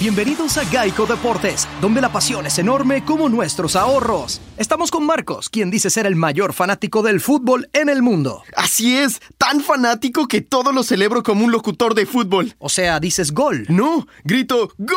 Bienvenidos 0.00 0.56
a 0.56 0.64
Geico 0.64 1.04
Deportes, 1.04 1.68
donde 1.82 2.00
la 2.00 2.10
pasión 2.10 2.46
es 2.46 2.58
enorme 2.58 3.04
como 3.04 3.28
nuestros 3.28 3.76
ahorros. 3.76 4.40
Estamos 4.56 4.90
con 4.90 5.04
Marcos, 5.04 5.50
quien 5.50 5.70
dice 5.70 5.90
ser 5.90 6.06
el 6.06 6.16
mayor 6.16 6.54
fanático 6.54 7.02
del 7.02 7.20
fútbol 7.20 7.68
en 7.74 7.90
el 7.90 8.00
mundo. 8.00 8.42
Así 8.56 8.96
es, 8.96 9.20
tan 9.36 9.60
fanático 9.60 10.26
que 10.26 10.40
todo 10.40 10.72
lo 10.72 10.84
celebro 10.84 11.22
como 11.22 11.44
un 11.44 11.52
locutor 11.52 11.94
de 11.94 12.06
fútbol. 12.06 12.54
O 12.58 12.70
sea, 12.70 12.98
dices 12.98 13.32
gol. 13.32 13.66
No, 13.68 14.06
grito 14.24 14.72
¡Gol! 14.78 14.96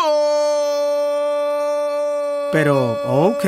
Pero, 2.54 2.94
ok. 3.06 3.44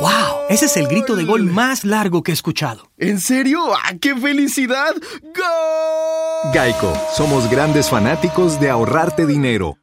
¡Wow! 0.00 0.46
Ese 0.48 0.64
es 0.64 0.78
el 0.78 0.88
grito 0.88 1.14
de 1.14 1.24
gol 1.24 1.44
más 1.44 1.84
largo 1.84 2.22
que 2.22 2.32
he 2.32 2.34
escuchado. 2.34 2.90
¿En 2.96 3.20
serio? 3.20 3.60
¡Ah, 3.74 3.92
qué 4.00 4.16
felicidad! 4.16 4.94
¡Gol! 5.22 6.52
Geico, 6.54 6.90
somos 7.14 7.50
grandes 7.50 7.90
fanáticos 7.90 8.58
de 8.58 8.70
ahorrarte 8.70 9.26
dinero. 9.26 9.76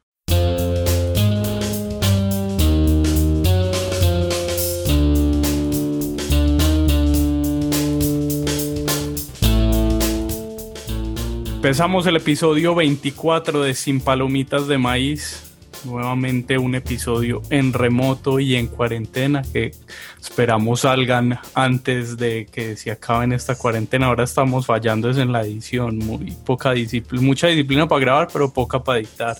Empezamos 11.58 12.06
el 12.06 12.14
episodio 12.14 12.72
24 12.76 13.62
de 13.62 13.74
Sin 13.74 14.00
Palomitas 14.00 14.68
de 14.68 14.78
Maíz. 14.78 15.42
Nuevamente 15.84 16.56
un 16.56 16.76
episodio 16.76 17.42
en 17.50 17.72
remoto 17.72 18.38
y 18.38 18.54
en 18.54 18.68
cuarentena 18.68 19.42
que 19.42 19.72
esperamos 20.20 20.82
salgan 20.82 21.40
antes 21.54 22.16
de 22.16 22.46
que 22.46 22.76
se 22.76 22.92
acaben 22.92 23.32
esta 23.32 23.56
cuarentena. 23.56 24.06
Ahora 24.06 24.22
estamos 24.22 24.66
fallando 24.66 25.10
es 25.10 25.16
en 25.18 25.32
la 25.32 25.42
edición, 25.42 25.98
muy 25.98 26.30
poca 26.46 26.70
disciplina, 26.70 27.26
mucha 27.26 27.48
disciplina 27.48 27.88
para 27.88 28.00
grabar, 28.02 28.28
pero 28.32 28.52
poca 28.52 28.84
para 28.84 29.00
editar. 29.00 29.36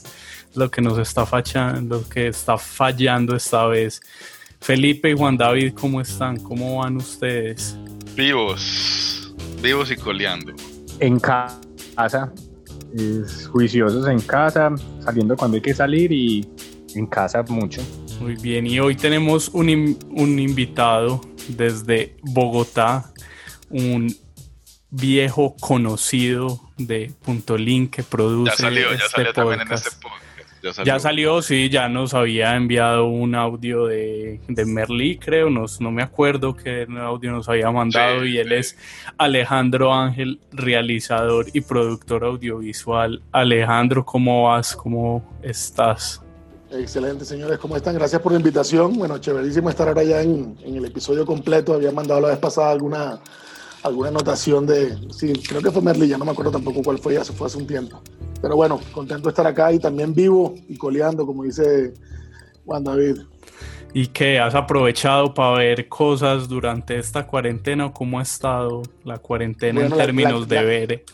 Lo 0.56 0.68
que 0.72 0.82
nos 0.82 0.98
está 0.98 1.24
fallando, 1.24 2.00
lo 2.00 2.08
que 2.08 2.26
está 2.26 2.58
fallando 2.58 3.36
esta 3.36 3.64
vez. 3.66 4.00
Felipe 4.60 5.08
y 5.10 5.16
Juan 5.16 5.36
David, 5.36 5.72
¿cómo 5.74 6.00
están? 6.00 6.38
¿Cómo 6.40 6.78
van 6.78 6.96
ustedes? 6.96 7.78
Vivos, 8.16 9.32
vivos 9.62 9.92
y 9.92 9.96
coleando. 9.96 10.52
En 10.98 11.20
casa 11.20 11.60
casa, 11.98 12.32
juiciosos 13.50 14.06
en 14.06 14.20
casa, 14.20 14.70
saliendo 15.00 15.36
cuando 15.36 15.56
hay 15.56 15.60
que 15.60 15.74
salir 15.74 16.12
y 16.12 16.48
en 16.94 17.06
casa 17.06 17.42
mucho. 17.48 17.82
Muy 18.20 18.36
bien, 18.36 18.68
y 18.68 18.78
hoy 18.78 18.94
tenemos 18.94 19.48
un, 19.48 19.98
un 20.10 20.38
invitado 20.38 21.20
desde 21.48 22.16
Bogotá, 22.22 23.12
un 23.70 24.14
viejo 24.90 25.56
conocido 25.58 26.60
de 26.76 27.12
Punto 27.24 27.58
Link 27.58 27.90
que 27.90 28.04
produce. 28.04 28.52
Ya 28.52 28.56
salió, 28.56 28.90
ya 28.90 29.04
este 29.04 29.08
salió 29.08 29.32
también 29.32 29.60
en 29.62 29.68
podcast. 29.68 29.86
este 29.88 30.00
podcast. 30.00 30.27
Ya 30.62 30.98
salió. 30.98 31.42
sí, 31.42 31.68
ya 31.70 31.88
nos 31.88 32.14
había 32.14 32.56
enviado 32.56 33.06
un 33.06 33.34
audio 33.34 33.86
de, 33.86 34.40
de 34.48 34.64
Merlí, 34.64 35.18
creo, 35.18 35.50
nos, 35.50 35.80
no 35.80 35.90
me 35.90 36.02
acuerdo 36.02 36.54
qué 36.56 36.86
audio 37.00 37.32
nos 37.32 37.48
había 37.48 37.70
mandado 37.70 38.22
Sí, 38.22 38.30
y 38.30 38.38
él 38.38 38.48
sí. 38.48 38.54
es 38.54 38.76
Alejandro 39.18 39.94
Ángel, 39.94 40.40
realizador 40.52 41.46
y 41.52 41.60
productor 41.60 42.24
audiovisual. 42.24 43.22
Alejandro, 43.32 44.04
¿cómo 44.04 44.44
vas? 44.44 44.74
¿Cómo 44.74 45.22
estás? 45.42 46.22
Excelente, 46.70 47.24
señores, 47.24 47.58
¿cómo 47.58 47.76
están? 47.76 47.94
Gracias 47.94 48.20
por 48.20 48.32
la 48.32 48.38
invitación. 48.38 48.92
Bueno, 48.98 49.18
chéverísimo 49.18 49.70
estar 49.70 49.88
ahora 49.88 50.02
ya 50.02 50.20
en, 50.22 50.56
en 50.62 50.76
el 50.76 50.84
episodio 50.84 51.24
completo. 51.24 51.72
Había 51.72 51.92
mandado 51.92 52.20
la 52.20 52.28
vez 52.28 52.38
pasada 52.38 52.70
alguna, 52.70 53.20
alguna 53.82 54.08
anotación 54.10 54.66
de. 54.66 54.94
Sí, 55.10 55.32
creo 55.48 55.62
que 55.62 55.70
fue 55.70 55.80
Merlí, 55.80 56.08
ya 56.08 56.18
no 56.18 56.26
me 56.26 56.32
acuerdo 56.32 56.50
tampoco 56.52 56.82
cuál 56.82 56.98
fue, 56.98 57.14
ya 57.14 57.24
se 57.24 57.32
fue 57.32 57.46
hace 57.46 57.56
un 57.56 57.66
tiempo. 57.66 58.02
Pero 58.40 58.56
bueno, 58.56 58.80
contento 58.92 59.24
de 59.24 59.30
estar 59.30 59.46
acá 59.46 59.72
y 59.72 59.78
también 59.78 60.14
vivo 60.14 60.54
y 60.68 60.76
coleando, 60.76 61.26
como 61.26 61.42
dice 61.44 61.92
Juan 62.64 62.84
David. 62.84 63.18
¿Y 63.94 64.06
qué? 64.08 64.38
¿Has 64.38 64.54
aprovechado 64.54 65.32
para 65.34 65.58
ver 65.58 65.88
cosas 65.88 66.48
durante 66.48 66.98
esta 66.98 67.26
cuarentena 67.26 67.86
o 67.86 67.92
cómo 67.92 68.18
ha 68.18 68.22
estado 68.22 68.82
la 69.04 69.18
cuarentena 69.18 69.80
Bueno, 69.80 69.94
en 69.94 69.98
la- 69.98 70.04
términos 70.04 70.40
la- 70.42 70.46
de 70.46 70.54
la- 70.56 70.62
ver? 70.62 71.04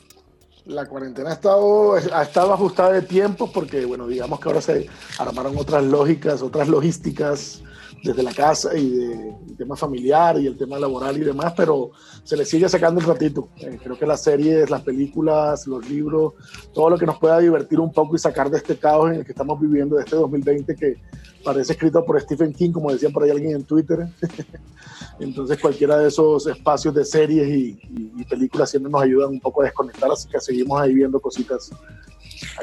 La 0.67 0.87
cuarentena 0.87 1.31
ha 1.31 1.35
estado, 1.35 1.95
ha 1.95 2.23
estado 2.23 2.53
ajustada 2.55 2.93
de 2.93 3.03
tiempo 3.03 3.51
porque, 3.53 3.85
bueno, 3.85 4.07
digamos 4.07 4.41
que 4.41 4.49
ahora 4.49 4.61
se 4.63 4.89
armaron 5.19 5.57
otras 5.59 5.85
lógicas, 5.85 6.41
otras 6.43 6.69
logísticas 6.69 7.63
desde 8.05 8.23
la 8.23 8.33
casa 8.35 8.77
y 8.77 8.91
de 8.91 9.35
el 9.49 9.57
tema 9.57 9.77
familiar 9.77 10.39
y 10.41 10.47
el 10.47 10.57
tema 10.59 10.79
laboral 10.79 11.17
y 11.17 11.21
demás, 11.21 11.55
pero 11.57 11.91
se 12.23 12.37
le 12.37 12.45
sigue 12.45 12.69
sacando 12.69 13.01
un 13.01 13.07
ratito. 13.07 13.49
Eh, 13.57 13.79
creo 13.83 13.99
que 13.99 14.05
las 14.07 14.23
series, 14.23 14.69
las 14.69 14.83
películas, 14.83 15.67
los 15.67 15.89
libros, 15.89 16.35
todo 16.75 16.91
lo 16.91 16.99
que 16.99 17.07
nos 17.07 17.19
pueda 17.19 17.39
divertir 17.39 17.81
un 17.81 17.93
poco 17.93 18.15
y 18.17 18.19
sacar 18.19 18.51
de 18.51 18.59
este 18.59 18.77
caos 18.77 19.11
en 19.11 19.17
el 19.21 19.25
que 19.25 19.33
estamos 19.33 19.59
viviendo, 19.61 19.97
de 19.97 20.03
este 20.03 20.17
2020 20.17 20.75
que 20.77 20.97
parece 21.45 21.73
escrito 21.73 22.05
por 22.05 22.21
Stephen 22.21 22.53
King, 22.53 22.73
como 22.73 22.93
decía 22.93 23.11
por 23.11 23.23
ahí 23.23 23.31
alguien 23.31 23.53
en 23.57 23.65
Twitter. 23.65 24.07
Entonces 25.21 25.59
cualquiera 25.61 25.97
de 25.99 26.09
esos 26.09 26.47
espacios 26.47 26.95
de 26.95 27.05
series 27.05 27.49
y, 27.49 27.79
y- 27.91 28.13
y 28.17 28.25
películas 28.25 28.71
siempre 28.71 28.91
nos 28.91 29.03
ayudan 29.03 29.31
un 29.31 29.41
poco 29.41 29.63
a 29.63 29.65
desconectar, 29.65 30.11
así 30.11 30.29
que 30.29 30.41
seguimos 30.41 30.81
ahí 30.81 30.95
viendo 30.95 31.21
cositas. 31.21 31.71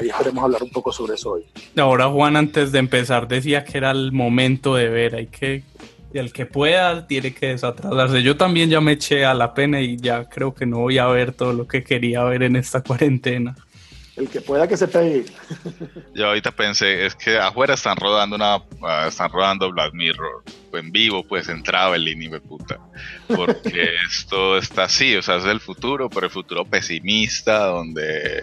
Ahí 0.00 0.08
esperemos 0.08 0.44
hablar 0.44 0.62
un 0.62 0.70
poco 0.70 0.92
sobre 0.92 1.14
eso 1.14 1.32
hoy. 1.32 1.44
Ahora 1.76 2.08
Juan 2.08 2.36
antes 2.36 2.72
de 2.72 2.78
empezar 2.78 3.28
decía 3.28 3.64
que 3.64 3.78
era 3.78 3.90
el 3.90 4.12
momento 4.12 4.74
de 4.74 4.88
ver, 4.88 5.14
hay 5.14 5.26
que, 5.26 5.64
y 6.12 6.18
el 6.18 6.32
que 6.32 6.46
pueda 6.46 7.06
tiene 7.06 7.34
que 7.34 7.48
desatrasarse. 7.48 8.22
Yo 8.22 8.36
también 8.36 8.70
ya 8.70 8.80
me 8.80 8.92
eché 8.92 9.24
a 9.24 9.34
la 9.34 9.54
pena 9.54 9.80
y 9.80 9.96
ya 9.96 10.28
creo 10.28 10.54
que 10.54 10.66
no 10.66 10.78
voy 10.78 10.98
a 10.98 11.06
ver 11.06 11.32
todo 11.32 11.52
lo 11.52 11.66
que 11.66 11.82
quería 11.82 12.22
ver 12.24 12.42
en 12.42 12.56
esta 12.56 12.80
cuarentena. 12.84 13.54
El 14.14 14.28
que 14.28 14.42
pueda 14.42 14.68
que 14.68 14.76
se 14.76 14.88
pegue. 14.88 15.24
Yo 16.14 16.26
ahorita 16.26 16.50
pensé, 16.50 17.06
es 17.06 17.14
que 17.14 17.38
afuera 17.38 17.72
están 17.72 17.96
rodando 17.96 18.36
una, 18.36 18.62
ah, 18.82 19.06
están 19.08 19.30
rodando 19.30 19.72
Black 19.72 19.94
Mirror 19.94 20.44
en 20.74 20.92
vivo, 20.92 21.24
pues 21.26 21.48
en 21.48 21.62
Traveling 21.62 22.20
y 22.20 22.28
me 22.28 22.40
puta. 22.40 22.78
Porque 23.26 23.88
esto 24.06 24.58
está 24.58 24.84
así, 24.84 25.16
o 25.16 25.22
sea, 25.22 25.36
es 25.36 25.46
el 25.46 25.60
futuro, 25.60 26.10
pero 26.10 26.26
el 26.26 26.32
futuro 26.32 26.66
pesimista, 26.66 27.64
donde, 27.66 28.42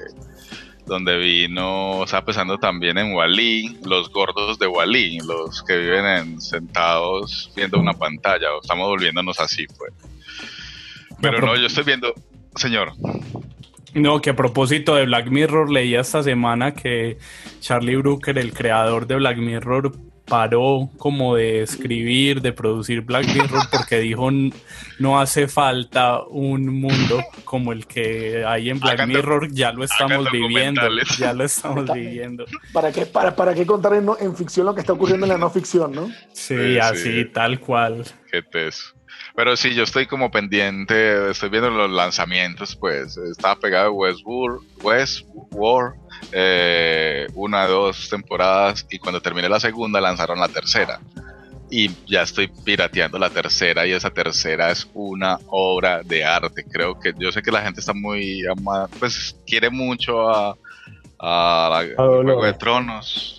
donde 0.89 1.17
vino, 1.17 1.99
o 1.99 2.07
sea, 2.07 2.25
pensando 2.25 2.57
también 2.57 2.97
en 2.97 3.13
Wally, 3.13 3.77
los 3.85 4.11
gordos 4.11 4.59
de 4.59 4.67
Wally, 4.67 5.19
los 5.19 5.63
que 5.63 5.77
viven 5.77 6.05
en, 6.05 6.41
sentados 6.41 7.51
viendo 7.55 7.79
una 7.79 7.93
pantalla, 7.93 8.53
o 8.53 8.61
estamos 8.61 8.87
volviéndonos 8.87 9.39
así, 9.39 9.65
pues. 9.77 9.93
Pero 11.21 11.39
no, 11.39 11.55
yo 11.55 11.67
estoy 11.67 11.83
viendo, 11.83 12.13
señor, 12.55 12.93
No, 13.93 14.21
que 14.21 14.31
a 14.31 14.35
propósito 14.35 14.95
de 14.95 15.05
Black 15.05 15.29
Mirror, 15.29 15.71
leí 15.71 15.95
esta 15.95 16.23
semana 16.23 16.73
que 16.73 17.17
Charlie 17.59 17.95
Brooker, 17.95 18.37
el 18.37 18.53
creador 18.53 19.07
de 19.07 19.15
Black 19.15 19.37
Mirror, 19.37 19.93
paró 20.29 20.89
como 20.97 21.35
de 21.35 21.63
escribir, 21.63 22.41
de 22.41 22.53
producir 22.53 23.01
Black 23.01 23.27
Mirror, 23.33 23.63
porque 23.71 23.99
dijo 23.99 24.29
"N- 24.29 24.53
no 24.99 25.19
hace 25.19 25.47
falta 25.47 26.21
un 26.23 26.67
mundo 26.79 27.23
como 27.43 27.71
el 27.73 27.87
que 27.87 28.45
hay 28.45 28.69
en 28.69 28.79
Black 28.79 29.07
Mirror, 29.07 29.51
ya 29.51 29.71
lo 29.73 29.83
estamos 29.83 30.31
viviendo, 30.31 30.81
ya 31.17 31.33
lo 31.33 31.43
estamos 31.43 31.91
viviendo. 31.91 32.45
¿Para 32.71 32.91
qué, 32.91 33.05
para, 33.05 33.35
para 33.35 33.53
qué 33.53 33.65
contar 33.65 33.93
en, 33.95 34.35
ficción 34.35 34.65
lo 34.67 34.75
que 34.75 34.81
está 34.81 34.93
ocurriendo 34.93 35.25
en 35.25 35.31
la 35.31 35.37
no 35.37 35.49
ficción, 35.49 35.91
no? 35.91 36.07
Sí, 36.33 36.55
Sí, 36.55 36.79
así, 36.79 37.23
sí. 37.23 37.25
tal 37.33 37.59
cual. 37.59 38.05
Qué 38.31 38.41
teso. 38.43 38.93
Pero 39.35 39.55
sí, 39.55 39.73
yo 39.73 39.83
estoy 39.83 40.05
como 40.05 40.31
pendiente, 40.31 41.31
estoy 41.31 41.49
viendo 41.49 41.69
los 41.69 41.89
lanzamientos, 41.91 42.75
pues 42.79 43.15
estaba 43.17 43.55
pegado 43.55 43.87
a 43.87 43.91
Westworld, 43.91 44.59
Westworld 44.81 45.93
eh, 46.31 47.27
una, 47.33 47.65
dos 47.67 48.07
temporadas 48.09 48.85
y 48.89 48.99
cuando 48.99 49.21
terminé 49.21 49.49
la 49.49 49.59
segunda 49.59 50.01
lanzaron 50.01 50.39
la 50.39 50.49
tercera. 50.49 50.99
Y 51.71 51.89
ya 52.11 52.23
estoy 52.23 52.51
pirateando 52.63 53.19
la 53.19 53.29
tercera 53.29 53.85
y 53.85 53.91
esa 53.91 54.09
tercera 54.09 54.71
es 54.71 54.87
una 54.93 55.39
obra 55.47 56.01
de 56.03 56.25
arte. 56.25 56.65
Creo 56.71 56.99
que 56.99 57.13
yo 57.17 57.31
sé 57.31 57.41
que 57.43 57.51
la 57.51 57.61
gente 57.61 57.79
está 57.79 57.93
muy 57.93 58.43
ama- 58.47 58.89
pues 58.99 59.35
quiere 59.45 59.69
mucho 59.69 60.27
a, 60.29 60.55
a 61.19 61.69
la- 61.71 61.93
Dolor. 61.95 62.23
Juego 62.25 62.45
de 62.45 62.53
Tronos. 62.53 63.38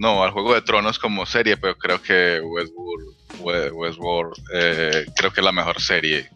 No, 0.00 0.24
al 0.24 0.30
Juego 0.30 0.54
de 0.54 0.62
Tronos 0.62 0.98
como 0.98 1.26
serie, 1.26 1.58
pero 1.58 1.76
creo 1.76 2.00
que 2.00 2.40
Westworld, 2.40 3.16
We- 3.40 3.70
Westworld 3.70 4.32
eh, 4.54 5.04
creo 5.14 5.30
que 5.30 5.40
es 5.40 5.44
la 5.44 5.52
mejor 5.52 5.78
serie. 5.80 6.28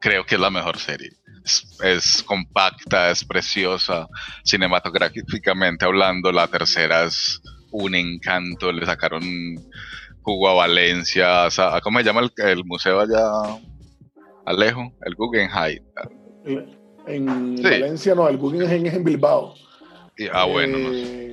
Creo 0.00 0.24
que 0.24 0.36
es 0.36 0.40
la 0.40 0.48
mejor 0.48 0.78
serie. 0.78 1.10
Es, 1.44 1.66
es 1.82 2.22
compacta, 2.22 3.10
es 3.10 3.22
preciosa, 3.24 4.08
cinematográficamente 4.42 5.84
hablando. 5.84 6.32
La 6.32 6.46
tercera 6.48 7.04
es 7.04 7.40
un 7.70 7.94
encanto. 7.94 8.72
Le 8.72 8.86
sacaron 8.86 9.22
jugo 10.22 10.48
a 10.48 10.54
Valencia. 10.54 11.44
o 11.44 11.50
sea, 11.50 11.78
¿Cómo 11.82 11.98
se 11.98 12.04
llama 12.06 12.22
el, 12.22 12.32
el 12.46 12.64
museo 12.64 13.00
allá? 13.00 13.60
Alejo, 14.46 14.94
el 15.04 15.14
Guggenheim. 15.14 15.82
En 17.06 17.56
Sí. 17.58 17.62
Valencia 17.64 18.14
no, 18.14 18.28
el 18.28 18.38
Guggenheim 18.38 18.86
es 18.86 18.94
en 18.94 19.04
Bilbao. 19.04 19.54
Y- 20.16 20.26
ah, 20.32 20.44
bueno, 20.44 20.78
no 20.78 20.88
sé. 20.90 21.29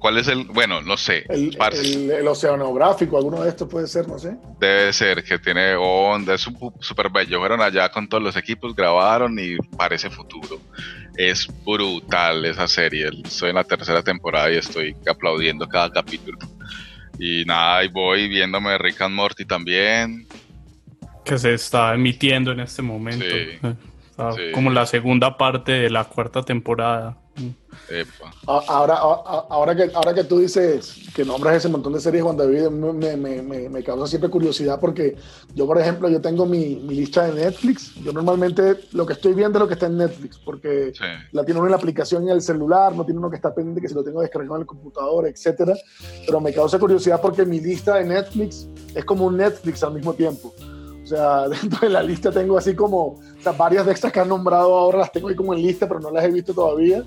¿Cuál 0.00 0.18
es 0.18 0.26
el? 0.26 0.44
Bueno, 0.46 0.82
no 0.82 0.96
sé. 0.96 1.24
el, 1.28 1.56
el- 1.72 2.10
el 2.10 2.26
oceanográfico, 2.26 3.16
alguno 3.16 3.42
de 3.42 3.50
estos 3.50 3.68
puede 3.68 3.86
ser, 3.86 4.08
no 4.08 4.18
sé. 4.18 4.36
Debe 4.58 4.92
ser 4.92 5.22
que 5.22 5.38
tiene 5.38 5.74
onda, 5.76 6.34
es 6.34 6.40
súper 6.80 7.08
bello. 7.10 7.38
Fueron 7.38 7.60
allá 7.62 7.88
con 7.90 8.08
todos 8.08 8.22
los 8.22 8.36
equipos, 8.36 8.74
grabaron 8.74 9.38
y 9.38 9.56
parece 9.76 10.10
futuro. 10.10 10.58
es 11.16 11.46
brutal 11.64 12.44
esa 12.46 12.66
serie. 12.66 13.08
Estoy 13.24 13.50
en 13.50 13.56
la 13.56 13.64
tercera 13.64 14.02
temporada 14.02 14.50
y 14.50 14.56
estoy 14.56 14.96
aplaudiendo 15.08 15.68
cada 15.68 15.90
capítulo. 15.90 16.38
Y 17.18 17.44
nada, 17.44 17.78
ahí 17.78 17.88
voy 17.88 18.28
viéndome 18.28 18.76
Rick 18.78 19.02
and 19.02 19.14
Morty 19.14 19.44
también. 19.44 20.26
Que 21.24 21.36
se 21.38 21.52
está 21.54 21.94
emitiendo 21.94 22.52
en 22.52 22.60
este 22.60 22.80
momento. 22.82 23.24
Sí. 23.24 24.50
Como 24.54 24.70
la 24.70 24.84
segunda 24.86 25.36
parte 25.36 25.72
de 25.72 25.90
la 25.90 26.04
cuarta 26.04 26.42
temporada. 26.42 27.16
Ahora, 28.46 28.96
ahora, 28.96 29.74
que, 29.74 29.90
ahora 29.94 30.12
que 30.14 30.24
tú 30.24 30.38
dices 30.40 30.94
que 31.14 31.24
nombras 31.24 31.56
ese 31.56 31.68
montón 31.68 31.92
de 31.92 32.00
series, 32.00 32.22
Juan 32.22 32.36
David, 32.36 32.68
me, 32.68 33.16
me, 33.16 33.42
me, 33.42 33.68
me 33.68 33.82
causa 33.82 34.06
siempre 34.06 34.28
curiosidad 34.30 34.78
porque 34.80 35.16
yo, 35.54 35.66
por 35.66 35.78
ejemplo, 35.78 36.08
yo 36.08 36.20
tengo 36.20 36.46
mi, 36.46 36.76
mi 36.76 36.94
lista 36.94 37.24
de 37.24 37.32
Netflix. 37.44 37.94
Yo 37.96 38.12
normalmente 38.12 38.76
lo 38.92 39.06
que 39.06 39.14
estoy 39.14 39.34
viendo 39.34 39.58
es 39.58 39.60
lo 39.60 39.68
que 39.68 39.74
está 39.74 39.86
en 39.86 39.96
Netflix 39.98 40.38
porque 40.38 40.92
Sí. 40.94 41.04
la 41.32 41.44
tiene 41.44 41.60
uno 41.60 41.68
en 41.68 41.72
la 41.72 41.76
aplicación 41.78 42.24
en 42.24 42.30
el 42.30 42.42
celular, 42.42 42.94
no 42.94 43.04
tiene 43.04 43.18
uno 43.18 43.30
que 43.30 43.36
está 43.36 43.54
pendiente 43.54 43.80
que 43.80 43.88
si 43.88 43.94
lo 43.94 44.04
tengo 44.04 44.20
descargado 44.20 44.56
en 44.56 44.62
el 44.62 44.66
computador, 44.66 45.26
etcétera. 45.26 45.74
Pero 46.26 46.40
me 46.40 46.52
causa 46.52 46.78
curiosidad 46.78 47.20
porque 47.20 47.44
mi 47.46 47.60
lista 47.60 47.96
de 47.96 48.04
Netflix 48.04 48.66
es 48.94 49.04
como 49.04 49.26
un 49.26 49.36
Netflix 49.36 49.82
al 49.82 49.94
mismo 49.94 50.12
tiempo. 50.14 50.52
O 51.12 51.16
sea, 51.16 51.48
dentro 51.60 51.80
de 51.80 51.88
la 51.90 52.02
lista 52.02 52.30
tengo 52.30 52.56
así 52.56 52.74
como, 52.74 52.98
o 53.06 53.20
sea, 53.42 53.50
varias 53.52 53.84
de 53.84 53.92
estas 53.92 54.12
que 54.12 54.20
han 54.20 54.28
nombrado 54.28 54.72
ahora 54.74 54.98
las 54.98 55.10
tengo 55.10 55.28
ahí 55.28 55.34
como 55.34 55.52
en 55.54 55.62
lista, 55.62 55.88
pero 55.88 55.98
no 55.98 56.10
las 56.10 56.24
he 56.24 56.30
visto 56.30 56.54
todavía. 56.54 57.02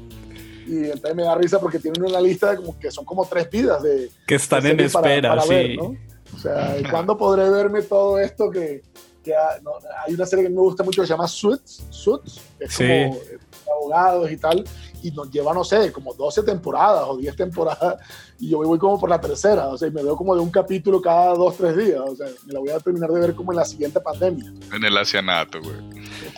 Y 0.67 0.85
entonces 0.85 1.15
me 1.15 1.23
da 1.23 1.35
risa 1.35 1.59
porque 1.59 1.79
tienen 1.79 2.03
una 2.03 2.19
lista 2.21 2.51
de 2.51 2.57
como 2.57 2.77
que 2.79 2.89
son 2.91 3.05
como 3.05 3.25
tres 3.25 3.49
vidas 3.49 3.81
de, 3.83 4.09
Que 4.27 4.35
están 4.35 4.61
de 4.63 4.69
en 4.71 4.75
series 4.77 4.93
para- 4.93 5.07
espera, 5.09 5.29
para 5.29 5.41
sí. 5.43 5.49
ver, 5.49 5.75
¿no? 5.77 5.95
O 6.35 6.39
sea, 6.39 6.77
¿y 6.79 6.83
¿cuándo 6.83 7.17
podré 7.17 7.49
verme 7.49 7.81
todo 7.83 8.17
esto 8.19 8.49
que, 8.49 8.81
que 9.23 9.35
ha- 9.35 9.59
no, 9.61 9.71
hay 10.05 10.13
una 10.13 10.25
serie 10.25 10.45
que 10.45 10.49
me 10.49 10.59
gusta 10.61 10.83
mucho 10.83 11.01
que 11.01 11.07
se 11.07 11.13
llama 11.13 11.27
Suits, 11.27 11.83
Suits, 11.89 12.41
que 12.57 12.65
es 12.65 12.73
Sí. 12.73 12.83
como 12.87 13.19
abogados 13.77 14.31
y 14.31 14.37
tal, 14.37 14.63
y 15.03 15.11
nos 15.11 15.29
lleva, 15.29 15.53
no 15.53 15.63
sé, 15.63 15.91
como 15.91 16.13
12 16.13 16.43
temporadas 16.43 17.05
o 17.07 17.17
10 17.17 17.35
temporadas, 17.35 17.95
y 18.39 18.49
yo 18.49 18.57
voy 18.57 18.79
como 18.79 18.99
por 18.99 19.09
la 19.09 19.19
tercera, 19.19 19.67
o 19.67 19.77
sea, 19.77 19.87
y 19.87 19.91
me 19.91 20.01
veo 20.03 20.15
como 20.15 20.35
de 20.35 20.41
un 20.41 20.49
capítulo 20.49 21.01
cada 21.01 21.33
dos, 21.33 21.57
tres 21.57 21.77
días, 21.77 21.99
o 21.99 22.15
sea, 22.15 22.27
me 22.45 22.53
la 22.53 22.59
voy 22.59 22.69
a 22.69 22.79
terminar 22.79 23.11
de 23.11 23.19
ver 23.19 23.35
como 23.35 23.51
en 23.51 23.57
la 23.57 23.65
siguiente 23.65 23.99
pandemia. 23.99 24.51
En 24.73 24.83
el 24.83 24.97
acianato, 24.97 25.59
güey. 25.61 25.75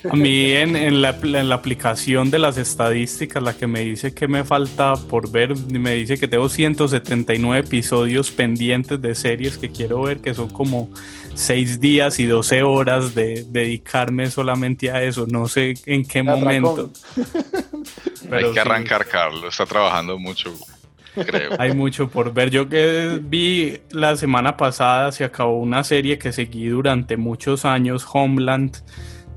A 0.09 0.15
mí 0.15 0.51
en, 0.51 0.75
en 0.75 1.01
la, 1.01 1.09
en 1.09 1.49
la 1.49 1.55
aplicación 1.55 2.29
de 2.29 2.39
las 2.39 2.57
estadísticas, 2.57 3.41
la 3.41 3.53
que 3.53 3.67
me 3.67 3.81
dice 3.81 4.13
que 4.13 4.27
me 4.27 4.43
falta 4.43 4.93
por 4.95 5.31
ver, 5.31 5.55
me 5.71 5.95
dice 5.95 6.17
que 6.17 6.27
tengo 6.27 6.49
179 6.49 7.59
episodios 7.59 8.31
pendientes 8.31 9.01
de 9.01 9.15
series 9.15 9.57
que 9.57 9.71
quiero 9.71 10.03
ver, 10.03 10.19
que 10.19 10.33
son 10.33 10.49
como 10.49 10.89
6 11.35 11.79
días 11.79 12.19
y 12.19 12.25
12 12.25 12.63
horas 12.63 13.15
de 13.15 13.45
dedicarme 13.49 14.29
solamente 14.29 14.91
a 14.91 15.03
eso. 15.03 15.25
No 15.27 15.47
sé 15.47 15.75
en 15.85 16.05
qué 16.05 16.23
momento. 16.23 16.91
pero 18.29 18.47
Hay 18.47 18.53
que 18.53 18.61
sí. 18.61 18.67
arrancar, 18.67 19.05
Carlos. 19.05 19.45
Está 19.49 19.65
trabajando 19.65 20.17
mucho, 20.19 20.53
creo. 21.13 21.51
Hay 21.59 21.73
mucho 21.73 22.09
por 22.09 22.33
ver. 22.33 22.49
Yo 22.49 22.67
que 22.67 23.19
vi 23.21 23.79
la 23.91 24.15
semana 24.15 24.57
pasada 24.57 25.11
se 25.11 25.23
acabó 25.23 25.59
una 25.59 25.83
serie 25.83 26.17
que 26.17 26.31
seguí 26.31 26.67
durante 26.67 27.17
muchos 27.17 27.65
años, 27.65 28.05
Homeland, 28.11 28.77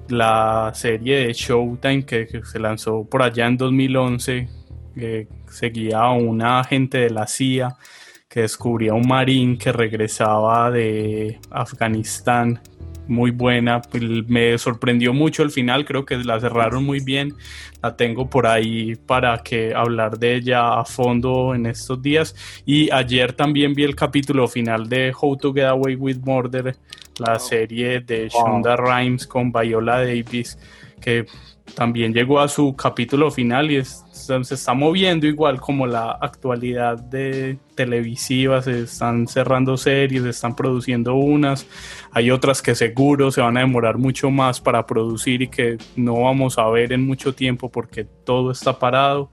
la 0.08 0.73
serie 0.75 1.26
de 1.26 1.32
Showtime 1.32 2.05
que, 2.05 2.26
que 2.26 2.44
se 2.44 2.58
lanzó 2.58 3.05
por 3.05 3.23
allá 3.23 3.46
en 3.46 3.56
2011, 3.56 4.49
que 4.94 5.29
seguía 5.50 6.00
a 6.00 6.12
una 6.12 6.61
agente 6.61 6.99
de 6.99 7.11
la 7.11 7.26
CIA 7.26 7.76
que 8.29 8.43
descubría 8.43 8.93
un 8.93 9.08
marín 9.08 9.56
que 9.56 9.73
regresaba 9.73 10.70
de 10.70 11.40
Afganistán. 11.50 12.61
Muy 13.08 13.31
buena, 13.31 13.81
pues, 13.81 14.02
me 14.28 14.56
sorprendió 14.58 15.12
mucho 15.14 15.43
el 15.43 15.50
final, 15.50 15.84
creo 15.87 16.05
que 16.05 16.16
la 16.19 16.38
cerraron 16.38 16.84
muy 16.84 17.00
bien. 17.00 17.34
La 17.82 17.96
tengo 17.96 18.28
por 18.28 18.46
ahí 18.46 18.96
para 18.96 19.38
que 19.38 19.75
hablar 19.75 20.19
de 20.19 20.34
ella 20.37 20.78
a 20.78 20.84
fondo 20.84 21.55
en 21.55 21.66
estos 21.66 22.00
días. 22.02 22.34
Y 22.66 22.90
ayer 22.90 23.32
también 23.32 23.72
vi 23.75 23.84
el 23.84 23.96
capítulo 23.96 24.46
final 24.46 24.88
de 24.88 25.12
How 25.19 25.37
to 25.38 25.52
Get 25.55 25.64
Away 25.64 25.94
with 25.96 26.19
Murder, 26.25 26.76
la 27.19 27.38
serie 27.38 28.00
de 28.00 28.28
Shonda 28.28 28.76
Rhimes 28.76 29.26
con 29.26 29.50
Viola 29.50 30.00
Davis, 30.04 30.58
que 31.00 31.25
también 31.75 32.12
llegó 32.12 32.40
a 32.40 32.49
su 32.49 32.75
capítulo 32.76 33.31
final 33.31 33.70
y 33.70 33.76
es- 33.76 34.04
se 34.42 34.54
está 34.54 34.75
moviendo 34.75 35.26
igual 35.26 35.60
como 35.60 35.86
la 35.86 36.12
actualidad 36.12 36.98
de 36.98 37.58
televisiva, 37.75 38.60
se 38.62 38.82
están 38.82 39.26
cerrando 39.26 39.76
series, 39.76 40.22
se 40.22 40.30
están 40.30 40.54
produciendo 40.54 41.14
unas, 41.14 41.66
hay 42.12 42.30
otras 42.30 42.60
que 42.60 42.75
seguro 42.75 43.30
se 43.30 43.40
van 43.40 43.56
a 43.56 43.60
demorar 43.60 43.98
mucho 43.98 44.30
más 44.30 44.60
para 44.60 44.84
producir 44.86 45.42
y 45.42 45.48
que 45.48 45.78
no 45.96 46.22
vamos 46.22 46.58
a 46.58 46.69
ver 46.69 46.92
en 46.92 47.06
mucho 47.06 47.34
tiempo 47.34 47.69
porque 47.69 48.04
todo 48.04 48.50
está 48.50 48.78
parado, 48.78 49.30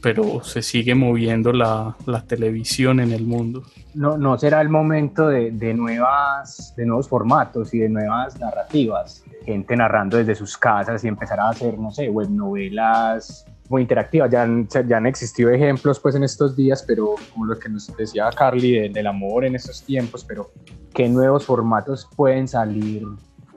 pero 0.00 0.42
se 0.44 0.62
sigue 0.62 0.94
moviendo 0.94 1.52
la, 1.52 1.96
la 2.06 2.24
televisión 2.24 3.00
en 3.00 3.12
el 3.12 3.24
mundo. 3.24 3.64
no, 3.94 4.16
no 4.16 4.38
será 4.38 4.60
el 4.60 4.68
momento 4.68 5.28
de, 5.28 5.50
de 5.50 5.74
nuevas, 5.74 6.72
de 6.76 6.86
nuevos 6.86 7.08
formatos 7.08 7.74
y 7.74 7.78
de 7.78 7.88
nuevas 7.88 8.38
narrativas. 8.38 9.24
Gente 9.44 9.76
narrando 9.76 10.18
desde 10.18 10.34
sus 10.34 10.56
casas 10.56 11.02
y 11.04 11.08
empezar 11.08 11.40
a 11.40 11.48
hacer, 11.48 11.78
no 11.78 11.90
sé, 11.90 12.08
web 12.08 12.30
novelas 12.30 13.46
muy 13.68 13.82
interactivas. 13.82 14.30
Ya 14.30 14.42
han, 14.42 14.68
ya 14.68 14.96
han 14.96 15.06
existido 15.06 15.50
ejemplos 15.50 16.00
pues 16.00 16.14
en 16.14 16.24
estos 16.24 16.56
días, 16.56 16.82
pero 16.86 17.14
como 17.32 17.46
lo 17.46 17.58
que 17.58 17.68
nos 17.68 17.94
decía 17.96 18.28
Carly 18.36 18.72
de- 18.72 18.88
del 18.88 19.06
amor 19.06 19.44
en 19.44 19.54
estos 19.54 19.82
tiempos, 19.82 20.24
pero 20.24 20.50
¿qué 20.94 21.08
nuevos 21.08 21.44
formatos 21.44 22.08
pueden 22.16 22.48
salir 22.48 23.02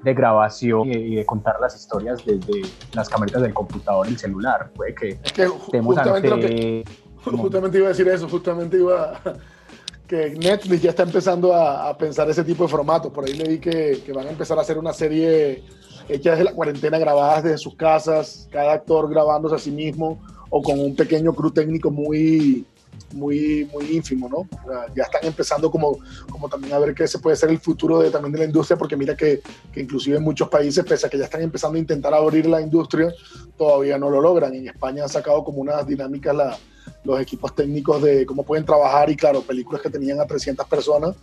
de 0.04 0.14
grabación 0.14 0.92
y, 0.92 1.16
de 1.16 1.26
contar 1.26 1.58
las 1.62 1.76
historias 1.76 2.26
desde 2.26 2.62
las 2.94 3.08
camaritas 3.08 3.42
del 3.42 3.54
computador, 3.54 4.08
el 4.08 4.18
celular? 4.18 4.72
Puede 4.76 4.96
que 4.96 5.10
Es 5.24 5.32
que 5.34 5.44
estemos 5.44 5.96
justamente 5.96 6.30
lo 6.30 6.36
que, 6.40 6.46
ante... 6.46 6.84
Justamente 7.24 7.78
iba 7.78 7.86
a 7.86 7.90
decir 7.90 8.08
eso, 8.08 8.28
justamente 8.28 8.78
iba 8.78 9.12
a- 9.12 9.22
que 10.08 10.32
Netflix 10.32 10.82
ya 10.82 10.90
está 10.90 11.04
empezando 11.04 11.54
a, 11.54 11.88
a 11.88 11.98
pensar 11.98 12.30
ese 12.30 12.44
tipo 12.44 12.64
de 12.64 12.70
formatos. 12.70 13.14
Por 13.14 13.24
ahí 13.26 13.34
leí 13.34 13.60
que, 13.60 14.02
que 14.06 14.12
van 14.12 14.28
a 14.28 14.32
empezar 14.32 14.58
a 14.58 14.62
hacer 14.62 14.78
una 14.78 14.92
serie 14.92 15.64
hecha 16.14 16.32
desde 16.32 16.44
la 16.44 16.54
cuarentena, 16.54 16.98
grabadas 16.98 17.44
desde 17.44 17.58
sus 17.58 17.76
casas, 17.76 18.48
cada 18.52 18.74
actor 18.74 19.10
grabándose 19.10 19.56
a 19.56 19.60
sí 19.60 19.72
mismo 19.72 20.20
o 20.50 20.62
con 20.62 20.80
un 20.80 20.96
pequeño 20.96 21.34
crew 21.34 21.52
técnico 21.52 21.90
muy, 21.90 22.66
muy, 23.14 23.68
muy 23.72 23.96
ínfimo, 23.96 24.30
¿no? 24.30 24.48
Ya 24.96 25.04
están 25.04 25.24
empezando 25.24 25.72
como, 25.72 26.00
como 26.30 26.50
también 26.50 26.74
a 26.74 26.80
ver 26.80 26.94
qué 26.94 27.08
se 27.08 27.20
puede 27.20 27.36
ser 27.36 27.50
el 27.50 27.60
futuro 27.60 28.00
de, 28.00 28.10
también 28.10 28.34
de 28.34 28.40
la 28.40 28.46
industria, 28.46 28.78
porque 28.78 28.98
mira 28.98 29.16
que, 29.16 29.42
que 29.72 29.82
inclusive 29.82 30.18
en 30.18 30.24
muchos 30.24 30.50
países, 30.50 30.84
pese 30.84 31.08
a 31.08 31.10
que 31.10 31.18
ya 31.18 31.26
están 31.26 31.42
empezando 31.42 31.78
a 31.78 31.80
intentar 31.80 32.14
abrir 32.14 32.46
la 32.46 32.62
industria, 32.62 33.14
todavía 33.58 33.98
no 33.98 34.10
lo 34.10 34.22
logran. 34.22 34.54
En 34.54 34.68
España 34.68 35.04
han 35.04 35.10
sacado 35.10 35.44
como 35.44 35.62
unas 35.62 35.88
dinámicas 35.88 36.36
la, 36.36 36.58
los 37.04 37.20
equipos 37.20 37.56
técnicos 37.56 38.02
de 38.02 38.26
cómo 38.26 38.44
pueden 38.44 38.64
trabajar 38.66 39.10
y 39.10 39.16
claro, 39.16 39.42
películas 39.42 39.82
que 39.82 39.90
tenían 39.90 40.20
a 40.20 40.26
300 40.28 40.68
personas 40.68 41.16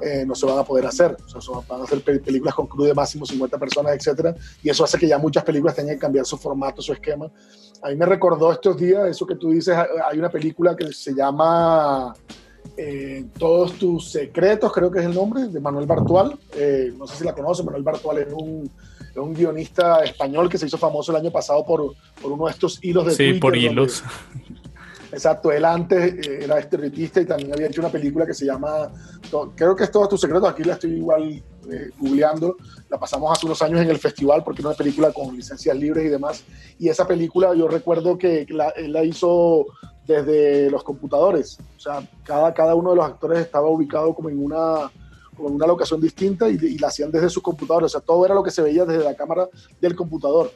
eh, 0.00 0.24
no 0.26 0.34
se 0.34 0.44
van 0.46 0.58
a 0.58 0.64
poder 0.64 0.84
hacer. 0.86 1.16
O 1.24 1.28
sea, 1.28 1.40
son- 1.40 1.64
van 1.66 1.80
a 1.80 1.84
hacer 1.84 2.02
pe- 2.02 2.18
películas 2.20 2.54
con 2.54 2.66
crew 2.66 2.84
de 2.84 2.94
máximo 2.94 3.24
50 3.24 3.56
personas, 3.58 3.94
etcétera, 3.96 4.34
y 4.62 4.68
eso 4.68 4.84
hace 4.84 4.98
que 4.98 5.06
ya 5.08 5.16
muchas 5.18 5.44
películas 5.44 5.74
tengan 5.76 5.94
que 5.94 6.00
cambiar 6.00 6.26
su 6.26 6.36
formato, 6.36 6.82
su 6.82 6.92
esquema. 6.92 7.30
A 7.82 7.88
mí 7.88 7.96
me 7.96 8.04
recordó 8.06 8.52
estos 8.52 8.76
días 8.76 9.08
eso 9.08 9.26
que 9.26 9.36
tú 9.36 9.50
dices, 9.50 9.74
hay 9.76 10.18
una 10.18 10.28
película 10.30 10.76
que 10.76 10.92
se 10.92 11.14
llama 11.14 12.14
eh, 12.76 13.24
Todos 13.38 13.72
tus 13.74 14.10
secretos, 14.10 14.72
creo 14.72 14.90
que 14.90 15.00
es 15.00 15.04
el 15.06 15.14
nombre, 15.14 15.48
de 15.48 15.60
Manuel 15.60 15.86
Bartual. 15.86 16.38
Eh, 16.56 16.92
no 16.96 17.06
sé 17.06 17.16
si 17.16 17.24
la 17.24 17.34
conoce, 17.34 17.62
Manuel 17.62 17.82
Bartual 17.82 18.18
es 18.18 18.32
un, 18.32 18.70
es 19.10 19.16
un 19.16 19.34
guionista 19.34 20.02
español 20.04 20.48
que 20.48 20.58
se 20.58 20.66
hizo 20.66 20.78
famoso 20.78 21.10
el 21.12 21.18
año 21.18 21.30
pasado 21.30 21.64
por, 21.64 21.94
por 22.20 22.32
uno 22.32 22.46
de 22.46 22.52
estos 22.52 22.78
hilos 22.82 23.04
de 23.06 23.10
Sí, 23.12 23.16
Twitter. 23.16 23.40
por 23.40 23.52
donde- 23.54 23.66
hilos. 23.68 24.02
Exacto, 25.12 25.52
él 25.52 25.64
antes 25.64 26.26
eh, 26.26 26.44
era 26.44 26.58
estereotista 26.58 27.20
y 27.20 27.26
también 27.26 27.52
había 27.52 27.66
hecho 27.66 27.82
una 27.82 27.90
película 27.90 28.24
que 28.24 28.32
se 28.32 28.46
llama, 28.46 28.90
creo 29.54 29.76
que 29.76 29.84
es 29.84 29.90
Todos 29.90 30.08
tus 30.08 30.20
secretos, 30.20 30.48
aquí 30.48 30.64
la 30.64 30.72
estoy 30.72 30.92
igual 30.92 31.42
eh, 31.70 31.90
googleando, 31.98 32.56
la 32.88 32.98
pasamos 32.98 33.30
hace 33.30 33.44
unos 33.44 33.60
años 33.60 33.82
en 33.82 33.90
el 33.90 33.98
festival 33.98 34.42
porque 34.42 34.62
era 34.62 34.70
una 34.70 34.76
película 34.76 35.12
con 35.12 35.36
licencias 35.36 35.76
libres 35.76 36.06
y 36.06 36.08
demás, 36.08 36.44
y 36.78 36.88
esa 36.88 37.06
película 37.06 37.54
yo 37.54 37.68
recuerdo 37.68 38.16
que 38.16 38.46
la, 38.48 38.70
él 38.70 38.94
la 38.94 39.04
hizo 39.04 39.66
desde 40.06 40.70
los 40.70 40.82
computadores, 40.82 41.58
o 41.76 41.80
sea, 41.80 42.08
cada, 42.24 42.54
cada 42.54 42.74
uno 42.74 42.90
de 42.90 42.96
los 42.96 43.04
actores 43.04 43.40
estaba 43.40 43.68
ubicado 43.68 44.14
como 44.14 44.30
en 44.30 44.42
una 44.42 44.90
como 45.36 45.48
en 45.48 45.54
una 45.54 45.66
locación 45.66 46.00
distinta 46.00 46.48
y, 46.48 46.56
y 46.56 46.78
la 46.78 46.88
hacían 46.88 47.10
desde 47.10 47.28
sus 47.28 47.42
computadores, 47.42 47.86
o 47.86 47.98
sea, 47.98 48.00
todo 48.00 48.24
era 48.24 48.34
lo 48.34 48.42
que 48.42 48.50
se 48.50 48.62
veía 48.62 48.86
desde 48.86 49.04
la 49.04 49.14
cámara 49.14 49.48
del 49.80 49.94
computador. 49.94 50.50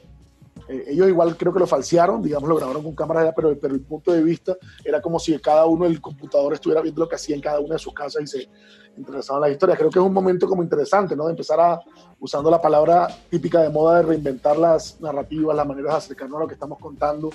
Eh, 0.68 0.84
ellos 0.88 1.08
igual 1.08 1.36
creo 1.36 1.52
que 1.52 1.60
lo 1.60 1.66
falsearon, 1.66 2.22
digamos, 2.22 2.48
lo 2.48 2.56
grabaron 2.56 2.82
con 2.82 2.94
cámaras, 2.94 3.32
pero, 3.34 3.56
pero 3.58 3.74
el 3.74 3.82
punto 3.82 4.12
de 4.12 4.22
vista 4.22 4.56
era 4.84 5.00
como 5.00 5.18
si 5.18 5.38
cada 5.38 5.66
uno 5.66 5.84
del 5.84 6.00
computador 6.00 6.54
estuviera 6.54 6.80
viendo 6.80 7.00
lo 7.00 7.08
que 7.08 7.16
hacía 7.16 7.36
en 7.36 7.42
cada 7.42 7.60
una 7.60 7.74
de 7.74 7.78
sus 7.78 7.94
casas 7.94 8.22
y 8.22 8.26
se 8.26 8.48
interesaban 8.96 9.42
las 9.42 9.52
historias. 9.52 9.78
Creo 9.78 9.90
que 9.90 9.98
es 9.98 10.04
un 10.04 10.12
momento 10.12 10.48
como 10.48 10.62
interesante, 10.62 11.14
¿no? 11.14 11.26
De 11.26 11.30
empezar 11.30 11.60
a, 11.60 11.80
usando 12.18 12.50
la 12.50 12.60
palabra 12.60 13.08
típica 13.30 13.62
de 13.62 13.68
moda, 13.68 13.98
de 13.98 14.02
reinventar 14.02 14.56
las 14.56 15.00
narrativas, 15.00 15.56
las 15.56 15.66
maneras 15.66 15.92
de 15.92 15.98
acercarnos 15.98 16.38
a 16.38 16.40
lo 16.40 16.48
que 16.48 16.54
estamos 16.54 16.78
contando 16.78 17.30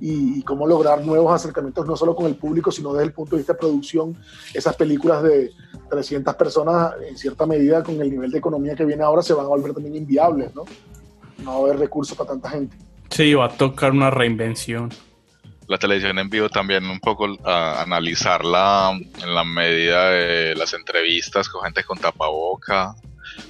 y, 0.00 0.38
y 0.38 0.42
cómo 0.42 0.66
lograr 0.66 1.04
nuevos 1.04 1.32
acercamientos, 1.32 1.86
no 1.86 1.96
solo 1.96 2.16
con 2.16 2.26
el 2.26 2.36
público, 2.36 2.72
sino 2.72 2.92
desde 2.92 3.06
el 3.06 3.12
punto 3.12 3.36
de 3.36 3.40
vista 3.40 3.52
de 3.52 3.58
producción. 3.58 4.16
Esas 4.54 4.74
películas 4.76 5.22
de 5.22 5.50
300 5.90 6.34
personas, 6.36 6.94
en 7.06 7.18
cierta 7.18 7.46
medida, 7.46 7.82
con 7.82 8.00
el 8.00 8.10
nivel 8.10 8.30
de 8.30 8.38
economía 8.38 8.74
que 8.74 8.84
viene 8.84 9.02
ahora, 9.02 9.22
se 9.22 9.34
van 9.34 9.44
a 9.44 9.48
volver 9.48 9.74
también 9.74 9.94
inviables, 9.94 10.54
¿no? 10.54 10.64
No 11.42 11.50
va 11.50 11.56
a 11.56 11.60
haber 11.70 11.78
recursos 11.78 12.16
para 12.16 12.30
tanta 12.30 12.50
gente. 12.50 12.76
Sí, 13.10 13.34
va 13.34 13.46
a 13.46 13.48
tocar 13.48 13.92
una 13.92 14.10
reinvención. 14.10 14.90
La 15.68 15.78
televisión 15.78 16.18
en 16.18 16.28
vivo 16.28 16.48
también 16.48 16.84
un 16.86 17.00
poco 17.00 17.28
a 17.44 17.82
analizarla 17.82 18.92
en 19.22 19.34
la 19.34 19.44
medida 19.44 20.10
de 20.10 20.54
las 20.54 20.74
entrevistas 20.74 21.48
con 21.48 21.62
gente 21.62 21.84
con 21.84 21.98
tapaboca, 21.98 22.94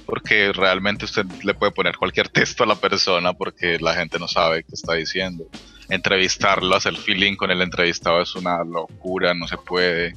porque 0.05 0.51
realmente 0.53 1.05
usted 1.05 1.25
le 1.43 1.53
puede 1.53 1.71
poner 1.71 1.97
cualquier 1.97 2.29
texto 2.29 2.63
a 2.63 2.67
la 2.67 2.75
persona 2.75 3.33
porque 3.33 3.79
la 3.79 3.93
gente 3.93 4.19
no 4.19 4.27
sabe 4.27 4.63
qué 4.63 4.73
está 4.73 4.93
diciendo. 4.93 5.45
Entrevistarlo, 5.89 6.75
hacer 6.75 6.95
feeling 6.95 7.35
con 7.35 7.51
el 7.51 7.61
entrevistado 7.61 8.21
es 8.21 8.35
una 8.35 8.63
locura, 8.63 9.33
no 9.33 9.47
se 9.47 9.57
puede. 9.57 10.15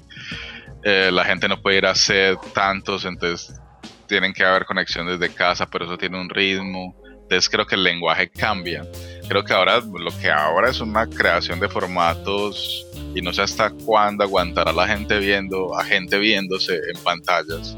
Eh, 0.85 1.11
la 1.13 1.25
gente 1.25 1.49
no 1.49 1.61
puede 1.61 1.79
ir 1.79 1.87
a 1.87 1.91
hacer 1.91 2.37
tantos, 2.55 3.05
entonces 3.05 3.61
tienen 4.07 4.33
que 4.33 4.45
haber 4.45 4.65
conexiones 4.65 5.19
de 5.19 5.33
casa, 5.33 5.67
pero 5.67 5.87
eso 5.87 5.99
tiene 5.99 6.21
un 6.21 6.29
ritmo. 6.29 6.95
Entonces 7.27 7.49
creo 7.49 7.67
que 7.67 7.75
el 7.75 7.83
lenguaje 7.83 8.31
cambia. 8.31 8.87
Creo 9.29 9.45
que 9.45 9.53
ahora 9.53 9.81
lo 9.81 10.17
que 10.21 10.31
ahora 10.31 10.71
es 10.71 10.81
una 10.81 11.09
creación 11.09 11.59
de 11.59 11.69
formatos 11.69 12.87
y 13.15 13.21
no 13.21 13.33
sé 13.33 13.43
hasta 13.43 13.71
cuándo 13.71 14.23
aguantará 14.23 14.73
la 14.73 14.87
gente 14.87 15.19
viendo, 15.19 15.77
a 15.77 15.83
gente 15.83 16.19
viéndose 16.19 16.75
en 16.75 17.03
pantallas 17.03 17.77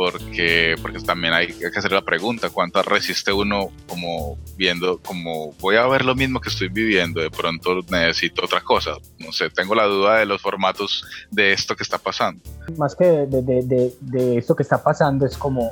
porque, 0.00 0.76
porque 0.80 0.98
también 1.00 1.34
hay 1.34 1.48
que 1.48 1.66
hacer 1.66 1.92
la 1.92 2.00
pregunta, 2.00 2.48
¿cuánto 2.48 2.82
resiste 2.82 3.34
uno 3.34 3.68
como 3.86 4.38
viendo, 4.56 4.98
como 4.98 5.52
voy 5.60 5.76
a 5.76 5.86
ver 5.88 6.06
lo 6.06 6.14
mismo 6.14 6.40
que 6.40 6.48
estoy 6.48 6.68
viviendo, 6.68 7.20
de 7.20 7.30
pronto 7.30 7.80
necesito 7.90 8.46
otra 8.46 8.62
cosa? 8.62 8.92
No 9.18 9.30
sé, 9.30 9.50
tengo 9.50 9.74
la 9.74 9.84
duda 9.84 10.20
de 10.20 10.24
los 10.24 10.40
formatos 10.40 11.04
de 11.30 11.52
esto 11.52 11.76
que 11.76 11.82
está 11.82 11.98
pasando. 11.98 12.42
Más 12.78 12.96
que 12.96 13.04
de, 13.04 13.42
de, 13.42 13.92
de, 14.00 14.38
esto 14.38 14.56
que 14.56 14.62
está 14.62 14.82
pasando 14.82 15.26
es 15.26 15.36
como, 15.36 15.70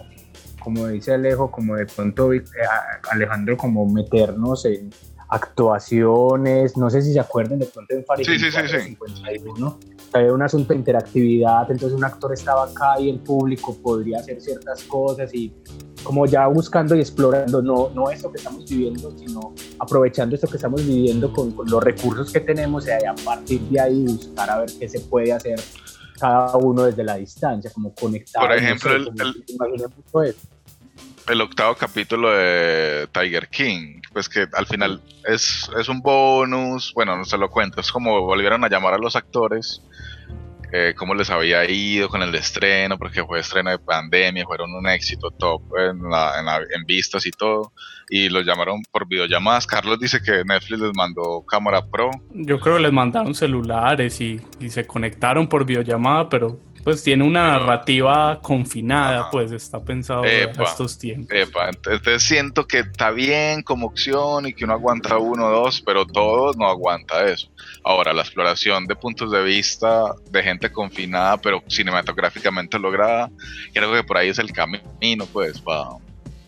como 0.59 0.87
dice 0.88 1.15
Alejo, 1.15 1.50
como 1.50 1.77
de 1.77 1.87
pronto 1.87 2.33
eh, 2.33 2.43
Alejandro, 3.11 3.57
como 3.57 3.87
meternos 3.87 4.65
en 4.65 4.91
actuaciones, 5.31 6.77
no 6.77 6.88
sé 6.88 7.03
si 7.03 7.12
se 7.12 7.21
acuerdan 7.21 7.59
de 7.59 7.67
pronto 7.67 7.95
en 7.95 8.05
Farid 8.05 8.25
sí, 8.25 8.38
sí, 8.38 8.50
sí, 8.50 8.79
51, 8.79 9.79
había 10.15 10.33
un 10.33 10.43
asunto 10.43 10.73
de 10.73 10.79
interactividad, 10.79 11.71
entonces 11.71 11.99
un 11.99 12.05
actor 12.05 12.33
estaba 12.33 12.65
acá 12.65 12.99
y 12.99 13.11
el 13.11 13.21
público 13.21 13.77
podría 13.83 14.21
hacer 14.21 14.41
ciertas 14.41 14.83
cosas 14.85 15.35
y 15.35 15.53
como 16.03 16.25
ya 16.25 16.47
buscando 16.47 16.95
y 16.95 17.00
explorando, 17.00 17.61
no, 17.61 17.91
no 17.91 18.11
esto 18.11 18.31
que 18.33 18.38
estamos 18.38 18.65
viviendo, 18.69 19.11
sino 19.19 19.53
aprovechando 19.79 20.35
esto 20.35 20.47
que 20.47 20.57
estamos 20.57 20.87
viviendo 20.87 21.31
con, 21.33 21.55
los 21.67 21.85
recursos 21.85 22.33
que 22.33 22.41
tenemos 22.41 22.87
y 22.87 22.91
a 22.91 23.15
partir 23.23 23.61
de 23.62 23.81
ahí 23.81 24.05
buscar 24.05 24.49
a 24.49 24.61
ver 24.61 24.71
qué 24.79 24.88
se 24.88 25.00
puede 25.00 25.33
hacer 25.33 25.61
cada 26.19 26.57
uno 26.57 26.85
desde 26.85 27.05
la 27.05 27.17
distancia, 27.17 27.71
como 27.73 27.95
conectar. 27.95 28.47
Por 28.47 28.57
ejemplo, 28.57 28.93
el, 28.95 30.37
el 31.29 31.41
octavo 31.41 31.75
capítulo 31.75 32.31
de 32.33 33.09
Tiger 33.13 33.49
King, 33.49 34.01
pues 34.13 34.29
que 34.29 34.47
al 34.53 34.67
final 34.67 35.01
es, 35.25 35.71
es 35.79 35.89
un 35.89 36.01
bonus, 36.01 36.93
bueno, 36.95 37.17
no 37.17 37.25
se 37.25 37.39
lo 37.39 37.51
cuento, 37.51 37.81
es 37.81 37.93
como 37.93 38.23
volvieron 38.23 38.65
a 38.65 38.69
llamar 38.69 38.95
a 38.95 38.99
los 38.99 39.17
actores, 39.17 39.83
eh, 40.73 40.95
cómo 40.97 41.15
les 41.15 41.31
había 41.31 41.69
ido 41.69 42.09
con 42.09 42.23
el 42.23 42.35
estreno, 42.35 42.99
porque 42.99 43.25
fue 43.25 43.41
estreno 43.41 43.71
de 43.71 43.79
pandemia, 43.79 44.45
fueron 44.45 44.73
un 44.75 44.87
éxito 44.89 45.31
top 45.31 45.63
en, 45.79 46.01
en, 46.75 46.85
vistas 46.85 47.25
y 47.27 47.31
todo, 47.31 47.73
y 48.11 48.29
los 48.29 48.45
llamaron 48.45 48.83
por 48.91 49.07
videollamadas. 49.07 49.67
Carlos 49.67 49.99
dice 49.99 50.21
que 50.23 50.45
Netflix 50.45 50.81
les 50.81 50.93
mandó 50.95 51.43
cámara 51.47 51.85
pro. 51.87 52.11
Yo 52.35 52.61
creo 52.61 52.77
que 52.77 52.83
les 52.83 52.93
mandaron 52.93 53.35
celulares 53.35 54.21
y, 54.21 54.41
y 54.61 54.69
se 54.69 54.87
conectaron 54.87 55.49
por 55.49 55.65
videollamada, 55.65 56.29
pero 56.29 56.59
pues 56.88 57.02
tiene 57.02 57.23
una 57.23 57.49
narrativa 57.49 58.40
confinada, 58.40 59.30
pues 59.30 59.52
está 59.52 59.78
pensado 59.78 60.23
para 60.23 60.64
estos 60.71 60.97
tiempos. 60.97 61.37
entonces 61.85 62.23
siento 62.23 62.66
que 62.66 62.78
está 62.78 63.11
bien 63.11 63.62
como 63.62 63.88
opción 63.88 64.47
y 64.47 64.54
que 64.54 64.64
uno 64.64 64.73
aguanta 64.73 65.18
uno 65.18 65.49
o 65.49 65.50
dos, 65.50 65.83
pero 65.83 66.07
todo 66.07 66.54
no 66.54 66.66
aguanta 66.66 67.26
eso. 67.26 67.50
Ahora, 67.85 68.14
la 68.14 68.23
exploración 68.23 68.87
de 68.87 68.97
puntos 68.97 69.30
de 69.30 69.42
vista 69.42 70.14
de 70.30 70.42
gente 70.42 70.73
confinada, 70.73 71.37
pero 71.37 71.62
cinematográficamente 71.68 72.78
lograda, 72.78 73.30
creo 73.75 73.92
que 73.92 74.02
por 74.02 74.16
ahí 74.16 74.30
es 74.30 74.38
el 74.38 74.50
camino, 74.50 75.26
pues, 75.30 75.61
para 75.61 75.90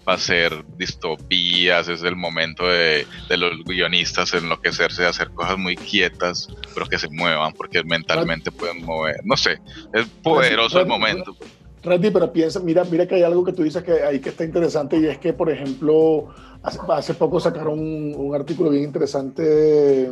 hacer 0.07 0.65
distopías, 0.77 1.89
es 1.89 2.03
el 2.03 2.17
momento 2.17 2.67
de, 2.67 3.07
los 3.31 3.65
guionistas 3.65 4.33
enloquecerse, 4.35 5.03
de 5.03 5.09
hacer 5.09 5.31
cosas 5.31 5.59
muy 5.59 5.77
quietas, 5.77 6.49
pero 6.75 6.87
que 6.87 6.99
se 6.99 7.09
muevan, 7.09 7.53
porque 7.53 7.83
mentalmente 7.85 8.51
pueden 8.51 8.85
mover. 8.85 9.21
No 9.25 9.37
sé, 9.37 9.59
es 9.93 10.07
poderoso 10.23 10.81
el 10.81 10.87
momento. 10.87 11.37
Randy, 11.83 12.11
pero 12.11 12.31
piensa, 12.33 12.61
mira, 12.61 12.85
mira 12.85 13.07
que 13.07 13.15
hay 13.15 13.23
algo 13.23 13.45
que 13.45 13.53
tú 13.53 13.63
dices 13.63 13.83
que 13.83 14.03
ahí 14.03 14.21
que 14.21 14.29
está 14.29 14.45
interesante 14.45 14.99
y 14.99 15.07
es 15.07 15.19
que, 15.19 15.33
por 15.33 15.51
ejemplo, 15.51 16.29
hace, 16.63 17.15
poco 17.15 17.41
sacaron 17.41 17.79
un, 17.79 18.15
un 18.15 18.35
artículo 18.35 18.71
bien 18.71 18.85
interesante 18.85 20.11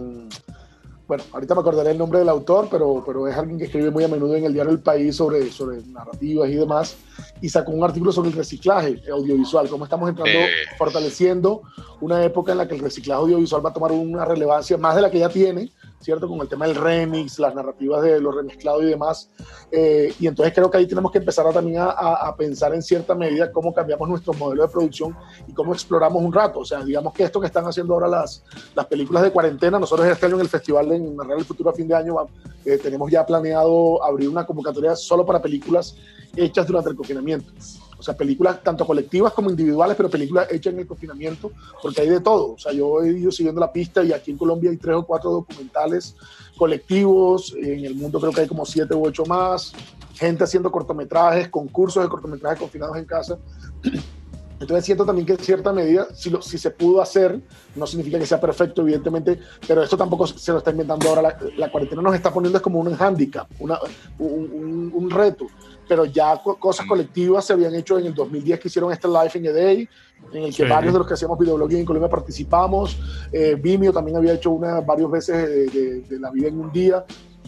bueno, 1.09 1.25
ahorita 1.33 1.55
me 1.55 1.63
acordaré 1.63 1.93
el 1.93 1.99
nombre 1.99 2.19
del 2.19 2.29
autor, 2.29 2.69
pero, 2.71 3.03
pero 3.05 3.27
es 3.27 3.35
alguien 3.35 3.57
que 3.57 3.65
escribe 3.65 3.91
muy 3.91 4.05
a 4.05 4.09
menudo 4.09 4.37
en 4.37 4.45
el 4.45 4.53
diario 4.53 4.71
El 4.71 4.81
País 4.81 5.17
sobre, 5.17 5.51
sobre 5.51 5.81
narrativas 5.87 6.51
y 6.51 6.55
demás, 6.55 6.99
y 7.41 7.49
sacó 7.49 7.73
un 7.73 7.83
artículo 7.83 8.13
sobre 8.13 8.29
el 8.29 8.37
reciclaje 8.37 9.01
audiovisual, 9.11 9.71
cómo 9.71 9.85
estamos 9.85 10.11
entrando, 10.11 10.39
eh. 10.39 10.51
fortaleciendo 10.77 11.63
una 12.03 12.23
época 12.23 12.53
en 12.53 12.59
la 12.59 12.69
que 12.69 12.75
el 12.75 12.83
reciclaje 12.83 13.23
audiovisual 13.23 13.65
va 13.65 13.71
a 13.71 13.73
tomar 13.73 13.91
una 13.91 14.27
relevancia 14.27 14.77
más 14.77 14.97
de 14.97 15.01
la 15.01 15.11
que 15.11 15.19
ya 15.19 15.31
tiene, 15.31 15.73
¿cierto? 16.01 16.29
Con 16.29 16.41
el 16.41 16.49
tema 16.49 16.67
del 16.67 16.77
remix, 16.77 17.39
las 17.39 17.55
narrativas 17.55 18.03
de 18.03 18.21
lo 18.21 18.33
remezclado 18.33 18.83
y 18.83 18.87
demás. 18.87 19.31
Eh, 19.71 20.15
y 20.19 20.27
entonces 20.27 20.55
creo 20.55 20.71
que 20.71 20.79
ahí 20.79 20.87
tenemos 20.87 21.11
que 21.11 21.19
empezar 21.19 21.47
a, 21.47 21.53
también 21.53 21.79
a, 21.79 21.91
a, 21.91 22.37
pensar 22.37 22.75
en 22.75 22.83
cierta 22.83 23.15
medida 23.15 23.51
cómo 23.53 23.73
cambiamos 23.75 24.09
nuestro 24.09 24.33
modelo 24.35 24.63
de 24.63 24.69
producción 24.69 25.17
y 25.47 25.53
cómo 25.53 25.73
exploramos 25.73 26.23
un 26.23 26.33
rato. 26.33 26.61
O 26.61 26.65
sea, 26.65 26.85
digamos 26.85 27.13
que 27.13 27.25
esto 27.25 27.41
que 27.41 27.47
están 27.47 27.65
haciendo 27.65 27.95
ahora 27.95 28.09
las, 28.09 28.45
las 28.75 28.87
películas 28.87 29.23
de 29.23 29.31
cuarentena, 29.31 29.79
nosotros 29.79 30.07
este 30.07 30.27
año 30.27 30.37
en 30.37 30.43
el 30.43 30.49
festival 30.49 30.93
en 30.93 31.17
Narrar 31.17 31.39
el 31.39 31.45
Futuro 31.45 31.71
a 31.71 31.73
fin 31.73 31.89
de 31.89 31.95
año 31.95 32.17
eh, 32.65 32.79
tenemos 32.79 33.11
ya 33.11 33.25
planeado 33.25 34.03
abrir 34.05 34.29
una 34.29 34.45
convocatoria 34.45 34.95
solo 34.97 35.25
para 35.25 35.41
películas 35.41 35.97
hechas 36.37 36.67
durante 36.67 36.91
el 36.91 36.97
confinamiento. 36.97 37.53
O 37.99 38.03
sea, 38.03 38.17
películas 38.17 38.63
tanto 38.63 38.87
colectivas 38.87 39.33
como 39.33 39.51
individuales, 39.51 39.97
pero 39.97 40.09
películas 40.09 40.47
hechas 40.51 40.73
en 40.73 40.81
el 40.81 40.87
confinamiento, 40.87 41.51
porque 41.83 42.03
hay 42.03 42.09
de 42.09 42.21
todo. 42.21 42.53
O 42.53 42.59
sea, 42.59 42.73
yo 42.73 43.03
he 43.03 43.19
ido 43.19 43.33
siguiendo 43.33 43.61
la 43.61 43.73
pista 43.73 44.05
y 44.05 44.13
aquí 44.13 44.31
en 44.31 44.39
Colombia 44.39 44.71
hay 44.71 44.77
tres 44.77 44.97
o 44.97 45.05
cuatro 45.05 45.31
documentales 45.31 46.15
colectivos, 46.57 47.55
en 47.57 47.85
el 47.85 47.95
mundo 47.95 48.21
creo 48.21 48.33
que 48.33 48.43
hay 48.43 48.49
como 48.49 48.67
siete 48.67 48.95
u 48.95 49.07
ocho 49.07 49.25
más, 49.25 49.73
gente 50.15 50.45
haciendo 50.45 50.71
cortometrajes, 50.71 51.49
concursos 51.49 52.03
de 52.03 52.09
cortometrajes 52.09 52.59
confinados 52.59 52.97
en 52.97 53.05
casa. 53.05 53.39
Entonces 54.61 54.85
siento 54.85 55.07
también 55.07 55.25
que 55.25 55.35
en 55.35 55.39
cierta 55.39 55.73
medida, 55.73 56.09
si, 56.13 56.59
se 56.59 56.71
pudo 56.73 57.01
hacer, 57.01 57.41
no 57.77 57.87
significa 57.87 58.19
que 58.19 58.27
sea 58.27 58.41
perfecto, 58.41 58.83
evidentemente, 58.83 59.39
pero 59.67 59.85
esto 59.85 59.97
tampoco 59.97 60.27
se 60.27 60.51
lo 60.51 60.59
está 60.59 60.73
inventando 60.73 61.09
ahora. 61.09 61.39
La, 61.57 61.71
cuarentena 61.71 62.03
nos 62.03 62.15
está 62.15 62.33
poniendo 62.33 62.59
es 62.59 62.63
como 62.63 62.81
un 62.81 62.93
handicap, 63.01 63.49
un, 63.61 65.11
reto 65.11 65.47
pero 65.89 66.05
ya 66.05 66.41
cosas 66.61 66.87
colectivas 66.87 67.45
se 67.47 67.55
habían 67.55 67.75
hecho 67.75 67.99
en 67.99 68.07
el 68.07 68.15
2010 68.15 68.61
que 68.61 68.69
hicieron 68.69 68.93
este 68.93 69.09
Life 69.09 69.39
in 69.39 69.47
a 69.49 69.53
Day, 69.53 69.89
en 70.33 70.45
el 70.45 70.55
que 70.55 70.65
varios 70.65 70.93
de 70.93 70.99
los 70.99 71.09
que 71.09 71.15
hacíamos 71.15 71.39
videoblogging 71.39 71.79
en 71.79 71.85
Colombia 71.87 72.11
participamos. 72.11 72.99
Eh, 73.33 73.57
Vimeo 73.59 73.93
también 73.93 74.17
había 74.17 74.35
hecho 74.35 74.51
una 74.51 74.81
varias 74.81 75.11
veces 75.11 75.73
de, 75.73 76.19
la 76.19 76.31
vida 76.31 76.49
en 76.49 76.61
un 76.61 76.71
día, 76.71 77.05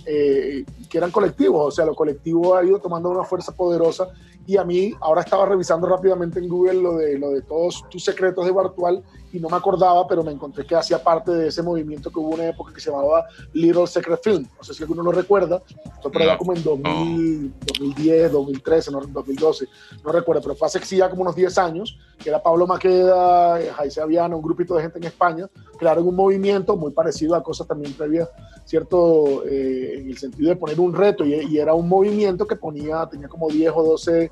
eh, 0.06 0.64
que 0.88 0.98
eran 0.98 1.10
colectivos, 1.10 1.68
o 1.68 1.70
sea, 1.70 1.84
lo 1.84 1.94
colectivo 1.94 2.56
ha 2.56 2.64
ido 2.64 2.78
tomando 2.78 3.10
una 3.10 3.24
fuerza 3.24 3.52
poderosa. 3.52 4.08
Y 4.46 4.56
a 4.56 4.64
mí, 4.64 4.94
ahora 5.00 5.20
estaba 5.20 5.46
revisando 5.46 5.86
rápidamente 5.86 6.38
en 6.38 6.48
Google 6.48 6.82
lo 6.82 6.96
de, 6.96 7.18
lo 7.18 7.30
de 7.30 7.42
todos 7.42 7.84
tus 7.90 8.02
secretos 8.02 8.46
de 8.46 8.50
Bartual 8.50 9.04
y 9.32 9.38
no 9.38 9.48
me 9.48 9.56
acordaba, 9.56 10.06
pero 10.06 10.22
me 10.22 10.32
encontré 10.32 10.66
que 10.66 10.74
hacía 10.74 11.02
parte 11.02 11.30
de 11.30 11.48
ese 11.48 11.62
movimiento 11.62 12.10
que 12.10 12.18
hubo 12.18 12.30
una 12.30 12.48
época 12.48 12.72
que 12.72 12.80
se 12.80 12.90
llamaba 12.90 13.26
Little 13.52 13.86
Secret 13.86 14.20
Film. 14.22 14.46
No 14.56 14.64
sé 14.64 14.74
si 14.74 14.82
alguno 14.82 15.02
lo 15.02 15.12
recuerda. 15.12 15.62
Fue 16.02 16.10
por 16.10 16.22
allá 16.22 16.36
como 16.36 16.54
en 16.54 16.62
2010, 16.62 18.32
2013, 18.32 18.90
no, 18.90 19.00
2012. 19.00 19.66
No 20.04 20.12
recuerdo, 20.12 20.42
pero 20.42 20.54
fue 20.54 20.66
hace 20.66 20.80
sí 20.84 20.96
ya 20.96 21.08
como 21.08 21.22
unos 21.22 21.36
10 21.36 21.58
años, 21.58 21.98
que 22.18 22.28
era 22.28 22.42
Pablo 22.42 22.66
Maqueda, 22.66 23.60
Jaice 23.74 24.00
Aviano, 24.00 24.36
un 24.36 24.42
grupito 24.42 24.74
de 24.74 24.82
gente 24.82 24.98
en 24.98 25.04
España, 25.04 25.48
crearon 25.78 26.06
un 26.06 26.16
movimiento 26.16 26.76
muy 26.76 26.92
parecido 26.92 27.34
a 27.34 27.42
cosas 27.42 27.66
también 27.66 27.92
previas, 27.94 28.28
¿cierto? 28.64 29.44
Eh, 29.46 30.00
en 30.00 30.08
el 30.08 30.18
sentido 30.18 30.50
de 30.50 30.56
poner 30.56 30.80
un 30.80 30.94
reto 30.94 31.24
y, 31.24 31.34
y, 31.34 31.58
era 31.58 31.74
un 31.74 31.88
movimiento 31.88 32.46
que 32.46 32.56
ponía, 32.56 33.06
tenía 33.06 33.28
como 33.28 33.48
10 33.48 33.72
o 33.74 33.82
12 33.82 34.30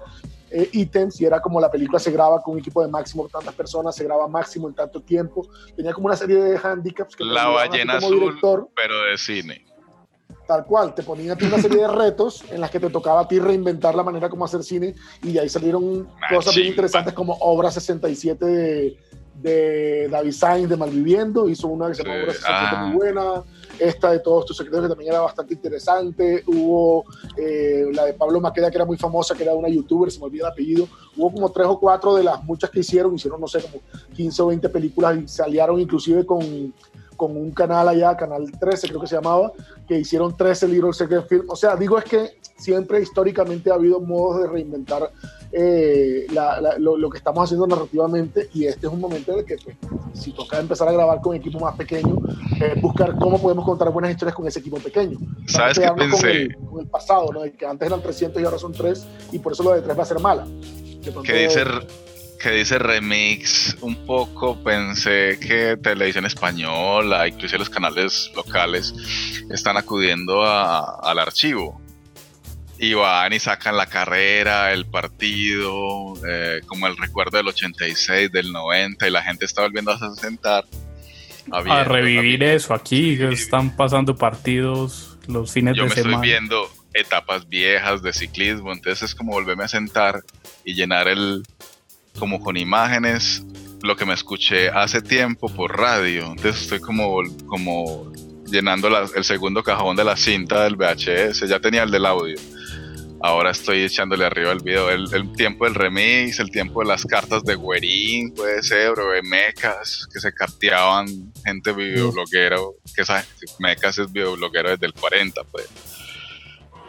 eh, 0.51 0.69
ítems 0.73 1.21
y 1.21 1.25
era 1.25 1.41
como 1.41 1.61
la 1.61 1.71
película 1.71 1.99
se 1.99 2.11
graba 2.11 2.41
con 2.43 2.55
un 2.55 2.61
equipo 2.61 2.83
de 2.83 2.89
máximo 2.89 3.29
tantas 3.29 3.55
personas, 3.55 3.95
se 3.95 4.05
graba 4.05 4.29
máximo 4.29 4.69
en 4.69 4.75
tanto 4.75 5.01
tiempo. 5.03 5.47
Tenía 5.77 5.93
como 5.93 6.07
una 6.07 6.17
serie 6.17 6.37
de 6.37 6.59
handicaps. 6.59 7.17
Que 7.17 7.25
la 7.25 7.49
ballena 7.49 7.95
azul, 7.95 8.19
director, 8.19 8.69
pero 8.75 9.03
de 9.05 9.19
cine. 9.19 9.65
Tal 10.47 10.65
cual, 10.65 10.95
te 10.95 11.03
ponían 11.03 11.37
una 11.45 11.59
serie 11.59 11.83
de 11.83 11.89
retos 11.89 12.43
en 12.51 12.63
las 12.63 12.71
que 12.71 12.81
te 12.81 12.89
tocaba 12.89 13.21
a 13.21 13.29
ti 13.29 13.39
reinventar 13.39 13.95
la 13.95 14.03
manera 14.03 14.31
como 14.31 14.47
hacer 14.47 14.63
cine 14.63 14.95
y 15.23 15.33
de 15.33 15.41
ahí 15.41 15.49
salieron 15.49 16.09
cosas 16.31 16.55
bien 16.55 16.69
interesantes 16.69 17.13
como 17.13 17.35
Obra 17.41 17.71
67 17.71 18.45
de, 18.47 18.99
de 19.35 20.09
David 20.09 20.33
Sainz 20.33 20.71
de 20.71 20.77
Malviviendo, 20.79 21.51
hizo 21.51 21.69
una 21.69 21.89
que 21.89 21.97
se 21.97 22.03
llama 22.03 22.23
Obra 22.23 22.33
67 22.33 22.77
muy 22.77 22.89
ah. 22.89 22.95
buena 22.95 23.45
esta 23.79 24.11
de 24.11 24.21
todos 24.21 24.47
tus 24.47 24.57
secretos 24.57 24.83
que 24.83 24.89
también 24.89 25.13
era 25.13 25.21
bastante 25.21 25.55
interesante, 25.55 26.43
hubo 26.47 27.05
eh, 27.37 27.87
la 27.93 28.05
de 28.05 28.15
Pablo 28.15 28.41
Maqueda, 28.41 28.71
que 28.71 28.77
era 28.77 28.85
muy 28.85 28.97
famosa, 28.97 29.35
que 29.35 29.43
era 29.43 29.55
una 29.55 29.69
youtuber, 29.69 30.11
se 30.11 30.19
me 30.19 30.27
olvida 30.27 30.47
el 30.47 30.53
apellido. 30.53 30.89
Hubo 31.17 31.33
como 31.33 31.51
tres 31.51 31.67
o 31.67 31.79
cuatro 31.79 32.15
de 32.15 32.25
las 32.25 32.43
muchas 32.45 32.71
que 32.71 32.81
hicieron, 32.81 33.15
hicieron, 33.15 33.41
no 33.41 33.49
sé, 33.49 33.61
como 33.63 33.83
15 34.15 34.43
o 34.43 34.47
20 34.47 34.69
películas 34.69 35.19
y 35.19 35.29
se 35.29 35.43
aliaron 35.43 35.81
inclusive 35.81 36.25
con, 36.25 36.73
con 37.19 37.37
un 37.37 37.51
canal 37.51 37.89
allá, 37.89 38.17
Canal 38.17 38.51
13 38.59 38.89
creo 38.89 39.01
que 39.01 39.09
se 39.09 39.17
llamaba, 39.17 39.53
que 39.89 39.99
hicieron 39.99 40.37
13 40.37 40.69
Little 40.69 40.93
Secret 40.93 41.27
Film. 41.29 41.47
O 41.49 41.57
sea, 41.57 41.75
digo 41.75 41.99
es 41.99 42.05
que 42.05 42.39
siempre 42.57 43.03
históricamente 43.03 43.71
ha 43.71 43.75
habido 43.75 44.01
modos 44.01 44.41
de 44.41 44.47
reinventar 44.47 45.11
eh, 45.51 46.29
lo, 46.79 47.11
que 47.11 47.19
estamos 47.19 47.45
haciendo 47.45 47.67
narrativamente 47.67 48.49
y 48.55 48.67
este 48.67 48.87
es 48.87 48.93
un 48.93 49.01
momento 49.01 49.33
en 49.33 49.41
el 49.41 49.45
que 49.45 49.57
pues, 49.57 49.77
si 50.15 50.33
toca 50.33 50.61
empezar 50.61 50.87
a 50.87 50.93
grabar 50.93 51.21
con 51.21 51.35
equipo 51.35 51.59
más 51.59 51.75
pequeño, 51.75 52.19
buscar 52.81 53.17
cómo 53.19 53.43
podemos 53.43 53.65
contar 53.65 53.91
buenas 53.91 54.13
historias 54.13 54.37
con 54.37 54.47
ese 54.47 54.61
equipo 54.61 54.79
pequeño. 54.79 55.19
¿Sabes 55.47 55.81
qué 55.81 55.91
pensé? 55.97 56.55
Con 56.71 56.81
el, 56.81 56.87
pasado, 56.87 57.33
¿no? 57.33 57.41
que 57.43 57.67
antes 57.67 57.89
eran 57.89 58.01
300 58.01 58.41
y 58.41 58.45
ahora 58.45 58.59
son 58.59 58.73
3 58.73 59.07
y 59.33 59.41
por 59.41 59.53
eso 59.53 59.65
lo 59.65 59.73
de 59.73 59.83
3 59.83 59.99
va 59.99 60.03
a 60.03 60.07
ser 60.07 60.21
mala. 60.21 60.47
Que 61.25 61.33
dice 61.33 61.65
que 62.39 62.51
dice 62.51 62.79
remix, 62.79 63.77
un 63.81 64.07
poco 64.07 64.63
pensé 64.63 65.39
que 65.41 65.77
televisión 65.77 66.25
española, 66.25 67.27
incluso 67.27 67.59
los 67.59 67.69
canales 67.69 68.31
locales, 68.35 68.95
están 69.51 69.77
acudiendo 69.77 70.45
al 70.45 71.19
archivo. 71.19 71.81
Y 72.81 72.95
van 72.95 73.33
y 73.33 73.41
sacan 73.41 73.77
la 73.77 73.87
carrera, 73.87 74.73
el 74.73 74.87
partido, 74.87 76.15
eh, 76.29 76.61
como 76.67 76.87
el 76.87 76.97
recuerdo 76.97 77.39
del 77.39 77.49
86, 77.49 78.31
del 78.31 78.53
90, 78.53 79.09
y 79.09 79.11
la 79.11 79.23
gente 79.23 79.45
está 79.45 79.63
volviendo 79.63 79.91
a 79.91 80.15
sentar. 80.15 80.65
A, 81.51 81.83
revivir 81.83 82.45
eso 82.45 82.75
aquí, 82.75 83.21
están 83.21 83.75
pasando 83.75 84.17
partidos 84.17 85.19
los 85.27 85.51
fines 85.51 85.75
de 85.75 85.81
semana. 85.81 85.95
Yo 85.97 86.05
me 86.05 86.13
estoy 86.13 86.29
viendo 86.29 86.71
etapas 86.95 87.49
viejas 87.49 88.03
de 88.03 88.13
ciclismo, 88.13 88.73
entonces 88.73 89.11
es 89.11 89.15
como 89.15 89.33
volverme 89.33 89.65
a 89.65 89.69
sentar 89.69 90.23
y 90.65 90.75
llenar 90.75 91.09
el, 91.09 91.43
como 92.19 92.41
con 92.41 92.57
imágenes 92.57 93.45
lo 93.83 93.97
que 93.97 94.05
me 94.05 94.15
escuché 94.15 94.69
hace 94.69 95.01
tiempo 95.01 95.49
por 95.49 95.77
radio. 95.77 96.27
Entonces 96.27 96.63
estoy 96.63 96.81
como, 96.81 97.23
como 97.47 98.13
llenando 98.47 98.89
el 99.15 99.25
segundo 99.25 99.63
cajón 99.63 99.97
de 99.97 100.05
la 100.05 100.17
cinta 100.17 100.65
del 100.65 100.77
VHS. 100.77 101.49
Ya 101.49 101.61
tenía 101.61 101.83
el 101.83 101.91
del 101.91 102.07
audio. 102.07 102.37
Ahora 103.21 103.51
estoy 103.51 103.83
echándole 103.83 104.25
arriba 104.25 104.53
el 104.53 104.61
video. 104.61 104.91
El, 104.91 105.33
tiempo 105.33 105.65
del 105.65 105.75
remix, 105.75 106.39
el 106.39 106.51
tiempo 106.51 106.81
de 106.81 106.87
las 106.87 107.05
cartas 107.05 107.43
de 107.43 107.57
Guerín, 107.57 108.33
puede 108.33 108.63
ser, 108.63 108.99
o 108.99 109.11
de 109.11 109.23
mecas 109.23 110.07
que 110.13 110.21
se 110.21 110.33
carteaban 110.33 111.07
gente 111.45 111.73
videobloguera, 111.73 112.59
que 112.95 113.03
esa 113.03 113.25
mecas 113.59 113.99
es 113.99 114.13
videobloguero 114.13 114.71
desde 114.71 114.87
el 114.87 114.93
40, 114.93 115.43
pues, 115.51 115.69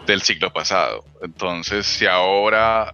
del 0.05 0.21
siglo 0.21 0.53
pasado. 0.53 1.03
Entonces, 1.23 1.87
si 1.87 2.05
ahora 2.05 2.93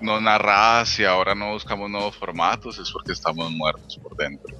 no 0.00 0.20
narras 0.20 0.98
y 0.98 1.04
ahora 1.04 1.34
no 1.34 1.52
buscamos 1.52 1.90
nuevos 1.90 2.16
formatos 2.16 2.78
es 2.78 2.90
porque 2.90 3.12
estamos 3.12 3.50
muertos 3.50 3.98
por 4.02 4.16
dentro. 4.16 4.56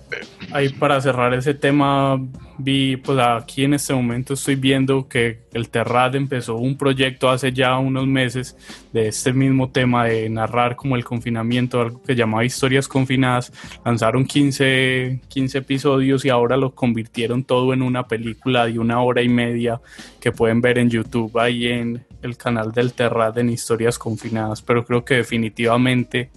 Ahí 0.52 0.68
para 0.70 1.00
cerrar 1.00 1.32
ese 1.34 1.54
tema, 1.54 2.18
vi, 2.58 2.96
pues 2.96 3.18
aquí 3.18 3.64
en 3.64 3.74
este 3.74 3.94
momento 3.94 4.34
estoy 4.34 4.56
viendo 4.56 5.08
que 5.08 5.44
el 5.52 5.68
Terrad 5.68 6.16
empezó 6.16 6.56
un 6.56 6.76
proyecto 6.76 7.30
hace 7.30 7.52
ya 7.52 7.78
unos 7.78 8.06
meses 8.06 8.56
de 8.92 9.08
este 9.08 9.32
mismo 9.32 9.70
tema 9.70 10.04
de 10.04 10.28
narrar 10.28 10.76
como 10.76 10.96
el 10.96 11.04
confinamiento, 11.04 11.80
algo 11.80 12.02
que 12.02 12.14
llamaba 12.14 12.44
Historias 12.44 12.88
Confinadas. 12.88 13.52
Lanzaron 13.84 14.24
15, 14.24 15.20
15 15.28 15.58
episodios 15.58 16.24
y 16.24 16.28
ahora 16.28 16.56
lo 16.56 16.74
convirtieron 16.74 17.44
todo 17.44 17.72
en 17.72 17.82
una 17.82 18.06
película 18.06 18.66
de 18.66 18.78
una 18.78 19.00
hora 19.00 19.22
y 19.22 19.28
media 19.28 19.80
que 20.20 20.32
pueden 20.32 20.60
ver 20.60 20.78
en 20.78 20.90
YouTube 20.90 21.38
ahí 21.38 21.68
en 21.68 22.04
el 22.22 22.36
canal 22.36 22.72
del 22.72 22.92
Terrad 22.92 23.38
en 23.38 23.50
Historias 23.50 23.98
Confinadas. 23.98 24.62
Pero 24.62 24.84
creo 24.84 25.04
que 25.04 25.14
definitivamente 25.14 26.30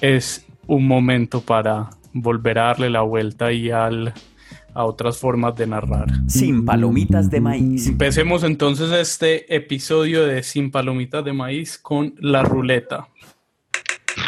es 0.00 0.46
un 0.66 0.86
momento 0.86 1.40
para 1.40 1.90
volver 2.12 2.58
a 2.58 2.64
darle 2.66 2.90
la 2.90 3.02
vuelta 3.02 3.52
y 3.52 3.70
al 3.70 4.14
a 4.74 4.84
otras 4.84 5.18
formas 5.18 5.56
de 5.56 5.66
narrar. 5.66 6.06
Sin 6.28 6.64
palomitas 6.64 7.28
de 7.30 7.40
maíz. 7.40 7.88
Empecemos 7.88 8.44
entonces 8.44 8.92
este 8.92 9.52
episodio 9.54 10.24
de 10.24 10.44
Sin 10.44 10.70
palomitas 10.70 11.24
de 11.24 11.32
maíz 11.32 11.78
con 11.78 12.14
la 12.18 12.44
ruleta. 12.44 13.08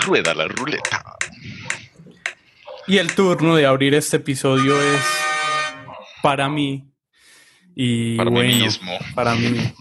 Rueda 0.05 0.35
la 0.35 0.49
ruleta. 0.49 1.17
Y 2.89 2.99
el 2.99 3.15
turno 3.15 3.55
de 3.55 3.67
abrir 3.67 3.95
este 3.95 4.17
episodio 4.17 4.75
es 4.81 5.03
para 6.21 6.49
mí. 6.49 6.91
Y 7.77 8.17
para 8.17 8.31
mí 8.31 8.43
mismo. 8.43 8.91
Para 9.15 9.35
mí. 9.37 9.73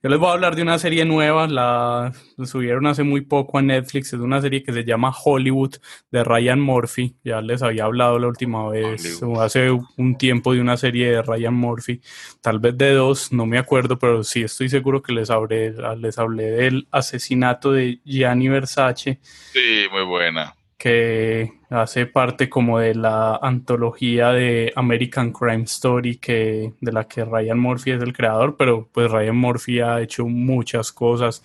Yo 0.00 0.08
les 0.10 0.18
voy 0.20 0.28
a 0.28 0.32
hablar 0.34 0.54
de 0.54 0.62
una 0.62 0.78
serie 0.78 1.04
nueva, 1.04 1.48
la, 1.48 2.12
subieron 2.44 2.86
hace 2.86 3.02
muy 3.02 3.22
poco 3.22 3.58
a 3.58 3.62
Netflix, 3.62 4.12
es 4.12 4.20
una 4.20 4.40
serie 4.40 4.62
que 4.62 4.72
se 4.72 4.84
llama 4.84 5.12
Hollywood 5.12 5.74
de 6.12 6.22
Ryan 6.22 6.60
Murphy, 6.60 7.16
ya 7.24 7.40
les 7.40 7.62
había 7.62 7.84
hablado 7.84 8.16
la 8.20 8.28
última 8.28 8.68
vez, 8.68 9.20
hace 9.40 9.72
un 9.96 10.16
tiempo 10.16 10.54
de 10.54 10.60
una 10.60 10.76
serie 10.76 11.10
de 11.10 11.22
Ryan 11.22 11.54
Murphy, 11.54 12.00
tal 12.40 12.60
vez 12.60 12.78
de 12.78 12.92
dos, 12.92 13.32
no 13.32 13.44
me 13.44 13.58
acuerdo, 13.58 13.98
pero 13.98 14.22
sí 14.22 14.42
estoy 14.42 14.68
seguro 14.68 15.02
que 15.02 15.12
les 15.12 15.30
hablé, 15.30 15.74
les 15.98 16.16
hablé 16.16 16.44
del 16.44 16.86
asesinato 16.92 17.72
de 17.72 18.00
Gianni 18.04 18.48
Versace. 18.48 19.18
Sí, 19.52 19.86
muy 19.90 20.04
buena 20.04 20.57
que 20.78 21.52
hace 21.70 22.06
parte 22.06 22.48
como 22.48 22.78
de 22.78 22.94
la 22.94 23.36
antología 23.36 24.30
de 24.30 24.72
American 24.76 25.32
Crime 25.32 25.64
Story 25.64 26.16
que 26.16 26.72
de 26.80 26.92
la 26.92 27.04
que 27.04 27.24
Ryan 27.24 27.58
Murphy 27.58 27.90
es 27.90 28.02
el 28.02 28.12
creador, 28.12 28.56
pero 28.56 28.88
pues 28.92 29.10
Ryan 29.10 29.36
Murphy 29.36 29.80
ha 29.80 30.00
hecho 30.00 30.26
muchas 30.26 30.92
cosas, 30.92 31.42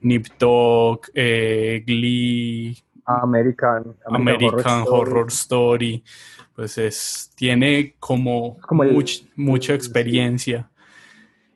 Nip 0.00 0.26
Dog, 0.38 1.00
eh, 1.14 1.82
Glee, 1.86 2.76
American, 3.06 3.96
American, 4.06 4.84
Horror, 4.86 5.28
Story. 5.28 6.04
pues 6.54 6.78
es 6.78 7.32
tiene 7.34 7.96
como, 7.98 8.58
mucha 9.36 9.74
experiencia. 9.74 10.70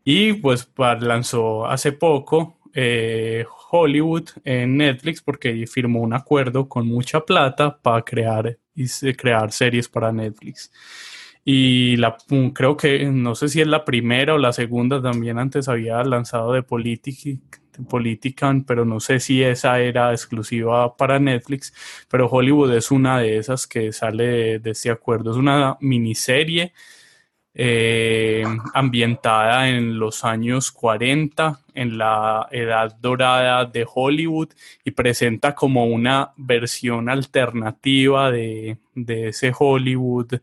Y 0.03 0.33
pues 0.35 0.67
lanzó 1.01 1.67
hace 1.67 1.93
poco 1.93 2.57
eh, 2.73 3.45
Hollywood 3.71 4.31
en 4.45 4.79
Netflix 4.79 5.21
porque 5.21 5.67
firmó 5.67 6.01
un 6.01 6.15
acuerdo 6.15 6.69
con 6.69 6.87
mucha 6.87 7.21
plata 7.21 7.79
para 7.81 8.03
crear, 8.03 8.59
y 8.75 8.89
crear 9.15 9.53
series 9.53 9.89
para 9.89 10.13
Netflix. 10.13 10.73
Y 11.45 11.97
la, 11.97 12.17
creo 12.55 12.77
que, 12.77 13.07
no 13.07 13.35
sé 13.35 13.49
si 13.49 13.61
es 13.61 13.67
la 13.67 13.85
primera 13.85 14.35
o 14.35 14.39
la 14.39 14.53
segunda, 14.53 15.01
también 15.01 15.39
antes 15.39 15.69
había 15.69 16.03
lanzado 16.05 16.53
de 16.53 16.63
Politican, 16.63 18.65
pero 18.65 18.85
no 18.85 19.01
sé 19.01 19.21
si 19.21 19.43
esa 19.43 19.81
era 19.81 20.13
exclusiva 20.13 20.97
para 20.97 21.19
Netflix, 21.19 21.73
pero 22.11 22.29
Hollywood 22.29 22.75
es 22.75 22.91
una 22.91 23.19
de 23.19 23.39
esas 23.39 23.67
que 23.67 23.93
sale 23.93 24.59
de 24.59 24.71
este 24.71 24.91
acuerdo. 24.91 25.31
Es 25.31 25.37
una 25.37 25.77
miniserie 25.81 26.73
eh, 27.61 28.45
ambientada 28.73 29.69
en 29.69 29.99
los 29.99 30.25
años 30.25 30.71
40, 30.71 31.59
en 31.75 31.99
la 31.99 32.47
edad 32.53 32.97
dorada 33.01 33.65
de 33.65 33.85
Hollywood, 33.93 34.51
y 34.85 34.93
presenta 34.93 35.57
como 35.57 35.87
una 35.87 36.31
versión 36.37 37.09
alternativa 37.09 38.31
de, 38.31 38.79
ese 38.95 39.53
Hollywood, 39.59 40.35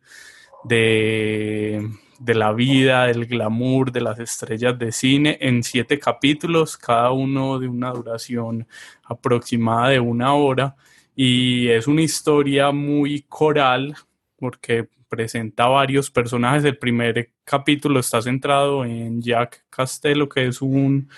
de, 0.65 1.89
de, 2.19 2.35
la 2.35 2.51
vida, 2.51 3.05
del 3.05 3.27
glamour, 3.27 3.93
de 3.93 4.01
las 4.01 4.19
estrellas 4.19 4.77
de 4.77 4.91
cine, 4.91 5.37
en 5.39 5.63
siete 5.63 5.97
capítulos, 5.97 6.75
cada 6.75 7.11
uno 7.11 7.59
de 7.59 7.69
una 7.69 7.91
duración 7.91 8.67
aproximada 9.05 9.87
de 9.87 10.01
una 10.01 10.33
hora. 10.33 10.75
Y 11.15 11.69
es 11.69 11.87
una 11.87 12.01
historia 12.01 12.73
muy 12.73 13.21
coral, 13.29 13.95
porque 14.37 14.89
presenta 15.07 15.67
varios 15.67 16.11
personajes. 16.11 16.63
El 16.63 16.77
primer 16.77 17.31
capítulo 17.43 17.99
está 17.99 18.21
centrado 18.21 18.85
en 18.85 19.21
Jack 19.21 19.65
Castello, 19.69 20.27
que 20.29 20.47
es 20.47 20.61
un, 20.61 21.09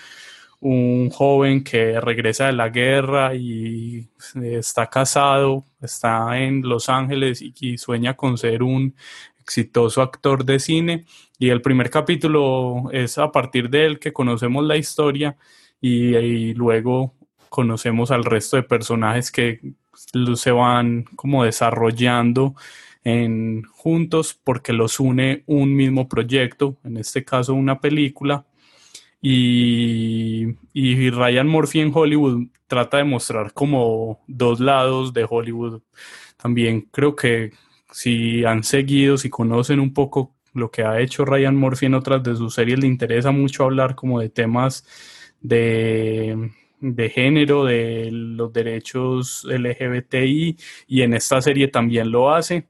un 0.60 1.10
joven 1.10 1.62
que 1.62 2.00
regresa 2.00 2.46
de 2.46 2.52
la 2.52 2.68
guerra 2.68 3.34
y 3.34 4.08
está 4.42 4.88
casado, 4.88 5.64
está 5.80 6.38
en 6.38 6.62
Los 6.62 6.88
Ángeles 6.88 7.42
y, 7.42 7.78
sueña 7.78 8.14
con 8.14 8.38
ser 8.38 8.62
un 8.62 8.94
exitoso 9.40 10.02
actor 10.02 10.44
de 10.44 10.58
cine. 10.58 11.04
Y 11.38 11.50
el 11.50 11.62
primer 11.62 11.90
capítulo 11.90 12.90
es 12.92 13.18
a 13.18 13.30
partir 13.30 13.70
de 13.70 13.86
él 13.86 13.98
que 13.98 14.12
conocemos 14.12 14.64
la 14.64 14.76
historia 14.76 15.36
y, 15.80 16.16
y 16.16 16.54
luego 16.54 17.14
conocemos 17.48 18.10
al 18.10 18.24
resto 18.24 18.56
de 18.56 18.62
personajes 18.62 19.30
que 19.30 19.60
se 20.34 20.50
van 20.50 21.04
como 21.16 21.44
desarrollando 21.44 22.54
juntos 23.70 24.38
porque 24.44 24.72
los 24.72 25.00
une 25.00 25.42
un 25.46 25.74
mismo 25.74 26.08
proyecto, 26.08 26.76
en 26.84 26.96
este 26.96 27.24
caso 27.24 27.54
una 27.54 27.80
película. 27.80 28.46
Y, 29.20 30.46
y, 30.72 31.10
Ryan 31.10 31.48
Murphy 31.48 31.80
en 31.80 31.90
Hollywood 31.92 32.46
trata 32.68 32.98
de 32.98 33.04
mostrar 33.04 33.52
como 33.52 34.20
dos 34.28 34.60
lados 34.60 35.12
de 35.12 35.26
Hollywood. 35.28 35.82
También 36.36 36.82
creo 36.92 37.16
que 37.16 37.52
si 37.90 38.44
han 38.44 38.62
seguido, 38.62 39.18
si 39.18 39.28
conocen 39.30 39.80
un 39.80 39.92
poco 39.92 40.34
lo 40.54 40.70
que 40.70 40.82
ha 40.84 41.00
hecho 41.00 41.24
Ryan 41.24 41.56
Murphy 41.56 41.86
en 41.86 41.94
otras 41.94 42.22
de 42.22 42.36
sus 42.36 42.54
series, 42.54 42.78
le 42.78 42.86
interesa 42.86 43.30
mucho 43.32 43.64
hablar 43.64 43.94
como 43.94 44.20
de 44.20 44.28
temas 44.28 44.84
de, 45.40 46.50
de 46.80 47.10
género, 47.10 47.64
de 47.64 48.10
los 48.12 48.52
derechos 48.52 49.44
LGBTI, 49.44 50.56
y 50.86 51.02
en 51.02 51.14
esta 51.14 51.40
serie 51.42 51.68
también 51.68 52.10
lo 52.10 52.32
hace, 52.32 52.68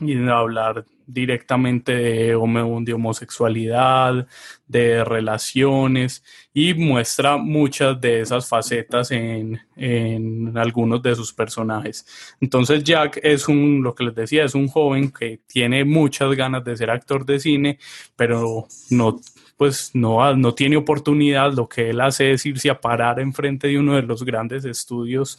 y 0.00 0.16
hablar 0.28 0.84
directamente 1.06 1.94
de, 1.94 2.34
homosexualidad, 2.34 4.26
de 4.66 5.04
relaciones 5.04 6.24
y 6.52 6.74
muestra 6.74 7.36
muchas 7.36 8.00
de 8.00 8.20
esas 8.20 8.48
facetas 8.48 9.10
en, 9.10 9.60
en, 9.76 10.56
algunos 10.56 11.02
de 11.02 11.14
sus 11.14 11.32
personajes. 11.32 12.06
Entonces 12.40 12.82
Jack 12.82 13.20
es 13.22 13.48
un, 13.48 13.82
lo 13.82 13.94
que 13.94 14.04
les 14.04 14.14
decía, 14.14 14.44
es 14.44 14.54
un 14.54 14.68
joven 14.68 15.10
que 15.10 15.40
tiene 15.46 15.84
muchas 15.84 16.34
ganas 16.34 16.64
de 16.64 16.76
ser 16.76 16.90
actor 16.90 17.24
de 17.26 17.38
cine, 17.38 17.78
pero 18.16 18.66
no 18.90 19.20
pues 19.56 19.92
no, 19.94 20.34
no 20.34 20.52
tiene 20.52 20.76
oportunidad, 20.76 21.52
lo 21.52 21.68
que 21.68 21.90
él 21.90 22.00
hace 22.00 22.32
es 22.32 22.44
irse 22.44 22.70
a 22.70 22.80
parar 22.80 23.20
enfrente 23.20 23.68
de 23.68 23.78
uno 23.78 23.94
de 23.94 24.02
los 24.02 24.24
grandes 24.24 24.64
estudios 24.64 25.38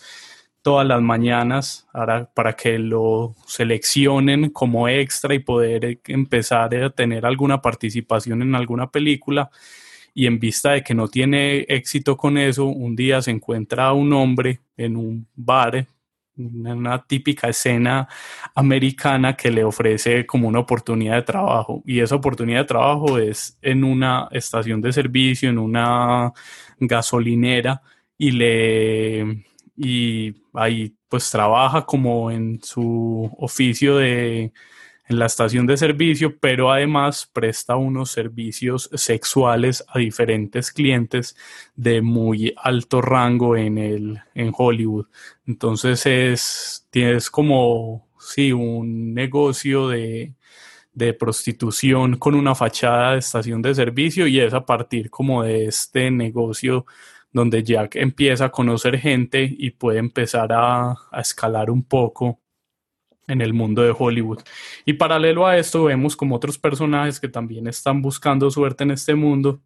todas 0.65 0.87
las 0.87 0.99
mañanas 0.99 1.87
para, 2.33 2.53
que 2.53 2.79
lo 2.79 3.35
seleccionen 3.45 4.49
como 4.49 4.89
extra 4.89 5.35
y 5.35 5.37
poder 5.37 5.99
empezar 6.07 6.73
a 6.73 6.89
tener 6.89 7.23
alguna 7.23 7.61
participación 7.61 8.41
en 8.41 8.55
alguna 8.55 8.89
película. 8.89 9.51
Y 10.15 10.25
en 10.25 10.39
vista 10.39 10.71
de 10.71 10.81
que 10.81 10.95
no 10.95 11.07
tiene 11.07 11.59
éxito 11.69 12.17
con 12.17 12.39
eso, 12.39 12.65
un 12.65 12.95
día 12.95 13.21
se 13.21 13.29
encuentra 13.29 13.93
un 13.93 14.11
hombre 14.13 14.61
en 14.75 14.95
un 14.95 15.27
bar, 15.35 15.85
una 16.35 17.03
típica 17.03 17.47
escena 17.49 18.07
americana 18.55 19.37
que 19.37 19.51
le 19.51 19.63
ofrece 19.63 20.25
como 20.25 20.47
una 20.47 20.61
oportunidad 20.61 21.17
de 21.17 21.21
trabajo. 21.21 21.83
Y 21.85 21.99
esa 21.99 22.15
oportunidad 22.15 22.61
de 22.61 22.65
trabajo 22.65 23.19
es 23.19 23.55
en 23.61 23.83
una 23.83 24.29
estación 24.31 24.81
de 24.81 24.91
servicio, 24.93 25.47
en 25.47 25.59
una 25.59 26.33
gasolinera, 26.79 27.83
y 28.17 28.31
le 28.31 29.45
y 29.75 30.35
ahí 30.53 30.95
pues 31.09 31.29
trabaja 31.31 31.85
como 31.85 32.31
en 32.31 32.61
su 32.63 33.29
oficio 33.37 33.97
de 33.97 34.53
en 35.07 35.19
la 35.19 35.27
estación 35.27 35.67
de 35.67 35.77
servicio, 35.77 36.37
pero 36.39 36.71
además 36.71 37.29
presta 37.31 37.75
unos 37.75 38.11
servicios 38.11 38.89
sexuales 38.93 39.83
a 39.87 39.99
diferentes 39.99 40.71
clientes 40.71 41.35
de 41.75 42.01
muy 42.01 42.53
alto 42.57 43.01
rango 43.01 43.55
en 43.55 43.77
el 43.77 44.21
en 44.33 44.51
Hollywood. 44.55 45.07
Entonces 45.45 46.05
es 46.05 46.87
tienes 46.89 47.29
como 47.29 48.07
sí 48.17 48.51
un 48.51 49.13
negocio 49.13 49.89
de 49.89 50.33
de 50.95 51.13
prostitución 51.13 52.17
con 52.17 52.35
una 52.35 52.55
fachada 52.55 53.11
de 53.13 53.19
estación 53.19 53.61
de 53.61 53.75
servicio 53.75 54.27
y 54.27 54.39
es 54.39 54.53
a 54.53 54.65
partir 54.65 55.09
como 55.09 55.43
de 55.43 55.65
este 55.65 56.09
negocio 56.09 56.85
donde 57.35 57.63
Jack 57.63 57.97
empieza 57.97 58.45
a 58.45 58.49
conocer 58.49 58.97
gente 58.97 59.53
y 59.57 59.71
puede 59.71 59.99
empezar 59.99 60.53
a, 60.53 60.95
escalar 61.19 61.69
un 61.69 61.83
poco 61.83 62.39
en 63.27 63.41
el 63.41 63.51
mundo 63.51 63.81
de 63.81 63.93
Hollywood. 63.97 64.39
Y 64.85 64.93
paralelo 64.93 65.45
a 65.45 65.57
esto 65.57 65.83
vemos 65.83 66.15
como 66.15 66.37
otros 66.37 66.57
personajes 66.57 67.19
que 67.19 67.27
también 67.27 67.67
están 67.67 68.01
buscando 68.01 68.49
suerte 68.49 68.85
en 68.85 68.91
este 68.91 69.15
mundo 69.15 69.59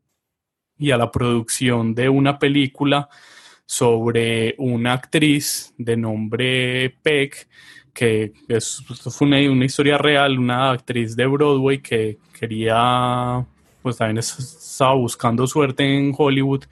y 0.79 0.89
a 0.89 0.97
la 0.97 1.11
producción 1.11 1.93
de 1.93 2.09
una 2.09 2.39
película 2.39 3.07
sobre 3.67 4.55
una 4.57 4.93
actriz 4.93 5.71
de 5.77 5.95
nombre 5.95 6.95
Peck, 7.03 7.47
que 7.93 8.33
es, 8.47 8.83
fue 9.11 9.27
una, 9.27 9.37
una 9.51 9.65
historia 9.65 9.99
real, 9.99 10.39
una 10.39 10.71
actriz 10.71 11.15
de 11.15 11.27
Broadway 11.27 11.83
que 11.83 12.17
quería 12.33 13.45
pues 13.81 13.97
también 13.97 14.17
estaba 14.17 14.93
buscando 14.93 15.47
suerte 15.47 15.83
en 15.83 16.13
Hollywood 16.17 16.63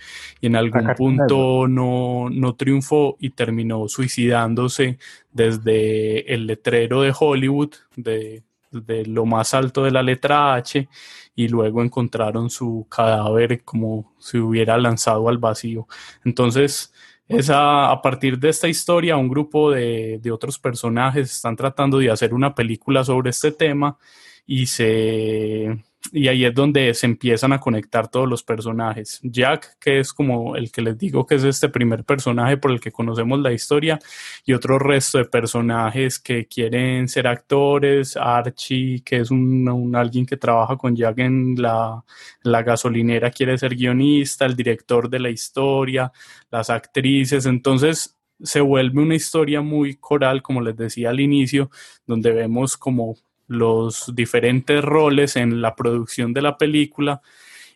y 0.42 0.48
en 0.48 0.56
algún 0.56 0.94
punto 0.96 1.68
no, 1.68 2.30
no 2.30 2.56
triunfó 2.56 3.18
y 3.20 3.30
terminó 3.30 3.88
suicidándose 3.88 5.00
desde 5.32 6.34
el 6.34 6.48
letrero 6.48 7.02
de 7.02 7.14
Hollywood, 7.18 7.74
de, 7.96 8.44
de, 8.72 9.06
lo 9.06 9.26
más 9.26 9.54
alto 9.54 9.84
de 9.84 9.92
la 9.92 10.04
letra 10.04 10.56
H, 10.56 10.88
y 11.36 11.48
luego 11.48 11.84
encontraron 11.84 12.50
su 12.50 12.86
cadáver 12.90 13.64
como 13.64 14.14
si 14.20 14.38
hubiera 14.40 14.78
lanzado 14.78 15.30
al 15.30 15.38
vacío. 15.38 15.88
Entonces, 16.26 16.94
esa, 17.28 17.92
a 17.92 18.02
partir 18.02 18.40
de 18.40 18.50
esta 18.50 18.68
historia, 18.68 19.18
un 19.18 19.30
grupo 19.30 19.72
de, 19.72 20.20
de 20.22 20.32
otros 20.32 20.58
personajes 20.58 21.32
están 21.32 21.56
tratando 21.56 22.00
de 22.00 22.10
hacer 22.10 22.34
una 22.34 22.56
película 22.56 23.04
sobre 23.04 23.30
este 23.30 23.52
tema 23.52 23.98
y 24.46 24.66
se 24.66 25.78
y 26.12 26.28
ahí 26.28 26.46
es 26.46 26.54
donde 26.54 26.94
se 26.94 27.06
empiezan 27.06 27.54
a 27.54 27.60
conectar 27.60 28.08
todos 28.08 28.28
los 28.28 28.44
personajes. 28.44 29.20
Jack, 29.24 29.78
que 29.80 30.00
es 30.00 30.14
como 30.14 30.56
el 30.56 30.72
que 30.72 30.82
les 30.82 30.98
digo 30.98 31.26
que 31.26 31.36
es 31.36 31.44
este 31.44 31.70
primer 31.70 32.04
personaje 32.06 32.58
por 32.58 32.72
el 32.72 32.80
que 32.80 32.92
conocemos 32.92 33.40
la 33.40 33.52
historia, 33.52 34.00
y 34.46 34.54
otro 34.54 34.80
resto 34.80 35.18
de 35.18 35.26
personajes 35.26 36.20
que 36.20 36.46
quieren 36.48 37.08
ser 37.08 37.28
actores. 37.28 38.16
Archie, 38.18 39.02
que 39.04 39.18
es 39.18 39.32
un, 39.32 39.96
alguien 39.96 40.26
que 40.26 40.38
trabaja 40.38 40.78
con 40.78 40.96
Jack 40.96 41.20
en 41.20 41.56
la, 41.58 42.04
la 42.44 42.64
gasolinera, 42.64 43.32
quiere 43.32 43.58
ser 43.58 43.76
guionista, 43.76 44.46
el 44.46 44.56
director 44.56 45.10
de 45.10 45.20
la 45.20 45.30
historia, 45.30 46.12
las 46.52 46.70
actrices. 46.70 47.46
Entonces 47.46 48.18
se 48.42 48.62
vuelve 48.62 49.02
una 49.02 49.16
historia 49.16 49.62
muy 49.62 49.96
coral, 49.96 50.42
como 50.42 50.62
les 50.62 50.78
decía 50.78 51.10
al 51.10 51.20
inicio, 51.20 51.70
donde 52.06 52.32
vemos 52.32 52.78
como 52.78 53.16
los 53.48 54.12
diferentes 54.14 54.84
roles 54.84 55.36
en 55.36 55.62
la 55.62 55.76
producción 55.76 56.34
de 56.34 56.42
la 56.42 56.58
película 56.58 57.22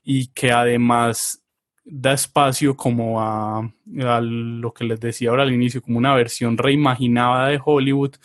y 0.04 0.28
que 0.28 0.52
además 0.52 1.42
da 1.84 2.14
espacio 2.14 2.76
como 2.76 3.22
a, 3.22 3.72
lo 3.86 4.74
que 4.74 4.84
les 4.86 5.00
decía 5.00 5.30
ahora 5.30 5.44
al 5.44 5.54
inicio, 5.54 5.82
como 5.82 5.98
una 5.98 6.14
versión 6.14 6.58
reimaginada 6.58 7.48
de 7.48 7.60
Hollywood, 7.64 8.16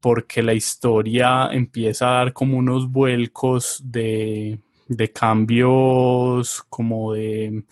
porque 0.00 0.42
la 0.42 0.54
historia 0.54 1.48
empieza 1.52 2.08
a 2.08 2.18
dar 2.18 2.32
como 2.32 2.58
unos 2.58 2.90
vuelcos 2.90 3.80
de, 3.84 4.58
de 4.88 5.12
cambios 5.12 6.64
como 6.68 7.12
de, 7.14 7.64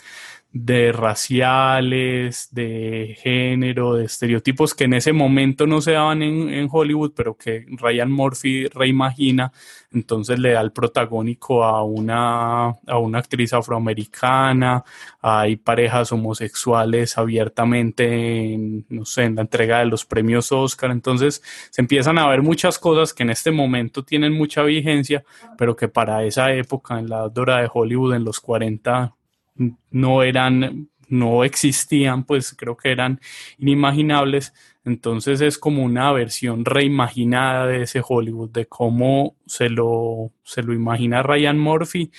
de 0.55 0.93
raciales, 0.93 2.49
de 2.53 3.17
género, 3.19 3.95
de 3.95 4.05
estereotipos 4.05 4.73
que 4.73 4.85
en 4.85 4.95
ese 4.95 5.13
momento 5.13 5.67
no 5.67 5.81
se 5.81 5.93
daban 5.93 6.23
en, 6.23 6.69
Hollywood, 6.71 7.13
pero 7.17 7.37
que 7.37 7.67
Ryan 7.71 8.11
Murphy 8.13 8.69
reimagina, 8.69 9.53
entonces 9.93 10.39
le 10.39 10.53
da 10.53 10.61
el 10.61 10.71
protagónico 10.71 11.65
a 11.65 11.83
una, 11.83 12.67
a 12.69 12.99
una 12.99 13.19
actriz 13.19 13.53
afroamericana, 13.53 14.85
hay 15.21 15.57
parejas 15.57 16.13
homosexuales 16.13 17.19
abiertamente 17.19 18.55
en, 18.55 18.87
no 18.91 19.05
sé, 19.05 19.25
en 19.25 19.35
la 19.35 19.43
entrega 19.43 19.81
de 19.81 19.87
los 19.87 20.05
premios 20.05 20.53
Oscar, 20.53 20.93
entonces 20.93 21.43
se 21.71 21.83
empiezan 21.83 22.17
a 22.17 22.29
ver 22.29 22.43
muchas 22.43 22.79
cosas 22.79 23.13
que 23.13 23.25
en 23.25 23.31
este 23.31 23.51
momento 23.51 24.05
tienen 24.05 24.33
mucha 24.33 24.63
vigencia, 24.63 25.25
pero 25.59 25.75
que 25.75 25.89
para 25.89 26.23
esa 26.23 26.53
época, 26.53 27.01
en 27.01 27.09
la 27.09 27.29
dora 27.29 27.59
de 27.59 27.69
Hollywood, 27.73 28.15
en 28.15 28.23
los 28.23 28.39
40, 28.39 29.15
no 29.91 30.23
eran, 30.23 30.89
no 31.09 31.45
existían, 31.45 32.25
pues 32.25 32.55
creo 32.57 32.77
que 32.77 32.91
eran 32.91 33.21
inimaginables. 33.59 34.53
Entonces 34.85 35.41
es 35.41 35.59
como 35.59 35.83
una 35.83 36.13
versión 36.13 36.65
reimaginada 36.65 37.67
de 37.67 37.83
ese 37.83 38.03
Hollywood, 38.07 38.51
de 38.51 38.67
cómo 38.67 39.37
se 39.47 39.71
lo, 39.71 40.33
se 40.43 40.63
lo 40.63 40.75
imagina 40.75 41.23
Ryan 41.23 41.59
Murphy, 41.59 42.11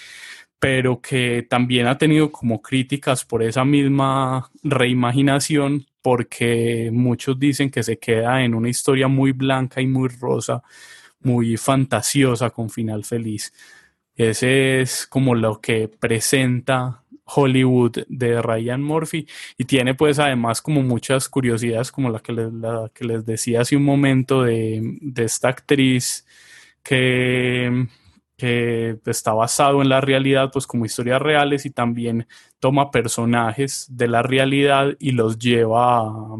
pero 0.59 1.01
que 1.01 1.45
también 1.47 1.87
ha 1.87 1.97
tenido 1.97 2.31
como 2.31 2.61
críticas 2.61 3.23
por 3.25 3.43
esa 3.43 3.65
misma 3.65 4.49
reimaginación, 4.63 5.85
porque 6.01 6.89
muchos 6.93 7.39
dicen 7.39 7.69
que 7.69 7.83
se 7.83 7.97
queda 7.99 8.43
en 8.43 8.55
una 8.55 8.69
historia 8.69 9.07
muy 9.07 9.31
blanca 9.31 9.81
y 9.81 9.87
muy 9.87 10.09
rosa, 10.09 10.63
muy 11.19 11.57
fantasiosa 11.57 12.49
con 12.51 12.69
final 12.69 13.03
feliz. 13.03 13.53
Ese 14.15 14.81
es 14.81 15.07
como 15.07 15.35
lo 15.35 15.59
que 15.59 15.87
presenta 15.87 17.03
Hollywood 17.25 18.03
de 18.07 18.41
Ryan 18.41 18.81
Murphy 18.81 19.27
y 19.57 19.65
tiene 19.65 19.95
pues 19.95 20.19
además 20.19 20.61
como 20.61 20.81
muchas 20.83 21.27
curiosidades 21.29 21.91
como 21.91 22.09
la 22.09 22.19
que 22.19 22.33
les, 22.33 22.49
que 22.93 23.05
les 23.05 23.25
decía 23.25 23.61
hace 23.61 23.75
un 23.75 23.83
momento 23.83 24.43
de, 24.43 24.97
esta 25.17 25.49
actriz 25.49 26.25
que, 26.83 27.87
que 28.37 28.99
está 29.05 29.33
basado 29.33 29.81
en 29.81 29.89
la 29.89 30.01
realidad 30.01 30.51
pues 30.53 30.67
como 30.67 30.85
historias 30.85 31.21
reales 31.21 31.65
y 31.65 31.71
también 31.71 32.27
toma 32.59 32.91
personajes 32.91 33.87
de 33.89 34.07
la 34.07 34.21
realidad 34.21 34.95
y 34.99 35.11
los 35.11 35.39
lleva 35.39 35.99
a, 35.99 36.37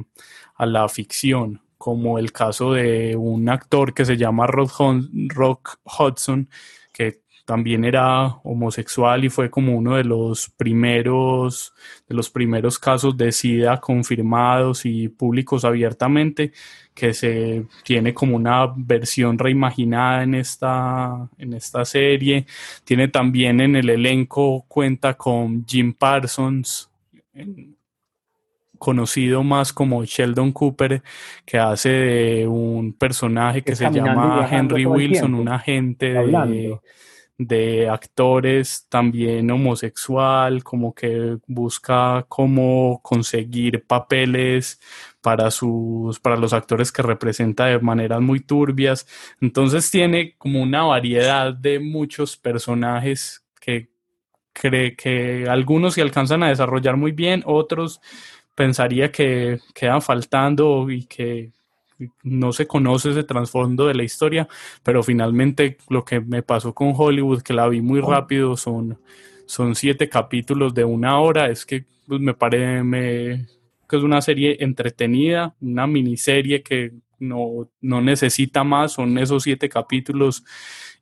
a 0.56 0.66
la 0.66 0.88
ficción 0.88 1.62
como 1.78 2.20
el 2.20 2.32
caso 2.32 2.74
de 2.74 3.16
un 3.16 3.50
actor 3.50 3.94
que 3.94 4.06
se 4.06 4.18
llama 4.18 4.48
Rock 4.48 5.80
Hudson 6.00 6.50
que 6.92 7.25
también 7.46 7.86
era 7.86 8.26
homosexual 8.44 9.24
y 9.24 9.30
fue 9.30 9.50
como 9.50 9.78
uno 9.78 9.96
de 9.96 10.04
los 10.04 10.50
primeros 10.50 11.74
de 12.10 12.16
los 12.16 12.30
primeros 12.30 12.80
casos 12.80 13.16
de 13.16 13.32
SIDA 13.32 13.80
confirmados 13.80 14.86
y 14.86 15.08
públicos 15.10 15.64
abiertamente 15.64 16.52
que 16.94 17.14
se 17.14 17.66
tiene 17.84 18.14
como 18.14 18.36
una 18.36 18.74
versión 18.76 19.38
reimaginada 19.38 20.24
en 20.24 20.36
esta 20.36 21.30
en 21.38 21.54
esta 21.54 21.86
serie. 21.86 22.48
Tiene 22.84 23.08
también 23.10 23.62
en 23.62 23.76
el 23.76 23.90
elenco 23.90 24.66
cuenta 24.68 25.14
con 25.14 25.66
Jim 25.66 25.94
Parsons 25.94 26.90
conocido 28.78 29.44
más 29.44 29.74
como 29.74 30.04
Sheldon 30.04 30.52
Cooper, 30.52 31.02
que 31.46 31.58
hace 31.58 31.90
de 31.90 32.48
un 32.48 32.94
personaje 32.94 33.62
que 33.62 33.76
se 33.76 33.90
llama 33.90 34.48
Henry 34.52 34.86
Wilson, 34.86 35.34
un 35.34 35.50
agente 35.50 36.14
de, 36.14 36.80
de, 37.38 37.90
actores 37.90 38.88
también 38.90 39.52
homosexual, 39.52 40.64
como 40.64 40.94
que 40.94 41.38
busca 41.48 42.26
cómo 42.30 43.02
conseguir 43.04 43.86
papeles 43.86 44.80
para 45.22 45.52
sus 45.52 46.20
para 46.20 46.38
los 46.38 46.54
actores 46.54 46.92
que 46.92 47.02
representa 47.02 47.66
de 47.66 47.80
maneras 47.80 48.22
muy 48.22 48.40
turbias. 48.40 49.08
Entonces 49.42 49.90
tiene 49.92 50.36
como 50.38 50.62
una 50.62 50.84
variedad 50.84 51.54
de 51.54 51.80
muchos 51.80 52.38
personajes 52.38 53.46
que 53.60 53.90
cree 54.54 54.96
que 54.96 55.48
algunos 55.50 55.96
se 55.96 56.02
alcanzan 56.02 56.44
a 56.44 56.50
desarrollar 56.50 56.98
muy 56.98 57.12
bien, 57.12 57.44
otros 57.46 58.02
pensaría 58.56 59.12
que 59.12 59.60
quedan 59.74 60.02
faltando 60.02 60.90
y 60.90 61.06
que 61.06 61.52
no 62.24 62.52
se 62.54 62.68
conoce 62.68 63.12
ese 63.12 63.24
trasfondo 63.24 63.88
de 63.88 63.94
la 63.94 64.04
historia, 64.04 64.48
pero 64.84 65.04
finalmente 65.04 65.78
lo 65.90 66.04
que 66.04 66.20
me 66.20 66.44
pasó 66.44 66.74
con 66.74 66.94
Hollywood, 66.96 67.42
que 67.42 67.54
la 67.54 67.68
vi 67.68 67.82
muy 67.82 68.02
rápido, 68.02 68.58
son, 68.58 69.00
son 69.46 69.76
siete 69.76 70.10
capítulos 70.10 70.74
de 70.74 70.84
una 70.84 71.20
hora, 71.20 71.50
es 71.50 71.66
que 71.66 71.86
pues, 72.08 72.20
me 72.20 72.34
parece 72.34 73.46
que 73.88 73.98
es 73.98 74.04
una 74.04 74.22
serie 74.22 74.58
entretenida, 74.60 75.56
una 75.62 75.88
miniserie 75.88 76.64
que 76.64 76.94
no, 77.20 77.70
no 77.82 78.02
necesita 78.02 78.64
más, 78.64 78.94
son 78.94 79.18
esos 79.18 79.44
siete 79.44 79.70
capítulos 79.70 80.44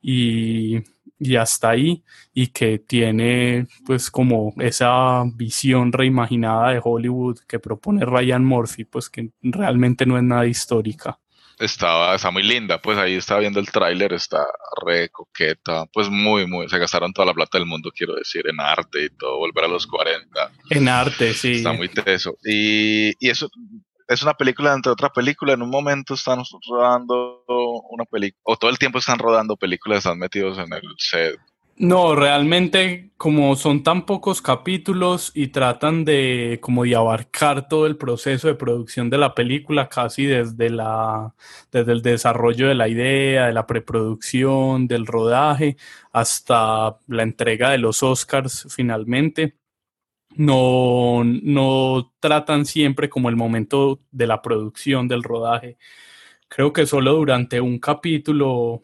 y 0.02 0.82
y 1.24 1.36
hasta 1.36 1.70
ahí 1.70 2.04
y 2.34 2.48
que 2.48 2.80
tiene 2.80 3.68
pues 3.86 4.12
como 4.12 4.54
esa 4.60 5.24
visión 5.36 5.92
reimaginada 5.92 6.72
de 6.72 6.82
Hollywood 6.84 7.40
que 7.48 7.60
propone 7.60 8.06
Ryan 8.06 8.44
Murphy 8.44 8.86
pues 8.86 9.10
que 9.10 9.30
realmente 9.42 10.06
no 10.06 10.18
es 10.18 10.24
nada 10.24 10.46
histórica. 10.46 11.20
Estaba, 11.60 12.16
está 12.16 12.32
muy 12.32 12.44
linda, 12.44 12.82
pues 12.82 12.98
ahí 12.98 13.14
estaba 13.14 13.40
viendo 13.40 13.60
el 13.60 13.72
tráiler, 13.72 14.12
está 14.14 14.44
re 14.86 15.10
coqueta, 15.10 15.86
pues 15.94 16.10
muy, 16.10 16.48
muy, 16.48 16.68
se 16.68 16.80
gastaron 16.80 17.14
toda 17.14 17.28
la 17.28 17.34
plata 17.34 17.60
del 17.60 17.68
mundo, 17.68 17.92
quiero 17.96 18.16
decir, 18.16 18.48
en 18.48 18.60
arte 18.60 19.06
y 19.06 19.10
todo, 19.10 19.38
volver 19.38 19.66
a 19.66 19.68
los 19.68 19.86
40. 19.86 20.52
En 20.72 20.88
arte, 20.90 21.34
sí. 21.34 21.54
Está 21.54 21.72
muy 21.74 21.90
teso. 21.90 22.36
Y, 22.44 23.12
y 23.26 23.30
eso, 23.30 23.50
es 24.08 24.24
una 24.24 24.34
película 24.34 24.74
entre 24.74 24.92
otra 24.92 25.10
película. 25.10 25.54
En 25.54 25.62
un 25.62 25.70
momento 25.70 26.14
están 26.14 26.44
rodando 26.70 27.44
una 27.90 28.06
película, 28.06 28.42
o 28.44 28.58
todo 28.58 28.70
el 28.70 28.78
tiempo 28.78 29.00
están 29.00 29.20
rodando 29.20 29.56
películas, 29.58 30.00
están 30.00 30.20
metidos 30.20 30.58
en 30.58 30.74
el 30.74 30.82
set. 30.98 31.40
No, 31.76 32.16
realmente 32.16 33.10
como 33.18 33.56
son 33.56 33.82
tan 33.82 34.06
pocos 34.06 34.44
capítulos 34.44 35.32
y 35.34 35.48
tratan 35.48 36.06
de 36.06 36.60
como 36.62 36.84
abarcar 36.84 37.68
todo 37.68 37.88
el 37.88 37.98
proceso 37.98 38.48
de 38.48 38.54
producción 38.54 39.10
de 39.10 39.18
la 39.18 39.34
película, 39.34 39.90
casi 39.90 40.26
desde 40.26 40.70
la 40.70 41.34
desde 41.72 41.92
el 41.94 42.04
desarrollo 42.04 42.68
de 42.68 42.76
la 42.76 42.88
idea, 42.90 43.48
de 43.48 43.54
la 43.54 43.66
preproducción, 43.66 44.88
del 44.88 45.08
rodaje, 45.08 45.78
hasta 46.12 46.98
la 47.08 47.24
entrega 47.24 47.72
de 47.72 47.80
los 47.80 48.04
Oscars 48.04 48.68
finalmente 48.70 49.56
no, 50.36 51.24
no 51.24 52.14
tratan 52.20 52.66
siempre 52.66 53.10
como 53.10 53.30
el 53.30 53.36
momento 53.36 54.02
de 54.12 54.28
la 54.28 54.42
producción, 54.42 55.08
del 55.08 55.24
rodaje. 55.24 55.78
Creo 56.48 56.74
que 56.74 56.86
solo 56.86 57.14
durante 57.14 57.62
un 57.62 57.80
capítulo 57.80 58.84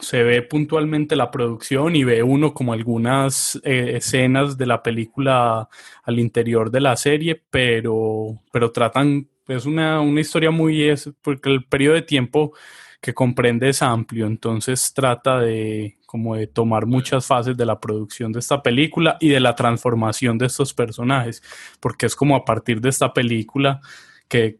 se 0.00 0.22
ve 0.22 0.42
puntualmente 0.42 1.16
la 1.16 1.30
producción 1.30 1.96
y 1.96 2.04
ve 2.04 2.22
uno 2.22 2.52
como 2.54 2.72
algunas 2.72 3.60
eh, 3.64 3.94
escenas 3.96 4.58
de 4.58 4.66
la 4.66 4.82
película 4.82 5.68
al 6.04 6.18
interior 6.18 6.70
de 6.70 6.80
la 6.80 6.96
serie, 6.96 7.42
pero, 7.50 8.40
pero 8.52 8.70
tratan, 8.70 9.28
es 9.48 9.66
una, 9.66 10.00
una 10.00 10.20
historia 10.20 10.50
muy, 10.50 10.84
es, 10.84 11.10
porque 11.22 11.50
el 11.50 11.64
periodo 11.64 11.94
de 11.94 12.02
tiempo 12.02 12.52
que 13.00 13.14
comprende 13.14 13.68
es 13.68 13.82
amplio, 13.82 14.26
entonces 14.26 14.92
trata 14.92 15.38
de 15.40 15.98
como 16.06 16.36
de 16.36 16.46
tomar 16.46 16.86
muchas 16.86 17.26
fases 17.26 17.56
de 17.56 17.66
la 17.66 17.78
producción 17.78 18.32
de 18.32 18.38
esta 18.38 18.62
película 18.62 19.18
y 19.20 19.28
de 19.28 19.40
la 19.40 19.54
transformación 19.54 20.38
de 20.38 20.46
estos 20.46 20.72
personajes, 20.72 21.42
porque 21.80 22.06
es 22.06 22.16
como 22.16 22.34
a 22.34 22.44
partir 22.44 22.80
de 22.80 22.88
esta 22.88 23.12
película 23.12 23.80
que, 24.26 24.58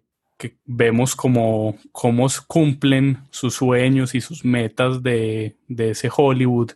vemos 0.67 1.17
como 1.17 1.77
cómo 1.91 2.29
cumplen 2.47 3.25
sus 3.31 3.55
sueños 3.55 4.15
y 4.15 4.21
sus 4.21 4.45
metas 4.45 5.03
de, 5.03 5.57
de 5.67 5.91
ese 5.91 6.09
Hollywood 6.17 6.75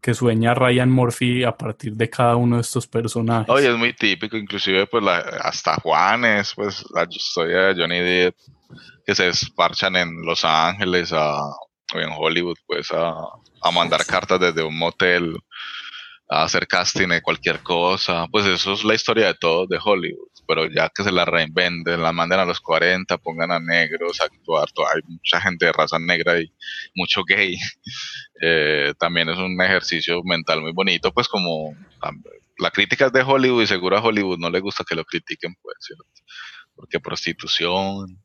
que 0.00 0.14
sueña 0.14 0.54
Ryan 0.54 0.90
Murphy 0.90 1.42
a 1.42 1.56
partir 1.56 1.94
de 1.94 2.08
cada 2.08 2.36
uno 2.36 2.56
de 2.56 2.62
estos 2.62 2.86
personajes. 2.86 3.50
Oye, 3.50 3.68
es 3.68 3.76
muy 3.76 3.94
típico, 3.94 4.36
inclusive 4.36 4.86
pues 4.86 5.04
hasta 5.42 5.74
Juanes, 5.80 6.52
pues 6.54 6.84
la 6.94 7.04
historia 7.10 7.62
de 7.62 7.82
Johnny 7.82 7.98
Depp 7.98 8.36
que 9.04 9.14
se 9.14 9.24
desparchan 9.24 9.96
en 9.96 10.22
Los 10.22 10.44
Ángeles 10.44 11.12
o 11.12 11.56
en 11.94 12.10
Hollywood, 12.16 12.56
pues 12.66 12.88
a, 12.92 13.14
mandar 13.72 14.06
cartas 14.06 14.40
desde 14.40 14.62
un 14.62 14.78
motel, 14.78 15.36
a 16.28 16.44
hacer 16.44 16.66
casting 16.66 17.08
de 17.08 17.22
cualquier 17.22 17.60
cosa. 17.60 18.26
Pues 18.30 18.46
eso 18.46 18.72
es 18.72 18.84
la 18.84 18.94
historia 18.94 19.26
de 19.26 19.34
todos 19.34 19.68
de 19.68 19.78
Hollywood. 19.82 20.28
Pero 20.46 20.66
ya 20.66 20.90
que 20.94 21.04
se 21.04 21.12
la 21.12 21.24
reinventen, 21.24 22.02
la 22.02 22.12
manden 22.12 22.40
a 22.40 22.44
los 22.44 22.60
40, 22.60 23.18
pongan 23.18 23.52
a 23.52 23.60
negros 23.60 24.20
a 24.20 24.24
actuar. 24.24 24.68
Hay 24.94 25.02
mucha 25.06 25.40
gente 25.40 25.66
de 25.66 25.72
raza 25.72 25.98
negra 25.98 26.40
y 26.40 26.52
mucho 26.94 27.22
gay. 27.24 27.56
Eh, 28.42 28.94
también 28.98 29.28
es 29.28 29.36
un 29.36 29.60
ejercicio 29.60 30.22
mental 30.24 30.62
muy 30.62 30.72
bonito, 30.72 31.12
pues 31.12 31.28
como 31.28 31.74
la 32.56 32.70
crítica 32.70 33.06
es 33.06 33.12
de 33.12 33.22
Hollywood 33.22 33.64
y 33.64 33.66
seguro 33.66 33.98
a 33.98 34.02
Hollywood 34.02 34.38
no 34.38 34.48
le 34.48 34.60
gusta 34.60 34.82
que 34.88 34.94
lo 34.94 35.04
critiquen, 35.04 35.54
pues, 35.60 35.76
Porque 36.74 37.00
prostitución, 37.00 38.22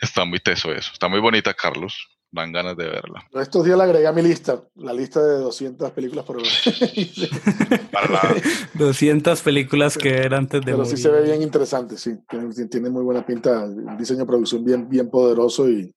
Está 0.00 0.24
muy 0.24 0.38
teso 0.38 0.72
eso. 0.72 0.90
Está 0.92 1.08
muy 1.08 1.20
bonita, 1.20 1.52
Carlos. 1.54 1.94
Dan 2.30 2.52
ganas 2.52 2.76
de 2.76 2.84
verla. 2.84 3.26
Estos 3.40 3.64
días 3.64 3.78
la 3.78 3.84
agregué 3.84 4.06
a 4.06 4.12
mi 4.12 4.20
lista, 4.20 4.62
la 4.74 4.92
lista 4.92 5.24
de 5.24 5.38
200 5.38 5.92
películas 5.92 6.26
por 6.26 6.36
hora. 6.36 6.44
200 8.74 9.42
películas 9.42 9.96
que 9.96 10.10
eran 10.10 10.40
antes 10.40 10.60
de 10.60 10.72
Pero 10.72 10.84
sí 10.84 10.98
se 10.98 11.08
ve 11.08 11.22
bien 11.22 11.40
interesante, 11.40 11.96
sí. 11.96 12.18
Tiene, 12.70 12.90
muy 12.90 13.02
buena 13.02 13.24
pinta, 13.24 13.64
un 13.64 13.96
diseño 13.96 14.20
de 14.20 14.26
producción 14.26 14.62
bien, 14.62 14.90
bien 14.90 15.08
poderoso 15.08 15.70
y, 15.70 15.90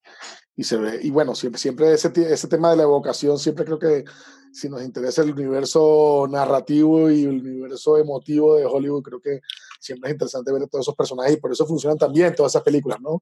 y 0.56 0.64
se 0.64 0.78
ve. 0.78 1.02
Y 1.04 1.10
bueno, 1.10 1.36
siempre, 1.36 1.60
siempre 1.60 1.94
ese, 1.94 2.14
ese 2.16 2.48
tema 2.48 2.72
de 2.72 2.78
la 2.78 2.84
evocación, 2.84 3.38
siempre 3.38 3.66
creo 3.66 3.80
que 3.80 4.06
si 4.54 4.70
nos 4.70 4.84
interesa 4.84 5.24
el 5.24 5.32
universo 5.32 6.28
narrativo 6.30 7.10
y 7.10 7.24
el 7.24 7.42
universo 7.42 7.98
emotivo 7.98 8.56
de 8.56 8.66
Hollywood, 8.66 9.04
creo 9.04 9.22
que 9.22 9.42
siempre 9.80 10.10
es 10.10 10.14
interesante 10.14 10.54
ver 10.54 10.68
todos 10.68 10.86
esos 10.86 10.96
personajes 10.96 11.34
y 11.34 11.42
por 11.42 11.52
eso 11.52 11.66
funcionan 11.66 11.98
también 11.98 12.36
todas 12.36 12.54
esas 12.54 12.64
películas, 12.64 13.02
¿no? 13.02 13.22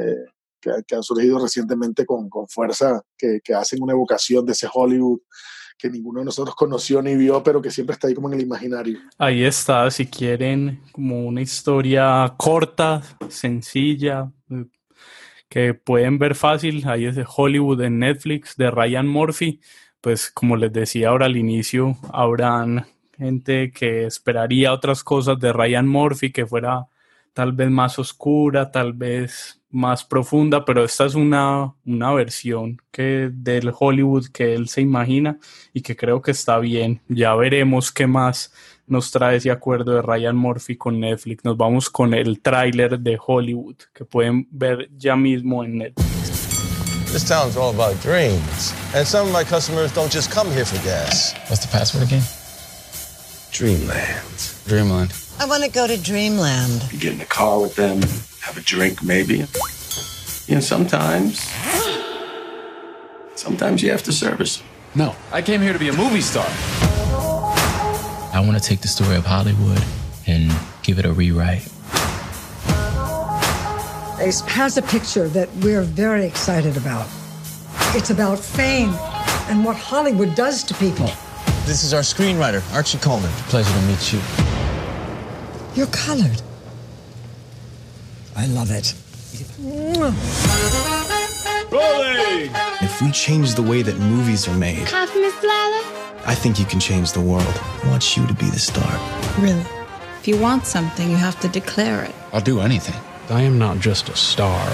Eh, 0.00 0.24
que, 0.60 0.94
han 0.94 1.02
surgido 1.02 1.38
recientemente 1.38 2.04
con, 2.04 2.28
con 2.28 2.46
fuerza, 2.46 3.02
que, 3.16 3.40
que, 3.42 3.54
hacen 3.54 3.82
una 3.82 3.94
evocación 3.94 4.44
de 4.44 4.52
ese 4.52 4.68
Hollywood 4.72 5.20
que 5.78 5.88
ninguno 5.88 6.20
de 6.20 6.26
nosotros 6.26 6.54
conoció 6.54 7.00
ni 7.00 7.16
vio, 7.16 7.42
pero 7.42 7.62
que 7.62 7.70
siempre 7.70 7.94
está 7.94 8.06
ahí 8.06 8.14
como 8.14 8.28
en 8.28 8.34
el 8.34 8.42
imaginario. 8.42 8.98
Ahí 9.16 9.42
está, 9.44 9.90
si 9.90 10.06
quieren, 10.06 10.82
como 10.92 11.26
una 11.26 11.40
historia 11.40 12.34
corta, 12.36 13.02
sencilla, 13.28 14.30
que 15.48 15.74
pueden 15.74 16.18
ver 16.18 16.34
fácil, 16.34 16.86
ahí 16.86 17.06
es 17.06 17.16
de 17.16 17.26
Hollywood 17.26 17.80
en 17.80 17.98
Netflix, 17.98 18.56
de 18.56 18.70
Ryan 18.70 19.08
Murphy, 19.08 19.60
pues 20.00 20.30
como 20.30 20.56
les 20.56 20.72
decía 20.72 21.08
ahora 21.08 21.26
al 21.26 21.36
inicio, 21.36 21.96
habrán 22.12 22.86
gente 23.16 23.72
que 23.72 24.04
esperaría 24.04 24.72
otras 24.72 25.02
cosas 25.02 25.38
de 25.40 25.52
Ryan 25.52 25.88
Murphy, 25.88 26.30
que 26.30 26.46
fuera 26.46 26.86
tal 27.32 27.52
vez 27.52 27.70
más 27.70 27.98
oscura, 27.98 28.70
tal 28.70 28.92
vez 28.92 29.59
más 29.70 30.04
profunda, 30.04 30.64
pero 30.64 30.84
esta 30.84 31.06
es 31.06 31.14
una, 31.14 31.74
una 31.86 32.12
versión 32.12 32.80
que 32.90 33.30
del 33.32 33.72
Hollywood 33.76 34.26
que 34.32 34.54
él 34.54 34.68
se 34.68 34.80
imagina 34.80 35.38
y 35.72 35.82
que 35.82 35.96
creo 35.96 36.20
que 36.22 36.32
está 36.32 36.58
bien. 36.58 37.00
Ya 37.08 37.34
veremos 37.34 37.92
qué 37.92 38.06
más 38.06 38.52
nos 38.86 39.10
trae 39.10 39.36
ese 39.36 39.50
acuerdo 39.50 39.94
de 39.94 40.02
Ryan 40.02 40.36
Murphy 40.36 40.76
con 40.76 40.98
Netflix. 40.98 41.44
Nos 41.44 41.56
vamos 41.56 41.88
con 41.88 42.12
el 42.12 42.40
tráiler 42.40 42.98
de 42.98 43.18
Hollywood 43.24 43.76
que 43.94 44.04
pueden 44.04 44.48
ver 44.50 44.90
ya 44.96 45.14
mismo 45.14 45.62
en 45.64 45.78
Netflix. 45.78 46.10
This 47.12 47.24
town's 47.24 47.56
all 47.56 47.74
about 47.74 48.00
dreams. 48.02 48.72
And 48.94 49.06
some 49.06 49.26
of 49.28 49.32
my 49.32 49.44
customers 49.44 49.92
don't 49.92 50.12
just 50.12 50.32
come 50.32 50.48
here 50.50 50.64
for 50.64 50.78
gas. 50.84 51.34
What's 51.48 51.64
the 51.64 51.68
password 51.68 52.04
again? 52.04 52.22
Dreamland. 53.52 54.54
Dreamland. 54.66 55.12
I 55.40 55.46
want 55.46 55.64
to 55.64 55.70
go 55.70 55.86
to 55.86 55.96
Dreamland. 55.96 56.84
You 56.92 56.98
get 56.98 57.12
in 57.12 57.18
the 57.18 57.24
car 57.24 57.60
with 57.60 57.74
them 57.74 58.00
have 58.40 58.56
a 58.56 58.60
drink, 58.60 59.02
maybe. 59.02 59.46
You 60.46 60.56
know, 60.56 60.60
sometimes, 60.60 61.48
sometimes 63.34 63.82
you 63.82 63.90
have 63.90 64.02
to 64.04 64.12
service. 64.12 64.62
No, 64.94 65.14
I 65.32 65.42
came 65.42 65.60
here 65.60 65.72
to 65.72 65.78
be 65.78 65.88
a 65.88 65.92
movie 65.92 66.20
star. 66.20 66.46
I 68.32 68.42
want 68.44 68.60
to 68.60 68.68
take 68.68 68.80
the 68.80 68.88
story 68.88 69.16
of 69.16 69.24
Hollywood 69.24 69.82
and 70.26 70.52
give 70.82 70.98
it 70.98 71.04
a 71.04 71.12
rewrite. 71.12 71.68
Ace 74.20 74.40
has 74.42 74.76
a 74.76 74.82
picture 74.82 75.28
that 75.28 75.48
we're 75.56 75.82
very 75.82 76.26
excited 76.26 76.76
about. 76.76 77.08
It's 77.94 78.10
about 78.10 78.38
fame 78.38 78.90
and 79.48 79.64
what 79.64 79.76
Hollywood 79.76 80.34
does 80.34 80.62
to 80.64 80.74
people. 80.74 81.06
This 81.64 81.84
is 81.84 81.94
our 81.94 82.02
screenwriter, 82.02 82.62
Archie 82.74 82.98
Coleman. 82.98 83.30
Pleasure 83.48 83.72
to 83.72 83.80
meet 83.86 84.12
you. 84.12 84.20
You're 85.74 85.86
colored. 85.88 86.42
I 88.40 88.46
love 88.46 88.70
it. 88.70 88.94
Rolling! 91.70 92.50
If 92.80 93.02
we 93.02 93.10
change 93.10 93.54
the 93.54 93.62
way 93.62 93.82
that 93.82 93.98
movies 93.98 94.48
are 94.48 94.56
made, 94.56 94.86
Coffee, 94.86 95.20
Miss 95.20 95.42
Lala? 95.42 95.82
I 96.24 96.34
think 96.34 96.58
you 96.58 96.64
can 96.64 96.80
change 96.80 97.12
the 97.12 97.20
world. 97.20 97.60
I 97.84 97.88
want 97.90 98.16
you 98.16 98.26
to 98.26 98.32
be 98.32 98.46
the 98.46 98.58
star. 98.58 98.90
Really? 99.38 99.62
If 100.20 100.26
you 100.26 100.38
want 100.38 100.64
something, 100.64 101.10
you 101.10 101.16
have 101.16 101.38
to 101.40 101.48
declare 101.48 102.02
it. 102.02 102.14
I'll 102.32 102.40
do 102.40 102.60
anything. 102.60 102.98
I 103.28 103.42
am 103.42 103.58
not 103.58 103.78
just 103.78 104.08
a 104.08 104.16
star. 104.16 104.66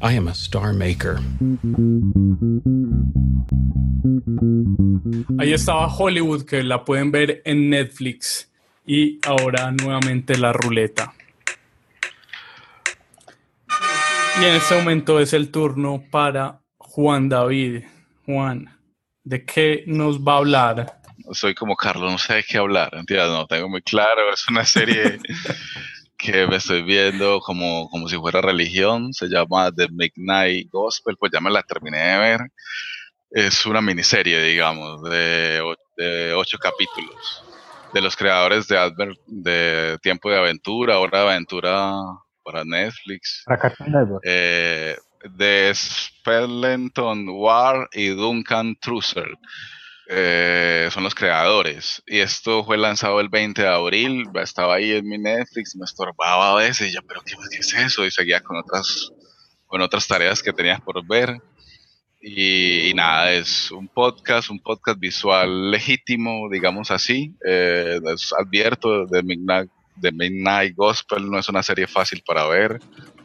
I 0.00 0.12
am 0.14 0.26
a 0.26 0.34
star 0.34 0.72
maker. 0.72 1.20
Ahí 5.36 5.52
estaba 5.52 5.86
Hollywood, 5.86 6.46
que 6.46 6.62
la 6.62 6.86
pueden 6.86 7.12
ver 7.12 7.42
en 7.44 7.68
Netflix. 7.68 8.48
Y 8.86 9.18
ahora 9.26 9.70
nuevamente 9.70 10.38
la 10.38 10.54
ruleta. 10.54 11.12
Y 14.40 14.44
en 14.44 14.54
este 14.54 14.76
momento 14.76 15.18
es 15.18 15.32
el 15.32 15.50
turno 15.50 16.04
para 16.12 16.60
Juan 16.76 17.28
David. 17.28 17.82
Juan, 18.24 18.72
¿de 19.24 19.44
qué 19.44 19.82
nos 19.88 20.20
va 20.20 20.34
a 20.34 20.36
hablar? 20.36 21.00
Soy 21.32 21.56
como 21.56 21.74
Carlos, 21.74 22.12
no 22.12 22.18
sé 22.18 22.34
de 22.34 22.44
qué 22.44 22.58
hablar. 22.58 22.90
Entiendes, 22.92 23.30
no 23.30 23.46
tengo 23.48 23.68
muy 23.68 23.82
claro. 23.82 24.32
Es 24.32 24.48
una 24.48 24.64
serie 24.64 25.18
que 26.16 26.46
me 26.46 26.56
estoy 26.56 26.82
viendo 26.82 27.40
como, 27.40 27.88
como 27.90 28.08
si 28.08 28.16
fuera 28.16 28.40
religión. 28.40 29.12
Se 29.12 29.26
llama 29.26 29.72
The 29.72 29.88
Midnight 29.90 30.70
Gospel, 30.70 31.16
pues 31.16 31.32
ya 31.32 31.40
me 31.40 31.50
la 31.50 31.64
terminé 31.64 31.98
de 31.98 32.18
ver. 32.18 32.40
Es 33.32 33.66
una 33.66 33.80
miniserie, 33.80 34.40
digamos, 34.40 35.02
de, 35.02 35.60
de 35.96 36.32
ocho 36.34 36.58
capítulos. 36.58 37.42
De 37.92 38.00
los 38.00 38.14
creadores 38.14 38.68
de, 38.68 38.78
Adver 38.78 39.16
de 39.26 39.98
Tiempo 40.00 40.30
de 40.30 40.38
Aventura, 40.38 41.00
Hora 41.00 41.22
de 41.22 41.30
Aventura 41.30 41.92
para 42.48 42.64
Netflix. 42.64 43.44
Eh, 44.24 44.96
de 45.36 45.72
Spellenton 45.74 47.28
War 47.28 47.88
y 47.92 48.08
Duncan 48.08 48.74
Trussell. 48.80 49.36
Eh, 50.08 50.88
son 50.90 51.04
los 51.04 51.14
creadores. 51.14 52.02
Y 52.06 52.20
esto 52.20 52.64
fue 52.64 52.78
lanzado 52.78 53.20
el 53.20 53.28
20 53.28 53.60
de 53.60 53.68
abril. 53.68 54.24
Estaba 54.36 54.76
ahí 54.76 54.92
en 54.92 55.06
mi 55.06 55.18
Netflix, 55.18 55.76
me 55.76 55.84
estorbaba 55.84 56.52
a 56.52 56.54
veces. 56.54 56.88
Y 56.88 56.94
yo, 56.94 57.00
¿pero 57.06 57.20
qué, 57.20 57.34
qué 57.50 57.58
es 57.58 57.74
eso? 57.74 58.06
Y 58.06 58.10
seguía 58.10 58.40
con 58.40 58.56
otras, 58.56 59.12
con 59.66 59.82
otras 59.82 60.06
tareas 60.08 60.42
que 60.42 60.54
tenía 60.54 60.78
por 60.78 61.06
ver. 61.06 61.36
Y, 62.22 62.88
y, 62.88 62.94
nada, 62.94 63.30
es 63.30 63.70
un 63.70 63.88
podcast, 63.88 64.48
un 64.48 64.60
podcast 64.60 64.98
visual 64.98 65.70
legítimo, 65.70 66.48
digamos 66.50 66.90
así. 66.90 67.36
Eh, 67.46 68.00
advierto 68.38 69.04
de 69.04 69.22
Midnight, 69.22 69.70
de 70.00 70.12
Midnight 70.12 70.74
Gospel, 70.76 71.30
no 71.30 71.38
es 71.38 71.48
una 71.48 71.62
serie 71.62 71.86
fácil 71.86 72.22
para 72.26 72.46
ver, 72.46 72.78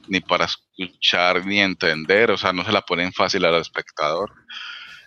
ni 0.08 0.20
para 0.20 0.46
escuchar, 0.46 1.46
ni 1.46 1.60
entender, 1.60 2.32
o 2.32 2.38
sea, 2.38 2.54
no 2.54 2.64
se 2.64 2.72
la 2.72 2.82
ponen 2.82 3.14
fácil 3.14 3.46
al 3.46 3.56
espectador. 3.56 4.32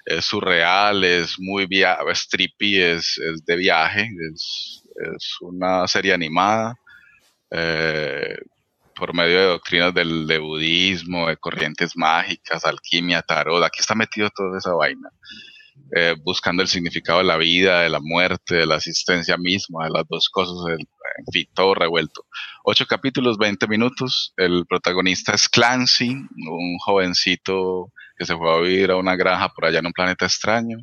Es 0.05 0.25
surreal, 0.25 1.03
es 1.05 1.37
muy 1.39 1.67
via 1.67 1.99
es 2.11 2.29
trippy, 2.29 2.81
es, 2.81 3.19
es 3.19 3.45
de 3.45 3.57
viaje, 3.57 4.09
es, 4.33 4.83
es, 5.15 5.37
una 5.41 5.87
serie 5.89 6.13
animada. 6.13 6.75
Eh, 7.51 8.37
por 8.97 9.15
medio 9.15 9.39
de 9.39 9.47
doctrinas 9.47 9.95
del 9.95 10.27
de 10.27 10.39
budismo, 10.39 11.29
de 11.29 11.37
corrientes 11.37 11.97
mágicas, 11.97 12.65
alquimia, 12.65 13.23
tarot, 13.23 13.63
aquí 13.63 13.81
está 13.81 13.95
metido 13.95 14.31
toda 14.31 14.59
esa 14.59 14.73
vaina, 14.73 15.11
eh, 15.95 16.17
buscando 16.25 16.63
el 16.63 16.69
significado 16.69 17.19
de 17.19 17.27
la 17.27 17.37
vida, 17.37 17.83
de 17.83 17.91
la 17.91 18.01
muerte, 18.01 18.57
de 18.57 18.67
la 18.67 18.77
existencia 18.77 19.37
misma, 19.37 19.85
de 19.85 19.91
las 19.91 20.09
dos 20.09 20.31
cosas, 20.31 20.57
el, 20.73 20.89
en 21.19 21.33
fin, 21.33 21.47
todo 21.55 21.75
revuelto. 21.75 22.25
Ocho 22.65 22.87
capítulos, 22.87 23.39
20 23.39 23.67
minutos, 23.69 24.33
el 24.37 24.65
protagonista 24.69 25.33
es 25.35 25.49
Clancy, 25.49 26.11
un 26.11 26.79
jovencito 26.79 27.93
que 28.17 28.25
se 28.25 28.37
fue 28.37 28.53
a 28.53 28.61
vivir 28.61 28.91
a 28.91 28.97
una 28.97 29.17
granja 29.17 29.51
por 29.51 29.67
allá 29.67 29.79
en 29.79 29.87
un 29.87 29.93
planeta 29.93 30.25
extraño, 30.25 30.79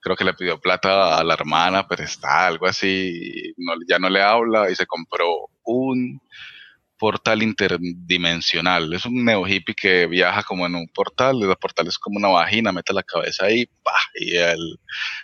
creo 0.00 0.16
que 0.16 0.24
le 0.24 0.34
pidió 0.34 0.60
plata 0.60 1.18
a 1.18 1.24
la 1.24 1.34
hermana, 1.34 1.86
pero 1.88 2.04
está 2.04 2.46
algo 2.46 2.66
así, 2.66 3.54
ya 3.88 3.98
no 3.98 4.08
le 4.08 4.22
habla 4.22 4.70
y 4.70 4.74
se 4.74 4.86
compró 4.86 5.26
un 5.64 6.20
portal 6.98 7.42
interdimensional. 7.42 8.92
Es 8.92 9.06
un 9.06 9.24
neo 9.24 9.46
hippie 9.46 9.74
que 9.74 10.06
viaja 10.06 10.42
como 10.42 10.66
en 10.66 10.74
un 10.74 10.88
portal, 10.88 11.42
el 11.42 11.56
portal 11.56 11.86
es 11.86 11.98
como 11.98 12.18
una 12.18 12.28
vagina, 12.28 12.72
mete 12.72 12.92
la 12.92 13.02
cabeza 13.02 13.46
ahí, 13.46 13.66
¡pah! 13.82 13.92
y 14.14 14.36
el 14.36 14.78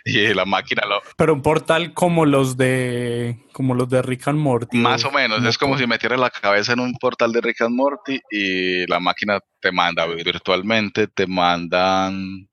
y 0.05 0.33
la 0.33 0.45
máquina 0.45 0.83
lo 0.87 1.01
Pero 1.17 1.33
un 1.33 1.41
portal 1.41 1.93
como 1.93 2.25
los 2.25 2.57
de 2.57 3.39
como 3.51 3.73
los 3.73 3.89
de 3.89 4.01
Rick 4.01 4.27
and 4.27 4.39
Morty. 4.39 4.77
Más 4.77 5.05
o 5.05 5.11
menos, 5.11 5.43
es 5.45 5.57
como 5.57 5.77
si 5.77 5.87
metieras 5.87 6.19
la 6.19 6.29
cabeza 6.29 6.73
en 6.73 6.79
un 6.79 6.93
portal 6.95 7.31
de 7.31 7.41
Rick 7.41 7.61
and 7.61 7.75
Morty 7.75 8.19
y 8.29 8.85
la 8.87 8.99
máquina 8.99 9.39
te 9.59 9.71
manda 9.71 10.05
virtualmente, 10.05 11.07
te 11.07 11.27
mandan 11.27 12.47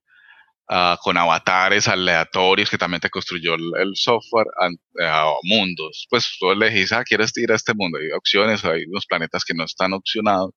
Uh, 0.69 0.97
con 1.03 1.19
avatares 1.19 1.87
aleatorios 1.89 2.71
que 2.71 2.79
también 2.79 3.01
te 3.01 3.11
construyó 3.11 3.55
el, 3.55 3.93
software 3.95 4.47
a, 4.59 5.29
uh, 5.29 5.35
mundos. 5.43 6.07
Pues 6.09 6.37
tú 6.39 6.51
elegís, 6.51 6.93
ah, 6.93 7.03
quieres 7.05 7.37
ir 7.37 7.53
a 7.53 7.57
este 7.57 7.75
mundo. 7.75 7.99
Hay 7.99 8.11
opciones, 8.17 8.65
hay 8.65 8.85
unos 8.85 9.05
planetas 9.07 9.45
que 9.45 9.55
no 9.55 9.65
están 9.65 9.93
opcionados 9.93 10.53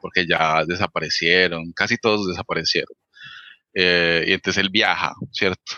porque 0.00 0.26
ya 0.26 0.64
desaparecieron, 0.66 1.72
casi 1.72 1.98
todos 1.98 2.26
desaparecieron. 2.26 2.96
Eh, 3.74 4.24
y 4.28 4.32
entonces 4.32 4.62
él 4.62 4.70
viaja, 4.70 5.14
¿cierto? 5.32 5.72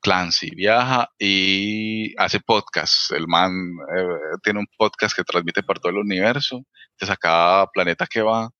Clancy 0.00 0.50
viaja 0.54 1.08
y 1.18 2.14
hace 2.18 2.40
podcast. 2.40 3.12
El 3.12 3.26
man 3.28 3.52
eh, 3.96 4.38
tiene 4.42 4.60
un 4.60 4.66
podcast 4.78 5.16
que 5.16 5.24
transmite 5.24 5.62
por 5.62 5.78
todo 5.80 5.90
el 5.92 5.98
universo. 5.98 6.64
Entonces 6.92 7.10
a 7.10 7.16
cada 7.16 7.66
planeta 7.68 8.06
que 8.06 8.22
va, 8.22 8.50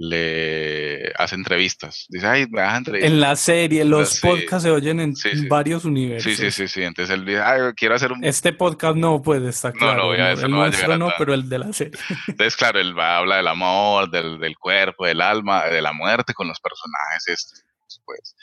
le 0.00 1.12
hace 1.16 1.34
entrevistas. 1.34 2.06
Dice, 2.08 2.26
ay, 2.26 2.46
me 2.48 2.60
das 2.60 2.78
entrevistas. 2.78 3.12
En 3.12 3.20
la 3.20 3.34
serie, 3.34 3.84
los 3.84 4.20
podcasts 4.20 4.62
se 4.62 4.70
oyen 4.70 5.00
en 5.00 5.16
sí, 5.16 5.30
sí. 5.30 5.48
varios 5.48 5.84
universos. 5.84 6.36
Sí, 6.36 6.36
sí, 6.36 6.50
sí, 6.52 6.68
sí. 6.68 6.82
Entonces 6.82 7.14
él 7.14 7.24
dice, 7.24 7.40
ay, 7.40 7.60
quiero 7.76 7.96
hacer 7.96 8.12
un... 8.12 8.24
Este 8.24 8.52
podcast 8.52 8.96
no 8.96 9.20
puede 9.20 9.48
estar 9.48 9.72
claro. 9.72 10.04
No, 10.04 10.10
no, 10.10 10.16
ya 10.16 10.30
el 10.32 10.50
no 10.50 10.58
va 10.58 10.66
a 10.66 10.70
llegar 10.70 10.98
no, 10.98 11.12
pero 11.18 11.34
el 11.34 11.48
de 11.48 11.58
la 11.58 11.72
serie. 11.72 11.98
Entonces, 12.28 12.56
claro, 12.56 12.78
él 12.78 12.96
va, 12.96 13.18
habla 13.18 13.38
del 13.38 13.48
amor, 13.48 14.08
del, 14.08 14.38
del, 14.38 14.56
cuerpo, 14.56 15.04
del 15.04 15.20
alma, 15.20 15.66
de 15.66 15.82
la 15.82 15.92
muerte 15.92 16.32
con 16.32 16.46
los 16.46 16.60
personajes, 16.60 17.26
estos, 17.26 17.64
pues. 18.04 18.36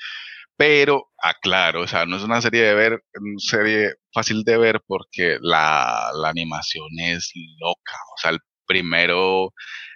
Pero, 0.58 1.12
aclaro, 1.22 1.82
o 1.82 1.88
sea, 1.88 2.06
no 2.06 2.18
es 2.18 2.24
una 2.24 2.42
serie 2.42 2.64
de 2.64 2.74
ver, 2.74 3.04
una 3.20 3.40
serie 3.40 3.94
fácil 4.14 4.44
de 4.44 4.58
ver 4.58 4.82
porque 4.88 5.38
la, 5.42 6.12
la 6.14 6.30
animación 6.30 6.88
es 7.00 7.32
loca. 7.60 7.98
O 8.14 8.18
sea, 8.18 8.32
el 8.32 8.40
primero 8.66 9.54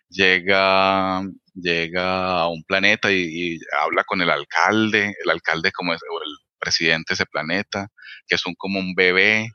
llega, 0.10 1.22
llega 1.54 2.41
a 2.41 2.48
un 2.48 2.63
planeta 2.63 3.12
y, 3.12 3.56
y, 3.56 3.60
habla 3.82 4.04
con 4.04 4.22
el 4.22 4.30
alcalde, 4.30 5.13
el 5.24 5.30
alcalde 5.30 5.72
como 5.72 5.93
es, 5.93 6.02
o 6.02 6.22
el 6.22 6.38
presidente 6.60 7.12
de 7.12 7.15
ese 7.15 7.26
planeta, 7.26 7.88
que 8.28 8.36
es 8.36 8.45
un 8.45 8.56
como 8.56 8.80
un 8.80 8.93
bebé 8.95 9.50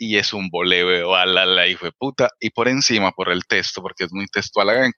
y 0.00 0.16
es 0.16 0.32
un 0.32 0.48
boleo 0.48 1.14
a 1.14 1.26
la, 1.26 1.44
la 1.44 1.66
hijo 1.66 1.84
de 1.84 1.92
puta, 1.92 2.30
y 2.40 2.48
por 2.50 2.68
encima, 2.68 3.12
por 3.12 3.30
el 3.30 3.44
texto, 3.44 3.82
porque 3.82 4.04
es 4.04 4.12
muy 4.12 4.26
textual, 4.28 4.70
hagan, 4.70 4.92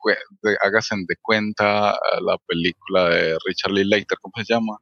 háganse 0.62 0.94
de 0.96 1.16
cuenta 1.20 1.98
la 2.20 2.38
película 2.46 3.08
de 3.08 3.36
Richard 3.44 3.72
Lee 3.72 3.84
Later, 3.84 4.16
¿cómo 4.20 4.32
se 4.36 4.44
llama? 4.44 4.78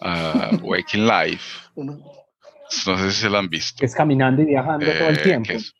Uh, 0.00 0.56
Waking 0.62 1.06
Life. 1.06 1.68
No 1.76 2.96
sé 2.96 3.10
si 3.10 3.20
se 3.20 3.28
la 3.28 3.40
han 3.40 3.50
visto. 3.50 3.84
Es 3.84 3.94
caminando 3.94 4.40
y 4.40 4.46
viajando 4.46 4.86
eh, 4.86 4.98
todo 4.98 5.08
el 5.10 5.22
tiempo. 5.22 5.48
Que 5.48 5.56
es, 5.56 5.74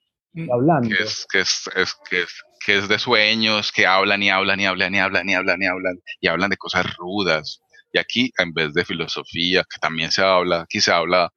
hablando. 0.53 0.89
Que 0.89 1.03
es, 1.03 1.27
que 1.31 1.41
es, 1.41 1.71
es, 1.77 1.95
que 2.11 2.23
es 2.23 2.43
que 2.65 2.79
es 2.79 2.89
de 2.89 2.99
sueños, 2.99 3.73
que 3.73 3.87
hablan 3.87 4.23
y 4.23 4.31
hablan 4.31 4.61
y 4.61 4.67
hablan 4.67 4.95
y 4.95 4.99
hablan 5.01 5.29
y 5.29 5.35
hablan 5.35 5.63
y 5.63 5.67
hablan 5.67 5.97
y 6.21 6.29
hablan 6.29 6.51
de 6.51 6.57
cosas 6.57 6.87
rudas. 6.97 7.61
Y 7.93 7.99
aquí, 7.99 8.31
en 8.39 8.53
vez 8.53 8.73
de 8.75 8.85
filosofía, 8.85 9.65
que 9.65 9.79
también 9.81 10.13
se 10.13 10.23
habla, 10.23 10.63
aquí 10.63 10.81
se 10.81 10.93
habla 10.93 11.33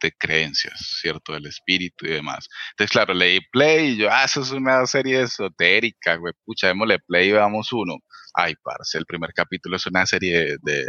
de 0.00 0.12
creencias, 0.12 0.98
¿cierto? 1.00 1.32
Del 1.32 1.46
espíritu 1.46 2.06
y 2.06 2.10
demás. 2.10 2.48
Entonces, 2.72 2.92
claro, 2.92 3.14
leí 3.14 3.40
play 3.50 3.92
y 3.92 3.96
yo, 3.96 4.08
ah, 4.10 4.24
eso 4.24 4.42
es 4.42 4.50
una 4.50 4.86
serie 4.86 5.22
esotérica, 5.22 6.16
güey, 6.16 6.34
pucha, 6.44 6.68
démosle 6.68 6.98
play 7.00 7.30
y 7.30 7.32
vamos 7.32 7.72
uno. 7.72 7.96
Ay, 8.34 8.54
parce, 8.62 8.98
el 8.98 9.06
primer 9.06 9.32
capítulo 9.32 9.76
es 9.76 9.86
una 9.86 10.04
serie 10.06 10.38
de, 10.38 10.58
de, 10.62 10.86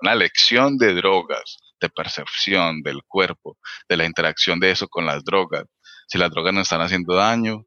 una 0.00 0.14
lección 0.14 0.76
de 0.76 0.92
drogas, 0.94 1.58
de 1.80 1.88
percepción 1.88 2.82
del 2.82 3.00
cuerpo, 3.08 3.56
de 3.88 3.96
la 3.96 4.04
interacción 4.04 4.60
de 4.60 4.70
eso 4.72 4.86
con 4.88 5.06
las 5.06 5.24
drogas. 5.24 5.64
Si 6.08 6.18
las 6.18 6.30
drogas 6.30 6.52
nos 6.52 6.64
están 6.64 6.82
haciendo 6.82 7.14
daño, 7.14 7.64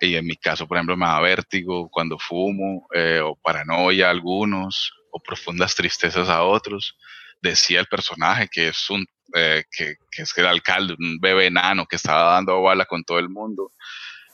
y 0.00 0.16
en 0.16 0.26
mi 0.26 0.36
caso, 0.36 0.66
por 0.66 0.76
ejemplo, 0.76 0.96
me 0.96 1.06
da 1.06 1.20
vértigo 1.20 1.88
cuando 1.90 2.18
fumo, 2.18 2.86
eh, 2.94 3.20
o 3.22 3.36
paranoia 3.36 4.08
a 4.08 4.10
algunos, 4.10 4.92
o 5.12 5.20
profundas 5.20 5.74
tristezas 5.74 6.28
a 6.28 6.44
otros. 6.44 6.96
Decía 7.40 7.80
el 7.80 7.86
personaje 7.86 8.48
que 8.50 8.68
es 8.68 8.90
un 8.90 9.06
eh, 9.34 9.64
que, 9.70 9.96
que, 10.10 10.22
es 10.22 10.32
el 10.38 10.46
alcalde, 10.46 10.94
un 10.98 11.18
bebé 11.20 11.46
enano 11.46 11.86
que 11.86 11.96
estaba 11.96 12.32
dando 12.32 12.62
bala 12.62 12.86
con 12.86 13.04
todo 13.04 13.18
el 13.18 13.28
mundo, 13.28 13.72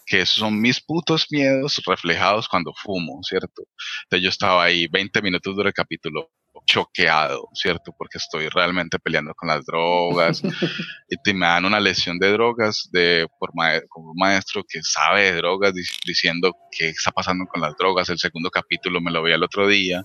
que 0.06 0.20
esos 0.20 0.36
son 0.36 0.60
mis 0.60 0.80
putos 0.80 1.26
miedos 1.30 1.80
reflejados 1.86 2.48
cuando 2.48 2.72
fumo, 2.74 3.20
¿cierto? 3.22 3.64
Entonces 4.04 4.22
yo 4.22 4.28
estaba 4.28 4.64
ahí 4.64 4.86
20 4.86 5.20
minutos 5.22 5.56
del 5.56 5.72
capítulo 5.72 6.30
choqueado, 6.66 7.48
¿cierto? 7.54 7.94
Porque 7.96 8.18
estoy 8.18 8.48
realmente 8.48 8.98
peleando 8.98 9.34
con 9.34 9.48
las 9.48 9.64
drogas 9.64 10.42
y 11.08 11.32
me 11.34 11.46
dan 11.46 11.64
una 11.64 11.80
lesión 11.80 12.18
de 12.18 12.32
drogas 12.32 12.88
de, 12.92 13.26
por 13.38 13.50
un 13.52 14.16
maestro 14.16 14.64
que 14.68 14.80
sabe 14.82 15.32
de 15.32 15.36
drogas 15.36 15.72
diciendo 16.06 16.52
qué 16.70 16.88
está 16.88 17.10
pasando 17.10 17.46
con 17.46 17.60
las 17.60 17.74
drogas. 17.78 18.08
El 18.08 18.18
segundo 18.18 18.50
capítulo 18.50 19.00
me 19.00 19.10
lo 19.10 19.22
vi 19.22 19.32
el 19.32 19.42
otro 19.42 19.66
día 19.68 20.02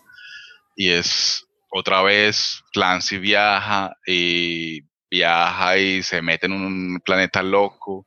y 0.76 0.92
es 0.92 1.46
otra 1.72 2.02
vez 2.02 2.64
Clancy 2.74 3.18
viaja 3.18 3.96
y 4.06 4.82
viaja 5.10 5.78
y 5.78 6.04
se 6.04 6.22
mete 6.22 6.48
en 6.48 6.54
un 6.54 7.00
planeta 7.04 7.42
loco 7.42 8.06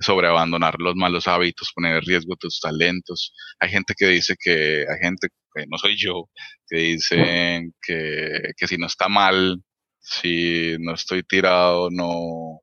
sobre 0.00 0.28
abandonar 0.28 0.76
los 0.78 0.94
malos 0.96 1.28
hábitos, 1.28 1.72
poner 1.74 1.96
en 1.96 2.02
riesgo 2.02 2.34
tus 2.36 2.58
talentos. 2.60 3.34
Hay 3.60 3.68
gente 3.68 3.94
que 3.96 4.06
dice 4.06 4.34
que, 4.42 4.84
hay 4.88 4.98
gente, 5.02 5.28
que 5.54 5.66
no 5.68 5.78
soy 5.78 5.96
yo, 5.96 6.28
que 6.68 6.76
dicen 6.78 7.74
que, 7.82 8.52
que 8.56 8.66
si 8.66 8.76
no 8.76 8.86
está 8.86 9.08
mal, 9.08 9.62
si 9.98 10.76
no 10.80 10.94
estoy 10.94 11.22
tirado, 11.22 11.90
no, 11.90 12.60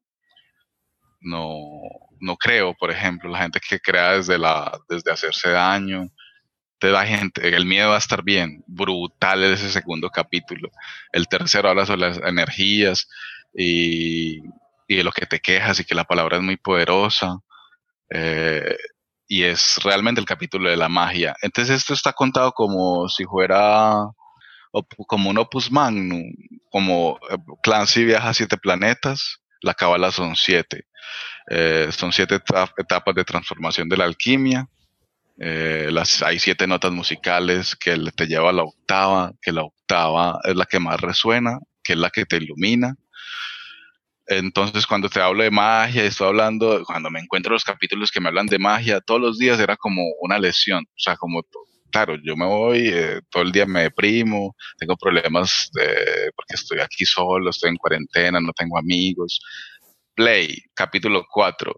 no, 1.22 1.60
no 2.20 2.38
creo, 2.38 2.74
por 2.76 2.92
ejemplo, 2.92 3.30
la 3.30 3.40
gente 3.40 3.60
que 3.60 3.80
crea 3.80 4.14
desde 4.14 4.38
la, 4.38 4.80
desde 4.90 5.12
hacerse 5.12 5.50
daño, 5.50 6.10
te 6.80 6.92
da 6.92 7.06
gente, 7.06 7.56
el 7.56 7.66
miedo 7.66 7.94
a 7.94 7.98
estar 7.98 8.24
bien, 8.24 8.64
brutal 8.68 9.44
ese 9.44 9.70
segundo 9.70 10.10
capítulo. 10.10 10.70
El 11.12 11.28
tercero 11.28 11.70
habla 11.70 11.86
sobre 11.86 12.02
las 12.02 12.18
energías 12.20 13.08
y 13.56 14.42
y 14.88 14.96
de 14.96 15.04
lo 15.04 15.12
que 15.12 15.26
te 15.26 15.40
quejas 15.40 15.80
y 15.80 15.84
que 15.84 15.96
la 15.96 16.06
palabra 16.06 16.38
es 16.38 16.44
muy 16.44 16.58
poderosa. 16.58 17.40
Eh, 18.10 18.78
y 19.28 19.44
es 19.44 19.78
realmente 19.84 20.22
el 20.22 20.28
capítulo 20.28 20.70
de 20.70 20.78
la 20.78 20.90
magia. 20.90 21.36
Entonces 21.42 21.76
esto 21.76 21.94
está 21.94 22.14
contado 22.14 22.52
como 22.54 23.08
si 23.10 23.26
fuera 23.26 24.06
como 25.08 25.30
un 25.30 25.38
opus 25.38 25.72
magnum, 25.72 26.24
como 26.70 27.18
eh, 27.30 27.38
Clancy 27.64 28.06
viaja 28.06 28.30
a 28.30 28.34
siete 28.34 28.58
planetas, 28.58 29.40
la 29.62 29.74
cábala 29.74 30.12
son 30.12 30.36
siete. 30.36 30.86
Eh, 31.50 31.90
son 31.92 32.12
siete 32.12 32.36
etapas 32.36 33.16
de 33.16 33.24
transformación 33.24 33.88
de 33.90 33.98
la 33.98 34.06
alquimia. 34.06 34.68
las, 35.38 36.22
hay 36.24 36.40
siete 36.40 36.68
notas 36.68 36.92
musicales 36.92 37.76
que 37.76 37.96
te 38.16 38.28
lleva 38.28 38.50
a 38.50 38.54
la 38.54 38.64
octava, 38.64 39.32
que 39.42 39.52
la 39.52 39.64
octava 39.64 40.40
es 40.44 40.56
la 40.56 40.66
que 40.66 40.80
más 40.80 41.00
resuena, 41.00 41.60
que 41.84 41.94
es 41.94 42.00
la 42.00 42.10
que 42.10 42.26
te 42.26 42.38
ilumina. 42.38 42.96
Entonces, 44.28 44.86
cuando 44.86 45.10
te 45.10 45.22
hablo 45.22 45.44
de 45.44 45.52
magia, 45.52 46.04
estoy 46.04 46.28
hablando, 46.28 46.84
cuando 46.86 47.10
me 47.10 47.20
encuentro 47.20 47.54
los 47.54 47.64
capítulos 47.64 48.12
que 48.12 48.20
me 48.20 48.28
hablan 48.28 48.48
de 48.48 48.60
magia, 48.60 49.00
todos 49.00 49.22
los 49.22 49.38
días 49.38 49.60
era 49.60 49.78
como 49.78 50.04
una 50.20 50.38
lesión. 50.38 50.84
O 50.86 51.00
sea, 51.00 51.16
como, 51.16 51.44
claro, 51.92 52.16
yo 52.24 52.36
me 52.36 52.46
voy, 52.46 52.90
eh, 52.92 53.22
todo 53.30 53.44
el 53.44 53.54
día 53.54 53.66
me 53.66 53.84
deprimo, 53.84 54.54
tengo 54.78 54.98
problemas 54.98 55.70
de, 55.74 56.32
porque 56.36 56.56
estoy 56.56 56.80
aquí 56.80 57.06
solo, 57.06 57.50
estoy 57.50 57.70
en 57.70 57.78
cuarentena, 57.78 58.42
no 58.42 58.52
tengo 58.52 58.78
amigos. 58.78 59.40
Play, 60.14 60.58
capítulo 60.74 61.26
4. 61.32 61.74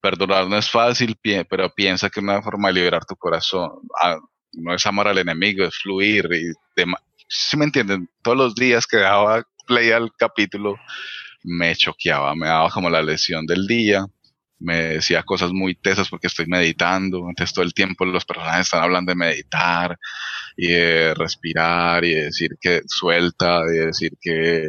Perdonar 0.00 0.48
no 0.48 0.56
es 0.56 0.70
fácil, 0.70 1.16
pero 1.22 1.70
piensa 1.74 2.08
que 2.08 2.20
una 2.20 2.42
forma 2.42 2.68
de 2.68 2.74
liberar 2.74 3.04
tu 3.04 3.16
corazón 3.16 3.70
ah, 4.02 4.18
no 4.52 4.74
es 4.74 4.86
amar 4.86 5.08
al 5.08 5.18
enemigo, 5.18 5.64
es 5.64 5.76
fluir. 5.76 6.26
Si 7.28 7.56
me 7.56 7.66
entienden? 7.66 8.08
Todos 8.22 8.36
los 8.36 8.54
días 8.54 8.86
que 8.86 8.98
daba 8.98 9.42
play 9.66 9.90
al 9.90 10.10
capítulo, 10.16 10.76
me 11.44 11.74
choqueaba, 11.74 12.34
me 12.34 12.46
daba 12.46 12.70
como 12.70 12.90
la 12.90 13.02
lesión 13.02 13.46
del 13.46 13.66
día, 13.66 14.06
me 14.58 14.76
decía 14.76 15.22
cosas 15.22 15.52
muy 15.52 15.74
tesas 15.74 16.08
porque 16.08 16.28
estoy 16.28 16.46
meditando, 16.46 17.28
entonces 17.28 17.52
todo 17.52 17.64
el 17.64 17.74
tiempo 17.74 18.04
los 18.04 18.24
personajes 18.24 18.66
están 18.66 18.82
hablando 18.82 19.10
de 19.10 19.16
meditar 19.16 19.98
y 20.56 20.68
de 20.68 21.14
respirar 21.14 22.04
y 22.04 22.14
de 22.14 22.24
decir 22.24 22.50
que 22.60 22.82
suelta, 22.86 23.62
y 23.68 23.78
de 23.78 23.86
decir 23.86 24.12
que 24.20 24.68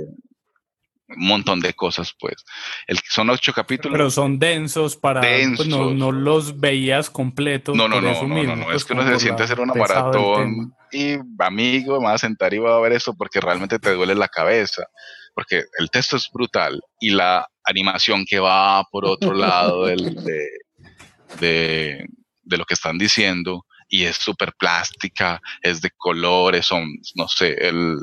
un 1.15 1.27
montón 1.27 1.59
de 1.59 1.73
cosas, 1.73 2.15
pues. 2.19 2.35
El, 2.87 2.97
son 3.07 3.29
ocho 3.29 3.53
capítulos. 3.53 3.95
Pero 3.95 4.09
son 4.09 4.39
densos 4.39 4.95
para... 4.95 5.21
Pues, 5.21 5.67
no, 5.67 6.11
los 6.11 6.59
veías 6.59 7.09
completos. 7.09 7.75
No, 7.75 7.87
no, 7.87 8.01
no, 8.01 8.27
no, 8.27 8.55
no, 8.55 8.71
es 8.71 8.83
que 8.83 8.93
uno 8.93 9.07
se 9.07 9.19
siente 9.19 9.43
hacer 9.43 9.59
una 9.59 9.75
maratón 9.75 10.73
y 10.93 11.17
amigo, 11.39 11.99
me 11.99 12.07
va 12.07 12.13
a 12.13 12.17
sentar 12.17 12.53
y 12.53 12.59
voy 12.59 12.71
a 12.71 12.79
ver 12.79 12.93
eso 12.93 13.13
porque 13.15 13.41
realmente 13.41 13.79
te 13.79 13.93
duele 13.93 14.15
la 14.15 14.27
cabeza 14.27 14.87
porque 15.33 15.65
el 15.79 15.89
texto 15.89 16.17
es 16.17 16.29
brutal 16.31 16.81
y 16.99 17.09
la 17.09 17.47
animación 17.63 18.25
que 18.25 18.39
va 18.39 18.83
por 18.91 19.05
otro 19.05 19.33
lado 19.33 19.85
de, 19.85 19.95
lo 22.45 22.65
que 22.65 22.73
están 22.73 22.97
diciendo 22.97 23.65
y 23.89 24.05
es 24.05 24.15
súper 24.17 24.53
plástica, 24.53 25.41
es 25.61 25.81
de 25.81 25.91
colores, 25.91 26.65
son, 26.65 26.87
no 27.15 27.27
sé, 27.27 27.53
el, 27.59 27.97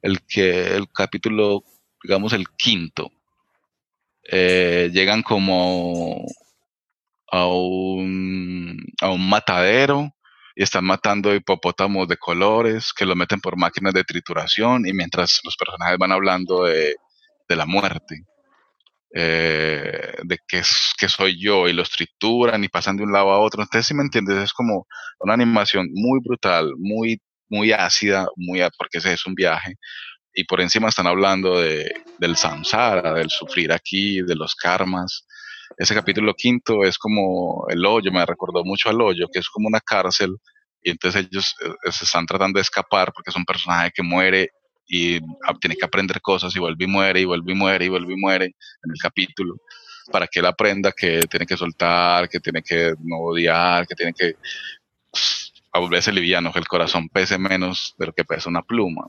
el 0.00 0.20
que 0.26 0.76
el 0.76 0.86
capítulo, 0.92 1.64
digamos 2.02 2.32
el 2.32 2.48
quinto, 2.56 3.10
eh, 4.30 4.90
llegan 4.92 5.22
como 5.22 6.24
a 7.32 7.46
un, 7.46 8.78
a 9.00 9.10
un 9.10 9.28
matadero 9.28 10.14
y 10.54 10.62
están 10.62 10.84
matando 10.84 11.34
hipopótamos 11.34 12.08
de 12.08 12.16
colores 12.16 12.92
que 12.92 13.06
lo 13.06 13.16
meten 13.16 13.40
por 13.40 13.56
máquinas 13.56 13.94
de 13.94 14.04
trituración 14.04 14.86
y 14.86 14.92
mientras 14.92 15.40
los 15.44 15.56
personajes 15.56 15.98
van 15.98 16.12
hablando 16.12 16.64
de, 16.64 16.96
la 17.48 17.66
muerte, 17.66 18.24
eh, 19.14 20.14
de 20.22 20.38
qué 20.48 20.62
soy 21.08 21.38
yo 21.38 21.68
y 21.68 21.74
los 21.74 21.90
trituran 21.90 22.64
y 22.64 22.68
pasan 22.68 22.96
de 22.96 23.02
un 23.02 23.12
lado 23.12 23.30
a 23.30 23.40
otro. 23.40 23.62
Entonces, 23.62 23.86
si 23.86 23.94
me 23.94 24.02
entiendes, 24.02 24.38
es 24.38 24.52
como 24.54 24.86
una 25.20 25.34
animación 25.34 25.88
muy 25.92 26.20
brutal, 26.24 26.72
muy, 26.78 27.20
muy 27.50 27.72
ácida, 27.72 28.26
muy, 28.36 28.60
porque 28.78 28.98
ese 28.98 29.12
es 29.12 29.26
un 29.26 29.34
viaje. 29.34 29.74
Y 30.32 30.44
por 30.44 30.62
encima 30.62 30.88
están 30.88 31.06
hablando 31.06 31.60
de, 31.60 31.92
del 32.18 32.36
samsara, 32.36 33.12
del 33.12 33.28
sufrir 33.28 33.70
aquí, 33.70 34.22
de 34.22 34.34
los 34.34 34.54
karmas, 34.54 35.26
ese 35.76 35.94
capítulo 35.94 36.34
quinto 36.34 36.84
es 36.84 36.98
como 36.98 37.66
el 37.68 37.84
hoyo, 37.84 38.12
me 38.12 38.24
recordó 38.24 38.64
mucho 38.64 38.88
al 38.88 39.00
hoyo, 39.00 39.26
que 39.32 39.40
es 39.40 39.48
como 39.48 39.68
una 39.68 39.80
cárcel, 39.80 40.36
y 40.82 40.90
entonces 40.90 41.26
ellos 41.30 41.54
eh, 41.64 41.92
se 41.92 42.04
están 42.04 42.26
tratando 42.26 42.58
de 42.58 42.62
escapar 42.62 43.12
porque 43.12 43.30
es 43.30 43.36
un 43.36 43.44
personaje 43.44 43.90
que 43.94 44.02
muere 44.02 44.50
y 44.86 45.20
tiene 45.60 45.76
que 45.76 45.84
aprender 45.84 46.20
cosas 46.20 46.54
y 46.56 46.58
vuelve 46.58 46.84
y 46.84 46.88
muere 46.88 47.20
y 47.20 47.24
vuelve 47.24 47.52
y 47.52 47.54
muere 47.54 47.84
y 47.84 47.88
vuelve 47.88 48.12
y 48.12 48.16
muere 48.16 48.44
en 48.46 48.90
el 48.92 48.98
capítulo 49.00 49.56
para 50.10 50.26
que 50.26 50.40
él 50.40 50.46
aprenda 50.46 50.92
que 50.92 51.20
tiene 51.30 51.46
que 51.46 51.56
soltar, 51.56 52.28
que 52.28 52.40
tiene 52.40 52.62
que 52.62 52.94
no 53.00 53.18
odiar, 53.18 53.86
que 53.86 53.94
tiene 53.94 54.12
que 54.12 54.34
pues, 55.10 55.52
a 55.72 55.78
volverse 55.78 56.12
liviano, 56.12 56.52
que 56.52 56.58
el 56.58 56.68
corazón 56.68 57.08
pese 57.08 57.38
menos 57.38 57.94
de 57.98 58.06
lo 58.06 58.12
que 58.12 58.24
pesa 58.24 58.50
una 58.50 58.62
pluma 58.62 59.06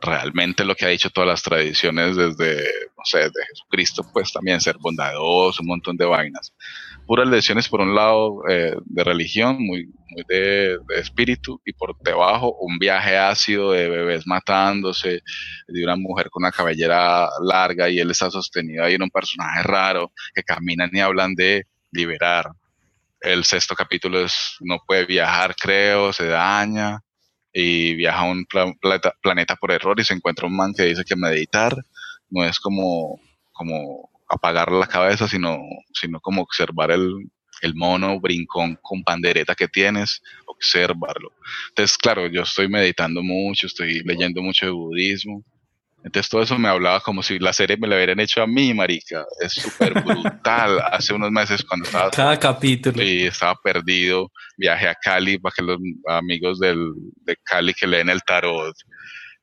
realmente 0.00 0.64
lo 0.64 0.76
que 0.76 0.84
ha 0.84 0.88
dicho 0.88 1.10
todas 1.10 1.28
las 1.28 1.42
tradiciones 1.42 2.16
desde, 2.16 2.56
no 2.96 3.04
sé, 3.04 3.18
desde 3.18 3.46
Jesucristo, 3.50 4.02
pues 4.12 4.32
también 4.32 4.60
ser 4.60 4.76
bondadoso, 4.78 5.62
un 5.62 5.68
montón 5.68 5.96
de 5.96 6.04
vainas. 6.04 6.54
Puras 7.06 7.28
lecciones 7.28 7.68
por 7.68 7.80
un 7.80 7.94
lado 7.94 8.42
eh, 8.48 8.76
de 8.84 9.04
religión, 9.04 9.56
muy, 9.58 9.86
muy 9.86 10.22
de, 10.28 10.78
espíritu, 10.96 11.60
y 11.64 11.72
por 11.72 11.98
debajo 12.00 12.56
un 12.60 12.78
viaje 12.78 13.16
ácido 13.16 13.72
de 13.72 13.88
bebés 13.88 14.26
matándose, 14.26 15.22
de 15.66 15.84
una 15.84 15.96
mujer 15.96 16.30
con 16.30 16.44
una 16.44 16.52
cabellera 16.52 17.28
larga 17.42 17.88
y 17.88 17.98
él 17.98 18.10
está 18.10 18.30
sostenido 18.30 18.84
ahí 18.84 18.94
en 18.94 19.02
un 19.02 19.10
personaje 19.10 19.62
raro 19.64 20.12
que 20.34 20.42
caminan 20.42 20.90
y 20.92 21.00
hablan 21.00 21.34
de 21.34 21.66
liberar. 21.90 22.52
El 23.20 23.44
sexto 23.44 23.74
capítulo 23.74 24.20
es 24.20 24.56
no 24.60 24.78
puede 24.86 25.04
viajar, 25.06 25.56
creo, 25.56 26.12
se 26.12 26.26
daña 26.26 27.02
y 27.60 27.96
viaja 27.96 28.20
a 28.20 28.30
un 28.30 28.46
planeta, 29.20 29.56
por 29.56 29.72
error 29.72 29.98
y 29.98 30.04
se 30.04 30.14
encuentra 30.14 30.46
un 30.46 30.56
man 30.56 30.72
que 30.72 30.84
dice 30.84 31.04
que 31.04 31.16
meditar 31.16 31.76
no 32.30 32.44
es 32.44 32.60
como, 32.60 33.20
como 33.52 34.10
apagar 34.28 34.70
la 34.70 34.86
cabeza, 34.86 35.26
sino, 35.26 35.58
sino 35.92 36.20
como 36.20 36.42
observar 36.42 36.92
el, 36.92 37.28
el 37.62 37.74
mono 37.74 38.20
brincón 38.20 38.78
con 38.80 39.02
pandereta 39.02 39.56
que 39.56 39.66
tienes, 39.66 40.22
observarlo. 40.46 41.32
Entonces, 41.70 41.96
claro, 41.98 42.28
yo 42.28 42.42
estoy 42.42 42.68
meditando 42.68 43.24
mucho, 43.24 43.66
estoy 43.66 44.02
leyendo 44.04 44.40
mucho 44.40 44.66
de 44.66 44.72
budismo, 44.72 45.42
entonces 46.08 46.30
todo 46.30 46.40
eso 46.40 46.58
me 46.58 46.68
hablaba 46.68 47.00
como 47.00 47.22
si 47.22 47.38
la 47.38 47.52
serie 47.52 47.76
me 47.76 47.86
la 47.86 47.96
hubieran 47.96 48.18
hecho 48.18 48.42
a 48.42 48.46
mí, 48.46 48.72
marica. 48.72 49.26
Es 49.40 49.52
súper 49.52 49.92
brutal. 50.02 50.80
Hace 50.90 51.12
unos 51.12 51.30
meses 51.30 51.62
cuando 51.62 51.84
estaba... 51.84 52.10
Cada 52.10 52.38
capítulo. 52.38 53.02
Y 53.02 53.26
estaba 53.26 53.54
perdido. 53.62 54.32
Viajé 54.56 54.88
a 54.88 54.94
Cali 54.94 55.38
para 55.38 55.54
que 55.54 55.62
los 55.62 55.76
amigos 56.06 56.58
del, 56.60 56.94
de 57.26 57.36
Cali 57.44 57.74
que 57.74 57.86
leen 57.86 58.08
el 58.08 58.22
tarot 58.22 58.74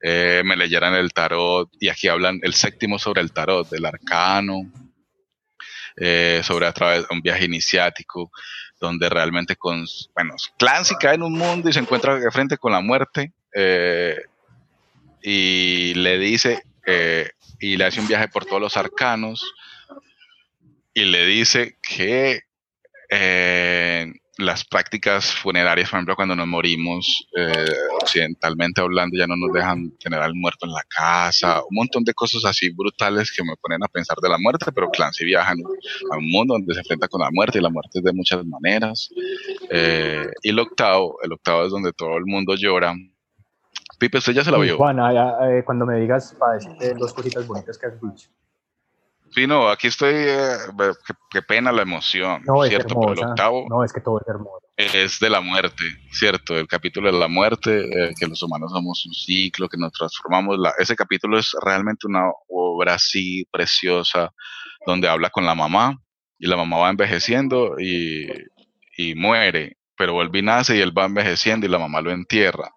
eh, 0.02 0.42
me 0.44 0.56
leyeran 0.58 0.96
el 0.96 1.14
tarot. 1.14 1.70
Y 1.80 1.90
aquí 1.90 2.08
hablan 2.08 2.40
el 2.42 2.56
séptimo 2.56 2.98
sobre 2.98 3.22
el 3.22 3.32
tarot, 3.32 3.70
del 3.70 3.86
arcano. 3.86 4.64
Eh, 5.98 6.42
sobre 6.44 6.66
a 6.66 6.74
través 6.74 7.08
de 7.08 7.14
un 7.14 7.22
viaje 7.22 7.46
iniciático 7.46 8.32
donde 8.82 9.08
realmente 9.08 9.56
con, 9.56 9.86
bueno, 10.16 10.34
Clancy 10.58 10.96
cae 11.00 11.14
en 11.14 11.22
un 11.22 11.34
mundo 11.34 11.70
y 11.70 11.74
se 11.74 11.80
encuentra 11.80 12.20
de 12.20 12.32
frente 12.32 12.58
con 12.58 12.72
la 12.72 12.82
muerte. 12.82 13.34
Eh, 13.56 14.18
y 15.28 15.96
le 15.96 16.20
dice, 16.20 16.62
eh, 16.86 17.32
y 17.60 17.78
le 17.78 17.86
hace 17.86 18.00
un 18.00 18.08
viaje 18.08 18.28
por 18.28 18.46
todos 18.46 18.62
los 18.62 18.78
arcanos, 18.78 19.44
y 20.94 21.06
le 21.06 21.26
dice 21.26 21.78
que, 21.82 22.42
eh, 23.10 24.14
las 24.38 24.66
prácticas 24.66 25.32
funerarias, 25.32 25.90
por 25.90 25.98
ejemplo, 25.98 26.16
cuando 26.16 26.36
nos 26.36 26.46
morimos, 26.46 27.28
eh, 27.36 27.74
occidentalmente 28.02 28.82
hablando, 28.82 29.18
ya 29.18 29.26
no 29.26 29.36
nos 29.36 29.52
dejan 29.52 29.98
tener 29.98 30.20
al 30.20 30.36
muerto 30.36 30.68
en 30.68 30.74
la 30.74 30.84
casa, 30.90 31.62
un 31.62 31.76
montón 31.76 32.04
de 32.04 32.14
cosas 32.14 32.46
así 32.46 32.70
brutales 32.70 33.32
que 33.32 33.44
me 33.44 33.56
ponen 33.62 33.84
a 33.84 33.88
pensar 33.88 34.18
de 34.22 34.30
la 34.30 34.38
muerte, 34.38 34.72
pero 34.74 34.92
Clancy 34.92 35.26
viaja 35.26 35.54
a 35.54 36.18
un 36.18 36.30
mundo 36.30 36.54
donde 36.54 36.74
se 36.74 36.82
enfrenta 36.82 37.08
con 37.08 37.22
la 37.22 37.32
muerte 37.32 37.58
y 37.58 37.62
la 37.62 37.70
muerte 37.70 38.00
es 38.00 38.04
de 38.04 38.14
muchas 38.14 38.46
maneras. 38.46 39.10
Eh, 39.72 40.28
y 40.44 40.50
el 40.50 40.60
octavo, 40.60 41.18
el 41.24 41.34
octavo 41.34 41.66
es 41.66 41.72
donde 41.72 41.94
todo 41.94 42.18
el 42.18 42.26
mundo 42.26 42.56
llora. 42.56 42.94
Pipe, 43.98 44.18
usted 44.18 44.34
ya 44.34 44.44
se 44.44 44.52
la 44.52 44.58
vio. 44.58 44.78
Juan, 44.78 45.00
eh, 45.00 45.64
cuando 45.66 45.86
me 45.86 46.00
digas 46.00 46.36
para 46.40 46.54
decirte 46.54 46.94
dos 46.96 47.14
cositas 47.14 47.46
bonitas 47.48 47.78
que 47.78 47.88
has 47.88 48.02
dicho. 48.02 48.30
Sí, 49.32 49.48
no, 49.48 49.68
aquí 49.68 49.88
estoy, 49.88 50.14
eh, 50.16 50.58
qué, 51.30 51.42
pena 51.42 51.72
la 51.72 51.82
emoción, 51.82 52.42
no, 52.46 52.64
¿cierto? 52.64 52.88
Es 52.88 52.96
Pero 52.96 53.12
el 53.14 53.32
octavo 53.32 53.66
no, 53.70 53.84
es 53.84 53.92
que 53.92 54.00
todo 54.00 54.22
es 54.22 54.28
hermoso. 54.28 54.66
Es 54.78 55.20
de 55.20 55.30
la 55.30 55.42
muerte, 55.42 55.84
¿cierto? 56.12 56.58
El 56.58 56.68
capítulo 56.68 57.12
de 57.12 57.20
la 57.20 57.28
muerte, 57.28 57.84
eh, 57.84 58.14
que 58.18 58.28
los 58.28 58.42
humanos 58.44 58.72
somos 58.72 59.06
un 59.06 59.14
ciclo, 59.14 59.68
que 59.68 59.78
nos 59.78 59.92
transformamos. 59.92 60.58
La, 60.60 60.74
ese 60.78 60.96
capítulo 60.96 61.38
es 61.38 61.52
realmente 61.62 62.08
una 62.08 62.32
obra 62.48 62.94
así 62.94 63.46
preciosa, 63.52 64.32
donde 64.86 65.10
habla 65.10 65.30
con 65.30 65.46
la 65.46 65.56
mamá, 65.56 66.00
y 66.38 66.48
la 66.48 66.56
mamá 66.56 66.78
va 66.78 66.90
envejeciendo 66.90 67.80
y, 67.80 68.28
y 68.98 69.16
muere, 69.16 69.78
pero 69.98 70.14
vuelve 70.14 70.40
y 70.40 70.44
nace 70.44 70.78
y 70.78 70.82
él 70.82 70.98
va 70.98 71.06
envejeciendo 71.06 71.66
y 71.66 71.70
la 71.70 71.80
mamá 71.80 72.02
lo 72.02 72.12
entierra 72.12 72.72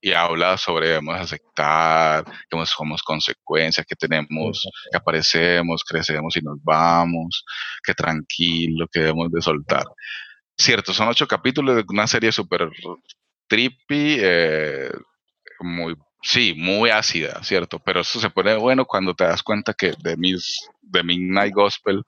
y 0.00 0.12
habla 0.12 0.56
sobre 0.56 0.88
debemos 0.88 1.18
aceptar, 1.20 2.24
que 2.24 2.66
somos 2.66 3.02
consecuencias, 3.02 3.86
que 3.86 3.96
tenemos, 3.96 4.68
que 4.90 4.96
aparecemos, 4.96 5.82
crecemos 5.84 6.36
y 6.36 6.40
nos 6.40 6.62
vamos, 6.62 7.44
que 7.82 7.94
tranquilo, 7.94 8.86
que 8.92 9.00
debemos 9.00 9.30
de 9.32 9.42
soltar. 9.42 9.84
Cierto, 10.56 10.92
son 10.92 11.08
ocho 11.08 11.26
capítulos 11.26 11.76
de 11.76 11.84
una 11.88 12.06
serie 12.06 12.32
súper 12.32 12.70
trippy, 13.48 14.16
eh, 14.20 14.90
muy, 15.60 15.96
sí, 16.22 16.54
muy 16.56 16.90
ácida, 16.90 17.42
¿cierto? 17.42 17.80
Pero 17.80 18.00
eso 18.00 18.20
se 18.20 18.30
pone 18.30 18.56
bueno 18.56 18.84
cuando 18.84 19.14
te 19.14 19.24
das 19.24 19.42
cuenta 19.42 19.74
que 19.74 19.94
de, 19.98 20.16
mis, 20.16 20.68
de 20.82 21.02
Midnight 21.02 21.54
Gospel 21.54 22.02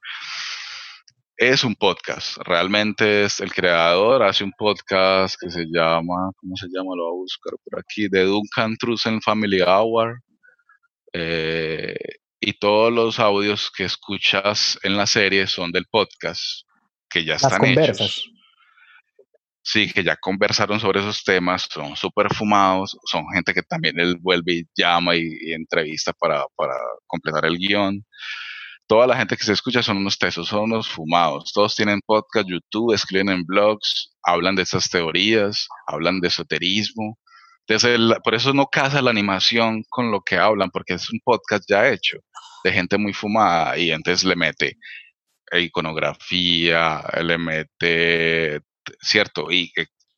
es 1.40 1.64
un 1.64 1.74
podcast. 1.74 2.36
Realmente 2.44 3.24
es 3.24 3.40
el 3.40 3.50
creador, 3.50 4.22
hace 4.22 4.44
un 4.44 4.52
podcast 4.52 5.36
que 5.40 5.50
se 5.50 5.64
llama, 5.72 6.30
¿cómo 6.36 6.54
se 6.54 6.66
llama? 6.66 6.94
Lo 6.94 7.04
voy 7.04 7.12
a 7.12 7.22
buscar 7.22 7.54
por 7.64 7.80
aquí, 7.80 8.08
de 8.08 8.24
Duncan 8.24 8.76
Trussell 8.76 9.22
Family 9.22 9.62
Hour. 9.62 10.20
Eh, 11.14 11.96
y 12.40 12.52
todos 12.52 12.92
los 12.92 13.18
audios 13.18 13.70
que 13.74 13.84
escuchas 13.84 14.78
en 14.82 14.98
la 14.98 15.06
serie 15.06 15.46
son 15.46 15.72
del 15.72 15.86
podcast, 15.86 16.42
que 17.08 17.24
ya 17.24 17.36
están 17.36 17.64
hechos. 17.64 18.30
Sí, 19.62 19.90
que 19.90 20.04
ya 20.04 20.16
conversaron 20.16 20.78
sobre 20.78 21.00
esos 21.00 21.24
temas, 21.24 21.68
son 21.70 21.96
súper 21.96 22.34
fumados, 22.34 22.98
son 23.10 23.24
gente 23.32 23.54
que 23.54 23.62
también 23.62 23.98
él 23.98 24.16
vuelve 24.20 24.52
y 24.56 24.64
llama 24.76 25.16
y, 25.16 25.22
y 25.22 25.52
entrevista 25.54 26.12
para, 26.12 26.44
para 26.54 26.74
completar 27.06 27.46
el 27.46 27.56
guion 27.56 28.04
toda 28.90 29.06
la 29.06 29.16
gente 29.16 29.36
que 29.36 29.44
se 29.44 29.52
escucha 29.52 29.84
son 29.84 29.98
unos 29.98 30.18
tesos, 30.18 30.48
son 30.48 30.64
unos 30.64 30.88
fumados. 30.88 31.52
Todos 31.54 31.76
tienen 31.76 32.00
podcast, 32.04 32.48
YouTube, 32.48 32.92
escriben 32.92 33.28
en 33.28 33.44
blogs, 33.44 34.10
hablan 34.24 34.56
de 34.56 34.62
esas 34.62 34.90
teorías, 34.90 35.68
hablan 35.86 36.18
de 36.18 36.26
esoterismo. 36.26 37.16
Entonces, 37.68 38.00
por 38.24 38.34
eso 38.34 38.52
no 38.52 38.66
casa 38.66 39.00
la 39.00 39.12
animación 39.12 39.84
con 39.88 40.10
lo 40.10 40.22
que 40.22 40.38
hablan, 40.38 40.70
porque 40.72 40.94
es 40.94 41.08
un 41.08 41.20
podcast 41.24 41.62
ya 41.68 41.88
hecho 41.88 42.18
de 42.64 42.72
gente 42.72 42.98
muy 42.98 43.12
fumada 43.12 43.78
y 43.78 43.92
entonces 43.92 44.24
le 44.24 44.34
mete 44.34 44.76
iconografía, 45.52 47.00
le 47.22 47.38
mete, 47.38 48.60
cierto, 49.00 49.52
y 49.52 49.72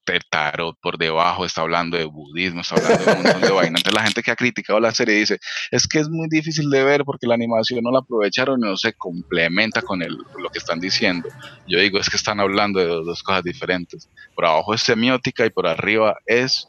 el 0.07 0.22
tarot 0.28 0.76
por 0.80 0.98
debajo, 0.98 1.44
está 1.44 1.61
hablando 1.61 1.96
de 1.96 2.05
budismo, 2.05 2.62
está 2.62 2.74
hablando 2.74 3.05
de 3.05 3.12
un 3.12 3.22
montón 3.22 3.40
de 3.40 3.50
vainas. 3.53 3.80
Entonces 3.80 3.94
la 3.94 4.03
gente 4.03 4.22
que 4.22 4.30
ha 4.30 4.36
criticado 4.36 4.80
la 4.80 4.92
serie 4.92 5.14
dice, 5.14 5.38
es 5.70 5.86
que 5.86 6.00
es 6.00 6.09
muy 6.09 6.28
difícil 6.28 6.68
de 6.70 6.82
ver 6.82 7.05
porque 7.05 7.26
la 7.26 7.34
animación 7.34 7.80
no 7.82 7.90
la 7.90 8.00
aprovecharon 8.00 8.61
y 8.61 8.68
no 8.68 8.76
se 8.76 8.92
complementa 8.94 9.82
con 9.82 10.03
el, 10.03 10.16
lo 10.38 10.50
que 10.50 10.59
están 10.59 10.80
diciendo. 10.80 11.28
Yo 11.66 11.78
digo, 11.78 11.98
es 11.98 12.11
que 12.11 12.16
están 12.16 12.40
hablando 12.40 12.80
de 12.80 12.86
dos, 12.86 13.22
cosas 13.22 13.44
diferentes. 13.44 14.09
Por 14.34 14.46
abajo 14.46 14.74
es 14.74 14.82
semiótica 14.82 15.46
y 15.46 15.50
por 15.50 15.66
arriba 15.66 16.16
es 16.26 16.68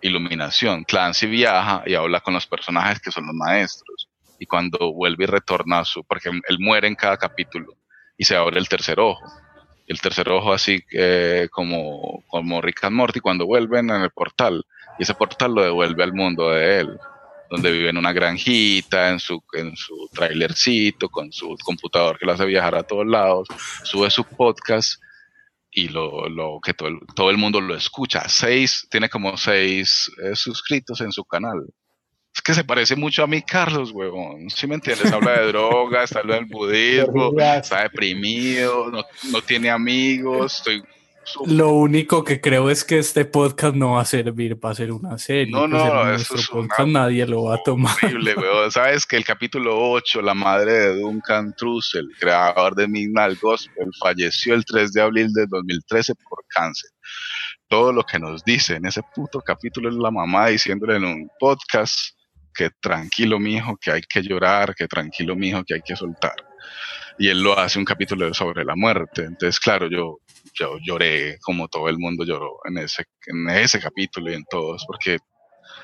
iluminación. 0.00 0.84
Clancy 0.84 1.26
viaja 1.26 1.82
y 1.84 1.94
habla 1.94 2.20
con 2.20 2.34
los 2.34 2.46
personajes 2.46 3.00
que 3.00 3.10
son 3.10 3.26
los 3.26 3.34
maestros. 3.34 4.08
Y 4.38 4.46
cuando 4.46 4.92
vuelve 4.94 5.24
y 5.24 5.26
retorna 5.26 5.80
a 5.80 5.84
su, 5.84 6.02
porque 6.04 6.30
él 6.30 6.58
muere 6.58 6.88
en 6.88 6.94
cada 6.94 7.18
capítulo 7.18 7.74
y 8.16 8.24
se 8.24 8.36
abre 8.36 8.58
el 8.58 8.68
tercer 8.68 8.98
ojo 8.98 9.22
el 9.90 10.00
tercer 10.00 10.28
ojo 10.28 10.52
así 10.52 10.84
eh, 10.92 11.48
como, 11.50 12.22
como 12.28 12.60
Rick 12.60 12.84
and 12.84 12.94
Morty 12.94 13.18
cuando 13.18 13.44
vuelven 13.44 13.90
en 13.90 14.02
el 14.02 14.10
portal 14.10 14.64
y 14.98 15.02
ese 15.02 15.14
portal 15.14 15.54
lo 15.54 15.64
devuelve 15.64 16.04
al 16.04 16.12
mundo 16.12 16.50
de 16.50 16.80
él 16.80 16.98
donde 17.50 17.72
vive 17.72 17.90
en 17.90 17.96
una 17.96 18.12
granjita, 18.12 19.10
en 19.10 19.18
su, 19.18 19.42
en 19.54 19.74
su 19.76 20.08
trailercito, 20.12 21.08
con 21.08 21.32
su 21.32 21.56
computador 21.64 22.16
que 22.16 22.24
lo 22.24 22.32
hace 22.32 22.46
viajar 22.46 22.76
a 22.76 22.84
todos 22.84 23.04
lados, 23.04 23.48
sube 23.82 24.08
su 24.08 24.22
podcast 24.22 25.02
y 25.72 25.88
lo, 25.88 26.28
lo 26.28 26.60
que 26.62 26.74
todo 26.74 26.88
el, 26.88 27.00
todo 27.16 27.30
el 27.30 27.38
mundo 27.38 27.60
lo 27.60 27.74
escucha. 27.74 28.28
Seis, 28.28 28.86
tiene 28.88 29.08
como 29.08 29.36
seis 29.36 30.08
eh, 30.22 30.36
suscritos 30.36 31.00
en 31.00 31.10
su 31.10 31.24
canal. 31.24 31.66
Que 32.50 32.54
se 32.54 32.64
parece 32.64 32.96
mucho 32.96 33.22
a 33.22 33.28
mí, 33.28 33.42
Carlos, 33.42 33.92
huevón. 33.92 34.50
¿Sí 34.50 34.66
me 34.66 34.74
entiendes? 34.74 35.12
Habla 35.12 35.40
de 35.40 35.46
drogas, 35.46 36.16
habla 36.16 36.34
del 36.34 36.46
budismo, 36.46 37.32
está 37.38 37.82
deprimido, 37.82 38.90
no, 38.90 39.04
no 39.30 39.40
tiene 39.42 39.70
amigos, 39.70 40.56
estoy 40.56 40.82
lo 41.46 41.70
único 41.72 42.24
que 42.24 42.40
creo 42.40 42.70
es 42.70 42.82
que 42.84 42.98
este 42.98 43.24
podcast 43.24 43.76
no 43.76 43.92
va 43.92 44.00
a 44.00 44.04
servir 44.04 44.58
para 44.58 44.72
hacer 44.72 44.90
una 44.90 45.16
serie. 45.18 45.52
No, 45.52 45.68
no, 45.68 46.12
eso 46.12 46.34
es 46.34 46.48
podcast, 46.48 46.88
nadie 46.88 47.24
lo 47.24 47.44
va 47.44 47.54
a 47.54 47.62
tomar. 47.62 47.94
Horrible, 48.02 48.34
Sabes 48.70 49.06
que 49.06 49.16
el 49.16 49.24
capítulo 49.24 49.78
8, 49.92 50.22
la 50.22 50.34
madre 50.34 50.72
de 50.72 51.00
Duncan 51.00 51.54
Trussell, 51.56 52.08
creador 52.18 52.74
de 52.74 52.88
Midnight 52.88 53.38
Gospel, 53.40 53.90
falleció 54.00 54.54
el 54.54 54.64
3 54.64 54.92
de 54.92 55.02
abril 55.02 55.32
de 55.32 55.46
2013 55.46 56.14
por 56.28 56.44
cáncer. 56.48 56.90
Todo 57.68 57.92
lo 57.92 58.02
que 58.02 58.18
nos 58.18 58.42
dice 58.42 58.74
en 58.74 58.86
ese 58.86 59.02
puto 59.14 59.40
capítulo 59.40 59.88
es 59.88 59.94
la 59.94 60.10
mamá 60.10 60.48
diciéndole 60.48 60.96
en 60.96 61.04
un 61.04 61.30
podcast 61.38 62.16
que 62.54 62.70
tranquilo 62.80 63.38
mijo, 63.38 63.76
que 63.76 63.90
hay 63.90 64.02
que 64.02 64.22
llorar, 64.22 64.74
que 64.74 64.86
tranquilo 64.86 65.36
mijo, 65.36 65.64
que 65.64 65.74
hay 65.74 65.82
que 65.82 65.96
soltar. 65.96 66.34
Y 67.18 67.28
él 67.28 67.42
lo 67.42 67.58
hace 67.58 67.78
un 67.78 67.84
capítulo 67.84 68.32
sobre 68.32 68.64
la 68.64 68.74
muerte. 68.76 69.24
Entonces, 69.24 69.60
claro, 69.60 69.88
yo, 69.90 70.20
yo 70.54 70.78
lloré 70.82 71.38
como 71.40 71.68
todo 71.68 71.88
el 71.88 71.98
mundo 71.98 72.24
lloró 72.24 72.60
en 72.64 72.78
ese, 72.78 73.04
en 73.26 73.48
ese 73.50 73.80
capítulo 73.80 74.30
y 74.30 74.34
en 74.34 74.44
todos, 74.44 74.84
porque, 74.86 75.18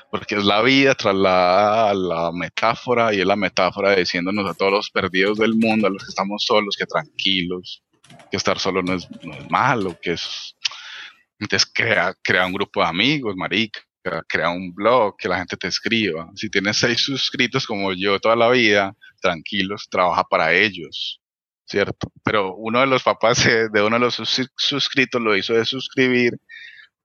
porque 0.09 0.35
es 0.35 0.43
la 0.43 0.61
vida 0.61 0.95
trasladada 0.95 1.91
a 1.91 1.93
la 1.93 2.31
metáfora 2.31 3.13
y 3.13 3.19
es 3.19 3.25
la 3.25 3.35
metáfora 3.35 3.95
diciéndonos 3.95 4.49
a 4.49 4.53
todos 4.53 4.71
los 4.71 4.89
perdidos 4.89 5.37
del 5.37 5.55
mundo, 5.55 5.87
a 5.87 5.89
los 5.91 6.03
que 6.03 6.09
estamos 6.09 6.43
solos, 6.45 6.75
que 6.77 6.85
tranquilos, 6.85 7.83
que 8.31 8.37
estar 8.37 8.57
solo 8.57 8.81
no 8.81 8.93
es, 8.93 9.07
no 9.23 9.33
es 9.33 9.49
malo, 9.49 9.97
que 10.01 10.13
es... 10.13 10.55
Entonces 11.39 11.69
crea, 11.71 12.15
crea 12.23 12.47
un 12.47 12.53
grupo 12.53 12.81
de 12.81 12.87
amigos, 12.87 13.35
marica, 13.35 13.79
crea 14.27 14.49
un 14.49 14.73
blog, 14.73 15.15
que 15.17 15.29
la 15.29 15.37
gente 15.37 15.57
te 15.57 15.67
escriba. 15.67 16.29
Si 16.35 16.49
tienes 16.49 16.77
seis 16.77 17.01
suscritos 17.01 17.65
como 17.65 17.93
yo 17.93 18.19
toda 18.19 18.35
la 18.35 18.49
vida, 18.49 18.95
tranquilos, 19.21 19.87
trabaja 19.89 20.23
para 20.23 20.53
ellos, 20.53 21.21
¿cierto? 21.65 22.11
Pero 22.23 22.55
uno 22.55 22.79
de 22.79 22.87
los 22.87 23.03
papás 23.03 23.43
de 23.43 23.81
uno 23.81 23.95
de 23.95 23.99
los 23.99 24.21
suscritos 24.55 25.21
lo 25.21 25.35
hizo 25.35 25.53
de 25.53 25.65
suscribir 25.65 26.39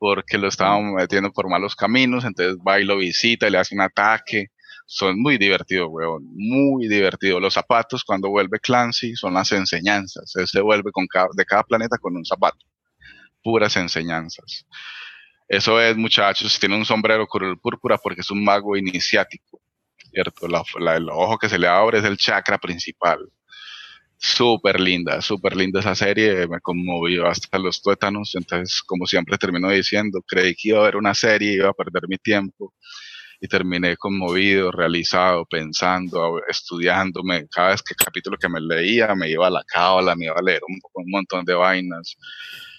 porque 0.03 0.36
lo 0.36 0.48
estaban 0.48 0.94
metiendo 0.94 1.30
por 1.30 1.48
malos 1.48 1.76
caminos, 1.76 2.24
entonces 2.24 2.57
va 2.57 2.80
y 2.80 2.84
lo 2.84 2.96
visita 2.96 3.46
y 3.46 3.53
le 3.53 3.59
hace 3.59 3.76
un 3.76 3.82
ataque. 3.82 4.48
Son 4.84 5.16
muy 5.22 5.38
divertidos, 5.38 5.86
weón, 5.92 6.24
muy 6.34 6.88
divertidos. 6.88 7.40
Los 7.40 7.55
zapatos, 7.55 8.03
cuando 8.03 8.28
vuelve 8.28 8.59
Clancy, 8.59 9.14
son 9.14 9.34
las 9.34 9.53
enseñanzas. 9.53 10.34
Él 10.34 10.48
se 10.48 10.61
vuelve 10.61 10.90
con 10.90 11.07
de 11.34 11.44
cada 11.44 11.62
planeta 11.62 11.98
con 11.98 12.16
un 12.16 12.24
zapato. 12.24 12.66
Puras 13.44 13.76
enseñanzas. 13.76 14.66
Eso 15.49 15.80
es, 15.80 15.97
muchachos, 15.97 16.59
tiene 16.59 16.76
un 16.76 16.84
sombrero 16.84 17.26
color 17.26 17.59
púrpura 17.61 17.99
porque 17.99 18.22
es 18.22 18.30
un 18.30 18.43
mago 18.43 18.76
iniciático, 18.76 19.61
¿cierto? 20.11 20.47
el 20.47 21.09
ojo 21.11 21.38
que 21.38 21.49
se 21.49 21.59
le 21.59 21.68
abre 21.68 21.99
es 21.99 22.05
el 22.05 22.16
chakra 22.16 22.59
principal. 22.59 23.18
Súper 24.16 24.80
linda, 24.80 25.20
súper 25.20 25.57
linda 25.57 25.80
esa 25.80 25.95
serie, 25.97 26.47
me 26.47 26.61
conmovió 26.61 27.26
hasta 27.26 27.59
los 27.59 27.82
tuétanos, 27.82 28.34
entonces 28.36 28.80
como 28.82 29.07
siempre 29.07 29.36
termino 29.36 29.68
diciendo, 29.68 30.22
creí 30.26 30.55
que 30.55 30.68
iba 30.68 30.78
a 30.78 30.82
haber 30.82 30.97
una 30.97 31.14
serie, 31.14 31.55
iba 31.55 31.70
a 31.70 31.72
perder 31.74 32.05
mi 32.09 32.18
tiempo 32.18 32.72
y 33.40 33.49
terminé 33.49 33.97
conmovido, 33.97 34.70
realizado, 34.70 35.45
pensando, 35.47 36.40
estudiándome, 36.49 37.49
cada 37.49 37.70
vez 37.70 37.82
que 37.82 37.97
capítulo 37.97 38.38
que 38.38 38.49
me 38.49 38.61
leía 38.61 39.14
me 39.16 39.28
iba 39.28 39.49
a 39.49 39.51
la 39.51 39.64
cábala, 39.64 40.14
me 40.14 40.26
iba 40.26 40.36
a 40.38 40.43
leer 40.43 40.61
un, 40.68 40.78
un 40.95 41.11
montón 41.11 41.45
de 41.45 41.55
vainas, 41.55 42.16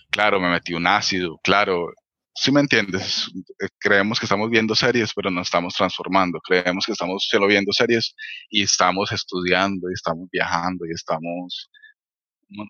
claro, 0.09 0.39
me 0.39 0.49
metí 0.49 0.73
un 0.73 0.87
ácido, 0.87 1.37
claro, 1.43 1.91
si 2.35 2.51
me 2.51 2.61
entiendes, 2.61 3.29
eh, 3.59 3.67
creemos 3.79 4.19
que 4.19 4.25
estamos 4.25 4.49
viendo 4.49 4.75
series, 4.75 5.13
pero 5.13 5.29
no 5.29 5.41
estamos 5.41 5.73
transformando. 5.75 6.39
Creemos 6.39 6.85
que 6.85 6.93
estamos 6.93 7.27
solo 7.29 7.47
viendo 7.47 7.71
series 7.71 8.15
y 8.49 8.63
estamos 8.63 9.11
estudiando 9.11 9.89
y 9.89 9.93
estamos 9.93 10.27
viajando 10.31 10.85
y 10.85 10.91
estamos 10.93 11.69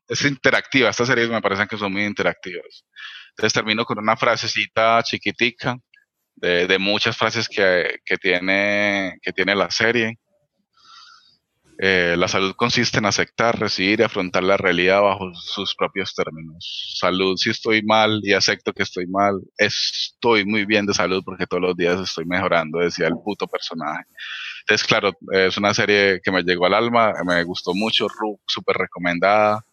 es 0.08 0.26
interactiva, 0.26 0.90
estas 0.90 1.08
series 1.08 1.30
me 1.30 1.42
parecen 1.42 1.68
que 1.68 1.78
son 1.78 1.92
muy 1.92 2.06
interactivas. 2.06 2.86
Entonces 3.30 3.54
termino 3.54 3.86
con 3.86 4.00
una 4.00 4.16
frasecita 4.16 5.02
chiquitica 5.04 5.78
de, 6.36 6.68
de 6.68 6.80
muchas 6.80 7.18
frases 7.18 7.48
que, 7.50 8.00
que, 8.06 8.18
tiene, 8.18 9.18
que 9.22 9.34
tiene 9.34 9.56
la 9.56 9.70
serie. 9.72 10.20
Eh, 11.86 12.16
la 12.18 12.30
salud 12.30 12.54
consiste 12.56 13.00
en 13.00 13.06
aceptar, 13.06 13.60
recibir 13.60 14.00
y 14.00 14.04
afrontar 14.04 14.42
la 14.42 14.56
realidad 14.56 15.02
bajo 15.02 15.34
sus 15.34 15.76
propios 15.76 16.16
términos. 16.16 16.96
Salud, 16.98 17.36
si 17.36 17.50
estoy 17.50 17.82
mal 17.82 18.22
y 18.24 18.32
acepto 18.32 18.72
que 18.72 18.84
estoy 18.84 19.06
mal, 19.06 19.42
estoy 19.58 20.46
muy 20.46 20.64
bien 20.64 20.86
de 20.86 20.94
salud 20.94 21.22
porque 21.26 21.46
todos 21.46 21.62
los 21.62 21.76
días 21.76 22.00
estoy 22.00 22.24
mejorando, 22.24 22.80
decía 22.80 23.08
el 23.08 23.16
puto 23.22 23.48
personaje. 23.48 24.06
Entonces, 24.62 24.88
claro, 24.88 25.12
es 25.34 25.58
una 25.58 25.74
serie 25.74 26.22
que 26.24 26.32
me 26.32 26.44
llegó 26.44 26.68
al 26.68 26.74
alma, 26.74 27.16
me 27.26 27.44
gustó 27.44 27.74
mucho, 27.74 28.08
súper 28.48 28.78
recomendada, 28.78 29.66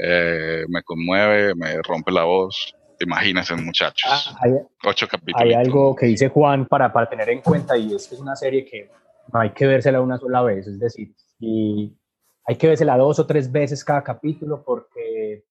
eh, 0.00 0.64
me 0.68 0.82
conmueve, 0.82 1.54
me 1.54 1.80
rompe 1.80 2.10
la 2.10 2.24
voz. 2.24 2.74
Imagínense, 2.98 3.54
muchachos. 3.54 4.10
Ah, 4.10 4.36
hay, 4.40 4.50
Ocho 4.84 5.06
capítulos. 5.06 5.40
Hay 5.40 5.52
algo 5.54 5.94
que 5.94 6.06
dice 6.06 6.28
Juan 6.28 6.66
para, 6.66 6.92
para 6.92 7.08
tener 7.08 7.30
en 7.30 7.40
cuenta 7.40 7.76
y 7.76 7.94
es 7.94 8.08
que 8.08 8.16
es 8.16 8.20
una 8.20 8.34
serie 8.34 8.64
que 8.64 8.90
no 9.32 9.38
hay 9.38 9.50
que 9.50 9.64
vérsela 9.64 10.00
una 10.00 10.18
sola 10.18 10.42
vez, 10.42 10.66
es 10.66 10.80
decir, 10.80 11.14
y 11.42 11.98
hay 12.46 12.56
que 12.56 12.68
vérsela 12.68 12.96
dos 12.96 13.18
o 13.18 13.26
tres 13.26 13.50
veces 13.50 13.84
cada 13.84 14.04
capítulo 14.04 14.62
porque 14.64 15.44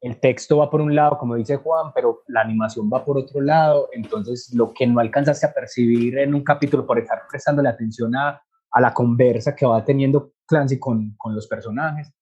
el 0.00 0.18
texto 0.18 0.58
va 0.58 0.68
por 0.68 0.80
un 0.80 0.94
lado, 0.94 1.16
como 1.18 1.36
dice 1.36 1.56
Juan, 1.56 1.92
pero 1.94 2.22
la 2.26 2.40
animación 2.40 2.90
va 2.92 3.04
por 3.04 3.16
otro 3.16 3.40
lado, 3.40 3.88
entonces 3.92 4.52
lo 4.54 4.72
que 4.72 4.86
no 4.88 4.98
alcanzaste 4.98 5.46
a 5.46 5.52
percibir 5.52 6.18
en 6.18 6.34
un 6.34 6.42
capítulo 6.42 6.84
por 6.84 6.98
estar 6.98 7.22
prestándole 7.30 7.68
atención 7.68 8.14
a, 8.16 8.42
a 8.72 8.80
la 8.80 8.92
conversa 8.92 9.54
que 9.54 9.64
va 9.64 9.84
teniendo 9.84 10.32
Clancy 10.46 10.80
con, 10.80 11.14
con 11.16 11.32
los 11.32 11.46
personajes, 11.46 12.12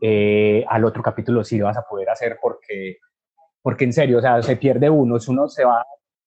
eh, 0.00 0.64
al 0.68 0.84
otro 0.84 1.02
capítulo 1.02 1.42
sí 1.42 1.58
lo 1.58 1.66
vas 1.66 1.76
a 1.76 1.86
poder 1.88 2.08
hacer 2.10 2.38
porque, 2.40 2.98
porque 3.60 3.84
en 3.84 3.92
serio, 3.92 4.18
o 4.18 4.20
sea, 4.20 4.40
se 4.40 4.56
pierde 4.56 4.88
uno, 4.88 5.16
uno 5.28 5.48
se 5.48 5.64
va, 5.64 5.84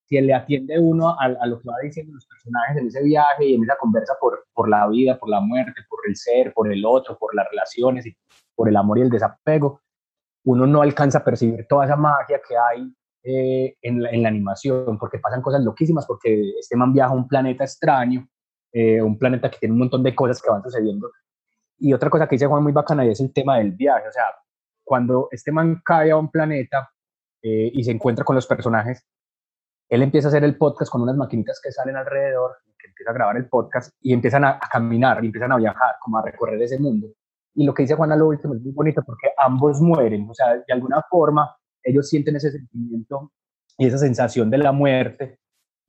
si 0.10 0.20
le 0.20 0.34
atiende 0.34 0.80
uno 0.80 1.10
a, 1.10 1.26
a, 1.26 1.46
lo 1.46 1.60
que 1.60 1.70
va 1.70 1.76
diciendo 1.84 2.14
los 2.14 2.26
personajes 2.26 2.78
en 2.78 2.88
ese 2.88 3.04
viaje 3.04 3.46
y 3.46 3.54
en 3.54 3.64
esa 3.64 3.78
conversa 3.78 4.16
por, 4.20 4.48
por 4.54 4.68
la 4.68 4.88
vida, 4.88 5.18
por 5.20 5.30
la 5.30 5.40
muerte, 5.40 5.82
por 5.88 6.00
el 6.08 6.16
ser, 6.16 6.52
por 6.54 6.72
el 6.72 6.84
otro, 6.84 7.18
por 7.18 7.36
las 7.36 7.48
relaciones 7.50 8.08
y 8.08 8.18
por 8.56 8.68
el 8.68 8.76
amor 8.76 8.98
y 8.98 9.02
el 9.02 9.10
desapego, 9.10 9.82
uno 10.46 10.66
no 10.66 10.82
alcanza 10.82 11.20
a 11.20 11.24
percibir 11.24 11.66
toda 11.68 11.86
esa 11.86 11.96
magia 11.96 12.42
que 12.48 12.56
hay 12.58 12.92
eh, 13.24 13.76
en, 13.82 14.02
la, 14.02 14.10
en, 14.10 14.24
la, 14.24 14.30
animación, 14.30 14.98
porque 14.98 15.20
pasan 15.20 15.42
cosas 15.42 15.62
loquísimas, 15.62 16.08
porque 16.08 16.54
este 16.60 16.76
man 16.76 16.92
viaja 16.92 17.12
a 17.12 17.16
un 17.16 17.28
planeta 17.28 17.64
extraño, 17.64 18.28
eh, 18.72 19.02
un 19.02 19.18
planeta 19.18 19.52
que 19.52 19.60
tiene 19.60 19.74
un 19.74 19.80
montón 19.80 20.02
de 20.02 20.16
cosas 20.16 20.42
que 20.42 20.50
van 20.50 20.64
sucediendo. 20.64 21.12
Y 21.78 21.94
otra 21.94 22.10
cosa 22.10 22.28
que 22.28 22.36
dice 22.36 22.48
Juan 22.48 22.64
muy 22.64 22.72
bacana 22.72 23.06
es 23.06 23.20
el 23.20 23.32
tema 23.32 23.58
del 23.58 23.72
viaje, 23.72 24.08
o 24.08 24.12
sea, 24.12 24.26
cuando 24.84 25.28
este 25.32 25.52
man 25.52 25.82
cae 25.86 26.12
a 26.12 26.18
un 26.18 26.32
planeta 26.32 26.90
eh, 27.44 27.70
y 27.74 27.84
se 27.84 27.92
encuentra 27.92 28.26
con 28.26 28.36
los 28.36 28.48
personajes, 28.48 29.06
él 29.90 30.04
empieza 30.04 30.28
a 30.28 30.30
hacer 30.30 30.44
el 30.44 30.58
podcast 30.58 30.92
con 30.92 31.02
unas 31.02 31.16
maquinitas 31.16 31.60
que 31.64 31.72
salen 31.72 31.96
alrededor, 31.96 32.58
que 32.78 32.88
empieza 32.88 33.12
a 33.12 33.14
grabar 33.14 33.38
el 33.38 33.50
podcast 33.50 33.94
y 34.02 34.14
empiezan 34.14 34.46
a, 34.46 34.60
caminar, 34.72 35.24
y 35.24 35.28
empiezan 35.28 35.52
a 35.52 35.58
viajar, 35.58 35.96
como 36.02 36.18
a 36.20 36.22
recorrer 36.22 36.62
ese 36.62 36.80
mundo. 36.80 37.08
Y 37.56 37.66
lo 37.66 37.74
que 37.74 37.84
dice 37.84 37.96
Juan 37.96 38.12
a 38.12 38.16
lo 38.16 38.28
último 38.28 38.54
es 38.54 38.62
muy 38.62 38.72
bonito 38.72 39.02
porque 39.06 39.30
ambos 39.38 39.82
mueren, 39.82 40.28
o 40.30 40.34
sea, 40.34 40.56
de 40.56 40.74
alguna 40.74 41.04
forma 41.10 41.56
ellos 41.84 42.08
sienten 42.08 42.36
ese 42.36 42.52
sentimiento 42.52 43.32
y 43.78 43.88
esa 43.88 43.98
sensación 43.98 44.50
de 44.50 44.60
la 44.60 44.72
muerte 44.72 45.40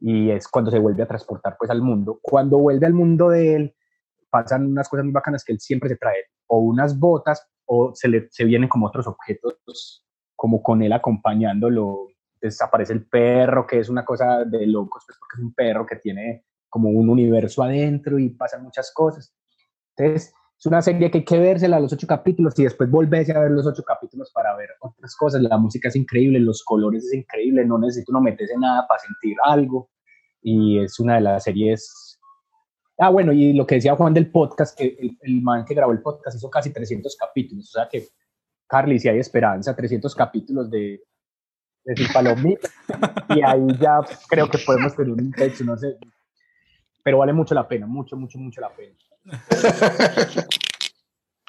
y 0.01 0.31
es 0.31 0.49
cuando 0.49 0.71
se 0.71 0.79
vuelve 0.79 1.03
a 1.03 1.09
transportar 1.09 1.57
pues 1.59 1.71
al 1.71 1.83
mundo. 1.83 2.19
Cuando 2.23 2.59
vuelve 2.59 2.87
al 2.87 2.95
mundo 2.95 3.29
de 3.29 3.55
él, 3.55 3.75
pasan 4.31 4.67
unas 4.67 4.89
cosas 4.89 5.05
muy 5.05 5.13
bacanas 5.13 5.45
que 5.45 5.53
él 5.53 5.61
siempre 5.61 5.91
se 5.91 5.97
trae, 5.97 6.25
o 6.47 6.61
unas 6.61 6.99
botas, 6.99 7.47
o 7.67 7.93
se, 7.95 8.09
le, 8.09 8.29
se 8.31 8.45
vienen 8.45 8.69
como 8.69 8.87
otros 8.87 9.07
objetos, 9.07 10.07
como 10.35 10.63
con 10.63 10.83
él 10.83 10.93
acompañándolo. 10.93 12.09
Entonces 12.41 12.63
aparece 12.63 12.95
el 12.95 13.07
perro, 13.07 13.67
que 13.67 13.81
es 13.81 13.91
una 13.91 14.03
cosa 14.03 14.47
de 14.47 14.67
locos, 14.67 15.05
pues 15.07 15.19
porque 15.19 15.35
es 15.37 15.45
un 15.45 15.53
perro 15.53 15.85
que 15.85 15.97
tiene 15.97 16.47
como 16.71 16.89
un 16.89 17.11
universo 17.11 17.63
adentro 17.63 18.19
y 18.19 18.31
pasan 18.31 18.63
muchas 18.63 18.91
cosas. 18.95 19.35
Entonces, 19.95 20.33
es 20.59 20.67
una 20.67 20.81
serie 20.81 21.11
que 21.11 21.19
hay 21.19 21.25
que 21.25 21.39
vérsela 21.39 21.77
a 21.77 21.81
los 21.81 21.93
ocho 21.93 22.07
capítulos 22.07 22.59
y 22.59 22.65
después 22.65 22.91
volverse 22.91 23.33
a 23.33 23.41
ver 23.41 23.51
los 23.51 23.67
ocho 23.67 23.83
capítulos 23.83 24.31
para 24.33 24.57
ver 24.57 24.71
otras 24.81 25.15
cosas. 25.17 25.43
La 25.43 25.59
música 25.59 25.89
es 25.89 25.97
increíble, 25.97 26.39
los 26.39 26.65
colores 26.65 27.05
es 27.05 27.13
increíble, 27.13 27.67
no 27.67 27.79
necesito 27.79 28.11
no 28.13 28.23
meterse 28.23 28.57
nada 28.57 28.87
para 28.89 29.01
sentir 29.01 29.37
algo. 29.45 29.91
Y 30.41 30.79
es 30.79 30.99
una 30.99 31.17
de 31.17 31.21
las 31.21 31.45
series. 31.45 32.19
Ah, 32.97 33.11
bueno, 33.11 33.33
y 33.33 33.53
lo 33.53 33.67
que 33.67 33.75
decía 33.75 33.97
Juan 33.97 34.15
del 34.15 34.31
podcast, 34.31 34.79
que 34.79 34.97
el, 34.99 35.19
el 35.21 35.43
man 35.43 35.67
que 35.67 35.75
grabó 35.75 35.93
el 35.93 36.01
podcast 36.01 36.39
hizo 36.39 36.49
casi 36.49 36.73
300 36.73 37.15
capítulos. 37.17 37.69
O 37.69 37.73
sea 37.73 37.89
que, 37.91 38.09
Carly, 38.67 38.99
si 38.99 39.11
hay 39.11 39.19
esperanza, 39.19 39.77
300 39.77 40.15
capítulos 40.15 40.71
de, 40.71 41.03
de 41.85 42.09
Palomita. 42.13 42.69
y 43.29 43.43
ahí 43.43 43.67
ya 43.79 44.01
creo 44.29 44.49
que 44.49 44.59
podemos 44.59 44.95
tener 44.95 45.13
un 45.13 45.33
texto, 45.33 45.65
no 45.65 45.77
sé. 45.77 45.97
Pero 47.03 47.19
vale 47.19 47.33
mucho 47.33 47.55
la 47.55 47.67
pena, 47.67 47.87
mucho, 47.87 48.17
mucho, 48.17 48.39
mucho 48.39 48.61
la 48.61 48.71
pena. 48.71 48.95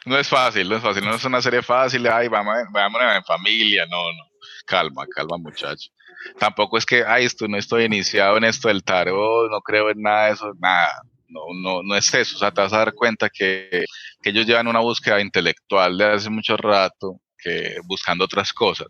No 0.03 0.17
es 0.17 0.27
fácil, 0.27 0.67
no 0.67 0.77
es 0.77 0.81
fácil, 0.81 1.05
no 1.05 1.13
es 1.13 1.23
una 1.25 1.41
serie 1.43 1.61
fácil, 1.61 2.07
ay, 2.07 2.27
vamos, 2.27 2.55
vamos 2.71 3.01
en 3.15 3.23
familia, 3.23 3.85
no, 3.85 4.11
no, 4.11 4.23
calma, 4.65 5.05
calma 5.05 5.37
muchacho. 5.37 5.91
Tampoco 6.39 6.79
es 6.79 6.87
que, 6.87 7.03
ay, 7.05 7.25
esto, 7.25 7.47
no 7.47 7.55
estoy 7.55 7.83
iniciado 7.83 8.37
en 8.37 8.45
esto 8.45 8.67
del 8.67 8.83
tarot, 8.83 9.51
no 9.51 9.61
creo 9.61 9.91
en 9.91 10.01
nada 10.01 10.25
de 10.25 10.31
eso, 10.33 10.53
nada, 10.57 11.03
no, 11.27 11.41
no, 11.61 11.83
no 11.83 11.95
es 11.95 12.11
eso, 12.15 12.35
o 12.35 12.39
sea, 12.39 12.51
te 12.51 12.61
vas 12.61 12.73
a 12.73 12.79
dar 12.79 12.93
cuenta 12.93 13.29
que, 13.29 13.85
que 14.23 14.29
ellos 14.31 14.47
llevan 14.47 14.67
una 14.67 14.79
búsqueda 14.79 15.21
intelectual 15.21 15.95
de 15.95 16.05
hace 16.05 16.31
mucho 16.31 16.57
rato, 16.57 17.21
que 17.37 17.75
buscando 17.85 18.25
otras 18.25 18.53
cosas. 18.53 18.87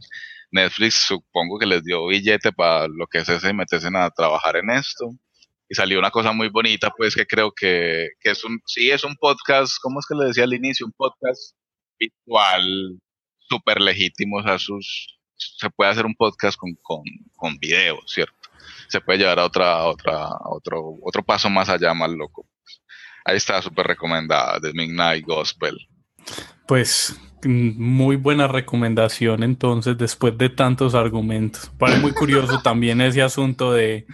Netflix 0.51 0.95
supongo 1.07 1.57
que 1.59 1.65
les 1.65 1.83
dio 1.83 2.07
billete 2.07 2.51
para 2.51 2.87
lo 2.87 3.07
que 3.07 3.19
es 3.19 3.29
ese 3.29 3.49
y 3.49 3.53
meterse 3.53 3.89
a 3.93 4.09
trabajar 4.09 4.57
en 4.57 4.69
esto 4.71 5.15
y 5.71 5.73
salió 5.73 5.99
una 5.99 6.11
cosa 6.11 6.33
muy 6.33 6.49
bonita, 6.49 6.91
pues 6.97 7.15
que 7.15 7.25
creo 7.25 7.53
que, 7.53 8.09
que, 8.19 8.31
es 8.31 8.43
un, 8.43 8.59
sí 8.65 8.91
es 8.91 9.05
un 9.05 9.15
podcast, 9.15 9.77
¿cómo 9.81 10.01
es 10.01 10.05
que 10.05 10.15
le 10.15 10.25
decía 10.25 10.43
al 10.43 10.53
inicio? 10.53 10.85
Un 10.85 10.91
podcast 10.91 11.55
virtual, 11.97 12.99
súper 13.47 13.79
legítimo, 13.79 14.39
o 14.39 14.43
sea, 14.43 14.59
sus, 14.59 15.17
se 15.37 15.69
puede 15.69 15.91
hacer 15.91 16.05
un 16.05 16.15
podcast 16.15 16.57
con, 16.57 16.75
con, 16.81 17.03
con 17.37 17.57
video, 17.57 17.99
¿cierto? 18.05 18.49
Se 18.89 18.99
puede 18.99 19.19
llevar 19.19 19.39
a 19.39 19.45
otra, 19.45 19.85
otra, 19.85 20.27
otro, 20.49 20.97
otro 21.03 21.23
paso 21.23 21.49
más 21.49 21.69
allá, 21.69 21.93
más 21.93 22.09
loco. 22.09 22.45
Ahí 23.23 23.37
está, 23.37 23.61
súper 23.61 23.87
recomendada, 23.87 24.59
The 24.59 24.73
Midnight 24.73 25.25
Gospel. 25.25 25.77
Pues 26.67 27.17
muy 27.43 28.15
buena 28.15 28.47
recomendación 28.47 29.43
entonces, 29.43 29.97
después 29.97 30.37
de 30.37 30.49
tantos 30.49 30.95
argumentos. 30.95 31.71
Parece 31.77 31.99
muy 31.99 32.13
curioso 32.13 32.61
también 32.61 33.01
ese 33.01 33.21
asunto 33.21 33.73
de 33.73 34.05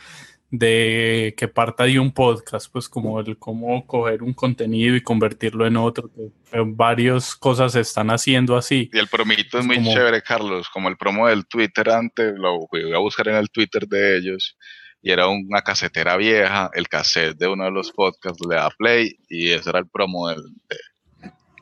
de 0.50 1.34
que 1.38 1.48
parta 1.48 1.84
de 1.84 2.00
un 2.00 2.12
podcast, 2.12 2.72
pues 2.72 2.88
como 2.88 3.20
el 3.20 3.38
cómo 3.38 3.86
coger 3.86 4.24
un 4.24 4.34
contenido 4.34 4.96
y 4.96 5.02
convertirlo 5.02 5.68
en 5.68 5.76
otro, 5.76 6.10
que 6.14 6.32
varias 6.66 7.36
cosas 7.36 7.74
se 7.74 7.82
están 7.82 8.10
haciendo 8.10 8.56
así. 8.56 8.90
Y 8.94 8.98
el 8.98 9.08
promito 9.08 9.60
es, 9.60 9.66
muy 9.66 9.84
chévere, 9.84 10.22
Carlos, 10.22 10.70
como 10.70 10.88
el 10.88 10.98
promo 10.98 11.28
del 11.28 11.46
Twitter 11.48 11.90
antes, 11.90 12.34
lo 12.38 12.68
voy 12.72 12.94
a 12.94 13.00
buscar 13.00 13.28
en 13.28 13.36
el 13.36 13.50
Twitter 13.50 13.88
de 13.88 14.18
ellos, 14.18 14.58
y 15.02 15.12
era 15.12 15.28
una 15.28 15.62
casetera 15.62 16.16
vieja, 16.16 16.70
el 16.74 16.88
cassette 16.88 17.38
de 17.38 17.48
uno 17.48 17.66
de 17.66 17.72
los 17.72 17.92
podcasts 17.92 18.46
le 18.48 18.56
da 18.56 18.70
play, 18.70 19.18
y 19.28 19.52
ese 19.52 19.70
era 19.70 19.80
el 19.80 19.90
promo 19.90 20.30
del, 20.30 20.44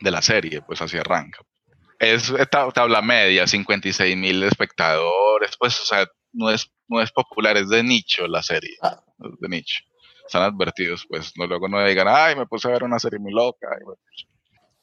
de, 0.01 0.11
la 0.11 0.22
serie, 0.22 0.61
pues 0.61 0.82
así 0.82 0.97
arranca. 0.97 1.39
Es 2.00 2.34
tabla 2.52 3.02
media, 3.02 3.48
56 3.48 4.18
mil 4.18 4.43
espectadores, 4.43 5.56
pues, 5.58 5.80
o 5.82 5.86
sea, 5.86 6.06
no 6.34 6.50
es 6.50 6.70
no 6.88 7.02
es 7.02 7.12
popular, 7.12 7.58
es 7.58 7.70
de 7.70 7.84
nicho 7.84 8.28
la 8.28 8.43
serie. 8.43 8.76
Ah. 8.82 9.02
Es 9.20 9.39
de 9.39 9.50
nicho. 9.50 9.84
Están 10.26 10.43
advertidos, 10.43 11.06
pues. 11.08 11.32
No, 11.38 11.48
luego 11.48 11.68
no 11.68 11.84
digan, 11.86 12.08
ay, 12.10 12.36
me 12.36 12.48
puse 12.48 12.68
a 12.68 12.72
ver 12.72 12.84
una 12.84 13.00
serie 13.00 13.20
muy 13.20 13.32
loca. 13.32 13.68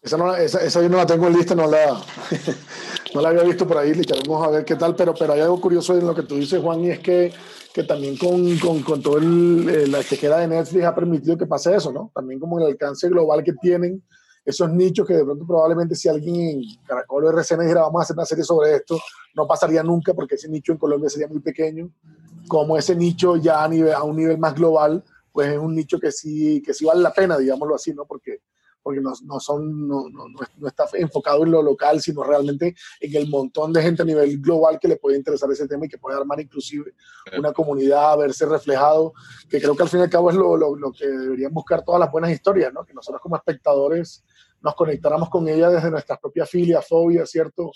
Esa, 0.00 0.16
no, 0.16 0.34
esa, 0.34 0.60
esa, 0.62 0.82
yo 0.82 0.88
no 0.88 0.96
la 0.96 1.06
tengo 1.06 1.28
en 1.28 1.34
lista, 1.34 1.54
no 1.54 1.68
la, 1.68 1.96
no 3.14 3.20
la 3.20 3.28
había 3.28 3.42
visto 3.44 3.66
por 3.66 3.78
ahí, 3.78 3.94
le 3.94 4.02
echaremos 4.02 4.46
a 4.46 4.50
ver 4.50 4.64
qué 4.64 4.74
tal, 4.74 4.96
pero, 4.96 5.14
pero 5.14 5.32
hay 5.32 5.40
algo 5.40 5.60
curioso 5.60 5.96
en 5.96 6.06
lo 6.06 6.14
que 6.14 6.22
tú 6.22 6.36
dices, 6.36 6.60
Juan, 6.60 6.80
y 6.84 6.90
es 6.90 6.98
que, 6.98 7.32
que 7.72 7.84
también 7.84 8.16
con, 8.16 8.58
con, 8.58 8.82
con 8.82 9.00
todo 9.00 9.18
el, 9.18 9.68
eh, 9.68 9.86
la 9.86 10.02
chequera 10.02 10.38
de 10.38 10.48
Netflix 10.48 10.84
ha 10.84 10.94
permitido 10.94 11.38
que 11.38 11.46
pase 11.46 11.76
eso, 11.76 11.92
¿no? 11.92 12.10
También 12.12 12.40
como 12.40 12.58
el 12.58 12.66
alcance 12.66 13.08
global 13.08 13.44
que 13.44 13.52
tienen 13.54 14.02
esos 14.44 14.70
nichos 14.70 15.06
que 15.06 15.14
de 15.14 15.24
pronto 15.24 15.46
probablemente 15.46 15.94
si 15.94 16.08
alguien 16.08 16.34
en 16.34 16.62
Caracol 16.84 17.24
o 17.24 17.30
RCN 17.30 17.60
dijera 17.60 17.82
vamos 17.82 18.00
a 18.00 18.02
hacer 18.02 18.14
una 18.14 18.26
serie 18.26 18.44
sobre 18.44 18.76
esto, 18.76 18.98
no 19.34 19.46
pasaría 19.46 19.82
nunca 19.82 20.14
porque 20.14 20.34
ese 20.34 20.48
nicho 20.48 20.72
en 20.72 20.78
Colombia 20.78 21.08
sería 21.08 21.28
muy 21.28 21.40
pequeño. 21.40 21.90
Como 22.48 22.76
ese 22.76 22.96
nicho 22.96 23.36
ya 23.36 23.62
a, 23.62 23.68
nivel, 23.68 23.92
a 23.92 24.02
un 24.02 24.16
nivel 24.16 24.38
más 24.38 24.54
global, 24.54 25.04
pues 25.30 25.48
es 25.48 25.58
un 25.58 25.74
nicho 25.74 25.98
que 25.98 26.10
sí, 26.10 26.60
que 26.64 26.74
sí 26.74 26.84
vale 26.84 27.00
la 27.00 27.12
pena, 27.12 27.38
digámoslo 27.38 27.74
así, 27.74 27.94
¿no? 27.94 28.04
Porque 28.04 28.40
porque 28.82 29.00
no, 29.00 29.12
no 29.24 29.40
son, 29.40 29.86
no, 29.86 30.08
no, 30.08 30.26
no, 30.28 30.68
está 30.68 30.86
enfocado 30.94 31.44
en 31.44 31.52
lo 31.52 31.62
local, 31.62 32.00
sino 32.00 32.22
realmente 32.24 32.74
en 33.00 33.16
el 33.16 33.28
montón 33.28 33.72
de 33.72 33.82
gente 33.82 34.02
a 34.02 34.04
nivel 34.04 34.40
global 34.40 34.78
que 34.80 34.88
le 34.88 34.96
puede 34.96 35.16
interesar 35.16 35.50
ese 35.50 35.68
tema 35.68 35.86
y 35.86 35.88
que 35.88 35.98
puede 35.98 36.18
armar 36.18 36.40
inclusive 36.40 36.94
una 37.38 37.52
comunidad, 37.52 38.18
verse 38.18 38.44
reflejado, 38.46 39.12
que 39.48 39.60
creo 39.60 39.76
que 39.76 39.82
al 39.82 39.88
fin 39.88 40.00
y 40.00 40.02
al 40.04 40.10
cabo 40.10 40.30
es 40.30 40.36
lo, 40.36 40.56
lo, 40.56 40.74
lo 40.74 40.92
que 40.92 41.06
deberían 41.06 41.52
buscar 41.52 41.84
todas 41.84 42.00
las 42.00 42.10
buenas 42.10 42.30
historias, 42.30 42.72
¿no? 42.72 42.84
que 42.84 42.94
nosotros 42.94 43.22
como 43.22 43.36
espectadores 43.36 44.24
nos 44.62 44.74
conectáramos 44.74 45.28
con 45.28 45.48
ella 45.48 45.70
desde 45.70 45.90
nuestras 45.90 46.18
propias 46.18 46.48
filias, 46.48 46.86
fobias, 46.86 47.30
¿cierto? 47.30 47.70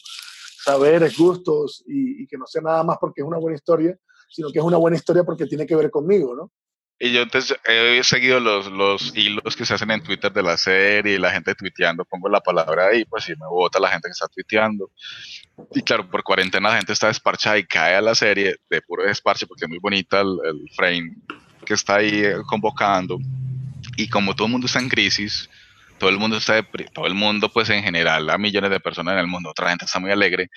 Saberes, 0.64 1.16
gustos, 1.16 1.84
y, 1.86 2.22
y 2.22 2.26
que 2.26 2.36
no 2.36 2.46
sea 2.46 2.62
nada 2.62 2.82
más 2.82 2.98
porque 3.00 3.22
es 3.22 3.26
una 3.26 3.38
buena 3.38 3.56
historia, 3.56 3.96
sino 4.28 4.50
que 4.50 4.58
es 4.58 4.64
una 4.64 4.76
buena 4.76 4.96
historia 4.96 5.24
porque 5.24 5.46
tiene 5.46 5.66
que 5.66 5.76
ver 5.76 5.90
conmigo, 5.90 6.34
¿no? 6.34 6.50
Y 6.98 7.12
yo 7.12 7.20
entonces 7.22 7.58
he 7.66 8.02
seguido 8.04 8.40
los, 8.40 8.72
los 8.72 9.14
hilos 9.14 9.54
que 9.54 9.66
se 9.66 9.74
hacen 9.74 9.90
en 9.90 10.02
Twitter 10.02 10.32
de 10.32 10.42
la 10.42 10.56
serie 10.56 11.18
la 11.18 11.30
gente 11.30 11.54
tuiteando, 11.54 12.06
pongo 12.06 12.28
la 12.30 12.40
palabra 12.40 12.86
ahí, 12.86 13.04
pues 13.04 13.24
si 13.24 13.32
me 13.32 13.46
vota 13.46 13.78
la 13.78 13.90
gente 13.90 14.08
que 14.08 14.12
está 14.12 14.28
tuiteando. 14.28 14.90
Y 15.74 15.82
claro, 15.82 16.10
por 16.10 16.22
cuarentena 16.22 16.70
la 16.70 16.76
gente 16.76 16.94
está 16.94 17.08
desparchada 17.08 17.58
y 17.58 17.66
cae 17.66 17.96
a 17.96 18.00
la 18.00 18.14
serie 18.14 18.56
de 18.70 18.80
puro 18.80 19.04
desparche 19.04 19.46
porque 19.46 19.66
es 19.66 19.68
muy 19.68 19.78
bonita 19.78 20.22
el, 20.22 20.38
el 20.44 20.70
frame 20.74 21.16
que 21.66 21.74
está 21.74 21.96
ahí 21.96 22.24
eh, 22.24 22.36
convocando. 22.46 23.18
Y 23.98 24.08
como 24.08 24.34
todo 24.34 24.46
el 24.46 24.52
mundo 24.52 24.66
está 24.66 24.78
en 24.78 24.88
crisis, 24.88 25.50
todo 25.98 26.10
el 26.10 26.18
mundo 26.18 26.36
está, 26.36 26.62
todo 26.92 27.06
el 27.06 27.14
mundo 27.14 27.50
pues 27.52 27.70
en 27.70 27.82
general, 27.82 28.28
a 28.30 28.38
millones 28.38 28.70
de 28.70 28.80
personas 28.80 29.14
en 29.14 29.20
el 29.20 29.26
mundo, 29.26 29.50
otra 29.50 29.70
gente 29.70 29.84
está 29.84 29.98
muy 29.98 30.10
alegre, 30.10 30.48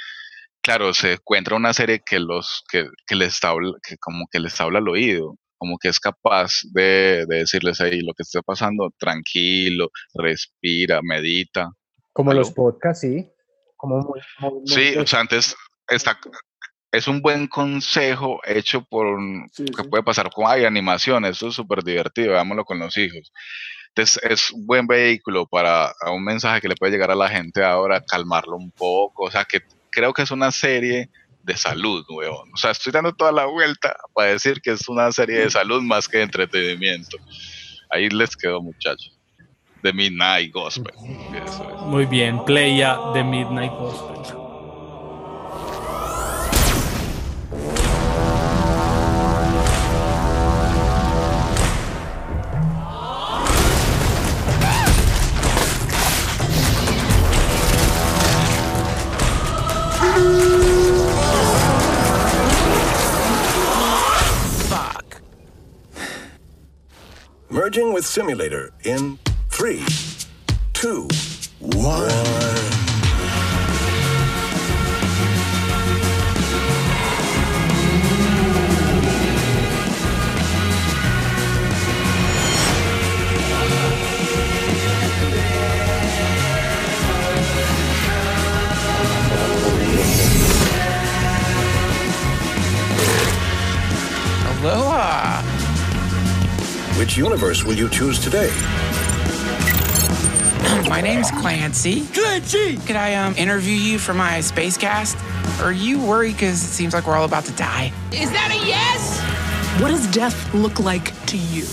claro, 0.61 0.93
se 0.93 1.13
encuentra 1.13 1.55
una 1.55 1.73
serie 1.73 2.01
que 2.05 2.19
los 2.19 2.63
que, 2.69 2.87
que 3.07 3.15
les 3.15 3.43
habla, 3.43 3.73
que 3.87 3.97
como 3.97 4.25
que 4.31 4.39
les 4.39 4.59
habla 4.59 4.79
al 4.79 4.87
oído, 4.87 5.35
como 5.57 5.77
que 5.77 5.89
es 5.89 5.99
capaz 5.99 6.61
de, 6.71 7.25
de 7.27 7.37
decirles 7.39 7.81
ahí 7.81 7.99
lo 8.01 8.13
que 8.13 8.23
esté 8.23 8.41
pasando, 8.41 8.91
tranquilo, 8.97 9.89
respira, 10.13 11.01
medita. 11.03 11.69
Como 12.13 12.33
los 12.33 12.51
podcasts, 12.51 13.01
sí. 13.01 13.29
Como 13.75 13.99
muy, 13.99 14.19
muy, 14.39 14.61
sí, 14.65 14.97
o 14.97 15.07
sea, 15.07 15.21
antes 15.21 15.55
está, 15.87 16.19
es 16.91 17.07
un 17.07 17.21
buen 17.21 17.47
consejo 17.47 18.41
hecho 18.45 18.83
por 18.83 19.17
Sí, 19.51 19.65
que 19.65 19.83
sí. 19.83 19.89
puede 19.89 20.03
pasar 20.03 20.29
con 20.31 20.47
hay 20.47 20.65
animación, 20.65 21.25
eso 21.25 21.47
es 21.47 21.55
súper 21.55 21.83
divertido, 21.83 22.31
veámoslo 22.31 22.65
con 22.65 22.79
los 22.79 22.97
hijos. 22.97 23.31
Entonces 23.89 24.19
es 24.23 24.51
un 24.51 24.65
buen 24.65 24.87
vehículo 24.87 25.45
para 25.45 25.93
un 26.11 26.23
mensaje 26.23 26.61
que 26.61 26.69
le 26.69 26.75
puede 26.75 26.91
llegar 26.91 27.11
a 27.11 27.15
la 27.15 27.29
gente 27.29 27.63
ahora, 27.63 28.01
calmarlo 28.01 28.55
un 28.55 28.71
poco, 28.71 29.23
o 29.23 29.31
sea 29.31 29.45
que 29.45 29.61
creo 29.91 30.13
que 30.13 30.21
es 30.21 30.31
una 30.31 30.51
serie 30.51 31.09
de 31.43 31.57
salud, 31.57 32.05
weón. 32.09 32.49
O 32.53 32.57
sea, 32.57 32.71
estoy 32.71 32.91
dando 32.91 33.13
toda 33.13 33.31
la 33.31 33.45
vuelta 33.45 33.95
para 34.13 34.31
decir 34.31 34.61
que 34.61 34.71
es 34.71 34.87
una 34.87 35.11
serie 35.11 35.39
de 35.39 35.49
salud 35.49 35.81
más 35.81 36.07
que 36.07 36.17
de 36.17 36.23
entretenimiento. 36.23 37.17
Ahí 37.89 38.09
les 38.09 38.35
quedó, 38.35 38.61
muchachos. 38.61 39.17
The 39.81 39.93
Midnight 39.93 40.53
Gospel. 40.53 40.93
Muy 41.85 42.05
bien, 42.05 42.43
Playa 42.45 42.97
de 43.13 43.23
Midnight 43.23 43.71
Gospel. 43.71 44.38
Merging 67.51 67.93
with 67.93 68.05
simulator 68.05 68.71
in 68.83 69.17
three, 69.49 69.83
two, 70.73 71.07
one. 71.59 72.58
Which 97.09 97.17
universe 97.17 97.63
will 97.63 97.73
you 97.73 97.89
choose 97.89 98.19
today? 98.19 98.51
My 100.87 101.01
name's 101.01 101.31
Clancy. 101.31 102.05
Clancy! 102.13 102.77
Could 102.85 102.97
I 102.97 103.15
um 103.15 103.33
interview 103.35 103.73
you 103.73 103.97
for 103.97 104.13
my 104.13 104.41
space 104.41 104.77
cast? 104.77 105.17
Are 105.59 105.71
you 105.71 105.97
worried 105.99 106.33
because 106.33 106.61
it 106.63 106.69
seems 106.69 106.93
like 106.93 107.07
we're 107.07 107.17
all 107.17 107.25
about 107.25 107.45
to 107.45 107.51
die? 107.53 107.91
Is 108.11 108.29
that 108.29 108.51
a 108.53 108.61
yes? 108.63 109.19
What 109.81 109.89
does 109.89 110.05
death 110.11 110.37
look 110.53 110.79
like 110.79 111.09
to 111.25 111.37
you? 111.37 111.65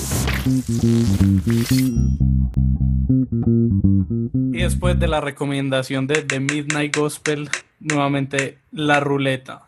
Y 4.57 4.63
después 4.63 4.99
de 4.99 5.07
la 5.07 5.21
recomendación 5.21 6.07
de 6.07 6.23
The 6.23 6.41
Midnight 6.41 6.97
Gospel, 6.97 7.51
nuevamente 7.81 8.57
la 8.73 9.01
ruleta. 9.01 9.66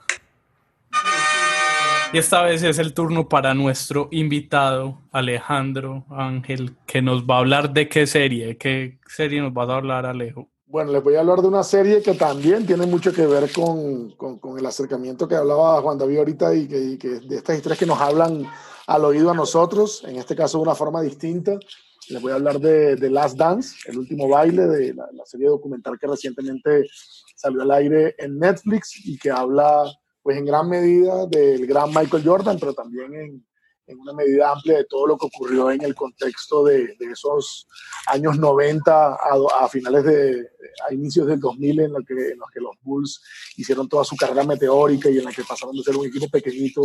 Y 2.12 2.18
esta 2.18 2.42
vez 2.42 2.62
es 2.62 2.78
el 2.78 2.94
turno 2.94 3.28
para 3.28 3.52
nuestro 3.52 4.08
invitado, 4.10 5.02
Alejandro 5.12 6.06
Ángel, 6.10 6.74
que 6.86 7.02
nos 7.02 7.24
va 7.24 7.36
a 7.36 7.38
hablar 7.40 7.72
de 7.74 7.86
qué 7.88 8.06
serie. 8.06 8.56
¿Qué 8.56 8.98
serie 9.06 9.42
nos 9.42 9.52
vas 9.52 9.68
a 9.68 9.76
hablar, 9.76 10.06
Alejo? 10.06 10.48
Bueno, 10.66 10.92
les 10.92 11.02
voy 11.02 11.16
a 11.16 11.20
hablar 11.20 11.40
de 11.42 11.48
una 11.48 11.62
serie 11.62 12.02
que 12.02 12.14
también 12.14 12.66
tiene 12.66 12.86
mucho 12.86 13.12
que 13.12 13.26
ver 13.26 13.50
con, 13.52 14.10
con- 14.12 14.58
el 14.58 14.64
acercamiento 14.66 15.28
que 15.28 15.34
hablaba 15.36 15.80
Juan 15.82 15.98
David 15.98 16.18
ahorita 16.18 16.54
y 16.54 16.66
que, 16.66 16.78
y 16.80 16.98
que 16.98 17.08
de 17.20 17.36
estas 17.36 17.56
historias 17.56 17.78
que 17.78 17.86
nos 17.86 18.00
hablan 18.00 18.46
al 18.86 19.04
oído 19.04 19.30
a 19.30 19.34
nosotros, 19.34 20.02
en 20.06 20.16
este 20.16 20.34
caso 20.34 20.58
de 20.58 20.62
una 20.62 20.74
forma 20.74 21.02
distinta. 21.02 21.58
Les 22.08 22.22
voy 22.22 22.32
a 22.32 22.36
hablar 22.36 22.58
de, 22.58 22.96
de 22.96 23.10
Last 23.10 23.36
Dance, 23.36 23.76
el 23.86 23.98
último 23.98 24.28
baile 24.28 24.66
de 24.66 24.94
la 24.94 25.26
serie 25.26 25.48
documental 25.48 25.98
que 26.00 26.06
recientemente 26.06 26.86
salió 27.36 27.60
al 27.62 27.70
aire 27.70 28.14
en 28.18 28.38
Netflix 28.38 29.04
y 29.06 29.18
que 29.18 29.30
habla, 29.30 29.84
pues 30.22 30.36
en 30.36 30.44
gran 30.44 30.68
medida 30.68 31.26
del 31.26 31.66
gran 31.66 31.90
Michael 31.90 32.22
Jordan, 32.24 32.58
pero 32.58 32.74
también 32.74 33.14
en, 33.14 33.46
en 33.88 33.98
una 33.98 34.12
medida 34.12 34.52
amplia 34.52 34.78
de 34.78 34.84
todo 34.84 35.06
lo 35.06 35.16
que 35.16 35.26
ocurrió 35.26 35.70
en 35.70 35.82
el 35.82 35.94
contexto 35.94 36.64
de, 36.64 36.94
de 36.98 37.12
esos 37.12 37.66
años 38.06 38.38
90 38.38 38.92
a, 38.92 39.16
a 39.60 39.68
finales 39.68 40.04
de, 40.04 40.48
a 40.88 40.92
inicios 40.92 41.26
del 41.26 41.40
2000 41.40 41.80
en, 41.80 41.92
lo 41.92 42.04
que, 42.04 42.14
en 42.14 42.38
los 42.38 42.50
que 42.50 42.60
los 42.60 42.76
Bulls 42.82 43.22
hicieron 43.56 43.88
toda 43.88 44.04
su 44.04 44.16
carrera 44.16 44.44
meteórica 44.44 45.08
y 45.08 45.18
en 45.18 45.24
la 45.24 45.32
que 45.32 45.42
pasaron 45.42 45.74
de 45.74 45.82
ser 45.82 45.96
un 45.96 46.06
equipo 46.06 46.28
pequeñito 46.28 46.82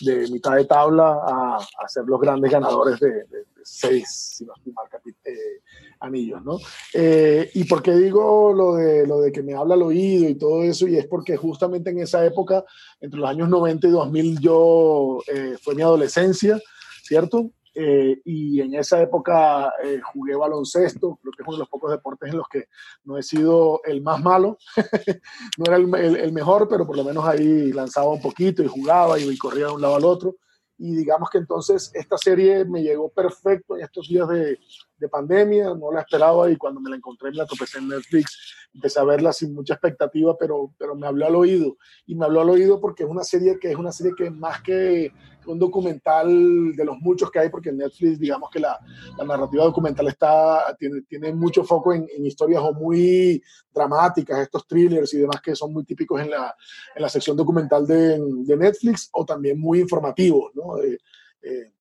de 0.00 0.28
mitad 0.28 0.56
de 0.56 0.66
tabla 0.66 1.18
a, 1.26 1.56
a 1.56 1.88
ser 1.88 2.04
los 2.04 2.20
grandes 2.20 2.50
ganadores 2.50 3.00
de, 3.00 3.24
seis, 3.64 4.34
si 4.36 4.44
no 4.44 4.52
estoy 4.54 4.72
mal, 4.72 4.86
eh, 5.24 5.62
anillos, 6.04 6.42
¿no? 6.44 6.58
Eh, 6.92 7.50
¿Y 7.54 7.64
por 7.64 7.82
qué 7.82 7.92
digo 7.96 8.52
lo 8.52 8.74
de, 8.74 9.06
lo 9.06 9.20
de 9.20 9.32
que 9.32 9.42
me 9.42 9.54
habla 9.54 9.74
al 9.74 9.82
oído 9.82 10.28
y 10.28 10.34
todo 10.36 10.62
eso? 10.62 10.86
Y 10.86 10.96
es 10.96 11.06
porque 11.06 11.36
justamente 11.36 11.90
en 11.90 11.98
esa 12.00 12.24
época, 12.24 12.64
entre 13.00 13.18
los 13.20 13.28
años 13.28 13.48
90 13.48 13.86
y 13.86 13.90
2000, 13.90 14.38
yo 14.40 15.18
eh, 15.32 15.56
fue 15.62 15.74
mi 15.74 15.82
adolescencia, 15.82 16.60
¿cierto? 17.02 17.50
Eh, 17.76 18.20
y 18.24 18.60
en 18.60 18.72
esa 18.74 19.02
época 19.02 19.72
eh, 19.82 20.00
jugué 20.12 20.36
baloncesto, 20.36 21.18
creo 21.20 21.32
que 21.36 21.42
es 21.42 21.48
uno 21.48 21.56
de 21.56 21.60
los 21.60 21.68
pocos 21.68 21.90
deportes 21.90 22.30
en 22.30 22.36
los 22.36 22.46
que 22.46 22.66
no 23.02 23.18
he 23.18 23.22
sido 23.24 23.80
el 23.84 24.00
más 24.00 24.22
malo, 24.22 24.58
no 25.58 25.64
era 25.66 25.76
el, 25.76 25.92
el- 25.96 26.16
el 26.16 26.32
mejor, 26.32 26.68
pero 26.68 26.86
por 26.86 26.96
lo 26.96 27.02
menos 27.02 27.24
ahí 27.26 27.72
lanzaba 27.72 28.10
un 28.12 28.20
poquito 28.22 28.62
y 28.62 28.68
jugaba 28.68 29.18
y, 29.18 29.28
y 29.28 29.36
corría 29.36 29.66
de 29.66 29.72
un 29.72 29.80
lado 29.82 29.96
al 29.96 30.04
otro. 30.04 30.36
Y 30.76 30.94
digamos 30.96 31.30
que 31.30 31.38
entonces 31.38 31.90
esta 31.94 32.18
serie 32.18 32.64
me 32.64 32.82
llegó 32.82 33.08
perfecto 33.08 33.76
en 33.76 33.84
estos 33.84 34.08
días 34.08 34.28
de, 34.28 34.58
de 34.96 35.08
pandemia, 35.08 35.74
no 35.74 35.92
la 35.92 36.00
esperaba 36.00 36.50
y 36.50 36.56
cuando 36.56 36.80
me 36.80 36.90
la 36.90 36.96
encontré 36.96 37.30
me 37.30 37.36
la 37.36 37.46
tropecé 37.46 37.78
en 37.78 37.88
Netflix, 37.88 38.68
empecé 38.74 38.98
a 38.98 39.04
verla 39.04 39.32
sin 39.32 39.54
mucha 39.54 39.74
expectativa, 39.74 40.36
pero, 40.38 40.74
pero 40.78 40.94
me 40.94 41.06
habló 41.06 41.26
al 41.26 41.36
oído. 41.36 41.76
Y 42.06 42.14
me 42.14 42.24
habló 42.24 42.40
al 42.40 42.50
oído 42.50 42.80
porque 42.80 43.04
es 43.04 43.08
una 43.08 43.22
serie 43.22 43.58
que 43.60 43.70
es 43.70 43.76
una 43.76 43.92
serie 43.92 44.12
que 44.16 44.30
más 44.30 44.62
que 44.62 45.12
un 45.46 45.58
documental 45.58 46.72
de 46.74 46.84
los 46.84 46.98
muchos 46.98 47.30
que 47.30 47.38
hay, 47.38 47.48
porque 47.48 47.70
en 47.70 47.78
Netflix 47.78 48.18
digamos 48.18 48.50
que 48.50 48.60
la, 48.60 48.78
la 49.18 49.24
narrativa 49.24 49.64
documental 49.64 50.08
está, 50.08 50.76
tiene, 50.78 51.02
tiene 51.02 51.32
mucho 51.32 51.64
foco 51.64 51.92
en, 51.92 52.06
en 52.16 52.26
historias 52.26 52.62
o 52.62 52.72
muy 52.72 53.42
dramáticas, 53.72 54.40
estos 54.40 54.66
thrillers 54.66 55.12
y 55.14 55.18
demás 55.18 55.40
que 55.40 55.54
son 55.54 55.72
muy 55.72 55.84
típicos 55.84 56.20
en 56.20 56.30
la, 56.30 56.54
en 56.94 57.02
la 57.02 57.08
sección 57.08 57.36
documental 57.36 57.86
de, 57.86 58.18
de 58.20 58.56
Netflix, 58.56 59.08
o 59.12 59.24
también 59.24 59.58
muy 59.60 59.80
informativos, 59.80 60.52
¿no? 60.54 60.78
Eh, 60.82 60.98
eh, 61.42 61.72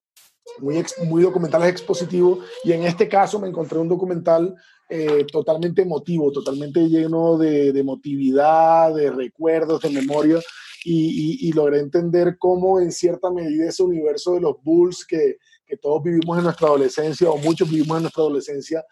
muy, 0.59 0.77
ex- 0.77 0.99
muy 1.05 1.23
documentales 1.23 1.69
expositivos 1.69 2.39
y 2.63 2.73
en 2.73 2.83
este 2.83 3.07
caso 3.07 3.39
me 3.39 3.47
encontré 3.47 3.79
un 3.79 3.87
documental 3.87 4.53
eh, 4.89 5.25
totalmente 5.31 5.81
emotivo, 5.81 6.31
totalmente 6.31 6.81
lleno 6.89 7.37
de, 7.37 7.71
de 7.71 7.79
emotividad, 7.79 8.93
de 8.93 9.09
recuerdos, 9.09 9.81
de 9.81 9.89
memoria 9.89 10.39
y, 10.83 11.45
y- 11.45 11.49
y 11.49 11.53
logré 11.53 11.79
entender 11.79 12.37
cómo 12.37 12.79
en 12.79 12.91
cierta 12.91 13.29
medida 13.31 13.69
ese 13.69 13.83
universo 13.83 14.33
de 14.33 14.41
los 14.41 14.55
Bulls 14.63 15.05
que, 15.05 15.37
que 15.65 15.77
todos 15.77 16.03
vivimos 16.03 16.37
en 16.37 16.43
nuestra 16.45 16.67
adolescencia 16.67 17.29
o 17.29 17.37
muchos 17.37 17.69
vivimos 17.69 17.97
en 17.97 18.03
nuestra 18.03 18.21
adolescencia 18.23 18.85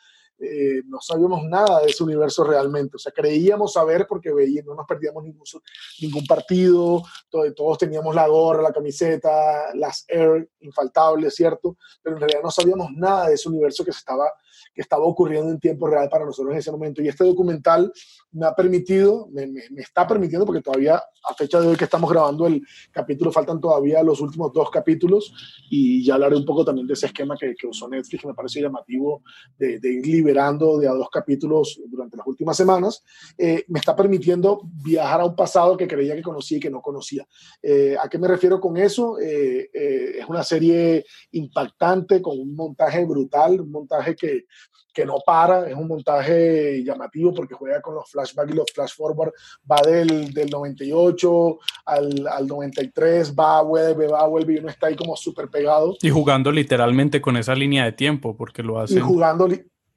eh, 0.44 0.82
no 0.88 1.00
sabíamos 1.00 1.44
nada 1.44 1.82
de 1.82 1.92
ese 1.92 2.04
universo 2.04 2.44
realmente. 2.44 2.96
O 2.96 3.00
sea, 3.00 3.12
creíamos 3.12 3.74
saber 3.74 4.08
porque 4.10 4.34
veíamos, 4.34 4.70
no 4.72 4.76
nos 4.78 4.88
perdíamos 4.88 5.24
ningún, 5.24 5.44
ningún 6.02 6.26
partido, 6.26 7.04
todos 7.30 7.78
teníamos 7.78 8.16
la 8.16 8.28
gorra, 8.28 8.64
la 8.64 8.74
camiseta, 8.74 9.72
las 9.76 10.04
Air 10.08 10.50
infaltables, 10.62 11.36
¿cierto? 11.36 11.78
Pero 12.02 12.16
en 12.16 12.22
realidad 12.22 12.42
no 12.44 12.50
sabíamos 12.50 12.90
nada 12.92 13.28
de 13.28 13.36
ese 13.36 13.50
universo 13.50 13.86
que 13.86 13.92
se 13.92 14.00
estaba 14.00 14.32
que 14.74 14.82
estaba 14.82 15.04
ocurriendo 15.04 15.52
en 15.52 15.60
tiempo 15.60 15.88
real 15.88 16.10
para 16.10 16.26
nosotros 16.26 16.54
en 16.54 16.60
ese 16.60 16.72
momento. 16.72 17.02
Y 17.02 17.08
este 17.08 17.24
documental 17.24 17.92
me 18.32 18.46
ha 18.46 18.54
permitido, 18.54 19.28
me, 19.32 19.48
me, 19.48 19.62
está 19.78 20.08
permitiendo, 20.08 20.46
porque 20.46 20.62
todavía 20.62 21.02
a 21.24 21.34
fecha 21.36 21.60
de 21.60 21.68
hoy 21.68 21.76
que 21.76 21.84
estamos 21.84 22.10
grabando 22.10 22.48
el 22.48 22.62
capítulo, 22.92 23.32
faltan 23.32 23.60
todavía 23.60 24.02
los 24.04 24.22
últimos 24.22 24.52
dos 24.54 24.70
capítulos 24.70 25.34
y 25.70 26.04
ya 26.04 26.16
hablaré 26.16 26.36
un 26.36 26.46
poco 26.46 26.66
también 26.66 26.88
de 26.88 26.94
ese 26.94 27.08
esquema 27.08 27.36
que, 27.38 27.56
que 27.56 27.68
usó 27.68 27.88
Netflix, 27.88 28.22
que 28.22 28.28
me 28.28 28.34
parece 28.34 28.62
llamativo 28.62 29.24
de, 29.58 29.80
de, 29.80 29.94
ir 29.94 30.08
liberando 30.08 30.80
de 30.80 30.88
a 30.88 30.94
dos 30.94 31.10
capítulos 31.10 31.80
durante 31.88 32.18
las 32.18 32.26
últimas 32.26 32.58
semanas. 32.58 33.04
Eh, 33.38 33.66
me 33.68 33.80
está 33.80 33.96
permitiendo 33.96 34.62
viajar 34.84 35.22
a 35.22 35.26
un 35.26 35.36
pasado 35.36 35.78
que 35.78 35.88
creía 35.88 36.16
que 36.16 36.24
conocía 36.24 36.58
y 36.58 36.62
que 36.62 36.70
no 36.70 36.82
conocía. 36.82 37.28
Eh, 37.62 37.96
¿A 38.02 38.10
qué 38.10 38.18
me 38.18 38.28
refiero 38.28 38.60
con 38.60 38.78
eso? 38.78 39.20
Eh, 39.20 39.70
es 39.74 40.28
una 40.28 40.44
serie 40.44 41.06
impactante, 41.32 42.22
con 42.22 42.40
un 42.40 42.56
montaje 42.56 43.06
brutal, 43.06 43.62
un 43.62 43.72
montaje 43.72 44.16
que, 44.16 44.41
que 44.94 45.06
no 45.06 45.16
para, 45.26 45.70
es 45.70 45.76
un 45.76 45.88
montaje 45.88 46.84
llamativo 46.84 47.34
porque 47.34 47.56
juega 47.56 47.82
con 47.82 47.96
los 47.96 48.10
flashbacks 48.10 48.52
y 48.52 48.56
los 48.56 48.72
flash 48.74 48.94
forward, 48.96 49.32
va 49.70 49.82
del, 49.82 50.34
del 50.34 50.50
98 50.50 51.60
al, 51.86 52.28
al, 52.28 52.48
93, 52.48 53.34
va, 53.34 53.62
vuelve, 53.62 54.08
va, 54.08 54.28
vuelve 54.28 54.54
y 54.54 54.58
uno 54.58 54.70
está 54.70 54.88
ahí 54.88 54.96
como 54.96 55.16
súper 55.16 55.48
pegado. 55.48 55.96
Y 56.02 56.10
jugando 56.10 56.52
literalmente 56.52 57.22
con 57.22 57.38
esa 57.38 57.56
línea 57.56 57.86
de 57.86 57.94
tiempo, 57.94 58.36
porque 58.36 58.64
lo 58.64 58.80
hace. 58.80 58.96
Y 58.96 59.00
jugando, 59.00 59.48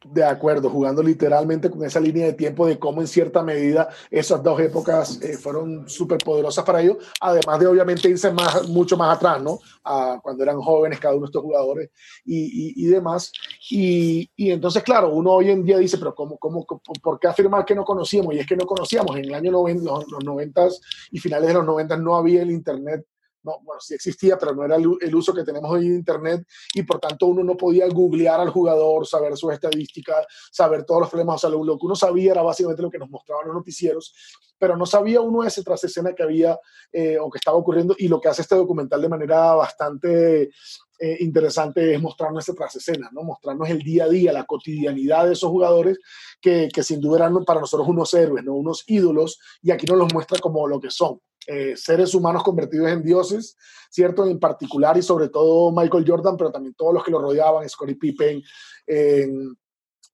de 0.05 0.25
acuerdo, 0.25 0.71
jugando 0.71 1.03
literalmente 1.03 1.71
con 1.71 1.85
esa 1.85 2.01
línea 2.01 2.27
de 2.27 2.33
tiempo 2.35 2.67
de 2.67 2.79
cómo 2.79 3.01
en 3.01 3.07
cierta 3.07 3.43
medida 3.43 3.89
esas 4.11 4.43
dos 4.43 4.61
épocas 4.61 5.21
eh, 5.23 5.37
fueron 5.37 5.89
súper 5.89 6.19
poderosas 6.19 6.65
para 6.65 6.83
ellos, 6.83 6.99
además 7.21 7.61
de 7.61 7.67
obviamente 7.67 8.09
irse 8.09 8.33
más, 8.33 8.69
mucho 8.69 8.97
más 8.97 9.17
atrás, 9.17 9.43
¿no? 9.43 9.59
A 9.85 10.19
cuando 10.23 10.43
eran 10.43 10.61
jóvenes 10.61 11.01
cada 11.01 11.15
uno 11.15 11.27
de 11.27 11.29
estos 11.29 11.43
jugadores 11.43 11.91
y, 12.25 12.85
y, 12.85 12.87
demás. 12.87 13.33
Y, 13.71 14.31
y, 14.37 14.51
entonces, 14.51 14.83
claro, 14.83 15.13
uno 15.13 15.33
hoy 15.33 15.51
en 15.51 15.65
día 15.65 15.79
dice, 15.79 15.99
pero 15.99 16.15
¿cómo, 16.15 16.39
cómo, 16.39 16.67
¿por 16.67 17.19
qué 17.19 17.29
afirmar 17.29 17.65
que 17.65 17.75
no 17.75 17.85
conocíamos? 17.85 18.35
Y 18.35 18.39
es 18.39 18.47
que 18.47 18.57
no 18.57 18.67
conocíamos. 18.67 19.17
En 19.17 19.25
el 19.25 19.35
año 19.35 19.53
90, 19.53 19.85
los, 19.85 20.11
los 20.11 20.25
90 20.25 20.69
y 21.11 21.19
finales 21.19 21.49
de 21.49 21.55
los 21.55 21.67
90 21.67 21.97
no 21.97 22.17
había 22.17 22.43
el 22.43 22.51
Internet 22.51 23.05
no, 23.45 23.61
bueno, 23.63 23.81
sí 23.81 23.95
existía, 23.95 24.39
pero 24.39 24.55
no 24.55 24.65
era 24.65 24.77
el, 24.77 25.15
uso 25.15 25.35
que 25.35 25.45
tenemos 25.45 25.71
hoy 25.71 25.89
de 25.91 25.95
Internet 25.95 26.47
y 26.73 26.83
por 26.83 26.99
tanto 26.99 27.27
uno 27.27 27.45
no 27.45 27.57
podía 27.57 27.87
googlear 27.89 28.41
al 28.41 28.51
jugador, 28.51 29.07
saber 29.07 29.37
sus 29.37 29.53
estadísticas, 29.53 30.27
saber 30.51 30.85
todos 30.85 31.03
los 31.03 31.11
problemas. 31.11 31.37
O 31.37 31.39
sea, 31.39 31.51
lo, 31.51 31.79
que 31.79 31.87
uno 31.87 31.95
sabía 31.95 32.33
era 32.33 32.43
básicamente 32.43 32.83
lo 32.83 32.91
que 32.91 32.99
nos 32.99 33.11
mostraban 33.11 33.47
los 33.47 33.55
noticieros, 33.55 34.15
pero 34.59 34.77
no 34.77 34.87
sabía 34.87 35.21
uno 35.21 35.45
ese 35.45 35.63
tras 35.63 35.85
escena 35.85 36.15
que 36.15 36.23
había 36.23 36.59
eh, 36.91 37.19
o 37.21 37.31
que 37.31 37.39
estaba 37.39 37.57
ocurriendo 37.57 37.95
y 37.99 38.09
lo 38.09 38.21
que 38.21 38.29
hace 38.29 38.43
este 38.43 38.55
documental 38.55 39.03
de 39.03 39.09
manera 39.09 39.55
bastante 39.55 40.51
eh, 40.99 41.17
interesante 41.21 41.95
es 41.95 42.01
mostrarnos 42.01 42.45
ese 42.45 42.57
tras 42.57 42.77
escena, 42.77 43.11
¿no? 43.13 43.25
mostrarnos 43.25 43.69
el 43.69 43.81
día 43.81 44.05
a 44.05 44.09
día, 44.09 44.33
la 44.33 44.45
cotidianidad 44.45 45.27
de 45.27 45.35
esos 45.35 45.51
jugadores 45.51 45.99
que, 46.41 46.69
que 46.73 46.83
sin 46.83 47.01
duda 47.01 47.19
eran 47.19 47.45
para 47.45 47.61
nosotros 47.61 47.89
unos 47.89 48.15
héroes, 48.15 48.43
¿no? 48.45 48.55
unos 48.55 48.85
ídolos 48.87 49.39
y 49.61 49.71
aquí 49.71 49.87
nos 49.87 49.99
los 49.99 50.15
muestra 50.15 50.39
como 50.39 50.67
lo 50.67 50.81
que 50.81 50.91
son. 50.91 51.21
Eh, 51.47 51.77
seres 51.77 52.15
humanos 52.15 52.43
convertidos 52.43 52.89
en 52.89 53.03
dioses, 53.03 53.57
¿cierto? 53.91 54.27
En 54.27 54.39
particular 54.39 54.97
y 54.97 55.03
sobre 55.03 55.29
todo 55.29 55.73
Michael 55.73 56.05
Jordan, 56.07 56.37
pero 56.37 56.51
también 56.51 56.75
todos 56.75 56.95
los 56.95 57.05
que 57.05 57.11
lo 57.11 57.21
rodeaban, 57.21 57.69
Scottie 57.69 57.97
Pippen, 57.97 58.43
eh, 58.87 59.29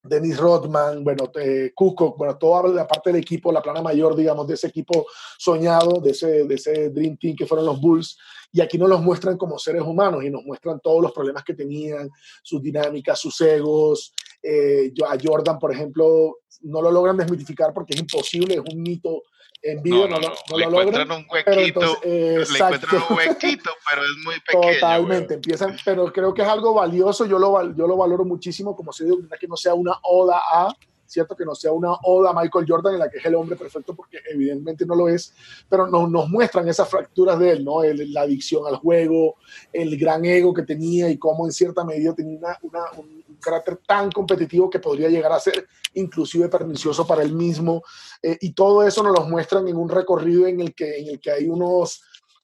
Dennis 0.03 0.39
Rodman, 0.39 1.05
bueno, 1.05 1.31
eh, 1.39 1.73
bueno, 2.17 2.39
toda 2.39 2.69
la 2.69 2.87
parte 2.87 3.11
del 3.13 3.21
equipo, 3.21 3.53
la 3.53 3.63
plana 3.63 3.83
mayor, 3.83 4.17
digamos, 4.17 4.47
de 4.47 4.55
ese 4.55 4.69
equipo 4.69 5.07
soñado, 5.39 6.01
de 6.01 6.11
ese, 6.11 6.45
de 6.45 6.55
ese 6.55 6.91
Dream 6.91 7.19
Team 7.19 7.37
que 7.37 7.47
fueron 7.47 7.67
los 7.67 7.81
Bulls, 7.81 8.17
y 8.53 8.61
aquí 8.61 8.79
nos 8.79 8.89
los 8.89 9.03
muestran 9.03 9.37
como 9.37 9.59
seres 9.59 9.83
humanos 9.83 10.25
y 10.25 10.31
nos 10.31 10.43
muestran 10.45 10.81
todos 10.81 11.03
los 11.03 11.13
problemas 11.13 11.45
que 11.45 11.55
tenían, 11.55 12.11
sus 12.43 12.63
dinámicas, 12.63 13.21
sus 13.21 13.41
egos. 13.43 14.13
Eh, 14.43 14.93
a 15.07 15.17
Jordan, 15.23 15.59
por 15.59 15.71
ejemplo, 15.73 16.39
no 16.63 16.83
lo 16.83 16.91
logran 16.91 17.17
desmitificar 17.17 17.73
porque 17.73 17.95
es 17.95 18.01
imposible, 18.01 18.55
es 18.55 18.75
un 18.75 18.83
mito 18.83 19.23
en 19.63 19.83
vivo 19.83 20.09
no, 20.09 20.19
no, 20.19 20.29
no, 20.29 20.35
no 20.51 20.59
le 20.59 20.65
lo 20.65 20.71
encuentran 20.71 21.09
logran, 21.09 21.25
un 21.25 21.27
huequito, 21.31 21.99
le 22.03 22.35
encuentran 22.43 23.03
un 23.09 23.17
huequito, 23.17 23.71
pero 23.89 24.03
es 24.03 24.25
muy 24.25 24.35
pequeño. 24.41 24.75
Totalmente, 24.75 25.35
empiezan, 25.35 25.77
pero 25.85 26.13
creo 26.13 26.33
que 26.33 26.43
es 26.43 26.49
algo 26.49 26.75
valioso, 26.75 27.27
yo 27.27 27.39
lo, 27.39 27.75
yo 27.75 27.87
lo 27.87 27.97
valoro 27.97 28.25
muchísimo, 28.25 28.75
como 28.75 28.93
si 28.93 29.05
que 29.39 29.49
no 29.49 29.57
sea 29.57 29.75
una 29.75 29.93
oda 30.03 30.41
a, 30.51 30.75
cierto 31.11 31.37
que 31.37 31.45
no 31.45 31.55
sea 31.55 31.73
una 31.73 31.93
oda 32.05 32.31
a 32.31 32.41
Michael 32.41 32.65
Jordan 32.69 32.95
en 32.95 33.01
la 33.01 33.11
que 33.11 33.19
es 33.19 33.27
el 33.27 33.35
hombre 33.35 33.57
perfecto, 33.57 33.95
porque 33.95 34.19
evidentemente 34.31 34.87
no 34.87 34.95
lo 34.95 35.09
es, 35.09 35.35
pero 35.69 35.87
nos, 35.87 36.11
nos 36.11 36.29
muestran 36.29 36.69
esas 36.69 36.89
fracturas 36.89 37.39
de 37.39 37.51
él, 37.51 37.65
¿no? 37.65 37.83
El, 37.83 38.13
la 38.13 38.23
adicción 38.23 38.67
al 38.67 38.77
juego, 38.77 39.37
el 39.73 39.99
gran 39.99 40.25
ego 40.25 40.55
que 40.55 40.63
tenía 40.63 41.11
y 41.11 41.19
cómo 41.19 41.47
en 41.47 41.53
cierta 41.53 41.85
medida 41.85 42.15
tenía 42.15 42.39
una, 42.39 42.59
una, 42.63 42.81
un, 42.97 43.25
un 43.29 43.30
carácter 43.41 43.79
tan 43.87 44.11
competitivo 44.11 44.71
que 44.71 44.79
podría 44.79 45.09
llegar 45.09 45.33
a 45.33 45.41
ser 45.41 45.67
inclusive 45.95 46.49
pernicioso 46.49 47.07
para 47.07 47.23
él 47.23 47.33
mismo. 47.33 47.83
Eh, 48.23 48.39
y 48.41 48.53
todo 48.53 48.83
eso 48.83 49.03
nos 49.03 49.19
lo 49.19 49.25
muestran 49.27 49.67
en 49.69 49.77
un 49.77 49.89
recorrido 49.89 50.47
en 50.47 50.61
el 50.61 50.75
que, 50.75 50.99
en 50.99 51.09
el 51.09 51.21
que 51.21 51.31
hay 51.31 51.49
unos 51.49 52.03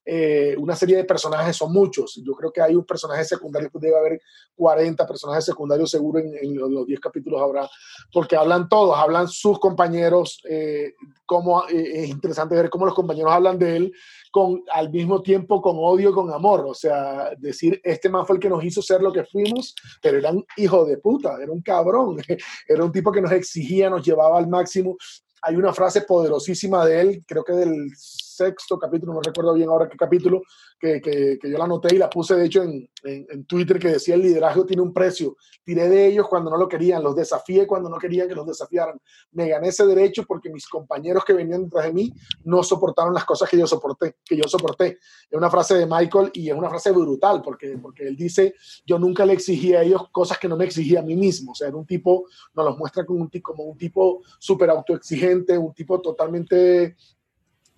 eh, 0.08 0.54
una 0.56 0.76
serie 0.76 0.96
de 0.96 1.04
personajes, 1.04 1.56
son 1.56 1.72
muchos. 1.72 2.22
Yo 2.24 2.32
creo 2.34 2.52
que 2.52 2.62
hay 2.62 2.76
un 2.76 2.84
personaje 2.84 3.24
secundario, 3.24 3.68
pues 3.72 3.82
debe 3.82 3.98
haber 3.98 4.22
40 4.54 5.04
personajes 5.04 5.44
secundarios 5.44 5.90
seguro 5.90 6.20
en, 6.20 6.32
en 6.40 6.56
los 6.56 6.86
10 6.86 7.00
capítulos 7.00 7.42
habrá, 7.42 7.68
porque 8.12 8.36
hablan 8.36 8.68
todos, 8.68 8.96
hablan 8.96 9.26
sus 9.26 9.58
compañeros, 9.58 10.40
eh, 10.48 10.94
cómo, 11.26 11.64
eh, 11.68 12.04
es 12.04 12.08
interesante 12.08 12.54
ver 12.54 12.70
cómo 12.70 12.86
los 12.86 12.94
compañeros 12.94 13.32
hablan 13.32 13.58
de 13.58 13.76
él 13.76 13.92
con, 14.36 14.62
al 14.70 14.90
mismo 14.90 15.22
tiempo 15.22 15.62
con 15.62 15.76
odio 15.78 16.12
con 16.12 16.30
amor. 16.30 16.66
O 16.68 16.74
sea, 16.74 17.30
decir, 17.38 17.80
este 17.82 18.10
man 18.10 18.26
fue 18.26 18.36
el 18.36 18.42
que 18.42 18.50
nos 18.50 18.62
hizo 18.62 18.82
ser 18.82 19.00
lo 19.00 19.10
que 19.10 19.24
fuimos, 19.24 19.74
pero 20.02 20.18
era 20.18 20.30
un 20.30 20.44
hijo 20.58 20.84
de 20.84 20.98
puta, 20.98 21.38
era 21.42 21.50
un 21.50 21.62
cabrón, 21.62 22.18
era 22.68 22.84
un 22.84 22.92
tipo 22.92 23.10
que 23.10 23.22
nos 23.22 23.32
exigía, 23.32 23.88
nos 23.88 24.04
llevaba 24.04 24.36
al 24.36 24.46
máximo. 24.46 24.98
Hay 25.40 25.56
una 25.56 25.72
frase 25.72 26.02
poderosísima 26.02 26.84
de 26.84 27.00
él, 27.00 27.24
creo 27.26 27.44
que 27.44 27.54
del 27.54 27.90
sexto 28.36 28.78
capítulo, 28.78 29.14
no 29.14 29.20
recuerdo 29.22 29.54
bien 29.54 29.68
ahora 29.68 29.88
qué 29.88 29.96
capítulo, 29.96 30.42
que, 30.78 31.00
que, 31.00 31.38
yo 31.42 31.58
la 31.58 31.64
anoté 31.64 31.94
y 31.94 31.98
la 31.98 32.10
puse 32.10 32.34
de 32.34 32.46
hecho 32.46 32.62
en, 32.62 32.88
en, 33.02 33.26
en, 33.30 33.44
Twitter, 33.46 33.78
que 33.78 33.88
decía 33.88 34.14
el 34.14 34.22
liderazgo 34.22 34.66
tiene 34.66 34.82
un 34.82 34.92
precio. 34.92 35.36
Tiré 35.64 35.88
de 35.88 36.06
ellos 36.06 36.26
cuando 36.28 36.50
no 36.50 36.56
lo 36.56 36.68
querían, 36.68 37.02
los 37.02 37.16
desafié 37.16 37.66
cuando 37.66 37.88
no 37.88 37.98
querían 37.98 38.28
que 38.28 38.34
los 38.34 38.46
desafiaran. 38.46 39.00
Me 39.32 39.48
gané 39.48 39.68
ese 39.68 39.86
derecho 39.86 40.24
porque 40.26 40.50
mis 40.50 40.68
compañeros 40.68 41.24
que 41.24 41.32
venían 41.32 41.64
detrás 41.64 41.86
de 41.86 41.92
mí 41.92 42.12
no 42.44 42.62
soportaron 42.62 43.14
las 43.14 43.24
cosas 43.24 43.48
que 43.48 43.58
yo 43.58 43.66
soporté. 43.66 44.16
Que 44.24 44.36
yo 44.36 44.44
soporté. 44.46 44.98
Es 45.30 45.36
una 45.36 45.50
frase 45.50 45.74
de 45.74 45.86
Michael 45.86 46.30
y 46.34 46.50
es 46.50 46.56
una 46.56 46.68
frase 46.68 46.90
brutal 46.92 47.42
porque, 47.42 47.78
porque 47.78 48.06
él 48.06 48.16
dice, 48.16 48.54
yo 48.84 48.98
nunca 48.98 49.24
le 49.24 49.32
exigí 49.32 49.74
a 49.74 49.82
ellos 49.82 50.08
cosas 50.12 50.38
que 50.38 50.48
no 50.48 50.56
me 50.56 50.64
exigía 50.64 51.00
a 51.00 51.02
mí 51.02 51.16
mismo. 51.16 51.52
O 51.52 51.54
sea, 51.54 51.68
era 51.68 51.76
un 51.76 51.86
tipo, 51.86 52.26
nos 52.54 52.66
los 52.66 52.78
muestra 52.78 53.04
como 53.04 53.20
un, 53.20 53.30
como 53.40 53.64
un 53.64 53.78
tipo 53.78 54.22
súper 54.38 54.70
autoexigente, 54.70 55.56
un 55.56 55.72
tipo 55.72 56.00
totalmente 56.00 56.96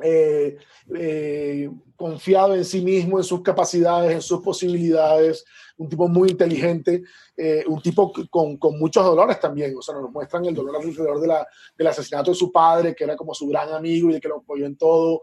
eh, 0.01 0.57
eh, 0.95 1.71
confiado 1.97 2.55
en 2.55 2.65
sí 2.65 2.81
mismo, 2.81 3.19
en 3.19 3.25
sus 3.25 3.43
capacidades, 3.43 4.13
en 4.13 4.23
sus 4.23 4.41
posibilidades, 4.41 5.45
un 5.77 5.89
tipo 5.89 6.09
muy 6.09 6.31
inteligente, 6.31 7.03
eh, 7.37 7.65
un 7.67 7.83
tipo 7.83 8.13
con, 8.31 8.57
con, 8.57 8.79
muchos 8.79 9.05
dolores 9.05 9.41
también, 9.41 9.75
o 9.77 9.83
sea, 9.83 9.97
nos 9.97 10.11
muestran 10.11 10.45
el 10.45 10.55
dolor 10.55 10.77
alrededor 10.77 11.21
de 11.21 11.27
la, 11.27 11.47
del 11.77 11.87
asesinato 11.87 12.31
de 12.31 12.37
su 12.37 12.53
padre, 12.53 12.95
que 12.95 13.05
era 13.05 13.17
como 13.17 13.35
su 13.35 13.49
gran 13.49 13.73
amigo 13.73 14.11
y 14.11 14.15
de 14.15 14.21
que 14.21 14.29
lo 14.29 14.39
apoyó 14.39 14.67
en 14.67 14.77
todo. 14.77 15.23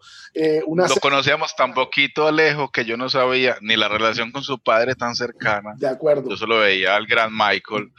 Una 0.66 0.88
lo 0.88 0.96
conocíamos 0.96 1.56
tan 1.56 1.74
poquito 1.74 2.30
lejos 2.32 2.70
que 2.72 2.86
yo 2.86 2.98
no 2.98 3.10
sabía 3.10 3.58
ni 3.62 3.78
la 3.78 3.88
relación 3.88 4.32
con 4.32 4.44
su 4.44 4.60
padre 4.60 4.96
tan 4.96 5.16
cercana. 5.16 5.74
De 5.78 5.88
acuerdo. 5.88 6.30
Yo 6.30 6.38
solo 6.38 6.60
veía 6.60 6.96
al 6.96 7.06
gran 7.06 7.32
Michael 7.32 7.92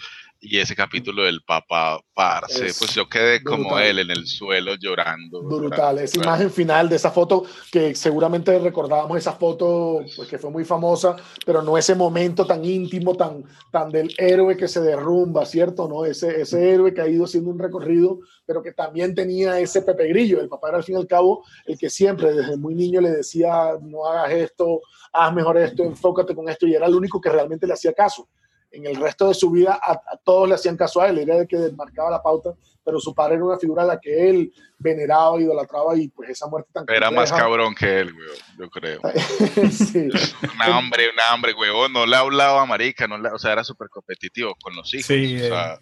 y 0.49 0.61
ese 0.61 0.77
capítulo 0.77 1.25
del 1.25 1.43
papá 1.43 2.01
parce, 2.15 2.67
es 2.67 2.79
pues 2.79 2.95
yo 2.95 3.09
quedé 3.09 3.41
brutal. 3.41 3.65
como 3.65 3.79
él 3.79 3.99
en 3.99 4.11
el 4.11 4.27
suelo 4.27 4.75
llorando. 4.77 5.43
Brutal, 5.43 5.99
esa 5.99 6.19
imagen 6.19 6.51
final 6.51 6.89
de 6.89 6.97
esa 6.97 7.11
foto 7.11 7.45
que 7.73 7.95
seguramente 7.95 8.57
recordábamos 8.59 9.19
esa 9.19 9.33
foto 9.33 10.05
pues 10.15 10.29
que 10.29 10.39
fue 10.39 10.51
muy 10.51 10.65
famosa, 10.65 11.17
pero 11.45 11.63
no 11.63 11.77
ese 11.77 11.95
momento 11.95 12.47
tan 12.47 12.65
íntimo, 12.65 13.17
tan, 13.17 13.45
tan 13.73 13.91
del 13.91 14.15
héroe 14.19 14.57
que 14.57 14.69
se 14.69 14.81
derrumba, 14.81 15.45
¿cierto? 15.45 15.89
¿No? 15.89 16.05
Ese, 16.05 16.41
ese 16.41 16.73
héroe 16.73 16.95
que 16.95 17.01
ha 17.01 17.09
ido 17.09 17.25
haciendo 17.25 17.51
un 17.51 17.59
recorrido, 17.59 18.21
pero 18.47 18.63
que 18.63 18.73
también 18.73 19.15
tenía 19.15 19.59
ese 19.59 19.83
Pepe 19.83 20.09
Grillo. 20.09 20.41
El 20.41 20.49
papá 20.49 20.69
era 20.69 20.79
al 20.79 20.85
fin 20.85 20.95
y 20.95 20.99
al 20.99 21.09
cabo 21.09 21.45
el 21.67 21.77
que 21.77 21.91
siempre 21.91 22.33
desde 22.33 22.57
muy 22.57 22.75
niño 22.75 23.01
le 23.01 23.11
decía, 23.11 23.73
no 23.83 24.07
hagas 24.07 24.31
esto, 24.33 24.81
haz 25.13 25.35
mejor 25.35 25.59
esto, 25.59 25.83
enfócate 25.83 26.35
con 26.35 26.49
esto, 26.49 26.67
y 26.67 26.75
era 26.75 26.87
el 26.87 26.95
único 26.95 27.21
que 27.21 27.31
realmente 27.31 27.67
le 27.67 27.73
hacía 27.73 27.93
caso 27.93 28.29
en 28.71 28.87
el 28.87 28.97
resto 28.97 29.29
de 29.29 29.35
su 29.35 29.51
vida 29.51 29.79
a, 29.83 29.93
a, 29.93 30.17
todos 30.23 30.49
le 30.49 30.55
hacían 30.55 30.77
caso 30.77 31.01
a 31.01 31.09
él, 31.09 31.19
era 31.19 31.37
el 31.37 31.47
que 31.47 31.71
marcaba 31.77 32.11
la 32.11 32.23
pauta, 32.23 32.55
pero 32.85 33.01
su 33.01 33.15
padre 33.15 33.35
era 33.35 33.45
una 33.45 33.59
figura 33.59 33.83
a 33.83 33.87
la 33.87 34.01
que 34.01 34.31
él 34.31 34.53
veneraba, 34.79 35.41
idolatraba 35.41 35.97
y 35.97 36.09
pues 36.09 36.31
esa 36.31 36.47
muerte 36.47 36.71
tan 36.73 36.85
Era 36.89 37.11
más 37.11 37.33
cabrón 37.33 37.75
que 37.75 38.01
él, 38.01 38.13
güey, 38.13 38.29
yo 38.59 38.71
creo. 38.71 39.01
sí. 39.71 40.09
Una 40.55 40.77
hambre, 40.77 41.11
una 41.13 41.33
hambre, 41.33 41.53
güey, 41.53 41.71
no 41.91 42.07
le 42.07 42.17
hablaba 42.17 42.63
a 42.63 42.67
marica, 42.67 43.09
no 43.09 43.19
le, 43.19 43.31
o 43.31 43.39
sea, 43.39 43.53
era 43.53 43.65
súper 43.65 43.89
competitivo 43.89 44.55
con 44.63 44.77
los 44.77 44.93
hijos. 44.95 45.07
Sí, 45.07 45.37
o 45.43 45.49
sea, 45.49 45.81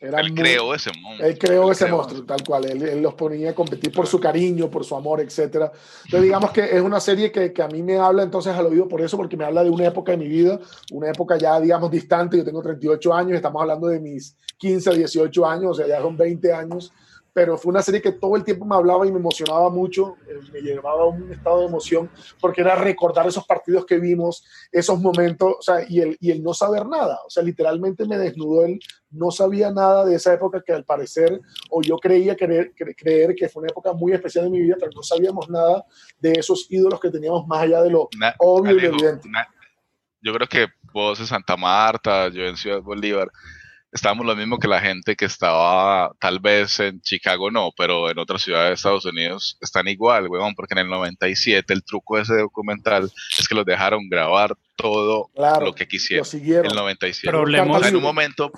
él 0.00 0.34
creó 0.34 0.74
ese 0.74 0.90
monstruo. 1.00 1.28
Él 1.28 1.38
creó 1.38 1.72
ese 1.72 1.86
monstruo, 1.86 2.24
tal 2.24 2.42
cual. 2.44 2.64
Él, 2.64 3.02
los 3.02 3.14
ponía 3.14 3.50
a 3.50 3.54
competir 3.54 3.92
por 3.92 4.06
su 4.06 4.18
cariño, 4.20 4.70
por 4.70 4.84
su 4.84 4.94
amor, 4.94 5.20
etc. 5.20 5.38
Entonces, 5.38 6.22
digamos 6.22 6.50
que 6.50 6.64
es 6.64 6.80
una 6.80 7.00
serie 7.00 7.30
que, 7.30 7.52
que, 7.52 7.62
a 7.62 7.68
mí 7.68 7.82
me 7.82 7.96
habla 7.96 8.22
entonces 8.22 8.54
al 8.54 8.66
oído 8.66 8.88
por 8.88 9.00
eso, 9.00 9.16
porque 9.16 9.36
me 9.36 9.44
habla 9.44 9.64
de 9.64 9.70
una 9.70 9.86
época 9.86 10.12
de 10.12 10.18
mi 10.18 10.28
vida, 10.28 10.58
una 10.92 11.08
época 11.08 11.36
ya, 11.36 11.60
digamos, 11.60 11.90
distante. 11.90 12.36
Yo 12.36 12.44
tengo 12.44 12.62
38 12.62 13.14
años, 13.14 13.36
estamos 13.36 13.60
hablando 13.60 13.88
de 13.88 14.00
mis 14.00 14.36
15, 14.58 14.94
18 14.96 15.46
años, 15.46 15.70
o 15.72 15.74
sea, 15.74 15.86
ya 15.86 16.00
son 16.00 16.16
20 16.16 16.52
años 16.52 16.92
pero 17.36 17.58
fue 17.58 17.68
una 17.68 17.82
serie 17.82 18.00
que 18.00 18.12
todo 18.12 18.34
el 18.34 18.44
tiempo 18.44 18.64
me 18.64 18.76
hablaba 18.76 19.06
y 19.06 19.12
me 19.12 19.18
emocionaba 19.18 19.68
mucho, 19.68 20.16
eh, 20.26 20.40
me 20.54 20.60
llevaba 20.62 21.02
a 21.02 21.06
un 21.08 21.30
estado 21.30 21.60
de 21.60 21.66
emoción, 21.66 22.08
porque 22.40 22.62
era 22.62 22.76
recordar 22.76 23.26
esos 23.26 23.44
partidos 23.44 23.84
que 23.84 23.98
vimos, 23.98 24.42
esos 24.72 24.98
momentos, 24.98 25.56
o 25.58 25.60
sea, 25.60 25.84
y 25.86 26.00
el, 26.00 26.16
y 26.18 26.30
el 26.30 26.42
no 26.42 26.54
saber 26.54 26.86
nada, 26.86 27.18
o 27.26 27.28
sea, 27.28 27.42
literalmente 27.42 28.06
me 28.06 28.16
desnudó 28.16 28.64
él, 28.64 28.80
no 29.10 29.30
sabía 29.30 29.70
nada 29.70 30.06
de 30.06 30.14
esa 30.14 30.32
época 30.32 30.62
que 30.64 30.72
al 30.72 30.86
parecer, 30.86 31.38
o 31.68 31.82
yo 31.82 31.98
creía 31.98 32.34
creer, 32.36 32.72
creer 32.74 33.34
que 33.34 33.50
fue 33.50 33.64
una 33.64 33.70
época 33.70 33.92
muy 33.92 34.14
especial 34.14 34.46
de 34.46 34.52
mi 34.52 34.62
vida, 34.62 34.76
pero 34.80 34.92
no 34.94 35.02
sabíamos 35.02 35.50
nada 35.50 35.84
de 36.18 36.32
esos 36.32 36.66
ídolos 36.70 36.98
que 36.98 37.10
teníamos 37.10 37.46
más 37.46 37.64
allá 37.64 37.82
de 37.82 37.90
lo 37.90 38.08
obvio 38.38 38.80
y 38.80 38.84
evidente. 38.86 39.28
yo 40.22 40.32
creo 40.32 40.48
que 40.48 40.68
vos 40.90 41.20
en 41.20 41.26
Santa 41.26 41.54
Marta, 41.54 42.28
yo 42.28 42.44
en 42.44 42.56
Ciudad 42.56 42.80
Bolívar, 42.80 43.30
estábamos 43.96 44.26
lo 44.26 44.36
mismo 44.36 44.58
que 44.58 44.68
la 44.68 44.80
gente 44.80 45.16
que 45.16 45.24
estaba 45.24 46.12
tal 46.20 46.38
vez 46.38 46.78
en 46.80 47.00
Chicago 47.00 47.50
no, 47.50 47.70
pero 47.76 48.10
en 48.10 48.18
otras 48.18 48.42
ciudades 48.42 48.68
de 48.68 48.74
Estados 48.74 49.04
Unidos 49.04 49.58
están 49.60 49.88
igual, 49.88 50.28
weón, 50.28 50.54
porque 50.54 50.74
en 50.74 50.78
el 50.78 50.88
97 50.88 51.72
el 51.72 51.82
truco 51.82 52.16
de 52.16 52.22
ese 52.22 52.36
documental 52.36 53.10
es 53.38 53.48
que 53.48 53.54
los 53.54 53.64
dejaron 53.64 54.08
grabar 54.08 54.56
todo 54.76 55.30
lo 55.60 55.72
que 55.72 55.88
quisieron. 55.88 56.26
En 56.32 56.66
el 56.66 56.76
97. 56.76 57.36
en 57.88 57.96
un 57.96 58.02
momento 58.02 58.52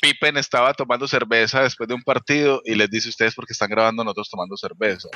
Pippen 0.00 0.36
estaba 0.36 0.74
tomando 0.74 1.06
cerveza 1.06 1.62
después 1.62 1.88
de 1.88 1.94
un 1.94 2.02
partido 2.02 2.60
y 2.64 2.74
les 2.74 2.90
dice 2.90 3.08
a 3.08 3.10
ustedes 3.10 3.34
porque 3.34 3.52
están 3.52 3.70
grabando 3.70 4.02
nosotros 4.02 4.30
tomando 4.30 4.56
cerveza. 4.56 5.08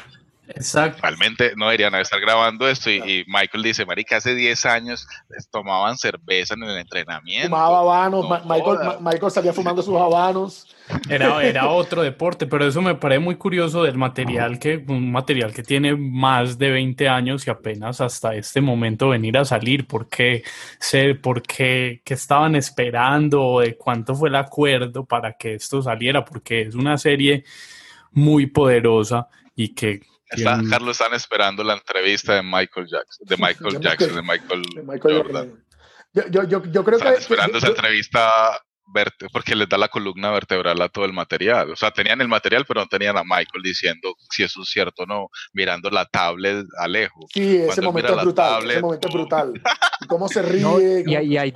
Exacto. 0.48 1.00
Realmente 1.02 1.52
no 1.56 1.66
deberían 1.66 1.94
estar 1.96 2.20
grabando 2.20 2.68
esto 2.68 2.90
y, 2.90 3.24
Michael 3.26 3.62
dice, 3.62 3.84
marica, 3.84 4.16
hace 4.16 4.34
10 4.34 4.66
años 4.66 5.08
tomaban 5.50 5.96
cerveza 5.96 6.54
en 6.54 6.62
el 6.62 6.78
entrenamiento. 6.78 7.48
Fumaba 7.48 7.80
habanos, 7.80 8.26
Michael, 8.44 8.78
Michael, 9.00 9.30
salía 9.32 9.52
fumando 9.52 9.82
sus 9.82 9.96
habanos. 9.96 10.68
Era, 11.08 11.42
era 11.44 11.68
otro 11.68 12.02
deporte, 12.02 12.46
pero 12.46 12.66
eso 12.66 12.80
me 12.80 12.94
parece 12.94 13.18
muy 13.18 13.36
curioso 13.36 13.82
del 13.82 13.96
material 13.96 14.58
que, 14.58 14.84
un 14.86 15.10
material 15.10 15.52
que 15.52 15.62
tiene 15.62 15.96
más 15.96 16.58
de 16.58 16.70
20 16.70 17.08
años 17.08 17.46
y 17.46 17.50
apenas 17.50 18.00
hasta 18.00 18.34
este 18.34 18.60
momento 18.60 19.08
venir 19.08 19.36
a 19.38 19.44
salir, 19.44 19.86
¿por 19.86 20.08
qué? 20.08 20.44
Sé, 20.78 21.14
¿Por 21.14 21.42
qué, 21.42 22.02
qué 22.04 22.14
estaban 22.14 22.54
esperando? 22.54 23.60
¿De 23.60 23.76
cuánto 23.76 24.14
fue 24.14 24.28
el 24.28 24.36
acuerdo 24.36 25.04
para 25.04 25.32
que 25.32 25.54
esto 25.54 25.82
saliera? 25.82 26.24
Porque 26.24 26.62
es 26.62 26.74
una 26.74 26.98
serie 26.98 27.44
muy 28.12 28.46
poderosa 28.46 29.28
y 29.54 29.74
que 29.74 30.00
Carlos 30.70 31.00
están 31.00 31.14
esperando 31.14 31.62
la 31.62 31.74
entrevista 31.74 32.34
de 32.34 32.42
Michael 32.42 32.86
Jackson, 32.90 33.26
de 33.26 33.36
Michael 33.36 33.80
Jackson, 33.80 34.14
de 34.14 34.22
Michael, 34.22 34.62
Jordan. 35.00 35.64
Yo, 36.12 36.44
yo, 36.44 36.62
yo, 36.64 36.84
creo 36.84 36.98
están 36.98 37.14
esperando 37.14 37.58
esa 37.58 37.68
entrevista 37.68 38.60
porque 39.32 39.54
les 39.54 39.68
da 39.68 39.76
la 39.76 39.88
columna 39.88 40.30
vertebral 40.30 40.80
a 40.80 40.88
todo 40.88 41.04
el 41.04 41.12
material. 41.12 41.70
O 41.70 41.76
sea, 41.76 41.90
tenían 41.90 42.20
el 42.20 42.28
material, 42.28 42.64
pero 42.66 42.80
no 42.80 42.86
tenían 42.86 43.16
a 43.16 43.24
Michael 43.24 43.62
diciendo 43.62 44.14
si 44.30 44.44
eso 44.44 44.62
es 44.62 44.68
cierto 44.68 45.02
o 45.02 45.06
no, 45.06 45.28
mirando 45.52 45.90
la 45.90 46.04
tablet 46.04 46.66
a 46.78 46.88
lejos. 46.88 47.26
Sí, 47.32 47.56
ese 47.56 47.82
momento 47.82 48.16
es 48.16 48.22
brutal. 48.22 48.70
ese 48.70 48.80
momento 48.80 49.08
es 49.08 49.14
brutal. 49.14 49.62
cómo 50.08 50.28
se 50.28 50.42
ríe. 50.42 51.04
y, 51.06 51.12
y 51.12 51.36
hay, 51.36 51.52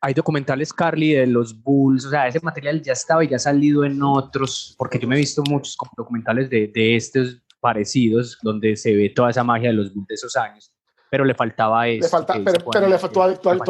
hay 0.00 0.14
documentales, 0.14 0.72
Carly, 0.72 1.12
de 1.12 1.26
los 1.26 1.62
Bulls, 1.62 2.06
o 2.06 2.10
sea, 2.10 2.26
ese 2.26 2.40
material 2.40 2.80
ya 2.80 2.94
estaba 2.94 3.22
y 3.22 3.28
ya 3.28 3.36
ha 3.36 3.40
salido 3.40 3.84
en 3.84 4.02
otros, 4.02 4.74
porque 4.78 4.98
yo 4.98 5.06
me 5.06 5.16
he 5.16 5.18
visto 5.18 5.42
muchos 5.48 5.76
documentales 5.96 6.48
de, 6.48 6.68
de 6.68 6.96
estos 6.96 7.38
parecidos, 7.60 8.38
donde 8.42 8.76
se 8.76 8.94
ve 8.96 9.10
toda 9.10 9.30
esa 9.30 9.44
magia 9.44 9.68
de 9.68 9.74
los 9.74 9.92
Bulls 9.92 10.08
de 10.08 10.14
esos 10.14 10.36
años, 10.36 10.72
pero 11.10 11.24
le 11.24 11.34
faltaba 11.34 11.86
eso. 11.86 12.04
Le 12.04 12.08
falta, 12.08 12.34
pero, 12.44 12.64
pero 12.70 12.88
le, 12.88 12.98
tú, 12.98 13.20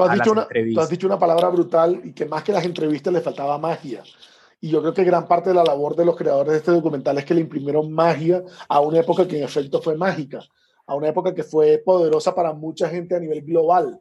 has 0.02 0.12
dicho 0.12 0.32
una, 0.32 0.46
tú 0.46 0.80
has 0.80 0.88
dicho 0.88 1.06
una 1.06 1.18
palabra 1.18 1.48
brutal 1.48 2.00
y 2.04 2.12
que 2.12 2.26
más 2.26 2.44
que 2.44 2.52
las 2.52 2.64
entrevistas 2.64 3.12
le 3.12 3.20
faltaba 3.20 3.58
magia. 3.58 4.02
Y 4.60 4.68
yo 4.68 4.82
creo 4.82 4.92
que 4.92 5.04
gran 5.04 5.26
parte 5.26 5.50
de 5.50 5.56
la 5.56 5.64
labor 5.64 5.96
de 5.96 6.04
los 6.04 6.16
creadores 6.16 6.52
de 6.52 6.58
este 6.58 6.70
documental 6.70 7.16
es 7.16 7.24
que 7.24 7.34
le 7.34 7.40
imprimieron 7.40 7.90
magia 7.90 8.44
a 8.68 8.80
una 8.80 9.00
época 9.00 9.26
que 9.26 9.38
en 9.38 9.44
efecto 9.44 9.80
fue 9.80 9.96
mágica, 9.96 10.40
a 10.86 10.94
una 10.94 11.08
época 11.08 11.34
que 11.34 11.42
fue 11.42 11.82
poderosa 11.84 12.34
para 12.34 12.52
mucha 12.52 12.88
gente 12.88 13.16
a 13.16 13.20
nivel 13.20 13.40
global. 13.42 14.00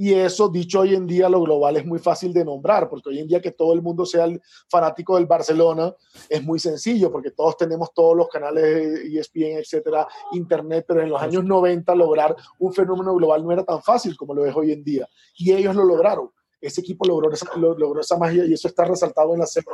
Y 0.00 0.14
eso, 0.14 0.48
dicho 0.48 0.80
hoy 0.80 0.94
en 0.94 1.08
día, 1.08 1.28
lo 1.28 1.42
global 1.42 1.76
es 1.76 1.84
muy 1.84 1.98
fácil 1.98 2.32
de 2.32 2.44
nombrar, 2.44 2.88
porque 2.88 3.08
hoy 3.08 3.18
en 3.18 3.26
día 3.26 3.40
que 3.40 3.50
todo 3.50 3.72
el 3.72 3.82
mundo 3.82 4.06
sea 4.06 4.26
el 4.26 4.40
fanático 4.70 5.16
del 5.16 5.26
Barcelona 5.26 5.92
es 6.28 6.40
muy 6.40 6.60
sencillo, 6.60 7.10
porque 7.10 7.32
todos 7.32 7.56
tenemos 7.56 7.92
todos 7.92 8.16
los 8.16 8.28
canales 8.28 9.00
ESPN, 9.04 9.58
etcétera, 9.58 10.06
internet, 10.30 10.84
pero 10.86 11.02
en 11.02 11.10
los 11.10 11.20
años 11.20 11.44
90 11.44 11.92
lograr 11.96 12.36
un 12.60 12.72
fenómeno 12.72 13.12
global 13.16 13.44
no 13.44 13.50
era 13.50 13.64
tan 13.64 13.82
fácil 13.82 14.16
como 14.16 14.34
lo 14.34 14.46
es 14.46 14.54
hoy 14.54 14.70
en 14.70 14.84
día. 14.84 15.08
Y 15.36 15.52
ellos 15.52 15.74
lo 15.74 15.82
lograron 15.82 16.30
ese 16.60 16.80
equipo 16.80 17.06
logró 17.06 17.32
esa, 17.32 17.46
logró 17.56 18.00
esa 18.00 18.16
magia 18.16 18.44
y 18.44 18.52
eso 18.52 18.68
está 18.68 18.84
resaltado 18.84 19.32
en 19.32 19.40
la 19.40 19.46
serie. 19.46 19.70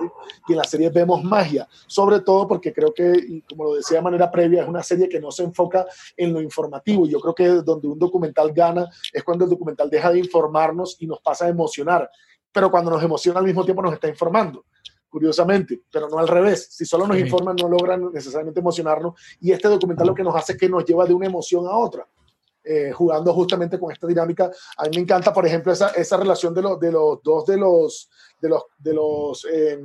Y 0.49 0.53
en 0.53 0.59
la 0.59 0.64
serie 0.64 0.91
vemos 0.91 1.22
magia, 1.22 1.66
sobre 1.87 2.20
todo 2.20 2.47
porque 2.47 2.72
creo 2.72 2.93
que, 2.93 3.43
como 3.49 3.64
lo 3.64 3.74
decía 3.74 3.99
de 3.99 4.03
manera 4.03 4.30
previa, 4.30 4.62
es 4.62 4.68
una 4.68 4.82
serie 4.82 5.09
que 5.09 5.20
no 5.20 5.30
se 5.30 5.45
enfoca 5.45 5.87
en 6.16 6.32
lo 6.32 6.41
informativo. 6.41 7.07
Yo 7.07 7.20
creo 7.20 7.35
que 7.35 7.49
donde 7.62 7.89
un 7.89 7.99
documental 7.99 8.53
gana 8.53 8.89
es 9.12 9.22
cuando 9.22 9.45
el 9.45 9.51
documental 9.51 9.89
deja 9.89 10.12
de 10.12 10.18
informarnos 10.18 10.97
y 11.01 11.07
nos 11.07 11.20
pasa 11.20 11.47
a 11.47 11.49
emocionar. 11.49 12.11
Pero 12.53 12.70
cuando 12.70 12.91
nos 12.91 13.03
emociona 13.03 13.41
al 13.41 13.47
mismo 13.47 13.64
tiempo 13.64 13.82
nos 13.82 13.95
está 13.95 14.09
informando 14.09 14.64
curiosamente, 15.14 15.80
pero 15.93 16.09
no 16.09 16.18
al 16.18 16.26
revés. 16.26 16.66
Si 16.72 16.85
solo 16.85 17.07
nos 17.07 17.16
informan, 17.16 17.55
no 17.55 17.68
logran 17.68 18.12
necesariamente 18.12 18.59
emocionarnos. 18.59 19.14
Y 19.41 19.53
este 19.53 19.68
documental 19.68 20.09
lo 20.09 20.14
que 20.14 20.24
nos 20.24 20.35
hace 20.35 20.55
es 20.55 20.59
que 20.59 20.68
nos 20.68 20.85
lleva 20.85 21.07
de 21.07 21.14
una 21.14 21.26
emoción 21.26 21.68
a 21.68 21.78
otra. 21.78 22.05
Eh, 22.67 22.93
jugando 22.93 23.35
justamente 23.35 23.79
con 23.79 23.93
esta 23.93 24.07
dinámica. 24.07 24.51
A 24.79 24.85
mí 24.85 24.91
me 24.95 25.03
encanta, 25.03 25.35
por 25.35 25.47
ejemplo, 25.47 25.71
esa, 25.71 25.89
esa 25.89 26.17
relación 26.17 26.55
de, 26.55 26.62
los 26.62 26.81
de 26.81 26.91
los 26.91 27.23
dos 27.23 27.45
de 27.45 27.59
los, 27.59 28.09
de 28.41 28.49
los, 28.49 28.62
de 28.79 28.95
los 28.95 29.47
eh, 29.53 29.83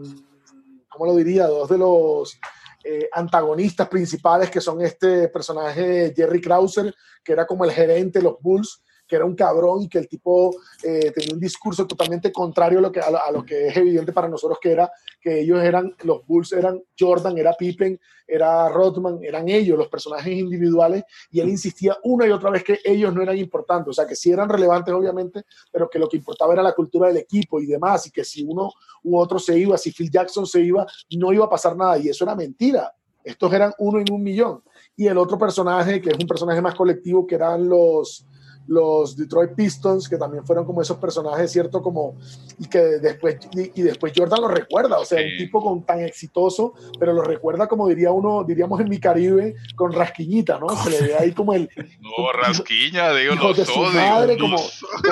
¿cómo 0.90 1.06
lo 1.06 1.16
diría? 1.18 1.48
Dos 1.48 1.68
de 1.68 1.78
los 1.78 2.40
eh, 2.86 3.10
antagonistas 3.12 3.90
principales 3.90 4.50
que 4.50 4.62
son 4.62 4.82
este 4.82 5.28
personaje 5.28 6.14
Jerry 6.16 6.40
Krauser, 6.40 6.96
que 7.22 7.34
era 7.34 7.46
como 7.46 7.66
el 7.66 7.72
gerente 7.72 8.20
de 8.20 8.24
los 8.24 8.38
Bulls, 8.40 8.82
que 9.10 9.16
era 9.16 9.26
un 9.26 9.36
cabrón 9.36 9.82
y 9.82 9.90
que 9.90 9.98
el 9.98 10.08
tipo 10.08 10.56
eh, 10.84 11.12
tenía 11.12 11.34
un 11.34 11.40
discurso 11.40 11.88
totalmente 11.88 12.32
contrario 12.32 12.78
a 12.78 12.82
lo, 12.84 12.92
que, 12.92 13.00
a, 13.00 13.32
lo 13.32 13.44
que 13.44 13.68
es 13.68 13.78
evidente 13.78 14.14
para 14.14 14.30
nosotros 14.30 14.60
que 14.62 14.72
era 14.72 14.90
que 15.20 15.42
ellos 15.42 15.62
eran, 15.64 15.96
los 16.04 16.26
Bulls 16.28 16.54
eran 16.54 16.80
Jordan, 16.98 17.38
era 17.38 17.54
Pippen, 17.54 18.00
era 18.28 18.70
Rodman, 18.70 19.20
eran 19.24 19.50
ellos, 19.50 19.78
los 19.78 19.88
personajes 19.88 20.32
individuales, 20.32 21.04
y 21.32 21.40
él 21.40 21.50
insistía 21.50 21.98
una 22.04 22.28
y 22.28 22.32
otra 22.32 22.52
vez 22.52 22.64
que 22.64 22.80
ellos 22.86 23.14
no 23.14 23.24
eran 23.24 23.38
importantes, 23.38 23.90
o 23.90 23.94
sea, 23.94 24.06
que 24.06 24.16
sí 24.16 24.32
eran 24.32 24.48
relevantes 24.48 24.94
obviamente, 24.94 25.44
pero 25.72 25.90
que 25.90 25.98
lo 25.98 26.08
que 26.08 26.18
importaba 26.18 26.54
era 26.54 26.62
la 26.62 26.74
cultura 26.74 27.08
del 27.08 27.18
equipo 27.18 27.60
y 27.60 27.66
demás, 27.66 28.06
y 28.06 28.12
que 28.12 28.24
si 28.24 28.44
uno 28.44 28.72
u 29.04 29.18
otro 29.18 29.40
se 29.40 29.58
iba, 29.58 29.78
si 29.78 29.92
Phil 29.92 30.12
Jackson 30.12 30.46
se 30.46 30.62
iba, 30.62 30.86
no 31.18 31.34
iba 31.34 31.46
a 31.46 31.50
pasar 31.50 31.76
nada, 31.76 31.98
y 31.98 32.10
eso 32.10 32.24
era 32.24 32.36
mentira. 32.36 32.94
Estos 33.24 33.52
eran 33.52 33.74
uno 33.80 34.00
en 34.00 34.12
un 34.12 34.24
millón. 34.24 34.64
Y 34.96 35.08
el 35.08 35.18
otro 35.18 35.38
personaje, 35.38 36.02
que 36.02 36.10
es 36.10 36.18
un 36.18 36.28
personaje 36.28 36.62
más 36.62 36.76
colectivo, 36.76 37.28
que 37.28 37.36
eran 37.36 37.68
los, 37.68 38.26
los 38.70 39.18
Detroit 39.18 39.54
Pistons, 39.56 40.08
que 40.08 40.18
también 40.18 40.46
fueron 40.46 40.64
como 40.64 40.82
esos 40.82 40.98
personajes, 40.98 41.52
¿cierto? 41.52 41.82
Como, 41.82 42.16
y 42.60 42.68
que 42.68 42.80
después, 42.80 43.38
y, 43.54 43.82
después 43.82 44.14
Jordan 44.16 44.42
lo 44.42 44.48
recuerda, 44.48 45.00
o 45.00 45.06
sea, 45.06 45.20
un 45.24 45.38
tipo 45.38 45.60
con, 45.60 45.84
tan 45.84 46.02
exitoso, 46.02 46.76
pero 47.00 47.12
lo 47.14 47.24
recuerda 47.24 47.68
como 47.68 47.88
diría 47.88 48.12
uno, 48.12 48.44
diríamos 48.44 48.80
en 48.80 48.90
mi 48.90 49.00
Caribe, 49.00 49.56
con 49.76 49.92
rasquiñita, 49.92 50.60
¿no? 50.60 50.70
Se 50.70 50.92
le 50.92 51.02
ve 51.02 51.16
ahí 51.16 51.32
como 51.32 51.54
el... 51.54 51.68
No, 52.00 52.32
rasquiña, 52.32 53.12
digo, 53.14 53.34
hijo 53.34 53.54
de 53.54 53.66
su 53.66 53.80
madre, 53.80 54.38
como, 54.38 54.58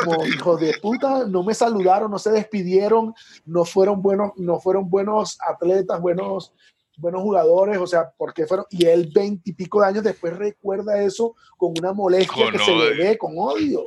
como 0.03 0.25
hijo 0.25 0.57
de 0.57 0.73
puta, 0.79 1.25
no 1.27 1.43
me 1.43 1.53
saludaron, 1.53 2.11
no 2.11 2.19
se 2.19 2.31
despidieron, 2.31 3.13
no 3.45 3.65
fueron 3.65 4.01
buenos, 4.01 4.31
no 4.37 4.59
fueron 4.59 4.89
buenos 4.89 5.37
atletas, 5.45 5.99
buenos 5.99 6.53
buenos 6.97 7.21
jugadores, 7.21 7.77
o 7.77 7.87
sea, 7.87 8.11
porque 8.17 8.45
fueron, 8.45 8.65
y 8.69 8.85
él 8.85 9.11
veintipico 9.13 9.81
de 9.81 9.87
años 9.87 10.03
después 10.03 10.35
recuerda 10.35 11.01
eso 11.01 11.35
con 11.55 11.73
una 11.77 11.93
molestia 11.93 12.51
que 12.51 12.59
se 12.59 12.75
le 12.75 12.95
ve, 12.95 13.17
con 13.17 13.33
odio. 13.37 13.83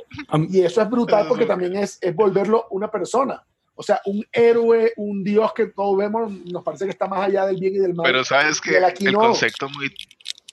y 0.49 0.61
eso 0.61 0.81
es 0.81 0.89
brutal 0.89 1.27
porque 1.27 1.45
también 1.45 1.75
es, 1.75 1.97
es 2.01 2.15
volverlo 2.15 2.67
una 2.71 2.89
persona. 2.89 3.45
O 3.75 3.83
sea, 3.83 4.01
un 4.05 4.23
héroe, 4.31 4.93
un 4.97 5.23
dios 5.23 5.53
que 5.53 5.67
todos 5.67 5.97
vemos, 5.97 6.31
nos 6.45 6.63
parece 6.63 6.85
que 6.85 6.91
está 6.91 7.07
más 7.07 7.27
allá 7.27 7.45
del 7.47 7.59
bien 7.59 7.75
y 7.75 7.79
del 7.79 7.95
mal. 7.95 8.05
Pero 8.05 8.23
sabes 8.23 8.61
que 8.61 8.77
el 8.77 9.13
concepto 9.13 9.69
muy 9.69 9.91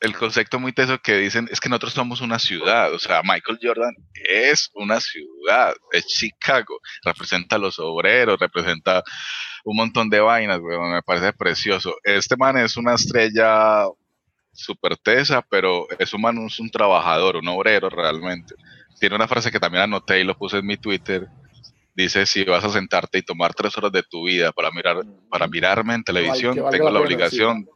el 0.01 0.16
concepto 0.16 0.59
muy 0.59 0.72
teso 0.72 0.99
que 0.99 1.16
dicen 1.16 1.49
es 1.51 1.61
que 1.61 1.68
nosotros 1.68 1.92
somos 1.92 2.20
una 2.20 2.38
ciudad, 2.38 2.92
o 2.92 2.99
sea, 2.99 3.22
Michael 3.22 3.59
Jordan 3.61 3.94
es 4.14 4.70
una 4.74 5.01
ciudad, 5.01 5.74
es 5.92 6.07
Chicago, 6.07 6.78
representa 7.05 7.57
a 7.57 7.59
los 7.59 7.78
obreros, 7.78 8.38
representa 8.38 9.03
un 9.64 9.76
montón 9.76 10.09
de 10.09 10.20
vainas, 10.20 10.61
me 10.61 11.03
parece 11.03 11.32
precioso. 11.32 11.94
Este 12.05 12.36
man 12.36 12.57
es 12.59 12.76
una 12.76 12.94
estrella 12.94 13.86
súper 14.53 14.96
tesa, 14.96 15.42
pero 15.42 15.86
es 15.99 16.12
un 16.14 16.20
man, 16.20 16.46
es 16.46 16.59
un 16.61 16.70
trabajador, 16.70 17.36
un 17.36 17.49
obrero 17.49 17.88
realmente. 17.88 18.55
Tiene 19.01 19.16
una 19.16 19.28
frase 19.28 19.51
que 19.51 19.61
también 19.61 19.84
anoté 19.84 20.20
y 20.20 20.24
lo 20.24 20.36
puse 20.36 20.59
en 20.59 20.66
mi 20.66 20.76
Twitter, 20.76 21.28
dice, 21.94 22.26
si 22.26 22.44
vas 22.44 22.64
a 22.64 22.70
sentarte 22.70 23.18
y 23.18 23.22
tomar 23.22 23.55
tres 23.55 23.76
horas 23.76 23.92
de 23.92 24.03
tu 24.05 24.26
vida 24.26 24.53
para, 24.53 24.70
mirar, 24.70 25.03
para 25.28 25.49
mirarme 25.49 25.94
en 25.94 26.05
televisión, 26.05 26.55
tengo 26.70 26.90
la, 26.90 27.01
obligación 27.01 27.68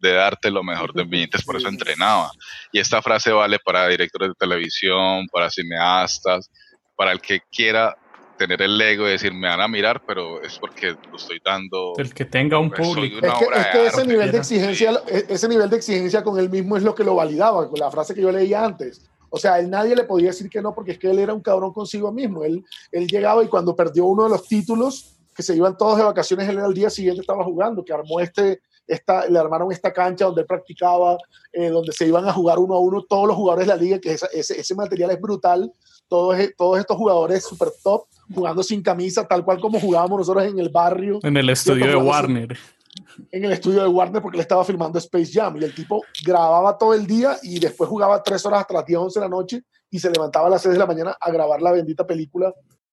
de 0.00 0.12
darte 0.12 0.50
lo 0.50 0.62
mejor 0.62 0.92
de 0.92 1.04
mí, 1.04 1.22
entonces 1.22 1.44
por 1.44 1.56
eso 1.56 1.68
entrenaba. 1.68 2.30
Y 2.72 2.78
esta 2.78 3.02
frase 3.02 3.32
vale 3.32 3.58
para 3.58 3.88
directores 3.88 4.30
de 4.30 4.34
televisión, 4.34 5.26
para 5.32 5.50
cineastas, 5.50 6.50
para 6.96 7.12
el 7.12 7.20
que 7.20 7.40
quiera 7.50 7.96
tener 8.38 8.62
el 8.62 8.80
ego 8.80 9.04
de 9.04 9.12
decir, 9.12 9.34
me 9.34 9.48
van 9.48 9.60
a 9.60 9.68
mirar, 9.68 10.02
pero 10.06 10.40
es 10.42 10.58
porque 10.58 10.96
lo 11.10 11.16
estoy 11.16 11.40
dando. 11.44 11.92
El 11.98 12.14
que 12.14 12.24
tenga 12.24 12.58
un 12.58 12.70
pues, 12.70 12.86
público. 12.86 13.18
Es 13.26 13.32
que, 13.34 13.44
es 13.60 13.66
que 13.66 13.86
ese, 13.86 14.06
nivel 14.06 14.30
de 14.30 14.38
exigencia, 14.38 15.02
e, 15.08 15.26
ese 15.28 15.48
nivel 15.48 15.68
de 15.68 15.76
exigencia 15.76 16.22
con 16.22 16.38
él 16.38 16.48
mismo 16.48 16.76
es 16.76 16.82
lo 16.82 16.94
que 16.94 17.04
lo 17.04 17.16
validaba, 17.16 17.68
con 17.68 17.78
la 17.78 17.90
frase 17.90 18.14
que 18.14 18.22
yo 18.22 18.30
leía 18.30 18.64
antes. 18.64 19.02
O 19.30 19.38
sea, 19.38 19.58
él 19.58 19.68
nadie 19.68 19.94
le 19.94 20.04
podía 20.04 20.28
decir 20.28 20.48
que 20.48 20.62
no, 20.62 20.74
porque 20.74 20.92
es 20.92 20.98
que 20.98 21.10
él 21.10 21.18
era 21.18 21.34
un 21.34 21.42
cabrón 21.42 21.72
consigo 21.72 22.10
mismo. 22.12 22.44
Él, 22.44 22.64
él 22.92 23.06
llegaba 23.06 23.44
y 23.44 23.48
cuando 23.48 23.76
perdió 23.76 24.06
uno 24.06 24.24
de 24.24 24.30
los 24.30 24.46
títulos, 24.48 25.16
que 25.34 25.42
se 25.42 25.54
iban 25.54 25.76
todos 25.76 25.98
de 25.98 26.04
vacaciones, 26.04 26.48
él 26.48 26.58
al 26.58 26.74
día 26.74 26.90
siguiente 26.90 27.20
estaba 27.20 27.44
jugando, 27.44 27.84
que 27.84 27.92
armó 27.92 28.20
este, 28.20 28.60
esta, 28.88 29.28
le 29.28 29.38
armaron 29.38 29.70
esta 29.70 29.92
cancha 29.92 30.24
donde 30.24 30.40
él 30.40 30.46
practicaba, 30.46 31.18
eh, 31.52 31.68
donde 31.68 31.92
se 31.92 32.06
iban 32.06 32.26
a 32.26 32.32
jugar 32.32 32.58
uno 32.58 32.74
a 32.74 32.80
uno 32.80 33.04
todos 33.04 33.28
los 33.28 33.36
jugadores 33.36 33.66
de 33.66 33.74
la 33.74 33.80
liga, 33.80 33.98
que 34.00 34.12
ese, 34.12 34.28
ese 34.32 34.74
material 34.74 35.10
es 35.10 35.20
brutal. 35.20 35.70
Todos, 36.08 36.38
todos 36.56 36.78
estos 36.78 36.96
jugadores 36.96 37.44
super 37.44 37.68
top 37.84 38.06
jugando 38.34 38.62
sin 38.62 38.82
camisa, 38.82 39.26
tal 39.26 39.44
cual 39.44 39.60
como 39.60 39.78
jugábamos 39.78 40.20
nosotros 40.20 40.44
en 40.44 40.58
el 40.58 40.70
barrio. 40.70 41.18
En 41.22 41.36
el 41.36 41.50
estudio 41.50 41.86
de 41.86 41.96
Warner. 41.96 42.58
En 43.30 43.44
el 43.44 43.52
estudio 43.52 43.82
de 43.82 43.88
Warner 43.88 44.22
porque 44.22 44.38
le 44.38 44.42
estaba 44.42 44.64
filmando 44.64 44.98
Space 44.98 45.30
Jam 45.32 45.56
y 45.60 45.64
el 45.64 45.74
tipo 45.74 46.02
grababa 46.24 46.76
todo 46.76 46.94
el 46.94 47.06
día 47.06 47.36
y 47.42 47.58
después 47.58 47.88
jugaba 47.88 48.22
tres 48.22 48.44
horas 48.46 48.62
hasta 48.62 48.74
las 48.74 48.86
10, 48.86 48.98
11 48.98 49.20
de 49.20 49.24
la 49.24 49.30
noche 49.30 49.62
y 49.90 49.98
se 49.98 50.10
levantaba 50.10 50.46
a 50.46 50.50
las 50.50 50.62
6 50.62 50.72
de 50.72 50.78
la 50.78 50.86
mañana 50.86 51.16
a 51.20 51.30
grabar 51.30 51.60
la 51.60 51.72
bendita 51.72 52.06
película. 52.06 52.52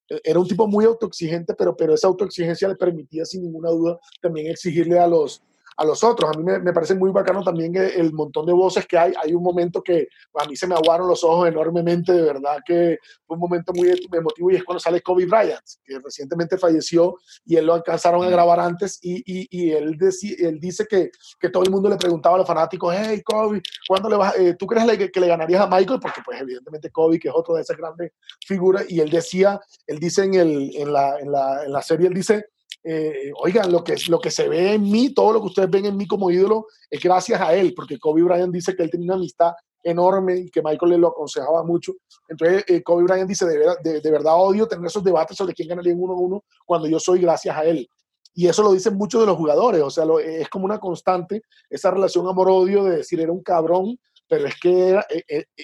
E-, 0.09 0.21
era 0.23 0.39
un 0.39 0.47
tipo 0.47 0.67
muy 0.67 0.85
autoexigente, 0.85 1.53
pero, 1.53 1.75
pero 1.75 1.93
esa 1.93 2.07
autoexigencia 2.07 2.67
le 2.67 2.75
permitía 2.75 3.25
sin 3.25 3.43
ninguna 3.43 3.69
duda 3.69 3.99
también 4.21 4.47
exigirle 4.47 4.99
a 4.99 5.07
los, 5.07 5.41
a 5.77 5.85
los 5.85 6.03
otros. 6.03 6.31
A 6.33 6.37
mí 6.37 6.43
me, 6.43 6.73
parece 6.73 6.95
muy 6.95 7.11
bacano 7.11 7.43
también 7.43 7.75
el, 7.75 8.13
montón 8.13 8.45
de 8.45 8.53
voces 8.53 8.85
que 8.85 8.97
hay. 8.97 9.13
Hay 9.21 9.33
un 9.33 9.43
momento 9.43 9.81
que 9.81 10.07
a 10.35 10.45
mí 10.45 10.55
se 10.55 10.67
me 10.67 10.75
aguaron 10.75 11.07
los 11.07 11.23
ojos 11.23 11.47
enormemente, 11.47 12.13
de 12.13 12.21
verdad 12.21 12.57
que 12.65 12.97
fue 13.25 13.35
un 13.35 13.41
momento 13.41 13.73
muy 13.73 13.89
emotivo 14.11 14.51
y 14.51 14.55
es 14.55 14.63
cuando 14.63 14.79
sale 14.79 15.01
Kobe 15.01 15.25
Bryant, 15.25 15.63
que 15.83 15.99
recientemente 15.99 16.57
falleció 16.57 17.17
y 17.45 17.55
él 17.55 17.65
lo 17.65 17.73
alcanzaron 17.73 18.23
a 18.23 18.29
grabar 18.29 18.59
antes 18.59 18.99
y, 19.01 19.23
y, 19.25 19.71
él, 19.71 19.97
él 20.39 20.59
dice 20.59 20.85
que, 20.89 21.09
que, 21.39 21.49
todo 21.49 21.63
el 21.63 21.71
mundo 21.71 21.89
le 21.89 21.97
preguntaba 21.97 22.35
a 22.35 22.37
los 22.39 22.47
fanáticos, 22.47 22.95
hey 22.97 23.21
Kobe, 23.23 23.61
¿cuándo 23.87 24.09
le 24.09 24.15
vas, 24.15 24.37
eh, 24.37 24.55
¿tú 24.57 24.65
crees 24.67 25.11
que, 25.11 25.19
le 25.19 25.27
ganarías 25.27 25.61
a 25.61 25.67
Michael? 25.67 25.99
Porque 25.99 26.21
pues 26.23 26.39
evidentemente 26.41 26.91
Kobe, 26.91 27.19
que 27.19 27.29
es 27.29 27.33
otro 27.35 27.55
de 27.55 27.61
esas 27.61 27.77
grandes 27.77 28.11
figuras, 28.45 28.85
y 28.89 28.99
él 28.99 29.09
decía, 29.09 29.59
él 29.87 29.99
dice 29.99 30.23
en, 30.23 30.35
el, 30.35 30.75
en, 30.75 30.93
la, 30.93 31.19
en, 31.19 31.31
la, 31.31 31.63
en 31.65 31.71
la 31.71 31.81
serie, 31.81 32.07
él 32.07 32.13
dice, 32.13 32.45
eh, 32.87 33.31
oigan, 33.41 33.71
lo 33.71 33.83
que, 33.83 33.95
lo 34.09 34.19
que 34.19 34.29
se 34.29 34.47
ve 34.47 34.73
en 34.73 34.83
mí, 34.83 35.09
todo 35.11 35.33
lo 35.33 35.39
que 35.41 35.47
ustedes 35.47 35.71
ven 35.71 35.87
en 35.87 35.97
mí 35.97 36.05
como 36.05 36.29
ídolo, 36.29 36.67
es 36.87 37.01
gracias 37.01 37.41
a 37.41 37.55
él, 37.55 37.73
porque 37.75 37.97
Kobe 37.97 38.21
Bryant 38.21 38.53
dice 38.53 38.75
que 38.75 38.83
él 38.83 38.91
tenía 38.91 39.05
una 39.05 39.15
amistad 39.15 39.53
enorme 39.81 40.37
y 40.37 40.51
que 40.51 40.61
Michael 40.61 40.91
le 40.91 40.97
lo 40.99 41.07
aconsejaba 41.07 41.63
mucho. 41.63 41.93
Entonces, 42.29 42.63
eh, 42.67 42.83
Kobe 42.83 43.03
Bryant 43.05 43.27
dice, 43.27 43.47
de, 43.47 44.01
de, 44.01 44.11
verdad 44.11 44.35
odio 44.37 44.67
tener 44.67 44.85
esos 44.85 45.03
debates 45.03 45.35
sobre 45.35 45.55
quién 45.55 45.67
ganaría 45.67 45.93
en 45.93 46.01
uno 46.01 46.13
a 46.13 46.17
uno 46.17 46.43
cuando 46.63 46.87
yo 46.87 46.99
soy 46.99 47.21
gracias 47.21 47.57
a 47.57 47.65
él. 47.65 47.89
Y 48.35 48.47
eso 48.47 48.61
lo 48.61 48.71
dicen 48.71 48.95
muchos 48.95 49.19
de 49.21 49.27
los 49.27 49.37
jugadores, 49.37 49.81
o 49.81 49.89
sea, 49.89 50.05
es 50.23 50.49
como 50.49 50.65
una 50.65 50.79
constante 50.79 51.41
esa 51.69 51.89
relación 51.89 52.27
amor-odio 52.27 52.83
de 52.83 52.97
decir 52.97 53.19
era 53.19 53.31
un 53.31 53.41
cabrón, 53.41 53.97
pero 54.27 54.45
es 54.45 54.59
que 54.59 54.99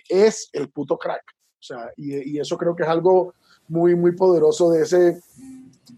es 0.10 0.50
el 0.54 0.72
puto 0.72 0.98
crack. 0.98 1.24
O 1.60 1.64
sea, 1.64 1.92
y 1.98 2.40
eso 2.40 2.58
creo 2.58 2.76
que 2.76 2.84
es 2.84 2.90
algo 2.90 3.36
muy, 3.68 3.96
muy 3.96 4.16
poderoso 4.16 4.72
de 4.72 4.84
ese, 4.84 5.22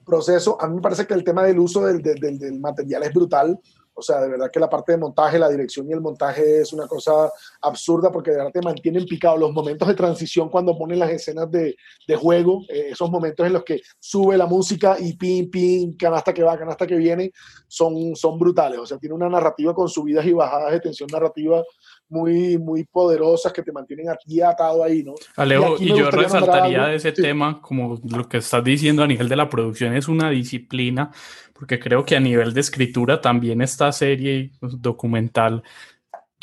proceso. 0.04 0.58
A 0.62 0.68
mí 0.68 0.76
me 0.76 0.82
parece 0.82 1.06
que 1.08 1.14
el 1.14 1.24
tema 1.24 1.43
del 1.43 1.60
uso 1.60 1.86
del, 1.86 2.01
del, 2.01 2.39
del, 2.39 2.60
material 2.60 3.04
es 3.04 3.14
brutal. 3.14 3.60
O 3.95 4.01
sea, 4.01 4.20
de 4.22 4.28
verdad 4.28 4.49
que 4.51 4.60
la 4.60 4.70
parte 4.70 4.93
de 4.93 4.97
montaje, 4.97 5.38
la 5.38 5.49
dirección 5.49 5.88
y 5.88 5.93
el 5.93 6.01
montaje 6.01 6.62
es 6.62 6.74
una 6.74 6.88
cosa 6.88 7.32
absurda 7.62 8.12
porque 8.12 8.32
de 8.32 8.38
verdad 8.38 8.51
te 8.51 8.62
mantienen 8.62 9.06
picado. 9.06 9.38
Los 9.38 9.54
momentos 9.54 9.88
de 9.88 9.93
transición 9.93 10.49
cuando 10.49 10.76
ponen 10.76 10.97
las 10.97 11.12
escenas 11.12 11.51
de, 11.51 11.76
de 12.08 12.16
juego, 12.16 12.64
eh, 12.70 12.88
esos 12.91 13.12
momentos 13.12 13.45
en 13.45 13.54
los 13.54 13.64
que 13.64 13.82
sube 13.99 14.36
la 14.36 14.47
música 14.47 14.97
y 14.99 15.14
pim, 15.14 15.49
pim, 15.49 15.95
canasta 15.95 16.34
que 16.34 16.41
va, 16.41 16.58
canasta 16.58 16.88
que 16.88 16.95
viene, 16.95 17.32
son, 17.68 18.16
son 18.16 18.39
brutales. 18.39 18.80
O 18.80 18.86
sea, 18.86 18.97
tiene 18.97 19.14
una 19.14 19.30
narrativa 19.30 19.76
con 19.76 19.88
subidas 19.88 20.26
y 20.26 20.34
bajadas 20.34 20.72
de 20.72 20.80
tensión 20.80 21.10
narrativa 21.12 21.64
muy, 22.14 22.57
muy 22.59 22.84
poderosas 22.84 23.51
que 23.51 23.64
te 23.64 23.72
mantienen 23.72 24.09
a 24.09 24.16
ti 24.16 24.39
atado 24.39 24.84
ahí, 24.84 25.03
¿no? 25.03 25.16
Alejo, 25.36 25.78
y, 25.80 25.89
yo 25.89 26.11
resaltaría 26.11 26.86
de 26.86 26.95
ese 26.95 27.11
tema, 27.11 27.59
como 27.59 27.99
lo 28.07 28.30
que 28.30 28.38
estás 28.38 28.64
diciendo 28.64 29.03
a 29.03 29.07
nivel 29.07 29.28
de 29.28 29.36
la 29.36 29.49
producción, 29.49 29.95
es 29.95 30.07
una 30.07 30.30
disciplina, 30.30 31.11
porque 31.53 31.80
creo 31.80 32.05
que 32.05 32.16
a 32.16 32.20
nivel 32.20 32.53
de 32.53 32.61
escritura 32.61 33.20
también 33.20 33.61
esta 33.61 33.91
serie 33.91 34.51
documental 34.61 35.64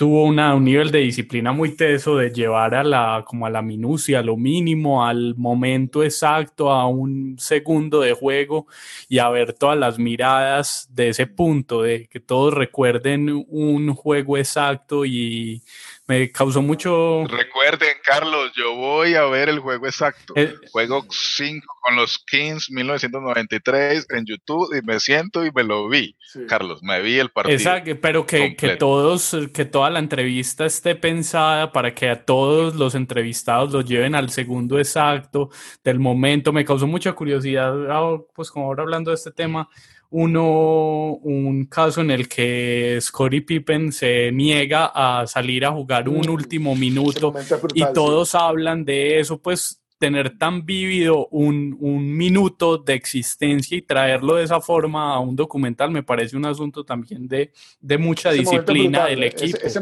tuvo 0.01 0.24
una, 0.24 0.55
un 0.55 0.64
nivel 0.64 0.90
de 0.90 1.01
disciplina 1.01 1.53
muy 1.53 1.76
teso 1.76 2.16
de 2.16 2.30
llevar 2.30 2.74
a 2.74 2.82
la, 2.82 3.22
como 3.26 3.44
a 3.44 3.51
la 3.51 3.61
minucia, 3.61 4.20
a 4.20 4.22
lo 4.22 4.34
mínimo, 4.38 5.05
al 5.05 5.34
momento 5.36 6.03
exacto, 6.03 6.70
a 6.70 6.86
un 6.88 7.36
segundo 7.38 8.01
de 8.01 8.14
juego 8.14 8.66
y 9.11 9.18
a 9.18 9.28
ver 9.28 9.53
todas 9.53 9.76
las 9.76 9.98
miradas 9.98 10.88
de 10.90 11.11
ese 11.11 11.26
punto, 11.26 11.82
de 11.82 12.09
que 12.09 12.18
todos 12.18 12.55
recuerden 12.55 13.44
un 13.46 13.94
juego 13.94 14.38
exacto 14.38 15.05
y 15.05 15.62
me 16.11 16.29
causó 16.33 16.61
mucho... 16.61 17.25
Recuerden, 17.29 17.91
Carlos, 18.03 18.51
yo 18.57 18.75
voy 18.75 19.15
a 19.15 19.27
ver 19.27 19.49
el 19.49 19.61
juego 19.61 19.87
exacto. 19.87 20.35
El... 20.35 20.49
Eh, 20.49 20.55
juego 20.73 21.07
5 21.09 21.65
con 21.81 21.95
los 21.95 22.19
Kings 22.19 22.69
1993 22.69 24.09
en 24.11 24.27
YouTube 24.27 24.77
y 24.77 24.85
me 24.85 24.99
siento 24.99 25.47
y 25.47 25.53
me 25.53 25.63
lo 25.63 25.89
vi. 25.89 26.17
Carlos, 26.49 26.83
me 26.83 27.01
vi 27.01 27.21
el 27.21 27.31
partido. 27.31 27.57
Exacto, 27.57 27.93
pero 28.03 28.27
que, 28.27 28.57
que, 28.57 28.77
todos, 28.77 29.37
que 29.55 29.65
toda 29.65 29.89
la 29.89 30.01
entrevista 30.01 30.67
esté 30.67 30.97
pensada 30.97 31.71
para 31.71 31.95
que 31.95 32.11
a 32.11 32.25
todos 32.25 32.75
los 32.75 32.97
entrevistados 32.97 33.73
los 33.73 33.85
lleven 33.85 34.17
al 34.17 34.31
segundo 34.31 34.81
exacto 34.81 35.51
del 35.85 36.01
momento. 36.01 36.53
Me 36.53 36.65
causó 36.65 36.89
mucha 36.89 37.13
curiosidad, 37.13 37.73
ah, 37.89 38.19
pues 38.35 38.51
como 38.51 38.67
ahora 38.67 38.83
hablando 38.83 39.13
de 39.13 39.15
este 39.15 39.31
tema, 39.31 39.69
uno, 40.11 41.15
un 41.23 41.67
caso 41.67 42.01
en 42.01 42.11
el 42.11 42.29
que 42.29 42.99
Scottie 43.01 43.43
Pippen 43.43 43.93
se 43.93 44.33
niega 44.33 44.91
a 44.95 45.27
salir 45.27 45.65
a 45.65 45.71
jugar 45.71 46.09
un 46.09 46.29
último 46.29 46.75
minuto 46.75 47.33
y 47.75 47.85
todos 47.95 48.35
hablan 48.35 48.85
de 48.85 49.21
eso, 49.21 49.41
pues 49.41 49.81
tener 49.99 50.39
tan 50.39 50.65
vívido 50.65 51.29
un, 51.31 51.77
un, 51.79 52.17
minuto 52.17 52.79
de 52.79 52.95
existencia 52.95 53.77
y 53.77 53.83
traerlo 53.83 54.37
de 54.37 54.45
esa 54.45 54.61
forma 54.61 55.15
a 55.15 55.21
un 55.21 55.37
documental 55.37 55.91
me 55.91 56.03
parece 56.03 56.39
un 56.39 56.47
asunto 56.47 56.85
también 56.85 57.29
de, 57.29 57.53
de 57.83 57.99
mucha 57.99 58.33
disciplina 58.33 59.05
del 59.05 59.25
equipo. 59.25 59.59
Ese, 59.59 59.67
ese, 59.67 59.81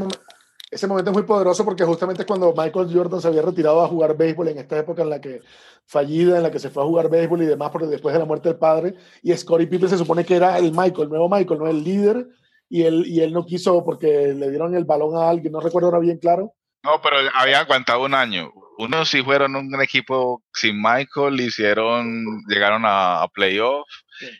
momento 0.87 1.11
es 1.11 1.17
muy 1.17 1.23
poderoso 1.23 1.65
porque 1.65 1.85
justamente 1.85 2.27
cuando 2.27 2.53
Michael 2.57 2.93
Jordan 2.93 3.21
se 3.21 3.29
había 3.29 3.43
retirado 3.43 3.83
a 3.83 3.89
jugar 3.89 4.17
béisbol 4.17 4.49
en 4.49 4.59
esta 4.59 4.79
época 4.79 5.03
en 5.03 5.11
la 5.11 5.21
que 5.21 5.41
fallida 5.87 6.37
en 6.37 6.43
la 6.43 6.51
que 6.51 6.59
se 6.59 6.69
fue 6.69 6.83
a 6.83 6.87
jugar 6.87 7.09
béisbol 7.09 7.43
y 7.43 7.47
demás, 7.47 7.71
porque 7.71 7.87
después 7.87 8.13
de 8.13 8.19
la 8.19 8.27
muerte 8.27 8.51
del 8.51 8.59
padre, 8.59 8.95
y 9.23 9.35
Scottie 9.35 9.67
Pippen 9.67 9.89
se 9.89 9.97
supone 9.97 10.25
que 10.25 10.37
era 10.37 10.59
el 10.59 10.73
Michael, 10.73 11.05
el 11.05 11.09
nuevo 11.09 11.29
Michael, 11.31 11.59
no 11.59 11.67
el 11.67 11.83
líder, 11.83 12.27
y 12.69 12.83
él, 12.83 13.05
y 13.07 13.21
él 13.21 13.33
no 13.33 13.47
quiso 13.47 13.83
porque 13.83 14.35
le 14.35 14.51
dieron 14.51 14.75
el 14.75 14.85
balón 14.85 15.17
a 15.17 15.31
alguien, 15.31 15.53
no 15.53 15.61
recuerdo 15.61 15.89
ahora 15.89 16.01
bien 16.01 16.19
claro. 16.19 16.53
No, 16.83 17.01
pero 17.03 17.17
había 17.35 17.61
aguantado 17.61 18.05
un 18.05 18.15
año. 18.15 18.53
Unos 18.77 19.09
sí 19.09 19.23
fueron 19.23 19.57
un 19.57 19.81
equipo 19.81 20.43
sin 20.53 20.81
Michael, 20.81 21.41
hicieron, 21.41 22.45
llegaron 22.47 22.85
a, 22.85 23.23
a 23.23 23.29
playoff. 23.29 23.89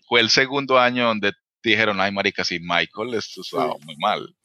Fue 0.07 0.21
el 0.21 0.29
segundo 0.29 0.79
año 0.79 1.07
donde 1.07 1.33
dijeron, 1.65 2.01
ay, 2.01 2.13
marica, 2.13 2.45
sin 2.45 2.63
Michael, 2.63 3.15
esto 3.15 3.41
estaba 3.41 3.75
muy 3.85 3.97
mal 3.97 4.38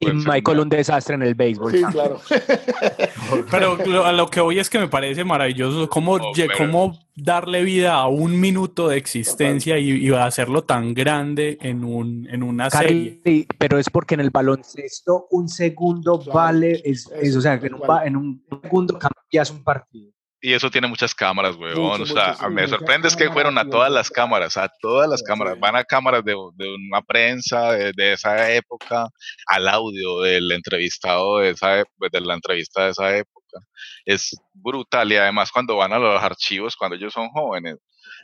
y 0.00 0.12
Michael 0.12 0.60
un 0.60 0.68
desastre 0.68 1.14
en 1.14 1.22
el 1.22 1.34
béisbol. 1.34 1.72
Sí, 1.72 1.82
claro. 1.84 2.20
Pero 3.50 4.04
a 4.04 4.12
lo 4.12 4.28
que 4.28 4.40
hoy 4.40 4.58
es 4.58 4.70
que 4.70 4.78
me 4.78 4.88
parece 4.88 5.24
maravilloso 5.24 5.88
cómo, 5.88 6.18
cómo 6.56 6.98
darle 7.16 7.62
vida 7.62 7.94
a 7.94 8.08
un 8.08 8.38
minuto 8.40 8.88
de 8.88 8.96
existencia 8.96 9.78
y, 9.78 10.12
hacerlo 10.14 10.62
tan 10.62 10.94
grande 10.94 11.58
en, 11.60 11.84
un, 11.84 12.28
en 12.30 12.42
una 12.42 12.70
serie. 12.70 13.20
pero 13.58 13.78
es 13.78 13.90
porque 13.90 14.14
en 14.14 14.20
el 14.20 14.30
baloncesto 14.30 15.26
un 15.30 15.48
segundo 15.48 16.22
vale, 16.32 16.80
es, 16.84 17.10
o 17.36 17.40
sea, 17.40 17.54
en 17.54 17.74
un, 17.74 17.82
en 18.04 18.16
un 18.16 18.44
segundo 18.62 18.98
cambias 18.98 19.50
un 19.50 19.62
partido. 19.62 20.12
Y 20.44 20.52
eso 20.52 20.70
tiene 20.70 20.86
muchas 20.86 21.14
cámaras, 21.14 21.56
weón. 21.56 22.02
o 22.02 22.04
sea, 22.04 22.36
me 22.50 22.68
sorprende 22.68 23.08
es 23.08 23.16
que 23.16 23.30
fueron 23.30 23.56
a 23.56 23.66
todas 23.66 23.90
las 23.90 24.10
cámaras, 24.10 24.58
a 24.58 24.68
todas 24.78 25.08
las 25.08 25.22
cámaras. 25.22 25.58
Van 25.58 25.74
a 25.74 25.84
cámaras 25.84 26.22
de, 26.22 26.32
de 26.32 26.74
una 26.74 27.00
prensa 27.00 27.72
de, 27.72 28.12
esa 28.12 28.52
época, 28.52 29.08
al 29.46 29.66
audio 29.66 30.20
del 30.20 30.52
entrevistado 30.52 31.38
de, 31.38 31.48
esa, 31.48 31.82
pues, 31.96 32.12
de 32.12 32.20
la 32.20 32.34
entrevista 32.34 32.84
de 32.84 32.90
esa 32.90 33.16
época. 33.16 33.58
Es 34.04 34.36
brutal. 34.52 35.10
Y 35.10 35.16
además, 35.16 35.50
cuando 35.50 35.76
van 35.76 35.94
a 35.94 35.98
los 35.98 36.22
archivos, 36.22 36.76
cuando 36.76 36.96
ellos 36.96 37.14
son 37.14 37.30
jóvenes, 37.30 37.78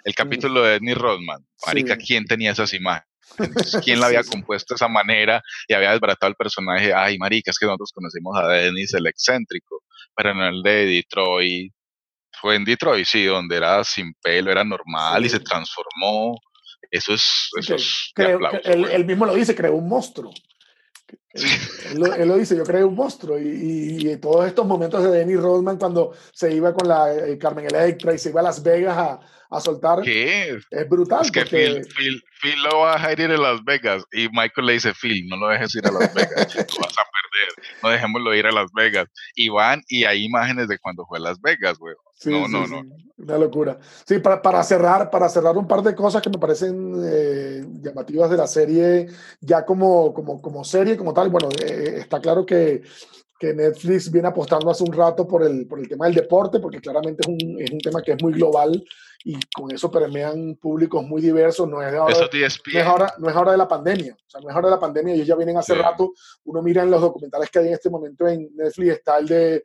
el 0.05 0.14
capítulo 0.14 0.62
de 0.62 0.74
Edney 0.74 0.92
Rodman, 0.92 1.42
Marica, 1.66 1.97
¿quién 1.97 2.26
tenía 2.26 2.52
esas 2.52 2.74
imágenes? 2.74 3.09
¿Quién 3.82 3.98
la 3.98 4.06
había 4.09 4.24
compuesto 4.24 4.74
de 4.74 4.76
esa 4.76 4.88
manera 4.88 5.40
y 5.66 5.72
había 5.72 5.92
desbaratado 5.92 6.28
el 6.28 6.36
personaje? 6.36 6.92
Ay, 6.92 7.16
marica, 7.16 7.51
es 7.51 7.59
que 7.59 7.64
nosotros 7.64 7.92
conocimos 7.94 8.36
a 8.36 8.47
Dennis 8.47 8.92
el 8.92 9.06
excéntrico, 9.06 9.82
pero 10.14 10.34
no 10.34 10.47
el 10.48 10.62
de 10.62 10.84
Detroit, 10.84 11.72
Fue 12.40 12.56
en 12.56 12.64
Detroit, 12.64 13.06
sí, 13.06 13.24
donde 13.24 13.56
era 13.56 13.84
sin 13.84 14.14
pelo, 14.14 14.50
era 14.50 14.64
normal 14.64 15.24
y 15.24 15.28
se 15.28 15.40
transformó. 15.40 16.38
Eso 16.90 17.14
es. 17.14 17.50
Eso 17.58 17.74
es 17.74 18.12
él, 18.16 19.04
mismo 19.04 19.26
lo 19.26 19.34
dice, 19.34 19.54
creó 19.54 19.74
un 19.74 19.88
monstruo. 19.88 20.32
Él, 21.34 22.28
lo, 22.28 22.36
dice, 22.36 22.56
yo 22.56 22.64
creo 22.64 22.88
un 22.88 22.94
monstruo. 22.94 23.38
Y, 23.38 24.08
y, 24.10 24.16
todos 24.16 24.46
estos 24.46 24.66
momentos 24.66 25.02
de 25.02 25.10
Denny 25.10 25.36
Rodman 25.36 25.76
cuando 25.76 26.12
se 26.32 26.52
iba 26.52 26.72
con 26.72 26.88
la 26.88 27.12
eh, 27.14 27.38
Carmen 27.38 27.66
Electra 27.66 28.14
y 28.14 28.18
se 28.18 28.30
iba 28.30 28.40
a 28.40 28.44
Las 28.44 28.62
Vegas 28.62 28.96
a, 28.96 29.20
a 29.51 29.60
soltar. 29.60 30.01
¿Qué? 30.02 30.59
Es 30.70 30.89
brutal. 30.89 31.22
Es 31.22 31.31
que 31.31 31.44
Phil, 31.44 31.85
Phil, 31.97 32.22
Phil, 32.40 32.62
lo 32.62 32.81
va 32.81 33.05
a 33.05 33.12
ir 33.12 33.22
a 33.22 33.36
Las 33.36 33.62
Vegas 33.64 34.05
y 34.12 34.28
Michael 34.28 34.66
le 34.66 34.72
dice, 34.74 34.94
Phil, 34.94 35.27
no 35.28 35.36
lo 35.36 35.48
dejes 35.48 35.74
ir 35.74 35.86
a 35.86 35.90
Las 35.90 36.14
Vegas, 36.14 36.55
lo 36.55 36.78
vas 36.81 36.98
a 36.98 37.05
perder, 37.05 37.66
no 37.82 37.89
dejémoslo 37.90 38.35
ir 38.35 38.47
a 38.47 38.52
Las 38.52 38.72
Vegas. 38.72 39.09
Y 39.35 39.48
van 39.48 39.82
y 39.89 40.05
hay 40.05 40.24
imágenes 40.24 40.68
de 40.68 40.78
cuando 40.78 41.05
fue 41.05 41.18
a 41.18 41.22
Las 41.22 41.40
Vegas, 41.40 41.78
güey. 41.78 41.94
no, 42.27 42.47
no, 42.47 42.66
no. 42.66 42.82
Una 43.18 43.36
locura. 43.36 43.78
Sí, 44.06 44.18
para, 44.20 44.40
para, 44.40 44.62
cerrar, 44.62 45.10
para 45.10 45.28
cerrar 45.28 45.56
un 45.59 45.66
par 45.66 45.82
de 45.82 45.94
cosas 45.94 46.22
que 46.22 46.31
me 46.31 46.39
parecen 46.39 46.94
eh, 47.05 47.62
llamativas 47.82 48.31
de 48.31 48.36
la 48.36 48.47
serie, 48.47 49.09
ya 49.40 49.66
como, 49.66 50.14
como, 50.14 50.40
como 50.40 50.64
serie, 50.64 50.97
como 50.97 51.12
tal, 51.12 51.28
bueno, 51.28 51.48
eh, 51.60 51.97
está 51.98 52.20
claro 52.20 52.47
que 52.47 52.82
que 53.40 53.54
Netflix 53.54 54.10
viene 54.10 54.28
apostando 54.28 54.70
hace 54.70 54.84
un 54.84 54.92
rato 54.92 55.26
por 55.26 55.42
el, 55.42 55.66
por 55.66 55.78
el 55.78 55.88
tema 55.88 56.04
del 56.04 56.14
deporte, 56.14 56.60
porque 56.60 56.78
claramente 56.78 57.22
es 57.22 57.26
un, 57.26 57.58
es 57.58 57.70
un 57.70 57.78
tema 57.78 58.02
que 58.02 58.12
es 58.12 58.22
muy 58.22 58.34
global 58.34 58.84
y 59.24 59.34
con 59.56 59.72
eso 59.72 59.90
permean 59.90 60.56
públicos 60.56 61.02
muy 61.02 61.22
diversos. 61.22 61.66
No 61.66 61.80
es, 61.80 61.94
ahora, 61.94 62.14
no 62.30 62.46
es, 62.46 62.86
ahora, 62.86 63.14
no 63.16 63.30
es 63.30 63.34
ahora 63.34 63.52
de 63.52 63.56
la 63.56 63.66
pandemia, 63.66 64.12
o 64.12 64.30
sea, 64.30 64.42
no 64.42 64.50
es 64.50 64.54
ahora 64.54 64.68
de 64.68 64.74
la 64.74 64.80
pandemia, 64.80 65.14
ellos 65.14 65.26
ya 65.26 65.36
vienen 65.36 65.56
hace 65.56 65.74
rato. 65.74 66.12
Uno 66.44 66.60
mira 66.60 66.82
en 66.82 66.90
los 66.90 67.00
documentales 67.00 67.48
que 67.48 67.60
hay 67.60 67.68
en 67.68 67.72
este 67.72 67.88
momento 67.88 68.28
en 68.28 68.54
Netflix, 68.54 68.92
está 68.92 69.16
el 69.16 69.26
de, 69.26 69.64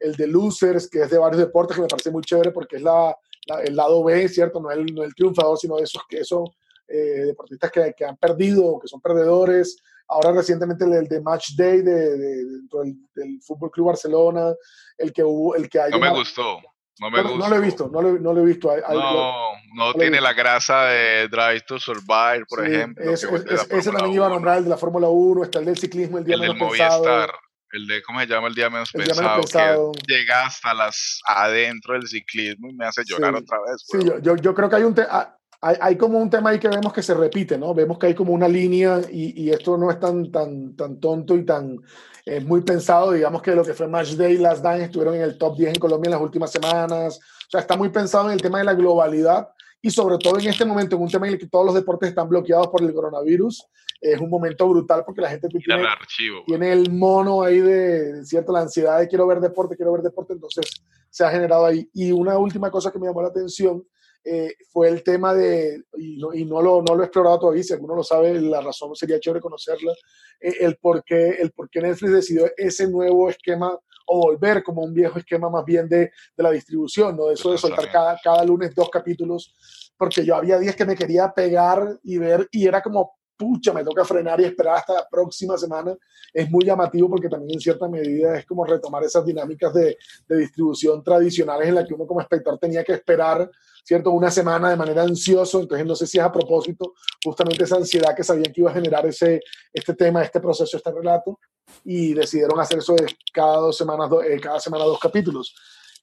el 0.00 0.14
de 0.16 0.26
Losers, 0.26 0.86
que 0.90 1.00
es 1.00 1.08
de 1.08 1.16
varios 1.16 1.40
deportes, 1.40 1.76
que 1.76 1.82
me 1.82 1.88
parece 1.88 2.10
muy 2.10 2.22
chévere 2.22 2.50
porque 2.50 2.76
es 2.76 2.82
la, 2.82 3.16
el 3.64 3.74
lado 3.74 4.04
B, 4.04 4.28
¿cierto? 4.28 4.60
No 4.60 4.70
el, 4.70 4.84
no 4.94 5.02
el 5.02 5.14
triunfador, 5.14 5.56
sino 5.56 5.76
de 5.76 5.84
esos, 5.84 6.02
que 6.06 6.18
esos 6.18 6.50
eh, 6.88 7.24
deportistas 7.24 7.70
que, 7.70 7.94
que 7.96 8.04
han 8.04 8.18
perdido, 8.18 8.78
que 8.78 8.86
son 8.86 9.00
perdedores 9.00 9.78
ahora 10.08 10.32
recientemente 10.32 10.84
el, 10.84 11.08
de 11.08 11.20
Match 11.20 11.50
Day 11.56 11.82
de, 11.82 12.16
dentro 12.16 12.80
del, 12.80 12.96
del, 13.14 13.40
Fútbol 13.42 13.70
Club 13.70 13.88
Barcelona, 13.88 14.52
el 14.98 15.12
que 15.12 15.22
hubo, 15.22 15.54
el 15.54 15.68
que 15.68 15.80
hay. 15.80 15.90
No 15.90 15.98
me 15.98 16.10
gustó. 16.10 16.60
No 17.00 17.10
me 17.10 17.22
gustó. 17.22 17.38
No 17.38 17.48
lo 17.48 17.56
he 17.56 17.60
visto, 17.60 17.90
no 17.92 18.02
lo, 18.02 18.18
no 18.18 18.32
lo 18.32 18.42
he 18.42 18.46
visto. 18.46 18.70
no, 18.88 19.52
no, 19.74 19.94
tiene 19.94 20.20
la 20.20 20.32
grasa 20.32 20.84
de 20.84 21.28
Drive 21.28 21.62
to 21.62 21.78
Survive, 21.78 22.44
por 22.48 22.64
ejemplo. 22.64 23.04
ese 23.10 23.90
también 23.90 24.12
iba 24.12 24.26
a 24.26 24.30
nombrar 24.30 24.58
el 24.58 24.64
de 24.64 24.70
la 24.70 24.76
Fórmula 24.76 25.08
1, 25.08 25.44
está 25.44 25.58
el 25.58 25.64
del 25.64 25.78
ciclismo, 25.78 26.18
el 26.18 26.24
día 26.24 26.34
el 26.34 26.40
menos 26.42 26.56
del 26.56 26.66
Movistar, 26.66 27.32
El 27.72 27.86
de, 27.88 28.02
¿cómo 28.02 28.20
se 28.20 28.26
llama? 28.26 28.46
El 28.46 28.54
día 28.54 28.70
menos, 28.70 28.92
pensado, 28.92 29.90
que 29.92 30.14
llega 30.14 30.46
hasta 30.46 30.72
las 30.72 31.20
adentro 31.26 31.94
del 31.94 32.06
ciclismo 32.06 32.68
y 32.70 32.74
me 32.74 32.86
hace 32.86 33.02
llorar 33.04 33.34
otra 33.34 33.58
vez. 33.66 33.84
Sí, 33.84 33.98
yo, 34.04 34.20
yo, 34.20 34.36
yo, 34.36 34.54
creo 34.54 34.70
que 34.70 34.76
hay 34.76 34.84
un... 34.84 34.94
Ah, 35.10 35.36
hay, 35.64 35.76
hay, 35.80 35.96
como 35.96 36.18
un 36.18 36.28
tema 36.28 36.50
ahí 36.50 36.58
que 36.58 36.68
vemos 36.68 36.92
que 36.92 37.02
se 37.02 37.14
repite, 37.14 37.56
¿no? 37.56 37.74
Vemos 37.74 37.98
que 37.98 38.06
hay 38.06 38.14
como 38.14 38.32
una 38.32 38.46
línea 38.46 39.00
y, 39.10 39.44
y 39.44 39.50
esto 39.50 39.78
no 39.78 39.90
es 39.90 39.98
tan, 39.98 40.30
tan, 40.30 40.76
tan 40.76 41.00
tonto 41.00 41.34
y 41.36 41.44
tan 41.44 41.80
eh, 42.26 42.40
muy 42.40 42.60
pensado. 42.62 43.12
Digamos 43.12 43.42
que 43.42 43.54
lo 43.54 43.64
que 43.64 43.74
fue 43.74 43.88
Match 43.88 44.12
Day, 44.12 44.36
Last 44.36 44.62
Dance 44.62 44.84
estuvieron 44.84 45.14
en 45.14 45.22
el 45.22 45.38
top 45.38 45.56
10 45.56 45.74
en 45.74 45.80
Colombia 45.80 46.08
en 46.08 46.12
las 46.12 46.20
últimas 46.20 46.50
semanas. 46.50 47.18
O 47.18 47.50
sea, 47.50 47.60
está 47.60 47.76
muy 47.76 47.88
pensado 47.88 48.26
en 48.26 48.32
el 48.32 48.42
tema 48.42 48.58
de 48.58 48.64
la 48.64 48.74
globalidad 48.74 49.48
y 49.80 49.90
sobre 49.90 50.18
todo 50.18 50.38
en 50.38 50.48
este 50.48 50.64
momento, 50.64 50.96
en 50.96 51.02
un 51.02 51.10
tema 51.10 51.26
en 51.26 51.34
el 51.34 51.38
que 51.38 51.48
todos 51.48 51.66
los 51.66 51.74
deportes 51.74 52.08
están 52.08 52.28
bloqueados 52.28 52.68
por 52.68 52.82
el 52.82 52.92
coronavirus. 52.92 53.66
Es 54.00 54.20
un 54.20 54.30
momento 54.30 54.68
brutal 54.68 55.02
porque 55.04 55.20
la 55.20 55.30
gente 55.30 55.48
tiene, 55.48 55.80
el 55.80 55.86
archivo, 55.86 56.42
tiene 56.46 56.72
el 56.72 56.92
mono 56.92 57.42
ahí 57.42 57.60
de, 57.60 58.24
cierto, 58.24 58.52
la 58.52 58.60
ansiedad 58.60 58.98
de 58.98 59.08
quiero 59.08 59.26
ver 59.26 59.40
deporte, 59.40 59.76
quiero 59.76 59.92
ver 59.92 60.02
deporte, 60.02 60.34
entonces 60.34 60.84
se 61.10 61.24
ha 61.24 61.30
generado 61.30 61.66
ahí. 61.66 61.88
Y 61.94 62.12
una 62.12 62.36
última 62.38 62.70
cosa 62.70 62.90
que 62.90 62.98
me 62.98 63.06
llamó 63.06 63.22
la 63.22 63.28
atención 63.28 63.84
eh, 64.24 64.54
fue 64.70 64.88
el 64.88 65.02
tema 65.02 65.34
de, 65.34 65.82
y, 65.98 66.16
no, 66.16 66.32
y 66.32 66.44
no, 66.44 66.62
lo, 66.62 66.82
no, 66.82 66.94
lo, 66.94 67.02
he 67.02 67.06
explorado 67.06 67.38
todavía, 67.38 67.62
si 67.62 67.74
alguno 67.74 67.94
lo 67.94 68.02
sabe, 68.02 68.40
la 68.40 68.62
razón 68.62 68.94
sería 68.96 69.20
chévere 69.20 69.40
conocerla, 69.40 69.92
eh, 70.40 70.54
el, 70.60 70.76
por 70.76 71.04
qué, 71.04 71.30
el 71.40 71.52
por 71.52 71.68
qué 71.68 71.80
Netflix 71.80 72.12
decidió 72.12 72.50
ese 72.56 72.88
nuevo 72.88 73.28
esquema 73.28 73.78
o 74.06 74.20
volver 74.20 74.62
como 74.62 74.82
un 74.82 74.94
viejo 74.94 75.18
esquema 75.18 75.50
más 75.50 75.64
bien 75.64 75.88
de, 75.88 76.10
de 76.36 76.42
la 76.42 76.50
distribución, 76.50 77.16
¿no? 77.16 77.30
Eso 77.30 77.52
de 77.52 77.58
soltar 77.58 77.90
cada, 77.90 78.18
cada 78.22 78.44
lunes 78.44 78.74
dos 78.74 78.88
capítulos, 78.90 79.54
porque 79.96 80.24
yo 80.24 80.36
había 80.36 80.58
días 80.58 80.76
que 80.76 80.84
me 80.84 80.96
quería 80.96 81.32
pegar 81.32 81.98
y 82.02 82.18
ver 82.18 82.48
y 82.50 82.66
era 82.66 82.82
como, 82.82 83.16
pucha, 83.36 83.72
me 83.72 83.84
toca 83.84 84.04
frenar 84.04 84.40
y 84.40 84.44
esperar 84.44 84.76
hasta 84.76 84.94
la 84.94 85.08
próxima 85.08 85.56
semana. 85.58 85.96
Es 86.32 86.50
muy 86.50 86.64
llamativo 86.64 87.08
porque 87.10 87.28
también 87.28 87.54
en 87.54 87.60
cierta 87.60 87.88
medida 87.88 88.38
es 88.38 88.46
como 88.46 88.64
retomar 88.64 89.02
esas 89.04 89.24
dinámicas 89.24 89.72
de, 89.74 89.96
de 90.28 90.36
distribución 90.36 91.02
tradicionales 91.02 91.68
en 91.68 91.74
las 91.74 91.86
que 91.86 91.94
uno 91.94 92.06
como 92.06 92.20
espectador 92.20 92.58
tenía 92.58 92.84
que 92.84 92.92
esperar 92.92 93.50
¿cierto? 93.84 94.10
Una 94.10 94.30
semana 94.30 94.70
de 94.70 94.76
manera 94.76 95.02
ansioso, 95.02 95.60
entonces 95.60 95.86
no 95.86 95.94
sé 95.94 96.06
si 96.06 96.18
es 96.18 96.24
a 96.24 96.32
propósito 96.32 96.94
justamente 97.22 97.64
esa 97.64 97.76
ansiedad 97.76 98.16
que 98.16 98.24
sabían 98.24 98.52
que 98.52 98.62
iba 98.62 98.70
a 98.70 98.74
generar 98.74 99.04
ese, 99.06 99.42
este 99.72 99.94
tema, 99.94 100.22
este 100.22 100.40
proceso, 100.40 100.76
este 100.76 100.90
relato, 100.90 101.38
y 101.84 102.14
decidieron 102.14 102.58
hacer 102.58 102.78
eso 102.78 102.94
de 102.94 103.06
cada 103.32 103.58
dos 103.58 103.76
semanas, 103.76 104.10
eh, 104.26 104.40
cada 104.40 104.58
semana 104.58 104.84
dos 104.84 104.98
capítulos. 104.98 105.54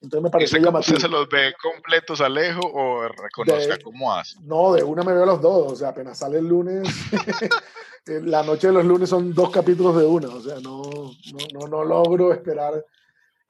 Entonces 0.02 0.24
me 0.24 0.30
parece 0.32 0.60
llamativo. 0.60 0.98
¿Usted 0.98 1.08
se 1.08 1.08
los 1.08 1.30
ve 1.30 1.54
completos 1.62 2.22
Alejo 2.22 2.62
o 2.62 3.08
reconozca 3.08 3.78
cómo 3.84 4.12
hace? 4.12 4.40
No, 4.42 4.74
de 4.74 4.84
una 4.84 5.04
me 5.04 5.14
veo 5.14 5.26
los 5.26 5.42
dos, 5.42 5.74
o 5.74 5.76
sea, 5.76 5.90
apenas 5.90 6.18
sale 6.18 6.40
el 6.40 6.48
lunes, 6.48 6.88
la 8.06 8.44
noche 8.44 8.68
de 8.68 8.74
los 8.74 8.86
lunes 8.86 9.10
son 9.10 9.34
dos 9.34 9.52
capítulos 9.52 9.96
de 9.98 10.06
una, 10.06 10.30
o 10.30 10.42
sea, 10.42 10.56
no, 10.60 10.82
no, 10.82 11.48
no, 11.54 11.68
no 11.68 11.84
logro 11.84 12.34
esperar 12.34 12.84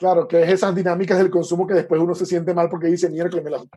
Claro, 0.02 0.28
que 0.28 0.42
es 0.42 0.50
esas 0.50 0.74
dinámicas 0.74 1.20
del 1.20 1.30
consumo 1.30 1.68
que 1.68 1.76
después 1.76 2.02
uno 2.02 2.16
se 2.16 2.26
siente 2.26 2.56
mal 2.56 2.68
porque 2.70 2.88
dice, 2.88 3.08
miércoles, 3.08 3.46
me 3.46 3.52
los, 3.52 3.68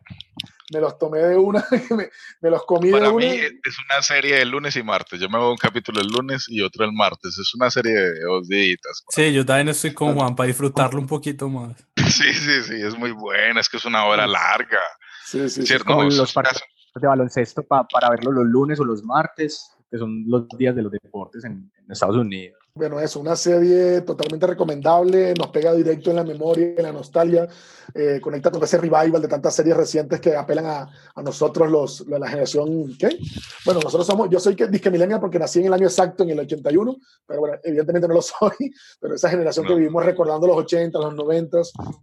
me 0.73 0.79
los 0.79 0.97
tomé 0.97 1.19
de 1.19 1.37
una, 1.37 1.63
me, 1.91 2.09
me, 2.41 2.49
los 2.49 2.65
comí 2.65 2.89
Para 2.89 3.09
de 3.09 3.13
una. 3.13 3.27
Para 3.27 3.37
mí 3.37 3.59
es 3.63 3.77
una 3.87 4.01
serie 4.01 4.37
de 4.37 4.45
lunes 4.45 4.75
y 4.75 4.81
martes. 4.81 5.19
Yo 5.19 5.29
me 5.29 5.37
hago 5.37 5.51
un 5.51 5.57
capítulo 5.57 6.01
el 6.01 6.07
lunes 6.07 6.47
y 6.49 6.61
otro 6.61 6.83
el 6.83 6.93
martes. 6.93 7.37
Es 7.37 7.53
una 7.53 7.69
serie 7.69 7.93
de 7.93 8.21
dos 8.21 8.47
días. 8.47 8.79
Sí, 9.09 9.33
yo 9.33 9.45
también 9.45 9.67
estoy 9.67 9.93
con 9.93 10.15
Juan 10.15 10.35
para 10.35 10.47
disfrutarlo 10.47 10.99
un 10.99 11.05
poquito 11.05 11.47
más. 11.47 11.77
Sí, 11.95 12.33
sí, 12.33 12.63
sí, 12.63 12.81
es 12.81 12.97
muy 12.97 13.11
buena. 13.11 13.59
Es 13.59 13.69
que 13.69 13.77
es 13.77 13.85
una 13.85 14.05
hora 14.05 14.25
larga. 14.25 14.81
Sí, 15.27 15.47
sí, 15.47 15.63
¿Cierto? 15.63 15.93
Como 15.93 16.09
los 16.09 16.33
partidos 16.33 16.63
de 16.95 17.07
baloncesto 17.07 17.61
para 17.67 18.09
verlo 18.09 18.31
los 18.31 18.47
lunes 18.47 18.79
o 18.79 18.83
los 18.83 19.03
martes, 19.03 19.69
que 19.91 19.99
son 19.99 20.23
los 20.25 20.47
días 20.57 20.75
de 20.75 20.81
los 20.81 20.91
deportes 20.91 21.43
en, 21.43 21.71
en 21.77 21.91
Estados 21.91 22.15
Unidos. 22.15 22.64
Bueno, 22.77 22.99
es 22.99 23.15
una 23.15 23.37
serie 23.37 24.01
totalmente 24.01 24.45
recomendable, 24.45 25.33
nos 25.35 25.47
pega 25.47 25.73
directo 25.73 26.09
en 26.09 26.17
la 26.17 26.25
memoria, 26.25 26.73
en 26.75 26.83
la 26.83 26.91
nostalgia, 26.91 27.47
eh, 27.93 28.19
conecta 28.21 28.51
con 28.51 28.61
ese 28.61 28.77
revival 28.77 29.21
de 29.21 29.29
tantas 29.29 29.55
series 29.55 29.77
recientes 29.77 30.19
que 30.19 30.35
apelan 30.35 30.65
a, 30.65 30.89
a 31.15 31.23
nosotros, 31.23 31.71
los, 31.71 32.05
la 32.05 32.27
generación, 32.27 32.93
¿qué? 32.99 33.17
Bueno, 33.63 33.79
nosotros 33.81 34.05
somos, 34.05 34.29
yo 34.29 34.41
soy 34.41 34.57
que 34.57 34.67
disque 34.67 34.91
millennial 34.91 35.21
porque 35.21 35.39
nací 35.39 35.59
en 35.59 35.67
el 35.67 35.73
año 35.73 35.85
exacto, 35.85 36.23
en 36.23 36.31
el 36.31 36.39
81, 36.41 36.97
pero 37.25 37.39
bueno, 37.39 37.57
evidentemente 37.63 38.09
no 38.09 38.15
lo 38.15 38.21
soy, 38.21 38.73
pero 38.99 39.15
esa 39.15 39.29
generación 39.29 39.65
que 39.65 39.75
vivimos 39.75 40.03
recordando 40.03 40.45
los 40.45 40.57
80, 40.57 40.99
los 40.99 41.15
90, 41.15 41.57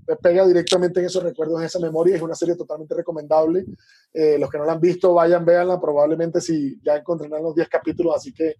me 0.08 0.16
pega 0.16 0.46
directamente 0.46 1.00
en 1.00 1.04
esos 1.04 1.22
recuerdos, 1.22 1.60
en 1.60 1.66
esa 1.66 1.80
memoria, 1.80 2.16
es 2.16 2.22
una 2.22 2.34
serie 2.34 2.56
totalmente 2.56 2.94
recomendable. 2.94 3.66
Eh, 4.14 4.38
los 4.38 4.48
que 4.48 4.56
no 4.56 4.64
la 4.64 4.72
han 4.72 4.80
visto, 4.80 5.12
vayan, 5.12 5.44
véanla, 5.44 5.78
probablemente 5.78 6.40
si 6.40 6.80
ya 6.82 6.96
encontrarán 6.96 7.42
los 7.42 7.54
10 7.54 7.68
capítulos, 7.68 8.16
así 8.16 8.32
que 8.32 8.56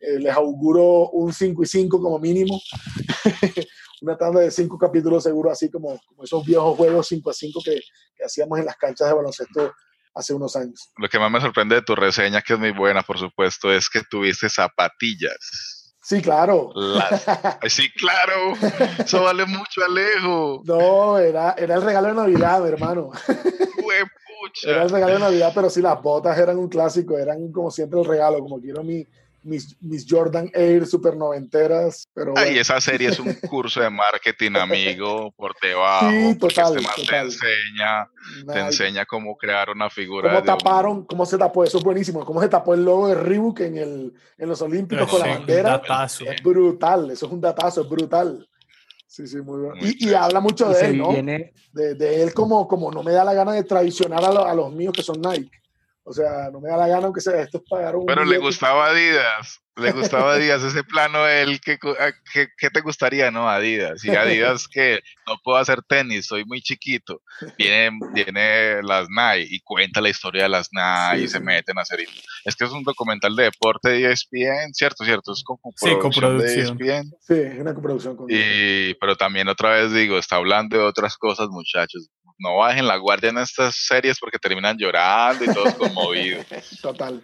eh, 0.00 0.18
les 0.18 0.34
auguro 0.34 1.10
un 1.10 1.32
5 1.32 1.62
y 1.62 1.66
5 1.66 2.00
como 2.00 2.18
mínimo. 2.18 2.60
Una 4.02 4.16
tanda 4.16 4.40
de 4.40 4.50
5 4.50 4.78
capítulos 4.78 5.22
seguro, 5.22 5.50
así 5.50 5.70
como, 5.70 5.98
como 6.06 6.24
esos 6.24 6.44
viejos 6.44 6.76
juegos 6.76 7.08
5 7.08 7.30
a 7.30 7.32
5 7.32 7.60
que, 7.64 7.80
que 8.16 8.24
hacíamos 8.24 8.58
en 8.58 8.66
las 8.66 8.76
canchas 8.76 9.08
de 9.08 9.14
baloncesto 9.14 9.72
hace 10.14 10.34
unos 10.34 10.54
años. 10.56 10.90
Lo 10.96 11.08
que 11.08 11.18
más 11.18 11.30
me 11.30 11.40
sorprende 11.40 11.76
de 11.76 11.82
tu 11.82 11.94
reseña, 11.94 12.42
que 12.42 12.54
es 12.54 12.58
muy 12.58 12.72
buena, 12.72 13.02
por 13.02 13.18
supuesto, 13.18 13.72
es 13.72 13.88
que 13.88 14.02
tuviste 14.02 14.48
zapatillas. 14.48 15.94
Sí, 16.02 16.22
claro. 16.22 16.72
Sí, 17.68 17.90
claro. 17.90 18.52
Eso 18.98 19.22
vale 19.22 19.44
mucho, 19.44 19.82
Alejo. 19.84 20.62
No, 20.64 21.18
era, 21.18 21.54
era 21.58 21.74
el 21.74 21.82
regalo 21.82 22.08
de 22.08 22.14
Navidad, 22.14 22.66
hermano. 22.68 23.10
Era 24.64 24.84
el 24.84 24.90
regalo 24.90 25.14
de 25.14 25.20
Navidad, 25.20 25.52
pero 25.54 25.68
sí, 25.68 25.82
las 25.82 26.00
botas 26.00 26.38
eran 26.38 26.56
un 26.56 26.68
clásico, 26.68 27.18
eran 27.18 27.50
como 27.52 27.70
siempre 27.70 28.00
el 28.00 28.06
regalo, 28.06 28.38
como 28.38 28.60
quiero 28.60 28.82
mi, 28.82 29.06
mis, 29.46 29.80
mis 29.80 30.04
Jordan 30.08 30.50
Air 30.52 30.86
super 30.86 31.16
noventeras. 31.16 32.08
Pero 32.12 32.34
Ay, 32.36 32.58
esa 32.58 32.80
serie 32.80 33.08
es 33.08 33.18
un 33.18 33.32
curso 33.48 33.80
de 33.80 33.88
marketing, 33.88 34.52
amigo, 34.56 35.32
por 35.36 35.54
debajo. 35.60 36.10
Sí, 36.10 36.34
total, 36.38 36.76
este 36.76 37.06
Te 37.06 37.16
enseña, 37.18 38.10
te 38.52 38.58
enseña 38.58 39.06
cómo 39.06 39.36
crear 39.36 39.70
una 39.70 39.88
figura. 39.88 40.30
Cómo 40.30 40.42
taparon, 40.42 41.04
cómo 41.04 41.24
se 41.24 41.38
tapó, 41.38 41.64
eso 41.64 41.78
es 41.78 41.84
buenísimo. 41.84 42.24
Cómo 42.24 42.42
se 42.42 42.48
tapó 42.48 42.74
el 42.74 42.84
logo 42.84 43.08
de 43.08 43.14
Reebok 43.14 43.60
en, 43.60 43.78
el, 43.78 44.12
en 44.36 44.48
los 44.48 44.60
Olímpicos 44.60 45.08
con 45.08 45.20
la 45.20 45.38
bandera. 45.38 45.82
Es 46.04 46.42
brutal, 46.42 47.10
eso 47.10 47.26
es 47.26 47.32
un 47.32 47.40
datazo, 47.40 47.82
es 47.82 47.88
brutal. 47.88 48.46
Sí, 49.06 49.26
sí, 49.26 49.36
muy 49.36 49.60
bueno. 49.60 49.80
y, 49.80 50.08
y, 50.08 50.14
habla 50.14 50.40
mucho 50.40 50.68
de 50.68 50.84
él, 50.84 50.98
¿no? 50.98 51.12
De, 51.12 51.94
de, 51.94 52.22
él 52.22 52.34
como, 52.34 52.66
como 52.66 52.90
no 52.90 53.02
me 53.02 53.12
da 53.12 53.24
la 53.24 53.32
gana 53.32 53.52
de 53.52 53.62
traicionar 53.62 54.22
a, 54.22 54.50
a 54.50 54.54
los 54.54 54.72
míos 54.72 54.92
que 54.94 55.02
son 55.02 55.20
Nike. 55.20 55.50
O 56.08 56.12
sea, 56.12 56.50
no 56.52 56.60
me 56.60 56.68
da 56.68 56.76
la 56.76 56.86
gana 56.86 57.06
aunque 57.06 57.20
sea 57.20 57.42
esto 57.42 57.58
es 57.58 57.64
pagar 57.68 57.96
un. 57.96 58.06
Pero 58.06 58.24
le 58.24 58.38
gustaba 58.38 58.86
Adidas. 58.86 59.60
Le 59.74 59.90
gustaba 59.90 60.34
Adidas 60.34 60.62
ese 60.62 60.84
plano 60.84 61.26
él, 61.26 61.60
¿qué, 61.60 61.78
¿qué, 61.78 62.70
te 62.70 62.80
gustaría, 62.80 63.32
no? 63.32 63.48
Adidas. 63.50 64.04
Y 64.04 64.10
Adidas 64.10 64.68
que 64.68 65.00
no 65.26 65.34
puedo 65.42 65.58
hacer 65.58 65.82
tenis, 65.82 66.26
soy 66.26 66.44
muy 66.44 66.62
chiquito. 66.62 67.22
Viene, 67.58 67.90
viene 68.14 68.84
las 68.84 69.08
Nike 69.08 69.48
y 69.50 69.60
cuenta 69.60 70.00
la 70.00 70.08
historia 70.08 70.44
de 70.44 70.48
las 70.48 70.68
Nike 70.70 71.24
y 71.24 71.28
se 71.28 71.40
meten 71.40 71.76
a 71.76 71.82
hacer. 71.82 71.98
Es 72.44 72.54
que 72.54 72.64
es 72.64 72.70
un 72.70 72.84
documental 72.84 73.34
de 73.34 73.42
deporte 73.42 73.90
de 73.90 74.12
ESPN, 74.12 74.72
¿cierto? 74.74 75.04
¿Cierto? 75.04 75.32
Es 75.32 75.42
como 75.42 75.60
sí, 75.74 75.90
coproducción. 76.00 76.78
De 76.78 76.94
ESPN. 76.94 77.10
Sí, 77.20 77.34
es 77.34 77.58
una 77.58 77.74
coproducción. 77.74 78.16
Con 78.16 78.28
y, 78.30 78.94
pero 78.94 79.16
también 79.16 79.48
otra 79.48 79.70
vez 79.70 79.92
digo, 79.92 80.18
está 80.18 80.36
hablando 80.36 80.78
de 80.78 80.84
otras 80.84 81.18
cosas, 81.18 81.48
muchachos. 81.48 82.08
No 82.38 82.56
bajen 82.56 82.86
la 82.86 82.96
guardia 82.96 83.30
en 83.30 83.38
estas 83.38 83.74
series 83.76 84.18
porque 84.18 84.38
terminan 84.38 84.76
llorando 84.76 85.44
y 85.44 85.54
todos 85.54 85.74
conmovidos. 85.74 86.46
Total. 86.82 87.22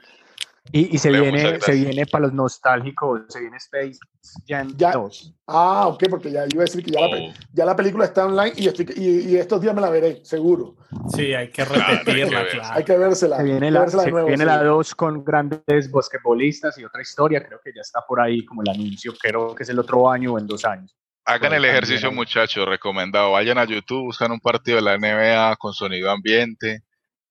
Y, 0.70 0.94
y 0.94 0.98
se, 0.98 1.10
viene, 1.10 1.60
se 1.60 1.72
viene 1.72 2.06
para 2.06 2.26
los 2.26 2.32
nostálgicos, 2.32 3.22
se 3.28 3.40
viene 3.40 3.56
Space 3.56 3.98
Jam 4.46 4.72
ya, 4.76 4.92
2. 4.92 5.34
Ah, 5.48 5.88
ok, 5.88 6.04
porque 6.08 6.30
ya 6.30 6.44
iba 6.48 6.62
a 6.62 6.64
decir 6.64 6.84
que 6.84 6.92
ya, 6.92 7.00
la, 7.00 7.06
oh. 7.08 7.34
ya 7.52 7.64
la 7.64 7.74
película 7.74 8.04
está 8.04 8.26
online 8.26 8.52
y, 8.56 8.68
estoy, 8.68 8.86
y, 8.96 9.36
estos 9.36 9.60
días 9.60 9.74
me 9.74 9.80
la 9.80 9.90
veré, 9.90 10.24
seguro. 10.24 10.76
Sí, 11.14 11.34
hay 11.34 11.50
que 11.50 11.64
repetirla, 11.64 12.46
claro. 12.48 12.74
Hay 12.74 12.84
que 12.84 12.96
vérsela. 12.96 13.38
Se 13.38 13.42
viene 13.42 13.70
la, 13.72 13.88
se 13.88 14.10
viene 14.10 14.44
la 14.44 14.62
2 14.62 14.94
con 14.94 15.24
grandes 15.24 15.90
basquetbolistas 15.90 16.78
y 16.78 16.84
otra 16.84 17.02
historia, 17.02 17.44
creo 17.44 17.60
que 17.62 17.72
ya 17.74 17.80
está 17.80 18.00
por 18.06 18.20
ahí 18.20 18.44
como 18.44 18.62
el 18.62 18.70
anuncio, 18.70 19.12
creo 19.20 19.54
que 19.56 19.64
es 19.64 19.68
el 19.68 19.80
otro 19.80 20.08
año 20.08 20.34
o 20.34 20.38
en 20.38 20.46
dos 20.46 20.64
años. 20.64 20.96
Hagan 21.24 21.54
el 21.54 21.64
ejercicio, 21.64 22.10
muchachos, 22.10 22.66
recomendado. 22.66 23.32
Vayan 23.32 23.58
a 23.58 23.64
YouTube, 23.64 24.04
buscan 24.04 24.32
un 24.32 24.40
partido 24.40 24.76
de 24.76 24.82
la 24.82 24.98
NBA 24.98 25.56
con 25.56 25.72
sonido 25.72 26.10
ambiente 26.10 26.82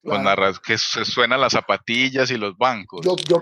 con 0.03 0.25
que 0.65 0.77
se 0.77 1.05
suenan 1.05 1.39
las 1.41 1.53
zapatillas 1.53 2.31
y 2.31 2.37
los 2.37 2.57
bancos. 2.57 3.01
Yo, 3.05 3.15
yo, 3.15 3.39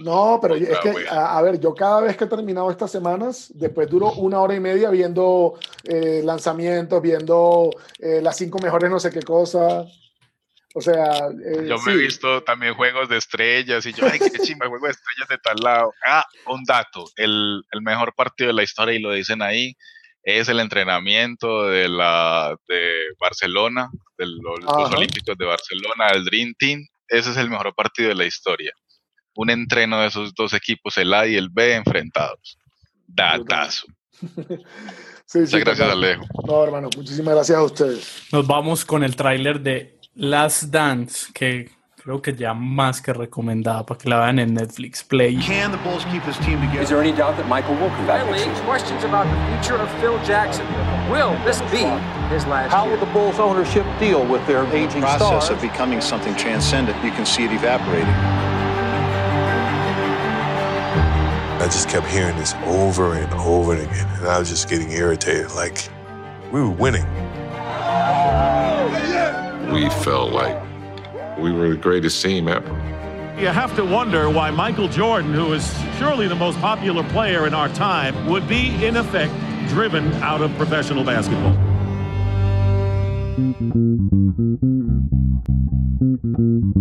no, 0.00 0.38
pero 0.40 0.54
es 0.54 0.78
que, 0.78 1.06
a, 1.10 1.42
ver, 1.42 1.58
yo 1.58 1.74
cada 1.74 2.00
vez 2.02 2.16
que 2.16 2.24
he 2.24 2.28
terminado 2.28 2.70
estas 2.70 2.90
semanas, 2.90 3.50
después 3.54 3.88
duro 3.90 4.12
una 4.12 4.40
hora 4.40 4.54
y 4.54 4.60
media 4.60 4.90
viendo 4.90 5.58
eh, 5.84 6.22
lanzamientos, 6.24 7.02
viendo 7.02 7.70
eh, 7.98 8.20
las 8.22 8.36
cinco 8.36 8.58
mejores 8.60 8.90
no 8.90 9.00
sé 9.00 9.10
qué 9.10 9.22
cosa. 9.22 9.86
O 10.78 10.80
sea, 10.80 11.26
eh, 11.44 11.66
yo 11.68 11.76
me 11.80 11.92
he 11.92 11.96
visto 11.96 12.40
también 12.44 12.72
juegos 12.74 13.08
de 13.08 13.16
estrellas 13.16 13.84
y 13.84 13.92
yo, 13.92 14.06
ay, 14.06 14.20
qué 14.20 14.38
chimba, 14.38 14.68
juego 14.68 14.86
de 14.86 14.92
estrellas 14.92 15.28
de 15.28 15.38
tal 15.38 15.56
lado. 15.60 15.92
Ah, 16.06 16.24
un 16.46 16.62
dato, 16.62 17.04
el, 17.16 17.64
el 17.72 17.82
mejor 17.82 18.14
partido 18.14 18.46
de 18.46 18.54
la 18.54 18.62
historia 18.62 18.94
y 18.94 19.00
lo 19.00 19.12
dicen 19.12 19.42
ahí, 19.42 19.74
es 20.22 20.48
el 20.48 20.60
entrenamiento 20.60 21.64
de, 21.64 21.88
la, 21.88 22.56
de 22.68 22.92
Barcelona, 23.18 23.90
de 24.16 24.26
los, 24.26 24.92
Olímpicos 24.94 25.36
de 25.36 25.44
Barcelona, 25.44 26.10
el 26.14 26.24
Dream 26.24 26.54
Team. 26.56 26.86
Ese 27.08 27.30
es 27.30 27.36
el 27.38 27.50
mejor 27.50 27.74
partido 27.74 28.10
de 28.10 28.14
la 28.14 28.24
historia. 28.24 28.70
Un 29.34 29.50
entreno 29.50 30.00
de 30.00 30.06
esos 30.06 30.32
dos 30.34 30.52
equipos, 30.52 30.96
el 30.96 31.12
A 31.12 31.26
y 31.26 31.34
el 31.34 31.48
B, 31.50 31.74
enfrentados. 31.74 32.56
Datazo. 33.04 33.88
Muchas 35.34 35.60
gracias, 35.60 35.90
Alejo. 35.90 36.24
No, 36.46 36.62
hermano, 36.62 36.88
muchísimas 36.96 37.34
gracias 37.34 37.58
a 37.58 37.62
ustedes. 37.62 38.22
Nos 38.32 38.46
vamos 38.46 38.84
con 38.84 39.02
el 39.04 39.14
tráiler 39.16 39.60
de 39.60 39.97
Last 40.20 40.72
Dance, 40.72 41.28
que 41.32 41.70
creo 42.02 42.20
que 42.20 42.34
ya 42.34 42.52
más 42.52 43.00
que 43.00 43.12
recomendada 43.12 43.86
para 43.86 43.98
que 43.98 44.08
la 44.08 44.18
vean 44.18 44.40
en 44.40 44.52
Netflix 44.52 45.04
Play. 45.04 45.36
Can 45.36 45.70
the 45.70 45.78
Bulls 45.78 46.04
keep 46.06 46.24
this 46.24 46.36
team 46.38 46.58
together? 46.58 46.82
Is 46.82 46.88
there 46.88 47.00
any 47.00 47.12
doubt 47.12 47.36
that 47.36 47.46
Michael 47.46 47.76
will 47.76 47.88
come 47.90 48.04
back? 48.08 48.26
questions 48.64 49.04
about 49.04 49.28
the 49.28 49.60
future 49.62 49.80
of 49.80 49.88
Phil 50.00 50.18
Jackson. 50.24 50.66
Will 51.08 51.38
this 51.44 51.60
be 51.70 51.86
his 52.34 52.44
last 52.46 52.72
How 52.72 52.90
will 52.90 52.98
the 52.98 53.06
Bulls 53.12 53.38
ownership 53.38 53.86
deal 54.00 54.26
with 54.26 54.44
their 54.48 54.66
aging 54.74 55.02
the 55.02 55.06
process 55.06 55.44
stars? 55.44 55.50
of 55.50 55.60
becoming 55.60 56.00
something 56.00 56.34
transcendent, 56.34 56.96
you 57.04 57.12
can 57.12 57.24
see 57.24 57.44
it 57.44 57.52
evaporating. 57.52 58.08
I 61.62 61.68
just 61.70 61.88
kept 61.88 62.08
hearing 62.08 62.36
this 62.38 62.54
over 62.64 63.14
and 63.14 63.32
over 63.34 63.76
again, 63.76 64.08
and 64.18 64.26
I 64.26 64.40
was 64.40 64.48
just 64.48 64.68
getting 64.68 64.90
irritated. 64.90 65.52
Like, 65.52 65.88
we 66.50 66.60
were 66.60 66.70
winning. 66.70 67.06
We 69.72 69.90
felt 69.90 70.32
like 70.32 70.56
we 71.38 71.52
were 71.52 71.68
the 71.70 71.76
greatest 71.76 72.22
team 72.22 72.48
ever. 72.48 72.68
You 73.38 73.48
have 73.48 73.76
to 73.76 73.84
wonder 73.84 74.28
why 74.30 74.50
Michael 74.50 74.88
Jordan, 74.88 75.32
who 75.32 75.52
is 75.52 75.72
surely 75.98 76.26
the 76.26 76.34
most 76.34 76.58
popular 76.58 77.04
player 77.10 77.46
in 77.46 77.54
our 77.54 77.68
time, 77.68 78.26
would 78.26 78.48
be, 78.48 78.84
in 78.84 78.96
effect, 78.96 79.32
driven 79.68 80.12
out 80.14 80.40
of 80.40 80.56
professional 80.56 81.04
basketball. 81.04 81.56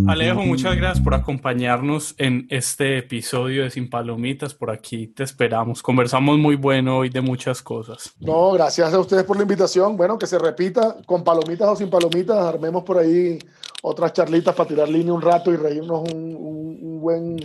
Alejo, 0.08 0.44
muchas 0.44 0.76
gracias 0.76 1.04
por 1.04 1.16
acompañarnos 1.16 2.14
en 2.20 2.46
este 2.52 3.00
episodio 3.00 3.64
de 3.64 3.72
Sin 3.72 3.90
Palomitas. 3.90 4.54
Por 4.54 4.70
aquí 4.70 5.08
te 5.08 5.24
esperamos. 5.24 5.82
Conversamos 5.82 6.38
muy 6.38 6.56
bueno 6.56 7.00
hoy 7.00 7.10
de 7.10 7.22
muchas 7.22 7.64
cosas. 7.64 8.14
No, 8.20 8.52
gracias 8.52 8.94
a 8.94 9.00
ustedes 9.00 9.24
por 9.24 9.38
la 9.38 9.42
invitación. 9.42 9.98
Bueno, 9.98 10.20
que 10.20 10.28
se 10.28 10.38
repita 10.38 10.98
con 11.08 11.24
palomitas 11.24 11.68
o 11.68 11.76
sin 11.76 11.90
palomitas. 11.90 12.38
Armemos 12.38 12.84
por 12.84 13.00
ahí 13.00 13.40
otras 13.82 14.14
charlitas 14.14 14.54
para 14.54 14.70
tirar 14.70 14.88
línea 14.88 15.14
un 15.14 15.22
rato 15.24 15.52
y 15.52 15.56
reírnos 15.56 16.08
un, 16.14 17.02
buen 17.02 17.38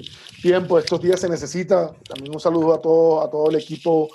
tiempo. 0.43 0.79
Estos 0.79 1.01
días 1.01 1.21
se 1.21 1.29
necesita. 1.29 1.91
También 2.07 2.35
un 2.35 2.41
saludo 2.41 2.75
a 2.75 2.83
todo, 2.83 3.23
a 3.23 3.31
todo 3.31 3.49
el 3.49 3.57
equipo 3.57 4.09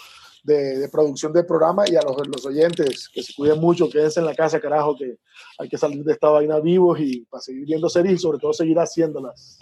de, 0.44 0.88
producción 0.92 1.34
del 1.34 1.46
programa 1.46 1.84
y 1.88 1.96
a 1.96 2.02
los, 2.02 2.16
los, 2.28 2.46
oyentes 2.46 3.10
que 3.10 3.22
se 3.22 3.34
cuiden 3.34 3.60
mucho, 3.60 3.90
quédense 3.90 4.20
en 4.20 4.26
la 4.26 4.36
casa, 4.36 4.60
carajo, 4.60 4.96
que 4.96 5.18
hay 5.58 5.70
que 5.70 5.78
salir 5.78 6.04
de 6.04 6.14
esta 6.14 6.30
vaina 6.30 6.60
vivos 6.60 7.00
y 7.00 7.26
para 7.26 7.42
seguir 7.42 7.66
viendo 7.66 7.90
series 7.90 8.16
y 8.16 8.18
sobre 8.18 8.38
todo 8.38 8.54
seguir 8.54 8.78
haciéndolas. 8.78 9.58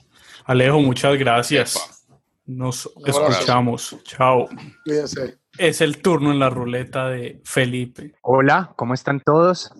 Alejo, 0.45 0.79
muchas 0.79 1.17
gracias. 1.17 2.05
Nos 2.45 2.91
escuchamos. 3.05 3.97
Chao. 4.03 4.47
Cuídense. 4.83 5.39
Es 5.57 5.81
el 5.81 6.01
turno 6.01 6.31
en 6.31 6.39
la 6.39 6.49
ruleta 6.49 7.09
de 7.09 7.41
Felipe. 7.43 8.13
Hola, 8.21 8.73
¿cómo 8.75 8.93
están 8.93 9.21
todos? 9.21 9.71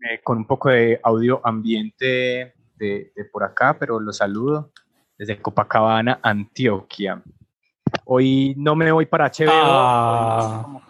Eh, 0.00 0.20
con 0.22 0.38
un 0.38 0.46
poco 0.46 0.70
de 0.70 1.00
audio 1.02 1.40
ambiente 1.44 2.54
de, 2.76 3.12
por 3.32 3.44
acá, 3.44 3.76
pero 3.78 3.98
los 3.98 4.18
saludo 4.18 4.70
desde 5.18 5.40
Copacabana, 5.40 6.20
Antioquia. 6.22 7.22
Hoy 8.04 8.54
no 8.56 8.76
me 8.76 8.92
voy 8.92 9.06
para 9.06 9.30
HBO, 9.30 9.50
ah. 9.50 10.82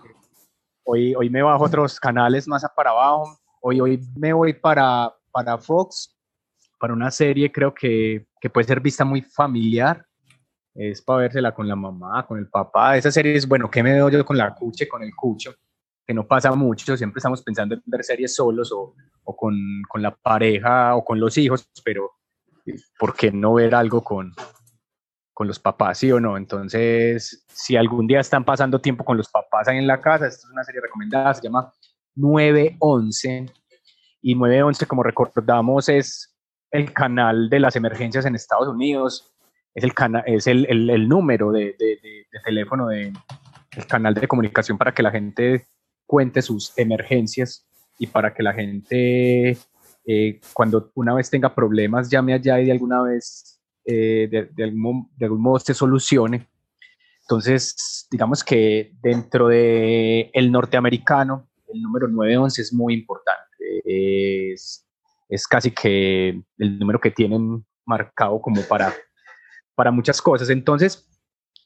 hoy, 0.84 1.14
hoy, 1.14 1.30
me 1.30 1.42
bajo 1.42 1.64
otros 1.64 2.00
canales 2.00 2.48
más 2.48 2.66
para 2.74 2.90
abajo, 2.90 3.38
hoy, 3.74 4.00
me 4.16 4.32
voy 4.32 4.52
para, 4.54 5.12
para 5.30 5.58
Fox, 5.58 6.16
para 6.78 6.92
una 6.92 7.10
serie 7.10 7.50
creo 7.50 7.74
que, 7.74 8.26
que 8.40 8.50
puede 8.50 8.66
ser 8.66 8.80
vista 8.80 9.04
muy 9.04 9.22
familiar, 9.22 10.04
es 10.74 11.00
para 11.00 11.20
vérsela 11.20 11.54
con 11.54 11.66
la 11.66 11.76
mamá, 11.76 12.26
con 12.26 12.38
el 12.38 12.48
papá, 12.48 12.96
esa 12.96 13.10
serie 13.10 13.34
es, 13.34 13.48
bueno, 13.48 13.70
¿qué 13.70 13.82
me 13.82 13.92
veo 13.92 14.10
yo 14.10 14.24
con 14.24 14.36
la 14.36 14.54
cuche, 14.54 14.86
con 14.86 15.02
el 15.02 15.14
cucho? 15.14 15.54
que 16.06 16.14
no 16.14 16.26
pasa 16.26 16.52
mucho, 16.54 16.96
siempre 16.96 17.18
estamos 17.18 17.42
pensando 17.42 17.74
en 17.74 17.82
ver 17.84 18.04
series 18.04 18.34
solos 18.34 18.70
o, 18.70 18.94
o 19.24 19.36
con, 19.36 19.56
con, 19.88 20.02
la 20.02 20.14
pareja 20.14 20.94
o 20.94 21.04
con 21.04 21.18
los 21.18 21.36
hijos, 21.36 21.68
pero 21.84 22.12
¿por 22.98 23.16
qué 23.16 23.32
no 23.32 23.54
ver 23.54 23.74
algo 23.74 24.04
con, 24.04 24.32
con 25.34 25.48
los 25.48 25.58
papás, 25.58 25.98
sí 25.98 26.12
o 26.12 26.20
no? 26.20 26.36
Entonces, 26.36 27.44
si 27.48 27.76
algún 27.76 28.06
día 28.06 28.20
están 28.20 28.44
pasando 28.44 28.80
tiempo 28.80 29.04
con 29.04 29.16
los 29.16 29.28
papás 29.28 29.66
ahí 29.66 29.78
en 29.78 29.88
la 29.88 30.00
casa, 30.00 30.28
esta 30.28 30.46
es 30.46 30.52
una 30.52 30.62
serie 30.62 30.80
recomendada, 30.80 31.34
se 31.34 31.42
llama 31.42 31.72
911, 32.16 33.46
y 34.22 34.34
911, 34.34 34.86
como 34.86 35.02
recordamos, 35.02 35.88
es 35.88 36.36
el 36.70 36.92
canal 36.92 37.48
de 37.48 37.60
las 37.60 37.76
emergencias 37.76 38.26
en 38.26 38.34
Estados 38.34 38.68
Unidos, 38.68 39.32
es 39.74 39.84
el, 39.84 39.92
es 40.26 40.46
el, 40.46 40.90
el, 40.90 41.08
número 41.08 41.52
de, 41.52 41.76
de, 41.78 41.98
de, 42.02 42.26
de 42.32 42.40
teléfono 42.44 42.88
de, 42.88 43.12
el 43.76 43.86
canal 43.86 44.14
de 44.14 44.26
comunicación 44.26 44.78
para 44.78 44.92
que 44.92 45.02
la 45.02 45.10
gente 45.10 45.66
cuente 46.06 46.42
sus 46.42 46.76
emergencias 46.78 47.66
y 47.98 48.06
para 48.06 48.32
que 48.32 48.42
la 48.42 48.52
gente, 48.52 49.58
eh, 50.06 50.40
cuando 50.52 50.90
una 50.94 51.14
vez 51.14 51.30
tenga 51.30 51.54
problemas, 51.54 52.10
llame 52.10 52.34
allá 52.34 52.60
y 52.60 52.66
de 52.66 52.72
alguna 52.72 53.02
vez, 53.02 53.60
eh, 53.84 54.28
de, 54.30 54.64
algún, 54.64 55.10
de, 55.16 55.26
algún, 55.26 55.42
modo 55.42 55.58
se 55.58 55.74
solucione. 55.74 56.48
Entonces, 57.22 58.06
digamos 58.10 58.44
que 58.44 58.92
dentro 59.00 59.48
del 59.48 60.30
el 60.32 60.52
norteamericano, 60.52 61.45
el 61.68 61.82
número 61.82 62.08
911 62.08 62.62
es 62.62 62.72
muy 62.72 62.94
importante. 62.94 63.42
Es, 63.84 64.86
es 65.28 65.46
casi 65.46 65.70
que 65.70 66.40
el 66.58 66.78
número 66.78 67.00
que 67.00 67.10
tienen 67.10 67.64
marcado 67.84 68.40
como 68.40 68.62
para, 68.62 68.94
para 69.74 69.90
muchas 69.90 70.20
cosas. 70.20 70.50
Entonces, 70.50 71.08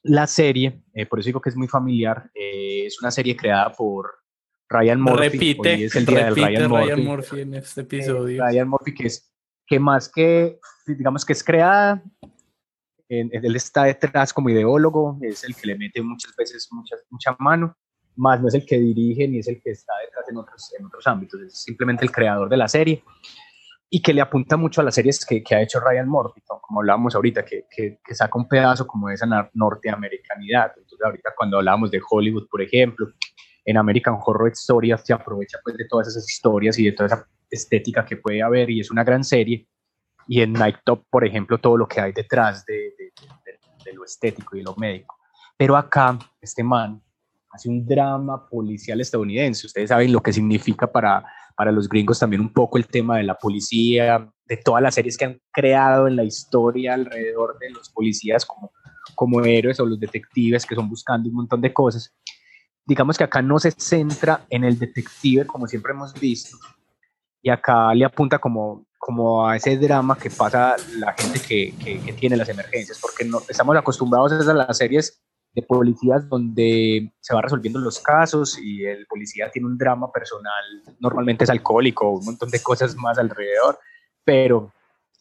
la 0.03 0.27
serie, 0.27 0.83
eh, 0.95 1.07
por 1.07 1.19
eso 1.19 1.27
digo 1.27 1.41
que 1.41 1.51
es 1.51 1.57
muy 1.57 1.69
familiar, 1.69 2.31
es 2.35 3.01
una 3.01 3.11
serie 3.11 3.37
creada 3.37 3.73
por 3.73 4.21
Ryan 4.69 5.01
Murphy. 5.01 5.29
Repite, 5.29 5.85
es 5.85 5.97
el 5.97 6.07
día 6.07 6.31
Ryan, 6.31 7.05
Murphy. 7.05 7.41
en 7.41 7.55
este 7.55 7.83
episodio. 7.83 8.43
Ryan 8.43 8.69
Murphy, 8.69 8.95
que 8.95 9.07
es 9.07 9.33
que 9.67 9.79
más 9.79 10.09
que, 10.09 10.59
digamos 10.87 11.25
que 11.25 11.33
es 11.33 11.45
creada, 11.45 12.03
él 13.09 13.57
está 13.57 13.85
detrás 13.85 14.33
como 14.33 14.51
ideólogo, 14.51 15.19
es 15.21 15.43
el 15.45 15.55
que 15.55 15.67
le 15.67 15.77
mete 15.77 16.01
muchas 16.01 16.35
veces 16.37 16.69
mucha, 16.71 16.97
mucha 17.09 17.37
mano, 17.41 17.77
más 18.21 18.41
no 18.41 18.49
es 18.49 18.55
el 18.55 18.67
que 18.67 18.79
dirige 18.79 19.27
ni 19.27 19.39
es 19.39 19.49
el 19.49 19.61
que 19.61 19.71
está 19.71 19.95
detrás 20.05 20.29
en 20.29 20.37
otros, 20.37 20.75
en 20.79 20.85
otros 20.87 21.07
ámbitos, 21.07 21.41
es 21.41 21.63
simplemente 21.63 22.05
el 22.05 22.13
creador 22.13 22.49
de 22.49 22.57
la 22.57 22.69
serie. 22.69 23.03
y 23.93 24.01
que 24.01 24.15
le 24.15 24.21
apunta 24.21 24.57
mucho 24.57 24.81
a 24.81 24.85
las 24.85 24.95
series 24.95 25.27
que, 25.27 25.43
que 25.43 25.55
ha 25.57 25.63
hecho 25.63 25.81
Ryan 25.81 26.09
Murphy, 26.09 26.43
como 26.47 26.79
hablábamos 26.79 27.17
ahorita, 27.17 27.45
que, 27.45 27.65
que, 27.69 27.99
que, 28.05 28.15
saca 28.15 28.39
un 28.39 28.47
pedazo 28.47 28.87
como 28.87 29.09
de 29.09 29.15
esa 29.15 29.27
norteamericanidad. 29.53 30.73
Entonces, 30.77 31.01
ahorita 31.05 31.31
cuando 31.37 31.57
hablábamos 31.57 31.91
de 31.91 32.01
Hollywood, 32.09 32.47
por 32.49 32.63
ejemplo, 32.63 33.09
en 33.65 33.77
American 33.77 34.17
Horror 34.25 34.53
Story 34.53 34.93
se 35.03 35.13
aprovecha 35.13 35.59
pues 35.65 35.77
de 35.77 35.87
todas 35.89 36.07
esas 36.07 36.31
historias 36.31 36.79
y 36.79 36.85
de 36.85 36.93
toda 36.93 37.09
esa 37.09 37.27
estética 37.51 38.05
que 38.05 38.17
puede 38.17 38.43
haber 38.43 38.71
y 38.71 38.79
es 38.79 38.93
una 38.93 39.03
gran 39.03 39.25
serie. 39.25 39.67
Y 40.29 40.41
en 40.41 40.53
Night 40.53 40.77
Top, 40.85 41.07
por 41.11 41.25
ejemplo, 41.25 41.59
todo 41.59 41.77
lo 41.77 41.89
que 41.89 42.01
hay 42.01 42.13
detrás 42.13 42.65
de, 42.67 42.95
de, 42.97 43.13
de 43.85 43.93
lo 43.93 44.05
estético 44.05 44.57
y 44.57 44.63
lo 44.63 44.77
médico. 44.77 45.17
Pero 45.57 45.77
acá, 45.77 46.17
este 46.41 46.63
man 46.63 47.03
hace 47.51 47.69
un 47.69 47.87
drama 47.87 48.49
policial 48.49 49.01
estadounidense. 49.01 49.67
Ustedes 49.67 49.89
saben 49.89 50.13
lo 50.13 50.23
que 50.23 50.33
significa 50.33 50.87
para, 50.87 51.25
para 51.57 51.73
los 51.73 51.89
gringos 51.89 52.19
también 52.19 52.41
un 52.41 52.53
poco 52.53 52.79
el 52.79 52.87
tema 52.87 53.19
de 53.19 53.25
la 53.25 53.37
policía, 53.37 54.33
de 54.47 54.57
todas 54.57 54.83
las 54.83 54.95
series 54.95 55.17
que 55.17 55.25
han 55.25 55.41
creado 55.53 56.07
en 56.09 56.17
la 56.17 56.25
historia 56.25 56.95
alrededor 56.95 57.59
de 57.59 57.71
los 57.71 57.91
policías 57.91 58.47
como, 58.47 58.73
como 59.15 59.45
héroes 59.45 59.81
o 59.81 59.87
los 59.87 59.99
detectives 59.99 60.65
que 60.65 60.75
son 60.75 60.89
buscando 60.89 61.29
un 61.29 61.35
montón 61.35 61.61
de 61.61 61.73
cosas. 61.73 62.15
Digamos 62.87 63.19
que 63.19 63.25
acá 63.25 63.43
no 63.43 63.59
se 63.59 63.73
centra 63.73 64.47
en 64.49 64.65
el 64.65 64.79
detective 64.79 65.47
como 65.47 65.67
siempre 65.67 65.93
hemos 65.93 66.15
visto, 66.19 66.57
y 67.43 67.51
acá 67.51 67.95
le 67.95 68.05
apunta 68.05 68.39
como, 68.39 68.87
como 68.99 69.47
a 69.47 69.57
ese 69.57 69.77
drama 69.79 70.17
que 70.17 70.31
pasa 70.31 70.77
la 70.99 71.15
gente 71.15 71.41
que, 71.41 71.75
que, 71.83 72.01
que 72.01 72.13
tiene 72.13 72.37
las 72.37 72.49
emergencias, 72.49 72.99
porque 73.01 73.25
no, 73.25 73.41
estamos 73.49 73.77
acostumbrados 73.77 74.33
a 74.33 74.55
las 74.55 74.77
series 74.77 75.23
de 75.53 75.63
policías 75.63 76.29
donde 76.29 77.13
se 77.21 77.35
va 77.35 77.43
resolviendo 77.43 77.81
los 77.81 77.99
casos 78.01 78.59
y 78.59 78.85
el 78.85 79.07
policía 79.07 79.51
tiene 79.51 79.67
un 79.67 79.77
drama 79.77 80.11
personal, 80.13 80.65
normalmente 81.01 81.45
es 81.45 81.51
alcohólico, 81.51 82.11
un 82.11 82.25
montón 82.25 82.51
de 82.51 82.63
cosas 82.63 82.97
más 82.97 83.19
alrededor, 83.19 83.79
pero 84.25 84.73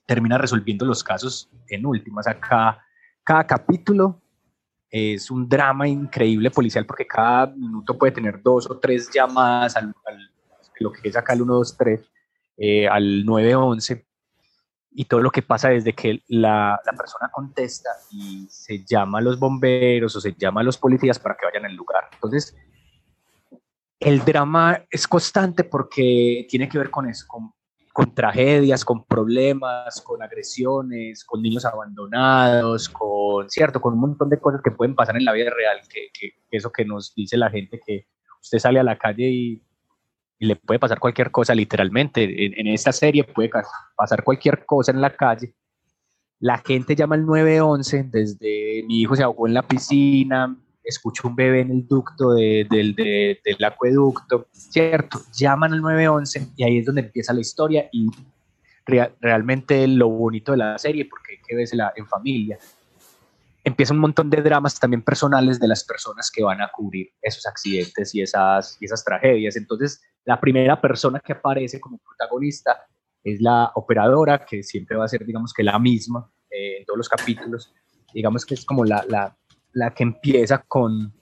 termina 0.05 0.37
resolviendo 0.37 0.85
los 0.85 1.03
casos 1.03 1.49
en 1.67 1.85
últimas. 1.85 2.27
Acá, 2.27 2.83
cada 3.23 3.45
capítulo 3.45 4.21
es 4.89 5.29
un 5.29 5.47
drama 5.47 5.87
increíble 5.87 6.49
policial 6.49 6.85
porque 6.85 7.05
cada 7.05 7.47
minuto 7.47 7.97
puede 7.97 8.11
tener 8.11 8.41
dos 8.41 8.69
o 8.69 8.77
tres 8.77 9.09
llamadas 9.13 9.75
al, 9.75 9.93
lo 10.79 10.91
que 10.91 11.09
es 11.09 11.15
acá 11.15 11.33
el 11.33 11.39
123, 11.39 12.11
eh, 12.57 12.87
al 12.87 13.25
911 13.25 14.08
y 14.91 15.05
todo 15.05 15.21
lo 15.21 15.29
que 15.29 15.41
pasa 15.41 15.69
desde 15.69 15.93
que 15.93 16.23
la, 16.27 16.79
la, 16.83 16.93
persona 16.93 17.29
contesta 17.31 17.89
y 18.11 18.47
se 18.49 18.83
llama 18.83 19.19
a 19.19 19.21
los 19.21 19.39
bomberos 19.39 20.15
o 20.15 20.21
se 20.21 20.33
llama 20.33 20.61
a 20.61 20.63
los 20.63 20.77
policías 20.77 21.19
para 21.19 21.35
que 21.35 21.45
vayan 21.45 21.65
al 21.65 21.75
lugar. 21.75 22.05
Entonces, 22.13 22.55
el 23.99 24.23
drama 24.25 24.83
es 24.89 25.07
constante 25.07 25.63
porque 25.63 26.47
tiene 26.49 26.67
que 26.69 26.77
ver 26.77 26.89
con 26.89 27.07
eso, 27.07 27.25
con, 27.27 27.53
con 27.93 28.15
tragedias, 28.15 28.83
con 28.83 29.05
problemas, 29.05 30.01
con 30.01 30.23
agresiones, 30.23 31.23
con 31.23 31.41
niños 31.41 31.65
abandonados, 31.65 32.89
con, 32.89 33.49
cierto, 33.49 33.81
con 33.81 33.93
un 33.93 33.99
montón 33.99 34.29
de 34.29 34.39
cosas 34.39 34.61
que 34.63 34.71
pueden 34.71 34.95
pasar 34.95 35.17
en 35.17 35.25
la 35.25 35.33
vida 35.33 35.51
real, 35.51 35.81
que, 35.87 36.07
que 36.17 36.33
eso 36.49 36.71
que 36.71 36.85
nos 36.85 37.13
dice 37.13 37.37
la 37.37 37.49
gente 37.49 37.79
que 37.85 38.07
usted 38.41 38.59
sale 38.59 38.79
a 38.79 38.83
la 38.83 38.97
calle 38.97 39.29
y 39.29 39.61
le 40.39 40.55
puede 40.55 40.79
pasar 40.79 40.99
cualquier 40.99 41.31
cosa 41.31 41.53
literalmente. 41.53 42.59
En, 42.59 42.67
esta 42.67 42.91
serie 42.91 43.23
puede 43.23 43.51
pasar 43.95 44.23
cualquier 44.23 44.65
cosa 44.65 44.91
en 44.91 45.01
la 45.01 45.15
calle. 45.15 45.53
La 46.39 46.57
gente 46.59 46.95
llama 46.95 47.15
al 47.15 47.25
911 47.25 48.09
desde 48.09 48.83
mi 48.87 49.01
hijo 49.01 49.15
se 49.15 49.23
ahogó 49.23 49.47
en 49.47 49.53
la 49.53 49.67
piscina, 49.67 50.57
escucho 50.83 51.27
un 51.27 51.35
bebé 51.35 51.61
en 51.61 51.71
el 51.71 51.87
ducto 51.87 52.33
de, 52.33 52.65
del 52.69 53.63
acueducto, 53.65 54.47
¿cierto? 54.51 55.19
Llaman 55.33 55.73
al 55.73 55.81
911 55.81 56.53
y 56.55 56.63
ahí 56.63 56.77
es 56.77 56.85
donde 56.85 57.01
empieza 57.01 57.33
la 57.33 57.41
historia 57.41 57.89
y 57.91 58.09
realmente 58.85 59.87
lo 59.87 60.09
bonito 60.09 60.53
de 60.53 60.59
la 60.59 60.77
serie, 60.77 61.05
porque 61.05 61.33
hay 61.33 61.37
que 61.45 61.55
verla 61.55 61.93
en 61.95 62.07
familia, 62.07 62.57
empieza 63.63 63.93
un 63.93 63.99
montón 63.99 64.29
de 64.29 64.41
dramas 64.41 64.79
también 64.79 65.01
personales 65.01 65.59
de 65.59 65.67
las 65.67 65.83
personas 65.83 66.31
que 66.31 66.43
van 66.43 66.61
a 66.61 66.71
cubrir 66.71 67.11
esos 67.21 67.45
accidentes 67.45 68.15
y 68.15 68.21
esas, 68.21 68.77
y 68.79 68.85
esas 68.85 69.03
tragedias. 69.03 69.55
Entonces, 69.55 70.01
la 70.25 70.39
primera 70.39 70.79
persona 70.79 71.19
que 71.19 71.33
aparece 71.33 71.79
como 71.79 71.97
protagonista 71.97 72.85
es 73.23 73.41
la 73.41 73.71
operadora, 73.75 74.45
que 74.45 74.63
siempre 74.63 74.97
va 74.97 75.05
a 75.05 75.07
ser, 75.07 75.25
digamos 75.25 75.53
que 75.53 75.63
la 75.63 75.77
misma 75.79 76.29
eh, 76.49 76.77
en 76.79 76.85
todos 76.85 76.97
los 76.97 77.09
capítulos. 77.09 77.73
Digamos 78.13 78.45
que 78.45 78.53
es 78.53 78.65
como 78.65 78.85
la, 78.85 79.03
la, 79.07 79.35
la 79.73 79.93
que 79.93 80.03
empieza 80.03 80.59
con, 80.59 81.13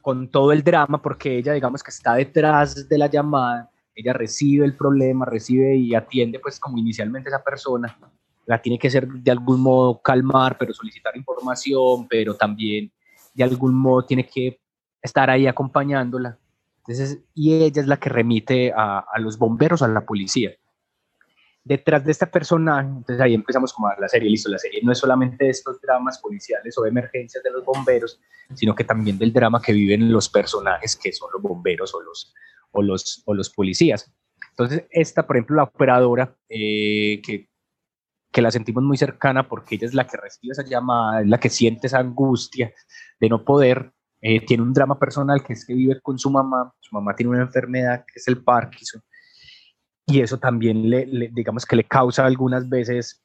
con 0.00 0.30
todo 0.30 0.52
el 0.52 0.62
drama, 0.62 1.00
porque 1.02 1.38
ella, 1.38 1.52
digamos 1.52 1.82
que 1.82 1.90
está 1.90 2.14
detrás 2.14 2.88
de 2.88 2.98
la 2.98 3.08
llamada, 3.08 3.70
ella 3.94 4.12
recibe 4.12 4.64
el 4.64 4.76
problema, 4.76 5.24
recibe 5.24 5.74
y 5.74 5.94
atiende 5.94 6.38
pues 6.38 6.60
como 6.60 6.78
inicialmente 6.78 7.28
esa 7.28 7.42
persona, 7.42 7.98
la 8.46 8.62
tiene 8.62 8.78
que 8.78 8.90
ser 8.90 9.08
de 9.08 9.30
algún 9.30 9.60
modo 9.60 10.00
calmar, 10.00 10.56
pero 10.58 10.72
solicitar 10.72 11.16
información, 11.16 12.06
pero 12.08 12.34
también 12.34 12.92
de 13.34 13.44
algún 13.44 13.74
modo 13.74 14.04
tiene 14.04 14.26
que 14.26 14.60
estar 15.02 15.28
ahí 15.28 15.46
acompañándola. 15.46 16.38
Entonces, 16.86 17.24
y 17.34 17.54
ella 17.54 17.80
es 17.80 17.86
la 17.86 17.98
que 17.98 18.08
remite 18.08 18.72
a, 18.72 18.98
a 19.00 19.18
los 19.18 19.38
bomberos, 19.38 19.82
a 19.82 19.88
la 19.88 20.04
policía. 20.06 20.52
Detrás 21.64 22.04
de 22.04 22.12
esta 22.12 22.30
personaje, 22.30 22.88
entonces 22.88 23.20
ahí 23.20 23.34
empezamos 23.34 23.72
como 23.72 23.88
a 23.88 23.96
la 23.98 24.08
serie, 24.08 24.30
listo, 24.30 24.48
la 24.48 24.58
serie 24.58 24.80
no 24.84 24.92
es 24.92 24.98
solamente 24.98 25.46
de 25.46 25.50
estos 25.50 25.80
dramas 25.80 26.18
policiales 26.20 26.78
o 26.78 26.86
emergencias 26.86 27.42
de 27.42 27.50
los 27.50 27.64
bomberos, 27.64 28.20
sino 28.54 28.74
que 28.74 28.84
también 28.84 29.18
del 29.18 29.32
drama 29.32 29.60
que 29.60 29.72
viven 29.72 30.12
los 30.12 30.28
personajes 30.28 30.94
que 30.94 31.12
son 31.12 31.28
los 31.32 31.42
bomberos 31.42 31.92
o 31.92 32.00
los, 32.02 32.32
o 32.70 32.82
los, 32.82 33.22
o 33.26 33.34
los 33.34 33.50
policías. 33.50 34.12
Entonces, 34.50 34.84
esta, 34.90 35.26
por 35.26 35.36
ejemplo, 35.36 35.56
la 35.56 35.64
operadora, 35.64 36.36
eh, 36.48 37.20
que 37.24 37.48
que 38.36 38.42
la 38.42 38.50
sentimos 38.50 38.84
muy 38.84 38.98
cercana 38.98 39.48
porque 39.48 39.76
ella 39.76 39.86
es 39.86 39.94
la 39.94 40.06
que 40.06 40.18
recibe 40.18 40.52
esa 40.52 40.62
llamada, 40.62 41.22
es 41.22 41.26
la 41.26 41.40
que 41.40 41.48
siente 41.48 41.86
esa 41.86 42.00
angustia 42.00 42.70
de 43.18 43.30
no 43.30 43.46
poder. 43.46 43.94
Eh, 44.20 44.44
tiene 44.44 44.62
un 44.62 44.72
drama 44.72 44.98
personal 44.98 45.42
que 45.42 45.52
es 45.52 45.64
que 45.64 45.74
vive 45.74 46.00
con 46.00 46.18
su 46.18 46.30
mamá, 46.30 46.72
su 46.80 46.94
mamá 46.94 47.14
tiene 47.14 47.30
una 47.30 47.42
enfermedad 47.42 48.04
que 48.06 48.18
es 48.18 48.28
el 48.28 48.42
Parkinson, 48.42 49.02
y 50.06 50.20
eso 50.20 50.38
también 50.38 50.88
le, 50.88 51.30
digamos 51.32 51.66
que 51.66 51.76
le 51.76 51.84
causa 51.84 52.24
algunas 52.24 52.68
veces 52.68 53.22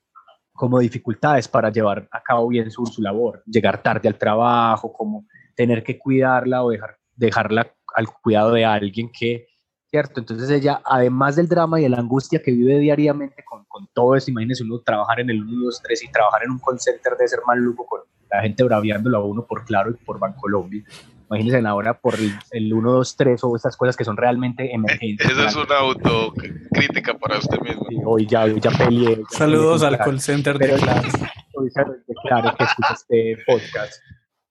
como 0.54 0.80
dificultades 0.80 1.48
para 1.48 1.72
llevar 1.72 2.08
a 2.12 2.22
cabo 2.22 2.48
bien 2.50 2.70
su, 2.70 2.86
su 2.86 3.02
labor, 3.02 3.42
llegar 3.46 3.82
tarde 3.82 4.10
al 4.10 4.18
trabajo, 4.18 4.92
como 4.92 5.26
tener 5.56 5.84
que 5.84 5.98
cuidarla 5.98 6.64
o 6.64 6.70
dejar, 6.70 6.98
dejarla 7.16 7.74
al 7.96 8.08
cuidado 8.08 8.52
de 8.52 8.66
alguien 8.66 9.10
que 9.12 9.48
¿cierto? 9.92 10.22
Entonces 10.22 10.50
ella, 10.50 10.82
además 10.86 11.36
del 11.36 11.50
drama 11.50 11.80
y 11.80 11.84
de 11.84 11.90
la 11.90 11.98
angustia 11.98 12.42
que 12.42 12.52
vive 12.52 12.80
diariamente 12.80 13.44
con, 13.44 13.66
con 13.66 13.88
todo 13.94 14.16
eso, 14.16 14.32
imagínese 14.32 14.64
uno 14.64 14.80
trabajar 14.80 15.20
en 15.20 15.30
el 15.30 15.44
1, 15.44 15.66
2, 15.66 15.82
3 15.84 16.04
y 16.04 16.12
trabajar 16.12 16.44
en 16.46 16.52
un 16.52 16.60
call 16.60 16.78
de 16.78 17.28
ser 17.28 17.42
con 17.42 18.02
la 18.32 18.42
gente 18.42 18.64
braviándolo 18.64 19.18
a 19.18 19.26
uno 19.26 19.46
por 19.46 19.66
Claro 19.66 19.92
y 19.92 20.06
por 20.06 20.20
Bancolombia. 20.20 20.84
Imagínense 21.30 21.66
ahora 21.66 21.94
por 21.94 22.16
el, 22.16 22.34
el 22.52 22.74
1, 22.74 22.92
2, 22.92 23.16
3 23.16 23.44
o 23.44 23.56
estas 23.56 23.78
cosas 23.78 23.96
que 23.96 24.04
son 24.04 24.18
realmente 24.18 24.74
emergentes. 24.74 25.30
Eso 25.30 25.46
es 25.46 25.56
una 25.56 25.78
autocrítica 25.78 27.18
para 27.18 27.38
usted 27.38 27.58
mismo. 27.62 27.86
hoy 28.06 28.28
ya, 28.28 28.48
ya 28.48 28.70
peleé. 28.72 29.22
Saludos 29.30 29.84
al 29.84 29.98
call 29.98 30.20
center 30.20 30.58
de 30.58 30.76
Claro. 30.76 31.96
Claro 32.24 32.56
que 32.58 32.64
escucha 32.64 32.94
este 32.94 33.38
podcast. 33.46 33.94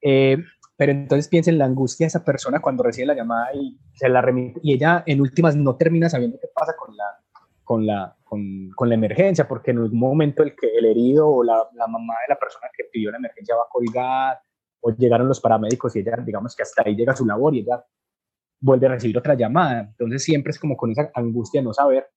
Eh, 0.00 0.38
pero 0.80 0.92
entonces 0.92 1.28
piensa 1.28 1.50
en 1.50 1.58
la 1.58 1.66
angustia 1.66 2.04
de 2.04 2.08
esa 2.08 2.24
persona 2.24 2.60
cuando 2.60 2.82
recibe 2.82 3.08
la 3.08 3.14
llamada 3.14 3.52
y 3.54 3.78
se 3.92 4.08
la 4.08 4.22
remite, 4.22 4.58
y 4.62 4.72
ella 4.72 5.02
en 5.04 5.20
últimas 5.20 5.54
no 5.54 5.76
termina 5.76 6.08
sabiendo 6.08 6.38
qué 6.40 6.48
pasa 6.54 6.74
con 6.74 6.96
la, 6.96 7.04
con 7.70 7.86
la, 7.86 8.16
con, 8.24 8.68
con 8.74 8.88
la 8.88 8.96
emergencia, 8.96 9.46
porque 9.46 9.70
en 9.70 9.78
algún 9.78 10.00
momento 10.00 10.42
el, 10.42 10.56
que, 10.56 10.76
el 10.76 10.86
herido 10.86 11.28
o 11.28 11.44
la, 11.44 11.68
la, 11.74 11.86
mamá 11.86 12.14
de 12.26 12.34
la 12.34 12.36
persona 12.36 12.66
que 12.76 12.82
pidió 12.92 13.12
la 13.12 13.18
emergencia 13.18 13.54
va 13.54 13.62
a 13.62 13.70
colgar, 13.70 14.40
o 14.80 14.90
llegaron 14.90 15.28
los 15.28 15.40
paramédicos 15.40 15.94
y 15.94 16.00
ella, 16.00 16.16
digamos 16.16 16.56
que 16.56 16.64
hasta 16.64 16.82
ahí 16.84 16.96
llega 16.96 17.14
su 17.14 17.24
labor 17.24 17.54
y 17.54 17.60
ella 17.60 17.80
vuelve 18.58 18.88
a 18.88 18.90
recibir 18.90 19.16
otra 19.16 19.34
llamada. 19.34 19.82
Entonces 19.82 20.24
siempre 20.24 20.50
es 20.50 20.58
como 20.58 20.76
con 20.76 20.90
esa 20.90 21.12
angustia 21.14 21.60
de 21.60 21.66
no 21.66 21.72
saber. 21.72 22.08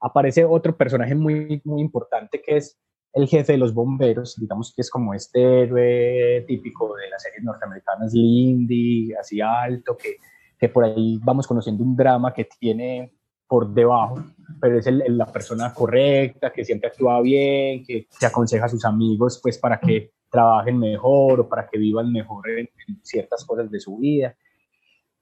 Aparece 0.00 0.46
otro 0.46 0.74
personaje 0.74 1.14
muy, 1.14 1.60
muy 1.62 1.82
importante 1.82 2.40
que 2.40 2.56
es 2.56 2.80
el 3.12 3.28
jefe 3.28 3.52
de 3.52 3.58
los 3.58 3.74
bomberos, 3.74 4.36
digamos 4.40 4.72
que 4.74 4.80
es 4.80 4.88
como 4.88 5.12
este 5.12 5.64
héroe 5.64 6.46
típico 6.48 6.96
de 6.96 7.10
las 7.10 7.22
series 7.22 7.44
norteamericanas, 7.44 8.14
Lindy, 8.14 9.12
así 9.12 9.38
alto, 9.42 9.98
que, 9.98 10.16
que 10.58 10.70
por 10.70 10.84
ahí 10.84 11.20
vamos 11.22 11.46
conociendo 11.46 11.84
un 11.84 11.94
drama 11.94 12.32
que 12.32 12.48
tiene 12.58 13.12
por 13.46 13.72
debajo, 13.72 14.24
pero 14.60 14.78
es 14.78 14.86
el, 14.86 15.02
la 15.16 15.26
persona 15.26 15.72
correcta, 15.72 16.52
que 16.52 16.64
siempre 16.64 16.88
actúa 16.88 17.20
bien, 17.20 17.84
que 17.84 18.06
se 18.10 18.26
aconseja 18.26 18.66
a 18.66 18.68
sus 18.68 18.84
amigos 18.84 19.40
pues 19.42 19.58
para 19.58 19.78
que 19.78 20.12
trabajen 20.30 20.78
mejor 20.78 21.40
o 21.40 21.48
para 21.48 21.66
que 21.66 21.78
vivan 21.78 22.12
mejor 22.12 22.48
en 22.50 22.68
ciertas 23.02 23.44
cosas 23.44 23.70
de 23.70 23.80
su 23.80 23.98
vida. 23.98 24.36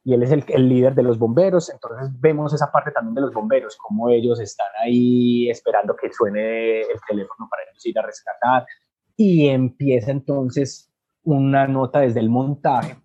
Y 0.06 0.12
él 0.12 0.22
es 0.22 0.32
el, 0.32 0.44
el, 0.48 0.68
líder 0.68 0.94
de 0.94 1.02
los 1.02 1.18
bomberos, 1.18 1.70
entonces 1.70 2.08
vemos 2.20 2.52
esa 2.52 2.70
parte 2.70 2.90
también 2.90 3.14
de 3.14 3.22
los 3.22 3.32
bomberos, 3.32 3.76
cómo 3.76 4.10
ellos 4.10 4.38
están 4.38 4.68
ahí 4.82 5.48
esperando 5.48 5.96
que 5.96 6.12
suene 6.12 6.82
el 6.82 7.00
teléfono 7.08 7.48
para 7.50 7.62
ellos 7.62 7.86
ir 7.86 7.98
a 7.98 8.02
rescatar, 8.02 8.66
y 9.16 9.48
empieza 9.48 10.10
entonces 10.10 10.92
una 11.22 11.66
nota 11.66 12.00
desde 12.00 12.20
el 12.20 12.28
montaje, 12.28 12.96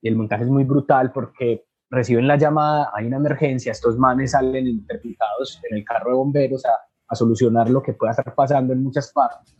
y 0.00 0.08
el 0.08 0.16
montaje 0.16 0.44
es 0.44 0.48
muy 0.48 0.64
brutal 0.64 1.12
porque 1.12 1.66
reciben 1.90 2.26
la 2.26 2.36
llamada, 2.36 2.90
hay 2.94 3.06
una 3.06 3.16
emergencia, 3.16 3.72
estos 3.72 3.98
manes 3.98 4.32
salen 4.32 4.66
interpretados 4.66 5.60
en 5.70 5.78
el 5.78 5.84
carro 5.84 6.10
de 6.10 6.16
bomberos 6.16 6.64
a, 6.66 6.70
a 7.08 7.14
solucionar 7.14 7.70
lo 7.70 7.82
que 7.82 7.92
pueda 7.92 8.12
estar 8.12 8.34
pasando 8.34 8.72
en 8.72 8.82
muchas 8.82 9.12
partes. 9.12 9.54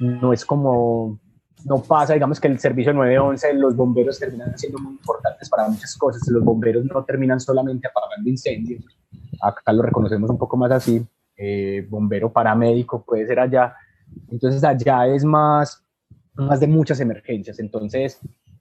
No 0.00 0.32
es 0.32 0.44
como, 0.44 1.18
no 1.64 1.82
pasa, 1.82 2.14
digamos 2.14 2.40
que 2.40 2.48
el 2.48 2.58
servicio 2.58 2.92
911, 2.92 3.54
los 3.54 3.76
bomberos 3.76 4.18
terminan 4.18 4.56
siendo 4.56 4.78
muy 4.78 4.92
importantes 4.92 5.48
para 5.48 5.68
muchas 5.68 5.96
cosas. 5.96 6.22
Los 6.28 6.44
bomberos 6.44 6.84
no 6.84 7.04
terminan 7.04 7.40
solamente 7.40 7.88
apagando 7.88 8.28
incendios. 8.28 8.84
Acá 9.40 9.72
lo 9.72 9.82
reconocemos 9.82 10.30
un 10.30 10.38
poco 10.38 10.56
más 10.56 10.70
así. 10.70 11.04
Eh, 11.36 11.86
bombero 11.88 12.32
paramédico 12.32 13.04
puede 13.04 13.26
ser 13.26 13.40
allá. 13.40 13.74
Entonces 14.28 14.62
allá 14.64 15.06
es 15.06 15.24
más, 15.24 15.84
más 16.34 16.60
de 16.60 16.66
muchas 16.66 17.00
emergencias. 17.00 17.58
Entonces 17.58 18.20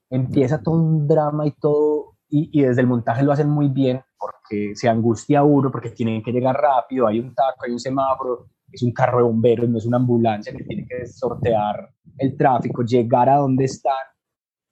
empieza 0.10 0.62
todo 0.62 0.76
un 0.76 1.08
drama 1.08 1.46
y 1.48 1.52
todo, 1.52 1.97
y, 2.30 2.50
y 2.52 2.64
desde 2.64 2.82
el 2.82 2.88
montaje 2.88 3.24
lo 3.24 3.32
hacen 3.32 3.50
muy 3.50 3.70
bien 3.70 4.02
porque 4.18 4.76
se 4.76 4.90
angustia 4.90 5.44
uno, 5.44 5.72
porque 5.72 5.92
tienen 5.92 6.24
que 6.24 6.32
llegar 6.32 6.56
rápido, 6.56 7.08
hay 7.08 7.20
un 7.20 7.34
taco, 7.34 7.66
hay 7.66 7.72
un 7.72 7.80
semáforo, 7.80 8.48
es 8.72 8.84
un 8.84 8.92
carro 8.92 9.20
de 9.20 9.24
bomberos, 9.24 9.70
no 9.70 9.78
es 9.78 9.86
una 9.86 9.98
ambulancia 9.98 10.54
que 10.54 10.64
tiene 10.64 10.86
que 10.88 11.06
sortear 11.06 11.90
el 12.18 12.36
tráfico, 12.36 12.84
llegar 12.84 13.30
a 13.30 13.38
donde 13.38 13.66
están 13.66 13.94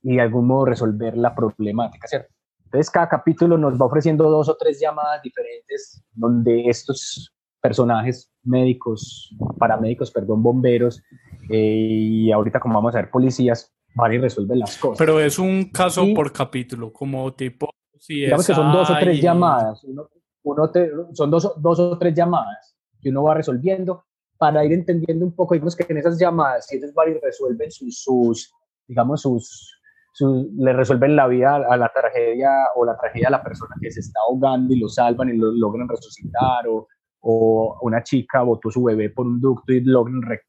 y 0.01 0.15
de 0.15 0.21
algún 0.21 0.47
modo 0.47 0.65
resolver 0.65 1.17
la 1.17 1.33
problemática, 1.33 2.07
¿cierto? 2.07 2.33
Entonces 2.65 2.91
cada 2.91 3.07
capítulo 3.07 3.57
nos 3.57 3.79
va 3.79 3.85
ofreciendo 3.85 4.29
dos 4.29 4.49
o 4.49 4.57
tres 4.57 4.79
llamadas 4.79 5.21
diferentes 5.21 6.03
donde 6.13 6.67
estos 6.67 7.31
personajes 7.61 8.31
médicos, 8.43 9.35
paramédicos, 9.57 10.11
perdón, 10.11 10.43
bomberos, 10.43 11.01
eh, 11.49 11.57
y 11.57 12.31
ahorita 12.31 12.59
como 12.59 12.75
vamos 12.75 12.93
a 12.95 12.99
ver 12.99 13.09
policías, 13.09 13.74
van 13.95 14.13
y 14.13 14.17
resuelven 14.17 14.59
las 14.59 14.77
cosas. 14.77 14.97
Pero 14.97 15.19
es 15.19 15.39
un 15.39 15.71
caso 15.71 16.05
por 16.13 16.31
capítulo, 16.31 16.91
como 16.91 17.33
tipo... 17.33 17.69
Si 17.97 18.15
digamos 18.15 18.45
que 18.45 18.53
son 18.53 18.71
dos 18.71 18.89
o 18.89 18.97
tres 18.99 19.19
llamadas, 19.19 19.83
uno, 19.85 20.07
uno 20.43 20.69
te, 20.69 20.91
son 21.13 21.31
dos, 21.31 21.53
dos 21.57 21.79
o 21.79 21.97
tres 21.97 22.13
llamadas 22.13 22.75
que 23.01 23.09
uno 23.09 23.23
va 23.23 23.33
resolviendo 23.35 24.05
para 24.37 24.63
ir 24.65 24.73
entendiendo 24.73 25.25
un 25.25 25.33
poco, 25.33 25.53
digamos 25.53 25.75
que 25.75 25.85
en 25.89 25.97
esas 25.97 26.19
llamadas, 26.19 26.67
si 26.67 26.77
ellos 26.77 26.93
van 26.93 27.11
y 27.11 27.13
resuelven 27.19 27.71
sus, 27.71 28.03
sus 28.03 28.53
digamos, 28.85 29.21
sus, 29.21 29.79
sus, 30.13 30.47
le 30.57 30.73
resuelven 30.73 31.15
la 31.15 31.27
vida 31.27 31.55
a 31.55 31.77
la 31.77 31.91
tragedia 31.93 32.51
o 32.75 32.85
la 32.85 32.97
tragedia 32.97 33.29
a 33.29 33.31
la 33.31 33.43
persona 33.43 33.75
que 33.81 33.89
se 33.89 34.01
está 34.01 34.19
ahogando 34.27 34.73
y 34.73 34.79
lo 34.79 34.89
salvan 34.89 35.29
y 35.29 35.37
lo 35.37 35.51
logran 35.51 35.87
resucitar, 35.87 36.67
o, 36.67 36.87
o 37.21 37.79
una 37.81 38.03
chica 38.03 38.43
botó 38.43 38.69
su 38.69 38.83
bebé 38.83 39.09
por 39.09 39.25
un 39.25 39.39
ducto 39.39 39.73
y 39.73 39.81
logran 39.81 40.21
re, 40.21 40.41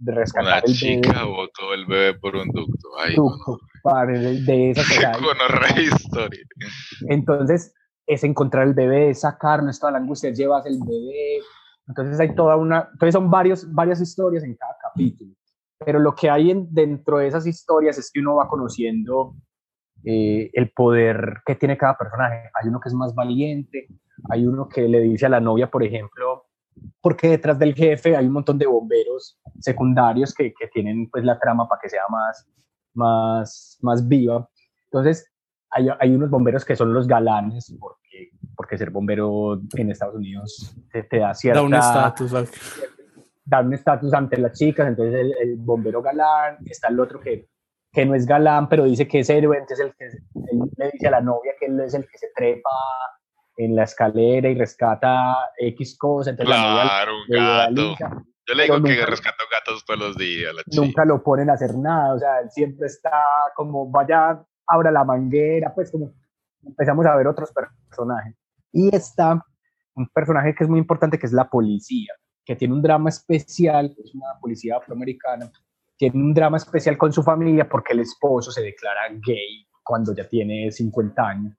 rescatar 0.00 0.46
Una 0.46 0.58
el 0.58 0.74
chica 0.74 1.12
bebé. 1.12 1.24
botó 1.24 1.74
el 1.74 1.86
bebé 1.86 2.14
por 2.18 2.36
un 2.36 2.48
ducto. 2.48 2.88
Ay, 2.98 3.14
Ducto, 3.14 3.58
de, 4.08 4.40
de 4.42 4.70
esa 4.72 5.80
historia. 5.80 6.40
Entonces, 7.08 7.74
es 8.06 8.24
encontrar 8.24 8.66
el 8.66 8.74
bebé, 8.74 9.10
es 9.10 9.20
sacarlo, 9.20 9.70
es 9.70 9.78
toda 9.78 9.92
la 9.92 9.98
angustia, 9.98 10.30
llevas 10.30 10.66
el 10.66 10.78
bebé. 10.78 11.40
Entonces, 11.88 12.18
hay 12.20 12.34
toda 12.34 12.56
una. 12.56 12.88
Entonces, 12.92 13.12
son 13.12 13.30
varios, 13.30 13.72
varias 13.72 14.00
historias 14.00 14.44
en 14.44 14.56
cada 14.56 14.76
capítulo. 14.82 15.32
Pero 15.84 15.98
lo 15.98 16.14
que 16.14 16.30
hay 16.30 16.50
en, 16.50 16.66
dentro 16.72 17.18
de 17.18 17.26
esas 17.26 17.46
historias 17.46 17.98
es 17.98 18.10
que 18.12 18.20
uno 18.20 18.36
va 18.36 18.48
conociendo 18.48 19.34
eh, 20.04 20.50
el 20.52 20.70
poder 20.70 21.42
que 21.46 21.54
tiene 21.54 21.76
cada 21.76 21.96
personaje. 21.96 22.50
Hay 22.60 22.68
uno 22.68 22.80
que 22.80 22.88
es 22.88 22.94
más 22.94 23.14
valiente, 23.14 23.88
hay 24.30 24.46
uno 24.46 24.68
que 24.68 24.88
le 24.88 25.00
dice 25.00 25.26
a 25.26 25.30
la 25.30 25.40
novia, 25.40 25.70
por 25.70 25.82
ejemplo, 25.82 26.43
porque 27.04 27.28
detrás 27.28 27.58
del 27.58 27.74
jefe 27.74 28.16
hay 28.16 28.26
un 28.26 28.32
montón 28.32 28.56
de 28.56 28.64
bomberos 28.64 29.38
secundarios 29.60 30.32
que, 30.32 30.54
que 30.58 30.68
tienen 30.68 31.10
pues 31.10 31.22
la 31.22 31.38
trama 31.38 31.68
para 31.68 31.78
que 31.78 31.90
sea 31.90 32.04
más, 32.08 32.48
más, 32.94 33.78
más 33.82 34.08
viva. 34.08 34.48
Entonces, 34.86 35.30
hay, 35.68 35.88
hay 36.00 36.14
unos 36.14 36.30
bomberos 36.30 36.64
que 36.64 36.74
son 36.74 36.94
los 36.94 37.06
galanes, 37.06 37.76
porque, 37.78 38.30
porque 38.56 38.78
ser 38.78 38.88
bombero 38.88 39.60
en 39.76 39.90
Estados 39.90 40.14
Unidos 40.14 40.74
te, 40.90 41.02
te 41.02 41.18
da 41.18 41.34
cierta... 41.34 41.60
Da 41.60 41.66
un 41.66 41.74
estatus. 41.74 42.32
da 43.44 43.60
un 43.60 43.74
estatus 43.74 44.14
ante 44.14 44.38
las 44.38 44.58
chicas, 44.58 44.88
entonces 44.88 45.14
el, 45.14 45.34
el 45.42 45.56
bombero 45.56 46.00
galán, 46.00 46.56
está 46.64 46.88
el 46.88 46.98
otro 46.98 47.20
que, 47.20 47.50
que 47.92 48.06
no 48.06 48.14
es 48.14 48.24
galán, 48.24 48.66
pero 48.66 48.84
dice 48.84 49.06
que 49.06 49.18
es 49.18 49.28
héroe, 49.28 49.58
entonces 49.58 49.84
el 49.84 49.94
que, 49.94 50.06
él 50.06 50.70
le 50.78 50.90
dice 50.90 51.08
a 51.08 51.10
la 51.10 51.20
novia 51.20 51.52
que 51.60 51.66
él 51.66 51.78
es 51.80 51.92
el 51.92 52.08
que 52.08 52.16
se 52.16 52.28
trepa 52.34 52.70
en 53.56 53.76
la 53.76 53.84
escalera 53.84 54.48
y 54.48 54.54
rescata 54.54 55.36
X 55.58 55.96
cosa, 55.98 56.30
entonces 56.30 56.54
la 56.54 56.82
Claro, 56.82 57.12
un 57.16 57.24
le 57.28 57.38
gato. 57.38 57.96
Yo 58.46 58.54
le 58.54 58.62
digo 58.64 58.74
que 58.82 58.90
nunca- 58.90 59.06
rescato 59.06 59.44
gatos 59.50 59.84
todos 59.86 60.00
los 60.00 60.16
días. 60.16 60.52
La 60.54 60.62
nunca 60.82 61.04
lo 61.04 61.22
ponen 61.22 61.48
a 61.50 61.54
hacer 61.54 61.74
nada, 61.76 62.14
o 62.14 62.18
sea, 62.18 62.40
él 62.40 62.50
siempre 62.50 62.86
está 62.86 63.10
como, 63.54 63.90
vaya, 63.90 64.44
abra 64.66 64.90
la 64.90 65.04
manguera, 65.04 65.72
pues 65.74 65.90
como 65.90 66.12
empezamos 66.62 67.06
a 67.06 67.16
ver 67.16 67.26
otros 67.26 67.50
personajes. 67.88 68.34
Y 68.72 68.94
está 68.94 69.42
un 69.94 70.08
personaje 70.08 70.54
que 70.54 70.64
es 70.64 70.70
muy 70.70 70.78
importante, 70.78 71.18
que 71.18 71.26
es 71.26 71.32
la 71.32 71.48
policía, 71.48 72.12
que 72.44 72.56
tiene 72.56 72.74
un 72.74 72.82
drama 72.82 73.08
especial, 73.08 73.94
es 74.02 74.14
una 74.14 74.38
policía 74.40 74.76
afroamericana, 74.76 75.50
tiene 75.96 76.16
un 76.16 76.34
drama 76.34 76.56
especial 76.58 76.98
con 76.98 77.12
su 77.12 77.22
familia 77.22 77.68
porque 77.68 77.92
el 77.92 78.00
esposo 78.00 78.50
se 78.50 78.62
declara 78.62 79.02
gay 79.24 79.66
cuando 79.82 80.12
ya 80.14 80.28
tiene 80.28 80.70
50 80.70 81.22
años. 81.22 81.54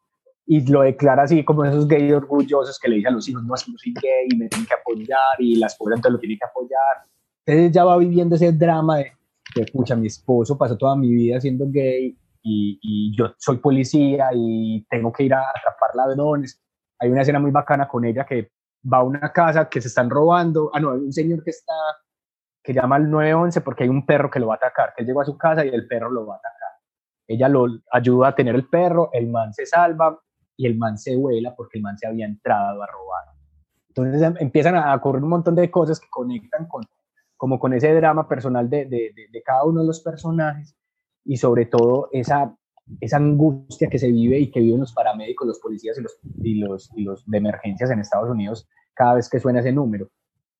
Y 0.48 0.66
lo 0.68 0.82
declara 0.82 1.24
así 1.24 1.44
como 1.44 1.66
esos 1.66 1.88
gays 1.88 2.14
orgullosos 2.14 2.80
que 2.80 2.88
le 2.88 2.98
dicen 2.98 3.14
a 3.14 3.16
los 3.16 3.28
hijos, 3.28 3.44
no, 3.44 3.56
es 3.56 3.64
que 3.64 3.72
soy 3.78 3.94
gay 3.94 4.28
y 4.30 4.38
me 4.38 4.48
tienen 4.48 4.68
que 4.68 4.76
apoyar 4.76 5.20
y 5.40 5.56
la 5.56 5.68
esposa 5.68 5.96
entonces 5.96 6.14
lo 6.14 6.20
tiene 6.20 6.38
que 6.38 6.46
apoyar. 6.46 7.08
Entonces 7.46 7.72
ya 7.72 7.84
va 7.84 7.98
viviendo 7.98 8.36
ese 8.36 8.52
drama 8.52 8.98
de, 8.98 9.12
de 9.56 9.62
escucha, 9.64 9.96
mi 9.96 10.08
esposo 10.08 10.58
pasó 10.58 10.78
toda 10.78 10.96
mi 10.96 11.12
vida 11.12 11.42
siendo 11.42 11.66
gay 11.68 12.16
y, 12.44 12.80
y 12.82 13.18
yo 13.18 13.34
soy 13.38 13.58
policía 13.58 14.30
y 14.34 14.86
tengo 14.88 15.12
que 15.12 15.24
ir 15.24 15.34
a 15.34 15.42
atrapar 15.42 15.96
ladrones. 15.96 16.62
Hay 17.00 17.10
una 17.10 17.22
escena 17.22 17.40
muy 17.40 17.52
bacana 17.52 17.88
con 17.88 18.06
ella 18.06 18.24
que 18.24 18.52
va 18.92 19.00
a 19.00 19.04
una 19.04 19.32
casa 19.32 19.68
que 19.68 19.82
se 19.82 19.88
están 19.88 20.10
robando. 20.10 20.70
Ah, 20.74 20.80
no, 20.80 20.92
hay 20.92 21.00
un 21.00 21.12
señor 21.12 21.44
que 21.44 21.50
está, 21.50 21.74
que 22.64 22.74
llama 22.74 22.98
al 22.98 23.10
911 23.10 23.62
porque 23.62 23.84
hay 23.84 23.90
un 23.90 24.06
perro 24.06 24.30
que 24.30 24.40
lo 24.40 24.48
va 24.48 24.54
a 24.54 24.58
atacar, 24.58 24.94
que 24.96 25.04
llegó 25.04 25.22
a 25.22 25.26
su 25.26 25.38
casa 25.38 25.66
y 25.66 25.70
el 25.70 25.88
perro 25.88 26.12
lo 26.12 26.28
va 26.28 26.36
a 26.36 26.38
atacar. 26.38 26.56
Ella 27.28 27.50
lo 27.50 27.66
ayuda 27.92 28.28
a 28.28 28.36
tener 28.36 28.54
el 28.54 28.68
perro, 28.68 29.10
el 29.12 29.28
man 29.28 29.52
se 29.52 29.66
salva 29.66 30.20
y 30.58 30.66
el 30.66 30.78
man 30.78 30.98
se 30.98 31.16
vuela 31.16 31.56
porque 31.56 31.78
el 31.78 31.84
man 31.84 31.98
se 31.98 32.08
había 32.08 32.26
entrado 32.26 32.82
a 32.82 32.88
robar. 32.88 33.26
Entonces 33.90 34.22
em- 34.22 34.36
empiezan 34.40 34.76
a 34.76 34.94
ocurrir 34.96 35.24
un 35.24 35.30
montón 35.30 35.56
de 35.56 35.70
cosas 35.72 36.00
que 36.00 36.08
conectan 36.10 36.68
con, 36.68 36.84
como 37.38 37.60
con 37.60 37.74
ese 37.74 37.94
drama 37.94 38.28
personal 38.28 38.70
de, 38.70 38.86
de, 38.86 39.12
de- 39.16 39.28
de 39.32 39.44
cada 39.44 39.64
uno 39.66 39.82
de 39.82 39.88
los 39.88 40.02
personajes 40.02 40.76
y 41.24 41.38
sobre 41.38 41.66
todo 41.66 42.10
esa, 42.12 42.56
esa 43.00 43.18
angustia 43.18 43.90
que 43.90 44.00
se 44.00 44.12
vive 44.12 44.40
y 44.40 44.52
que 44.52 44.60
viven 44.60 44.82
los 44.82 44.94
paramédicos, 44.94 45.48
los 45.48 45.60
policías 45.60 45.98
y 45.98 46.02
los, 46.02 46.18
y 46.44 46.56
los, 46.56 46.92
y 46.96 47.04
los 47.04 47.26
de 47.26 47.38
emergencias 47.38 47.90
en 47.90 48.00
Estados 48.00 48.30
Unidos 48.30 48.68
cada 48.94 49.16
vez 49.16 49.30
que 49.30 49.40
suena 49.40 49.60
ese 49.60 49.72
número. 49.72 50.10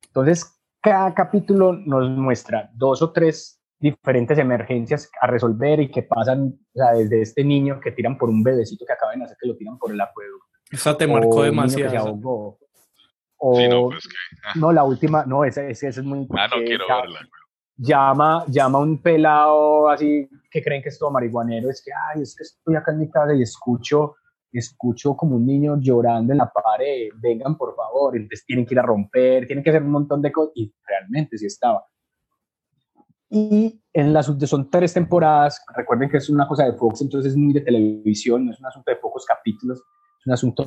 Entonces, 0.08 0.60
cada 0.82 1.14
capítulo 1.14 1.74
nos 1.74 2.10
muestra 2.18 2.70
dos 2.74 3.02
o 3.02 3.12
tres 3.12 3.55
diferentes 3.80 4.38
emergencias 4.38 5.10
a 5.22 5.28
resolver 5.28 5.80
y 5.82 5.92
que 5.92 6.04
pasan, 6.04 6.58
o 6.74 6.78
sea, 6.78 6.94
desde 6.94 7.22
este 7.22 7.44
niño 7.44 7.80
que 7.80 7.92
tiran 7.92 8.18
por 8.18 8.30
un 8.30 8.42
bebecito 8.44 8.86
que 8.86 8.94
acaba 8.94 9.12
de 9.12 9.18
nacer, 9.20 9.38
que 9.40 9.48
lo 9.48 9.56
tiran 9.56 9.78
por 9.78 9.92
el 9.92 10.00
acueducto. 10.02 10.46
Esa 10.72 10.98
te 10.98 11.06
marcó 11.08 11.38
que 11.38 11.42
se 11.42 11.46
demasiado. 11.46 11.98
ahogó. 12.08 12.60
O, 13.38 13.56
Sí, 13.58 13.68
no, 13.68 13.90
pues 13.90 14.08
que. 14.08 14.60
no, 14.60 14.72
la 14.72 14.84
última, 14.84 15.26
no, 15.26 15.44
esa, 15.44 15.68
esa- 15.68 15.90
esa 15.90 16.00
es 16.00 16.06
muy... 16.06 16.26
Ah, 16.38 16.48
no 16.48 16.64
quiero 16.64 16.88
ya- 16.88 17.02
verla. 17.02 17.20
llama, 17.78 18.46
llama 18.48 18.78
a 18.80 18.82
un 18.82 19.02
pelado 19.02 19.90
así 19.90 20.28
que 20.50 20.64
creen 20.64 20.82
que 20.82 20.90
es 20.90 20.98
todo 20.98 21.12
marihuanero, 21.12 21.70
es 21.70 21.84
que, 21.84 21.92
ay, 22.14 22.22
es 22.22 22.34
que 22.36 22.44
estoy 22.44 22.76
acá 22.78 22.92
en 22.94 23.00
mi 23.00 23.10
casa 23.12 23.36
y 23.36 23.42
escucho, 23.42 24.16
escucho 24.54 25.16
como 25.18 25.36
un 25.36 25.46
niño 25.46 25.78
llorando 25.82 26.32
en 26.32 26.38
la 26.40 26.50
pared, 26.50 27.10
vengan 27.18 27.58
por 27.58 27.76
favor, 27.76 28.16
entonces 28.16 28.46
tienen 28.46 28.66
que 28.66 28.74
ir 28.74 28.80
a 28.80 28.84
romper, 28.84 29.46
tienen 29.46 29.62
que 29.64 29.70
hacer 29.70 29.84
un 29.84 29.92
montón 29.92 30.22
de 30.22 30.32
cosas, 30.32 30.54
y 30.56 30.74
realmente 30.88 31.38
sí 31.38 31.46
estaba. 31.46 31.86
Y 33.38 33.82
en 33.92 34.14
las 34.14 34.28
son 34.28 34.70
tres 34.70 34.94
temporadas, 34.94 35.62
recuerden 35.76 36.10
que 36.10 36.16
es 36.18 36.30
una 36.30 36.48
cosa 36.48 36.64
de 36.64 36.72
Fox, 36.72 37.02
entonces 37.02 37.34
es 37.34 37.38
muy 37.38 37.52
de 37.52 37.60
televisión, 37.60 38.46
no 38.46 38.54
es 38.54 38.60
un 38.62 38.66
asunto 38.66 38.90
de 38.92 38.96
pocos 38.96 39.26
capítulos, 39.26 39.80
es 39.80 40.26
un 40.26 40.32
asunto 40.32 40.66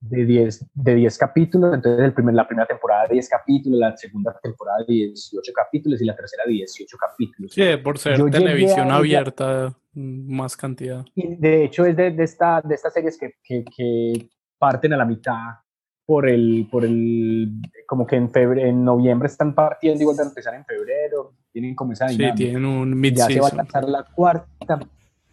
de 0.00 0.26
10 0.26 0.66
de 0.74 0.94
10 0.94 1.16
capítulos, 1.16 1.72
entonces 1.74 2.04
el 2.04 2.12
primer, 2.12 2.34
la 2.34 2.46
primera 2.46 2.66
temporada 2.66 3.06
10 3.10 3.26
capítulos, 3.30 3.80
la 3.80 3.96
segunda 3.96 4.38
temporada 4.42 4.84
18 4.86 5.52
capítulos 5.54 6.02
y 6.02 6.04
la 6.04 6.14
tercera 6.14 6.42
18 6.46 6.98
capítulos. 6.98 7.52
Sí, 7.54 7.62
por 7.82 7.96
ser 7.96 8.18
Yo 8.18 8.28
televisión 8.28 8.88
ella- 8.88 8.96
abierta, 8.96 9.74
mm, 9.94 10.36
más 10.36 10.54
cantidad. 10.54 11.02
Y 11.14 11.34
de 11.36 11.64
hecho 11.64 11.86
es 11.86 11.96
de, 11.96 12.10
de, 12.10 12.24
esta, 12.24 12.60
de 12.60 12.74
estas 12.74 12.92
series 12.92 13.16
que, 13.18 13.36
que, 13.42 13.64
que 13.74 14.28
parten 14.58 14.92
a 14.92 14.98
la 14.98 15.06
mitad 15.06 15.38
por 16.04 16.28
el, 16.28 16.68
por 16.70 16.84
el, 16.84 17.52
como 17.86 18.06
que 18.06 18.16
en, 18.16 18.30
febrero, 18.30 18.68
en 18.68 18.84
noviembre 18.84 19.26
están 19.26 19.54
partiendo 19.54 20.02
y 20.02 20.04
vuelven 20.04 20.26
a 20.26 20.28
empezar 20.28 20.54
en 20.54 20.64
febrero, 20.64 21.32
tienen 21.56 21.74
como 21.74 21.92
esa 21.92 22.06
Sí, 22.08 22.18
dinámica. 22.18 22.36
tienen 22.36 22.64
un 22.66 23.02
ya 23.02 23.24
se 23.28 23.40
va 23.40 23.48
a 23.48 23.54
lanzar 23.54 23.88
la 23.88 24.02
cuarta. 24.04 24.78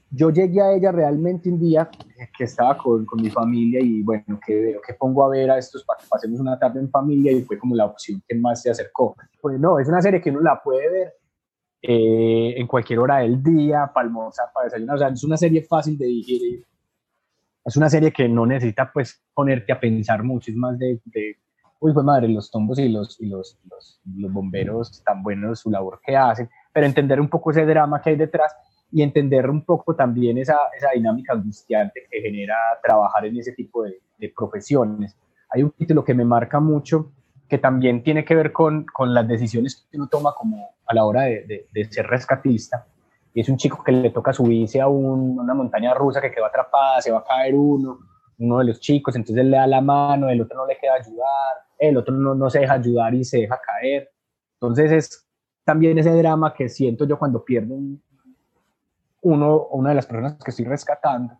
Yo 0.09 0.29
llegué 0.29 0.61
a 0.61 0.71
ella 0.71 0.89
realmente 0.93 1.49
un 1.49 1.59
día 1.59 1.89
que 2.37 2.45
estaba 2.45 2.77
con, 2.77 3.05
con 3.05 3.21
mi 3.21 3.29
familia 3.29 3.81
y 3.81 4.01
bueno, 4.03 4.39
que 4.45 4.55
veo 4.55 4.81
que 4.81 4.93
pongo 4.93 5.25
a 5.25 5.29
ver 5.29 5.51
a 5.51 5.57
estos 5.57 5.83
para 5.83 5.99
que 5.99 6.05
pasemos 6.09 6.39
una 6.39 6.57
tarde 6.57 6.79
en 6.79 6.89
familia 6.89 7.33
y 7.33 7.41
fue 7.41 7.57
como 7.57 7.75
la 7.75 7.87
opción 7.87 8.23
que 8.25 8.35
más 8.35 8.61
se 8.61 8.69
acercó. 8.69 9.17
Pues 9.41 9.59
no, 9.59 9.79
es 9.79 9.87
una 9.89 10.01
serie 10.01 10.21
que 10.21 10.29
uno 10.29 10.39
la 10.39 10.61
puede 10.63 10.89
ver 10.89 11.13
eh, 11.81 12.53
en 12.55 12.67
cualquier 12.67 12.99
hora 12.99 13.17
del 13.17 13.43
día, 13.43 13.91
para 13.93 14.07
almorzar, 14.07 14.45
para 14.53 14.65
desayunar, 14.67 14.95
o 14.95 14.99
sea, 14.99 15.07
es 15.09 15.23
una 15.25 15.35
serie 15.35 15.63
fácil 15.63 15.97
de 15.97 16.05
digerir. 16.05 16.65
Es 17.65 17.75
una 17.75 17.89
serie 17.89 18.13
que 18.13 18.29
no 18.29 18.45
necesita 18.45 18.89
pues 18.93 19.21
ponerte 19.33 19.73
a 19.73 19.79
pensar 19.81 20.23
mucho, 20.23 20.51
es 20.51 20.55
más 20.55 20.79
de, 20.79 21.01
de 21.03 21.35
uy, 21.83 21.91
pues 21.91 22.05
madre, 22.05 22.29
los 22.29 22.49
tombos 22.49 22.79
y 22.79 22.87
los, 22.87 23.19
y 23.19 23.25
los, 23.25 23.59
los, 23.69 23.99
los 24.15 24.31
bomberos 24.31 25.03
tan 25.03 25.21
buenos 25.21 25.59
su 25.59 25.69
labor 25.69 25.99
que 26.01 26.15
hacen, 26.15 26.49
pero 26.71 26.85
entender 26.85 27.19
un 27.19 27.27
poco 27.27 27.51
ese 27.51 27.65
drama 27.65 28.01
que 28.01 28.11
hay 28.11 28.15
detrás 28.15 28.55
y 28.89 29.01
entender 29.01 29.49
un 29.49 29.65
poco 29.65 29.93
también 29.93 30.37
esa, 30.37 30.57
esa 30.77 30.91
dinámica 30.91 31.33
angustiante 31.33 32.07
que 32.09 32.21
genera 32.21 32.55
trabajar 32.81 33.25
en 33.25 33.37
ese 33.37 33.51
tipo 33.51 33.83
de, 33.83 33.99
de, 34.17 34.31
profesiones. 34.33 35.17
Hay 35.49 35.63
un 35.63 35.71
título 35.71 36.05
que 36.05 36.13
me 36.13 36.23
marca 36.23 36.61
mucho 36.61 37.11
que 37.49 37.57
también 37.57 38.01
tiene 38.01 38.23
que 38.23 38.35
ver 38.35 38.53
con, 38.53 38.85
con 38.85 39.13
las 39.13 39.27
decisiones 39.27 39.85
que 39.91 39.97
uno 39.97 40.07
toma 40.07 40.33
como 40.33 40.69
a 40.85 40.93
la 40.93 41.03
hora 41.03 41.23
de, 41.23 41.67
de, 41.69 41.85
ser 41.91 42.07
rescatista. 42.07 42.87
Y 43.33 43.41
es 43.41 43.49
un 43.49 43.57
chico 43.57 43.83
que 43.83 43.91
le 43.91 44.09
toca 44.11 44.31
subirse 44.31 44.79
a 44.79 44.87
un, 44.87 45.37
una 45.37 45.53
montaña 45.53 45.93
rusa 45.93 46.21
que 46.21 46.31
quedó 46.31 46.45
atrapada, 46.45 47.01
se 47.01 47.11
va 47.11 47.19
a 47.19 47.25
caer 47.25 47.55
uno, 47.55 47.99
uno 48.39 48.59
de 48.59 48.65
los 48.65 48.79
chicos, 48.79 49.17
entonces 49.17 49.43
le 49.43 49.57
da 49.57 49.67
la 49.67 49.81
mano, 49.81 50.29
el 50.29 50.39
otro 50.39 50.55
no 50.57 50.65
le 50.65 50.77
queda 50.77 50.93
ayudar, 50.93 51.62
el 51.89 51.97
otro 51.97 52.15
no, 52.15 52.35
no 52.35 52.49
se 52.49 52.59
deja 52.59 52.73
ayudar 52.73 53.13
y 53.13 53.23
se 53.23 53.39
deja 53.39 53.59
caer. 53.59 54.09
Entonces 54.55 54.91
es 54.91 55.27
también 55.63 55.97
ese 55.97 56.11
drama 56.11 56.53
que 56.53 56.69
siento 56.69 57.05
yo 57.05 57.17
cuando 57.17 57.43
pierdo 57.43 57.73
un, 57.73 58.01
uno, 59.21 59.67
una 59.67 59.89
de 59.89 59.95
las 59.95 60.05
personas 60.05 60.37
que 60.43 60.51
estoy 60.51 60.65
rescatando 60.65 61.37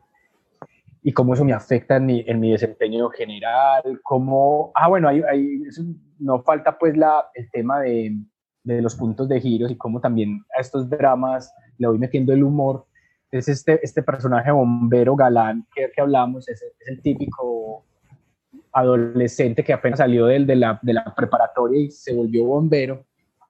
y 1.02 1.12
cómo 1.12 1.34
eso 1.34 1.44
me 1.44 1.54
afecta 1.54 1.98
en 1.98 2.06
mi, 2.06 2.24
en 2.26 2.40
mi 2.40 2.52
desempeño 2.52 3.10
general, 3.10 4.00
cómo, 4.04 4.72
ah, 4.74 4.88
bueno, 4.88 5.10
hay, 5.10 5.22
hay, 5.22 5.60
no 6.20 6.42
falta 6.44 6.78
pues 6.78 6.96
la, 6.96 7.26
el 7.34 7.52
tema 7.52 7.82
de, 7.82 8.16
de, 8.64 8.82
los 8.82 8.96
puntos 8.96 9.28
de 9.28 9.42
giros 9.42 9.70
y 9.70 9.76
cómo 9.76 10.00
también 10.00 10.46
a 10.58 10.62
estos 10.62 10.90
dramas 10.90 11.54
le 11.78 11.88
voy 11.88 12.00
metiendo 12.00 12.32
el 12.32 12.44
humor. 12.44 12.86
Es 13.32 13.50
este, 13.50 13.80
este 13.84 14.02
personaje 14.02 14.52
bombero 14.52 15.16
galán 15.16 15.68
que, 15.76 15.92
que 15.94 16.02
hablamos, 16.02 16.48
es, 16.48 16.62
es, 16.62 16.88
el 16.88 17.02
típico 17.02 17.86
adolescente 18.74 19.64
que 19.64 19.74
apenas 19.74 20.00
salió 20.00 20.26
del, 20.26 20.48
de, 20.48 20.56
la, 20.56 20.80
de 20.82 20.94
la 20.94 21.14
preparatoria 21.16 21.80
y 21.82 21.92
se 21.92 22.14
volvió 22.14 22.46
bombero 22.46 23.06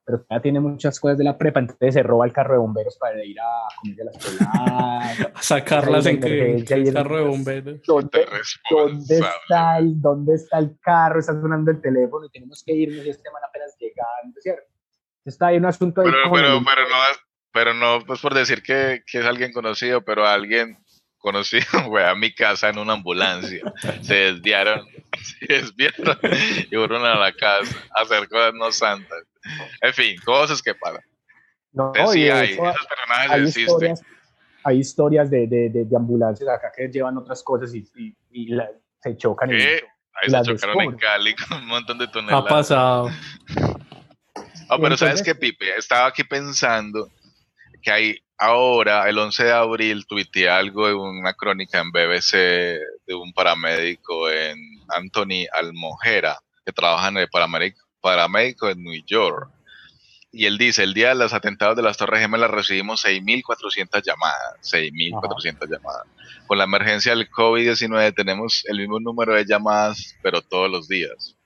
pero 0.06 0.26
ya 0.30 0.42
tiene 0.42 0.60
muchas 0.60 1.00
cosas 1.00 1.18
de 1.18 1.24
la 1.24 1.38
prepa, 1.38 1.62
entonces 1.62 1.94
se 1.94 2.04
roba 2.04 2.26
el 2.26 2.34
carro 2.34 2.54
de 2.54 2.60
bomberos 2.60 2.98
para 2.98 3.24
ir 3.24 3.40
a 3.40 3.44
comerse 3.80 4.04
las 4.04 4.18
peladas. 4.18 5.20
a 5.36 5.42
sacarlas 5.42 6.06
en 6.06 6.20
que, 6.20 6.56
el 6.56 6.94
carro 6.94 7.18
de 7.18 7.24
bomberos. 7.24 7.82
¿Dónde, 7.88 8.26
¿dónde, 8.70 9.18
está 9.18 9.78
el, 9.78 10.02
¿Dónde 10.02 10.36
está 10.36 10.60
el 10.60 10.78
carro? 10.82 11.20
Está 11.20 11.34
sonando 11.34 11.72
el 11.72 11.82
teléfono 11.82 12.26
y 12.26 12.30
tenemos 12.32 12.64
que 12.66 12.74
irnos 12.74 13.06
y 13.06 13.10
este 13.10 13.32
man 13.32 13.42
apenas 13.48 13.76
llegando, 13.80 14.42
¿cierto? 14.42 14.64
Está 15.24 15.48
ahí 15.48 15.58
un 15.58 15.66
asunto 15.66 16.02
ahí. 16.02 16.08
Pero, 16.08 16.32
pero, 16.34 16.62
pero, 16.66 16.90
no, 16.90 16.96
pero 17.54 17.74
no, 17.74 18.06
pues 18.06 18.20
por 18.20 18.34
decir 18.34 18.62
que, 18.62 19.04
que 19.10 19.20
es 19.20 19.26
alguien 19.26 19.54
conocido, 19.54 20.04
pero 20.04 20.26
alguien 20.28 20.83
conocido, 21.24 21.66
fue 21.88 22.06
a 22.08 22.14
mi 22.14 22.32
casa 22.32 22.70
en 22.70 22.78
una 22.78 22.94
ambulancia. 22.94 23.64
Se 24.02 24.14
desviaron, 24.14 24.86
se 25.24 25.54
desviaron 25.54 26.18
y 26.70 26.76
fueron 26.76 27.06
a 27.06 27.16
la 27.16 27.32
casa 27.32 27.76
a 27.96 28.02
hacer 28.02 28.28
cosas 28.28 28.54
no 28.54 28.72
santas. 28.72 29.24
En 29.82 29.94
fin, 29.94 30.16
cosas 30.24 30.62
que 30.62 30.76
pasan. 30.76 31.02
No, 31.72 31.92
sí, 32.12 32.30
hay, 32.30 32.52
esos 32.52 32.88
personajes 32.88 33.32
hay 33.32 33.64
Historias, 33.64 34.02
hay 34.64 34.78
historias 34.78 35.30
de, 35.30 35.48
de, 35.48 35.70
de, 35.70 35.96
ambulancias 35.96 36.48
acá 36.48 36.72
que 36.76 36.88
llevan 36.88 37.18
otras 37.18 37.42
cosas 37.42 37.74
y, 37.74 37.84
y, 38.32 38.58
se 39.02 39.18
chocan. 39.18 39.52
Y, 39.52 39.56
Ahí 39.56 40.30
se 40.30 40.42
chocaron 40.44 40.82
en 40.82 40.98
Cali 40.98 41.36
con 41.36 41.58
un 41.58 41.68
montón 41.68 41.98
de 41.98 42.08
toneladas. 42.08 42.46
Ha 42.46 42.48
pasado. 42.48 43.10
Oh, 44.70 44.80
pero 44.80 44.96
¿sabes 44.96 45.24
qué, 45.24 45.34
Pipe? 45.34 45.76
Estaba 45.76 46.08
aquí 46.08 46.24
pensando 46.24 47.10
que 47.82 47.92
hay 47.92 48.23
ahora, 48.38 49.10
el 49.10 49.18
11 49.18 49.44
de 49.44 49.52
abril, 49.52 50.06
tuiteé 50.06 50.50
algo 50.50 50.88
en 50.90 50.96
una 50.96 51.34
crónica 51.34 51.80
en 51.80 51.92
BBC 51.92 52.34
de 53.06 53.16
un 53.16 53.34
paramédico 53.34 54.30
en 54.30 54.58
Anthony 54.90 55.46
Almojera, 55.54 56.40
que 56.66 56.72
trabaja 56.72 57.10
en 57.10 57.18
el 57.18 57.30
paramédico, 57.30 57.82
paramédico 58.02 58.70
en 58.70 58.84
New 58.84 59.02
York. 59.06 59.50
Y 60.32 60.48
él 60.48 60.58
dice, 60.58 60.84
el 60.84 60.96
día 60.96 61.10
de 61.10 61.16
los 61.16 61.34
atentados 61.34 61.76
de 61.76 61.84
las 61.84 61.96
Torres 61.98 62.22
Gemelas 62.22 62.50
recibimos 62.50 63.06
6.400 63.06 64.02
llamadas, 64.04 64.58
6.400 64.64 65.70
llamadas. 65.70 66.08
Con 66.48 66.58
la 66.58 66.64
emergencia 66.64 67.16
del 67.16 67.30
COVID-19 67.30 68.16
tenemos 68.16 68.64
el 68.66 68.80
mismo 68.80 69.00
número 69.00 69.36
de 69.36 69.46
llamadas, 69.46 70.16
pero 70.24 70.42
todos 70.42 70.72
los 70.72 70.88
días. 70.88 71.38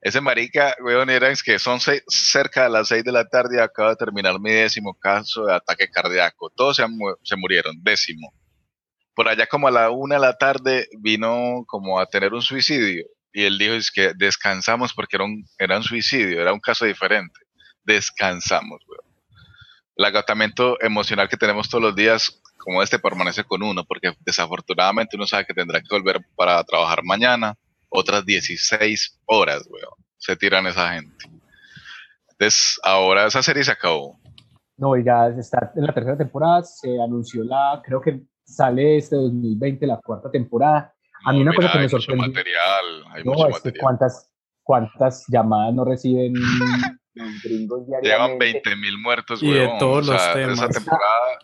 Ese 0.00 0.20
marica, 0.20 0.76
weón, 0.80 1.10
era 1.10 1.32
que 1.44 1.58
son 1.58 1.80
cerca 1.80 2.64
de 2.64 2.70
las 2.70 2.88
6 2.88 3.02
de 3.02 3.12
la 3.12 3.28
tarde 3.28 3.56
y 3.56 3.60
acaba 3.60 3.90
de 3.90 3.96
terminar 3.96 4.38
mi 4.38 4.52
décimo 4.52 4.94
caso 4.94 5.46
de 5.46 5.54
ataque 5.54 5.90
cardíaco. 5.90 6.50
Todos 6.50 6.76
se, 6.76 6.86
se 7.24 7.36
murieron, 7.36 7.82
décimo. 7.82 8.32
Por 9.14 9.28
allá 9.28 9.46
como 9.46 9.66
a 9.66 9.72
la 9.72 9.90
una 9.90 10.14
de 10.14 10.20
la 10.20 10.38
tarde 10.38 10.88
vino 11.00 11.64
como 11.66 11.98
a 11.98 12.06
tener 12.06 12.32
un 12.32 12.42
suicidio 12.42 13.04
y 13.32 13.44
él 13.44 13.58
dijo 13.58 13.74
es 13.74 13.90
que 13.90 14.12
descansamos 14.14 14.94
porque 14.94 15.16
era 15.16 15.24
un, 15.24 15.44
era 15.58 15.76
un 15.76 15.82
suicidio, 15.82 16.40
era 16.40 16.52
un 16.52 16.60
caso 16.60 16.84
diferente. 16.84 17.40
Descansamos, 17.82 18.80
weón. 18.86 19.04
El 19.96 20.04
agotamiento 20.04 20.80
emocional 20.80 21.28
que 21.28 21.36
tenemos 21.36 21.68
todos 21.68 21.82
los 21.82 21.96
días 21.96 22.40
como 22.56 22.84
este 22.84 23.00
permanece 23.00 23.42
con 23.42 23.64
uno 23.64 23.84
porque 23.84 24.12
desafortunadamente 24.20 25.16
uno 25.16 25.26
sabe 25.26 25.44
que 25.44 25.54
tendrá 25.54 25.80
que 25.80 25.88
volver 25.90 26.20
para 26.36 26.62
trabajar 26.62 27.02
mañana 27.02 27.56
otras 27.88 28.24
16 28.24 29.20
horas, 29.26 29.66
weón. 29.68 29.94
Se 30.16 30.36
tiran 30.36 30.66
esa 30.66 30.94
gente. 30.94 31.24
Entonces, 32.30 32.78
ahora 32.82 33.26
esa 33.26 33.42
serie 33.42 33.64
se 33.64 33.72
acabó. 33.72 34.18
No, 34.76 34.96
ya 34.96 35.28
está 35.28 35.72
en 35.74 35.86
la 35.86 35.92
tercera 35.92 36.16
temporada, 36.16 36.62
se 36.62 37.00
anunció 37.02 37.42
la, 37.42 37.82
creo 37.84 38.00
que 38.00 38.22
sale 38.44 38.98
este 38.98 39.16
2020 39.16 39.86
la 39.86 39.98
cuarta 39.98 40.30
temporada. 40.30 40.94
A 41.24 41.32
mí 41.32 41.40
una 41.40 41.52
cosa 41.52 41.72
que 41.72 41.78
me 41.78 41.88
sorprende. 41.88 42.26
Mucho 42.26 42.30
material, 42.30 43.04
hay 43.12 43.24
no, 43.24 43.32
mucho 43.32 43.48
material. 43.50 43.80
¿cuántas, 43.80 44.30
¿Cuántas 44.62 45.24
llamadas 45.28 45.74
no 45.74 45.84
reciben 45.84 46.32
gringos 47.42 47.86
diariamente? 47.86 48.08
Llevan 48.08 48.38
20 48.38 48.76
mil 48.76 48.98
muertos, 48.98 49.42
y 49.42 49.50
de 49.50 49.68
todos 49.80 50.08
o 50.08 50.12
sea, 50.16 50.26
los 50.26 50.34
temas. 50.34 50.58
Esa 50.58 50.68
temporada 50.68 51.38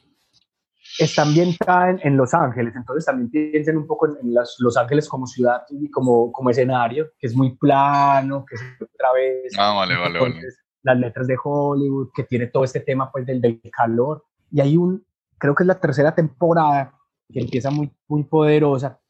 está 0.98 1.22
ambientada 1.22 1.90
en, 1.90 2.00
en, 2.02 2.16
Los 2.16 2.34
Ángeles, 2.34 2.74
entonces 2.76 3.04
también 3.04 3.30
piensen 3.30 3.76
un 3.76 3.86
poco 3.86 4.06
en, 4.06 4.16
en 4.22 4.34
las, 4.34 4.56
Los 4.58 4.76
Ángeles 4.76 5.08
como 5.08 5.26
ciudad 5.26 5.62
y 5.70 5.90
como, 5.90 6.30
como 6.32 6.50
escenario, 6.50 7.10
que 7.18 7.26
es 7.26 7.34
muy 7.34 7.56
plano, 7.56 8.44
que 8.44 8.54
es 8.54 8.62
otra 8.80 9.12
vez. 9.12 9.52
Ah, 9.58 9.74
vale, 9.74 9.96
vale, 9.96 10.20
vale. 10.20 10.40
Las 10.82 10.98
letras 10.98 11.26
de 11.26 11.36
Hollywood, 11.42 12.10
que 12.14 12.24
tiene 12.24 12.48
todo 12.48 12.64
este 12.64 12.80
tema 12.80 13.10
pues 13.10 13.26
del, 13.26 13.40
del 13.40 13.60
calor. 13.72 14.24
Y 14.50 14.60
hay 14.60 14.76
un, 14.76 15.04
creo 15.38 15.54
que 15.54 15.62
es 15.62 15.66
la 15.66 15.80
tercera 15.80 16.14
temporada 16.14 16.94
que 17.32 17.40
empieza 17.40 17.70
muy, 17.70 17.90
muy 18.06 18.24
poderosa, 18.24 19.00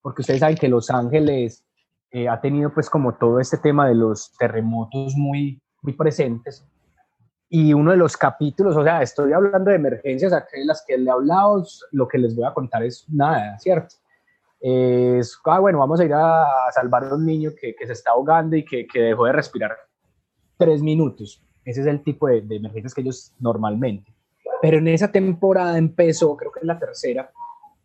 porque 0.00 0.22
ustedes 0.22 0.40
saben 0.40 0.56
que 0.56 0.68
Los 0.68 0.90
Ángeles 0.90 1.64
eh, 2.12 2.28
ha 2.28 2.40
tenido 2.40 2.72
pues 2.72 2.88
como 2.88 3.16
todo 3.16 3.40
este 3.40 3.58
tema 3.58 3.88
de 3.88 3.94
los 3.96 4.32
terremotos 4.38 5.14
muy, 5.16 5.60
muy 5.82 5.92
presentes 5.94 6.64
y 7.48 7.72
uno 7.72 7.92
de 7.92 7.96
los 7.96 8.16
capítulos, 8.16 8.76
o 8.76 8.82
sea, 8.82 9.02
estoy 9.02 9.32
hablando 9.32 9.70
de 9.70 9.76
emergencias, 9.76 10.32
las 10.64 10.84
que 10.86 10.98
le 10.98 11.08
he 11.08 11.12
hablado, 11.12 11.64
lo 11.92 12.08
que 12.08 12.18
les 12.18 12.34
voy 12.34 12.44
a 12.44 12.52
contar 12.52 12.82
es 12.82 13.04
nada, 13.08 13.58
¿cierto? 13.58 13.94
Es, 14.60 15.38
ah, 15.44 15.60
bueno, 15.60 15.78
vamos 15.78 16.00
a 16.00 16.04
ir 16.04 16.12
a, 16.12 16.44
salvar 16.72 17.04
a 17.04 17.14
un 17.14 17.24
niño 17.24 17.52
que, 17.58 17.74
que 17.76 17.86
se 17.86 17.92
está 17.92 18.12
ahogando 18.12 18.56
y 18.56 18.64
que, 18.64 18.86
que, 18.86 19.00
dejó 19.00 19.26
de 19.26 19.32
respirar 19.32 19.76
tres 20.56 20.82
minutos. 20.82 21.40
Ese 21.64 21.82
es 21.82 21.86
el 21.86 22.02
tipo 22.02 22.26
de, 22.26 22.40
de, 22.40 22.56
emergencias 22.56 22.94
que 22.94 23.02
ellos 23.02 23.32
normalmente. 23.38 24.12
Pero 24.60 24.78
en 24.78 24.88
esa 24.88 25.12
temporada 25.12 25.78
empezó, 25.78 26.36
creo 26.36 26.50
que 26.50 26.60
es 26.60 26.66
la 26.66 26.78
tercera, 26.78 27.30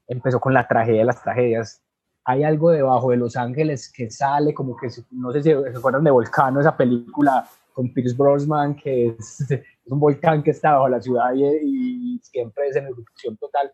empezó 0.08 0.40
con 0.40 0.54
la 0.54 0.68
tragedia 0.68 1.02
de 1.02 1.06
las 1.06 1.22
tragedias. 1.22 1.84
Hay 2.24 2.44
algo 2.44 2.72
debajo 2.72 3.12
de 3.12 3.18
Los 3.18 3.36
Ángeles 3.36 3.92
que 3.92 4.10
sale 4.10 4.54
como 4.54 4.76
que, 4.76 4.88
no 5.12 5.32
sé 5.32 5.44
si 5.44 5.50
se 5.50 5.78
acuerdan 5.78 6.04
de 6.04 6.12
Volcano, 6.12 6.62
esa 6.62 6.76
película 6.76 7.48
con 7.74 7.94
Pierce 7.94 8.16
Brosnan, 8.16 8.76
que 8.76 9.08
es, 9.20 9.46
un 9.86 10.00
volcán 10.00 10.44
que 10.44 10.52
está 10.52 10.74
bajo 10.74 10.90
la 10.90 11.02
ciudad 11.02 11.34
y, 11.34 12.20
siempre 12.24 12.68
es 12.68 12.76
en 12.76 12.86
erupción 12.86 13.38
total. 13.38 13.72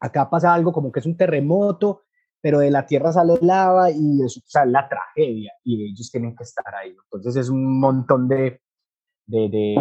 Acá 0.00 0.28
pasa 0.28 0.52
algo 0.52 0.72
como 0.72 0.90
que 0.90 1.00
es 1.00 1.06
un 1.06 1.16
terremoto, 1.16 2.02
pero 2.40 2.58
de 2.58 2.70
la 2.70 2.86
tierra 2.86 3.12
sale 3.12 3.34
lava 3.42 3.90
y 3.90 4.22
eso 4.22 4.40
sale 4.46 4.72
la 4.72 4.88
tragedia 4.88 5.52
y 5.62 5.90
ellos 5.90 6.10
tienen 6.10 6.34
que 6.34 6.44
estar 6.44 6.74
ahí. 6.74 6.96
Entonces 7.04 7.36
es 7.36 7.48
un 7.50 7.78
montón 7.78 8.26
de, 8.28 8.60
de, 9.26 9.48
de, 9.48 9.74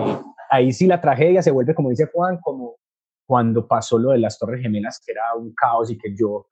Ahí 0.49 0.73
sí 0.73 0.87
la 0.87 0.99
tragedia 0.99 1.41
se 1.41 1.51
vuelve, 1.51 1.75
como 1.75 1.89
dice 1.89 2.09
Juan, 2.13 2.39
como 2.41 2.77
cuando 3.25 3.67
pasó 3.67 3.97
lo 3.97 4.11
de 4.11 4.19
las 4.19 4.39
Torres 4.39 4.61
Gemelas, 4.61 5.01
que 5.05 5.11
era 5.11 5.35
un 5.37 5.53
caos 5.53 5.91
y 5.91 5.97
que 5.97 6.15
yo 6.15 6.47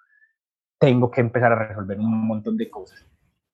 tengo 0.80 1.10
que 1.10 1.22
empezar 1.22 1.52
a 1.52 1.68
resolver 1.68 2.00
un 2.00 2.28
montón 2.28 2.56
de 2.56 2.70
cosas. 2.70 3.06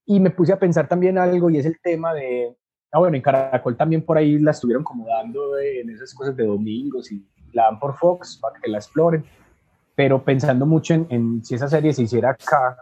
Y 0.05 0.19
me 0.19 0.31
puse 0.31 0.51
a 0.51 0.59
pensar 0.59 0.87
también 0.87 1.17
algo 1.17 1.49
y 1.49 1.57
es 1.57 1.65
el 1.65 1.79
tema 1.81 2.13
de, 2.13 2.57
Ah, 2.93 2.99
bueno, 2.99 3.17
en 3.17 3.23
Caracol 3.23 3.75
también 3.75 4.05
por 4.05 4.19
ahí 4.19 4.37
la 4.37 4.51
estuvieron 4.51 4.83
como 4.83 5.07
dando 5.07 5.57
en 5.57 5.89
esas 5.89 6.13
cosas 6.13 6.37
de 6.37 6.45
domingos 6.45 7.11
y 7.11 7.25
la 7.51 7.63
dan 7.63 7.79
por 7.79 7.97
Fox 7.97 8.37
para 8.39 8.59
que 8.59 8.69
la 8.69 8.77
exploren. 8.77 9.25
Pero 9.95 10.23
pensando 10.23 10.67
mucho 10.67 10.93
en, 10.93 11.43
si 11.43 11.55
esa 11.55 11.67
serie 11.67 11.91
se 11.91 12.03
hiciera 12.03 12.29
acá, 12.29 12.77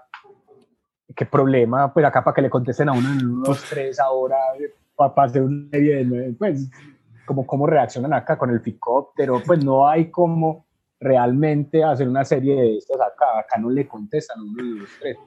qué 1.16 1.26
problema, 1.26 1.94
pues 1.94 2.06
acá 2.06 2.26
para 2.26 2.36
que 2.36 2.42
le 2.42 2.50
contesten 2.50 2.90
a 2.90 2.92
uno 2.92 3.10
en 3.10 3.26
unos 3.26 3.64
tres 3.70 4.02
ahora, 4.02 4.36
para 4.98 5.24
hacer 5.24 5.44
de 5.44 6.36
pues 6.38 6.70
como 7.26 7.48
cómo 7.48 7.66
reaccionan 7.66 8.12
acá 8.12 8.38
con 8.38 8.50
el 8.50 8.62
picóptero, 8.62 9.42
pues 9.46 9.64
no 9.64 9.88
hay 9.88 10.12
como 10.12 10.66
realmente 11.00 11.86
hacer 11.86 12.10
una 12.10 12.26
serie 12.26 12.56
de 12.56 12.78
estas 12.78 13.00
acá, 13.00 13.40
acá 13.40 13.58
no 13.58 13.70
le 13.70 13.88
contestan 13.88 14.42
uno, 14.42 14.82
dos, 14.82 14.90
tres. 15.00 15.18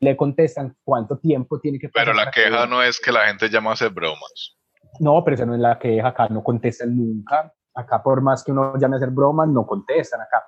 Le 0.00 0.16
contestan 0.16 0.76
cuánto 0.84 1.18
tiempo 1.18 1.58
tiene 1.60 1.78
que 1.78 1.88
pasar. 1.88 2.06
Pero 2.06 2.16
la 2.16 2.30
queja 2.30 2.66
no 2.66 2.82
es 2.82 3.00
que 3.00 3.12
la 3.12 3.26
gente 3.26 3.48
llama 3.48 3.70
a 3.70 3.72
hacer 3.74 3.90
bromas. 3.90 4.56
No, 5.00 5.22
pero 5.24 5.34
esa 5.34 5.46
no 5.46 5.54
es 5.54 5.60
la 5.60 5.78
queja, 5.78 6.08
acá 6.08 6.28
no 6.28 6.42
contestan 6.42 6.96
nunca. 6.96 7.52
Acá 7.74 8.02
por 8.02 8.20
más 8.22 8.42
que 8.42 8.52
uno 8.52 8.76
llame 8.78 8.96
a 8.96 8.98
hacer 8.98 9.10
bromas, 9.10 9.48
no 9.48 9.66
contestan 9.66 10.20
acá. 10.20 10.44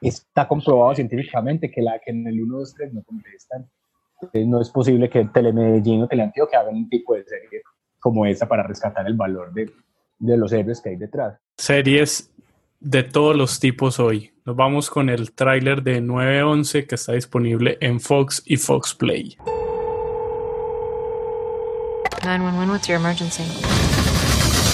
Está 0.00 0.46
comprobado 0.46 0.94
científicamente 0.94 1.70
que, 1.70 1.82
la, 1.82 1.98
que 1.98 2.10
en 2.10 2.26
el 2.26 2.42
1, 2.42 2.58
2, 2.58 2.74
3 2.74 2.94
no 2.94 3.02
contestan. 3.02 3.70
no 4.46 4.60
es 4.60 4.70
posible 4.70 5.08
que 5.08 5.24
Telemedellín 5.26 6.02
o 6.02 6.08
Teleantioquia 6.08 6.60
hagan 6.60 6.76
un 6.76 6.88
tipo 6.88 7.14
de 7.14 7.24
serie 7.24 7.62
como 7.98 8.26
esa 8.26 8.46
para 8.46 8.62
rescatar 8.62 9.06
el 9.06 9.14
valor 9.14 9.52
de, 9.52 9.72
de 10.18 10.36
los 10.36 10.52
héroes 10.52 10.80
que 10.80 10.90
hay 10.90 10.96
detrás. 10.96 11.38
Series 11.56 12.30
de 12.80 13.02
todos 13.02 13.34
los 13.34 13.60
tipos 13.60 13.98
hoy. 13.98 14.33
Nos 14.46 14.56
vamos 14.56 14.90
con 14.90 15.08
el 15.08 15.32
tráiler 15.32 15.82
de 15.82 16.02
911 16.02 16.86
que 16.86 16.96
está 16.96 17.12
disponible 17.12 17.78
en 17.80 17.98
Fox 17.98 18.42
y 18.44 18.58
Fox 18.58 18.92
Play. 18.92 19.38
911, 22.22 22.70
what's 22.70 22.86
your 22.86 22.98
emergency? 22.98 23.44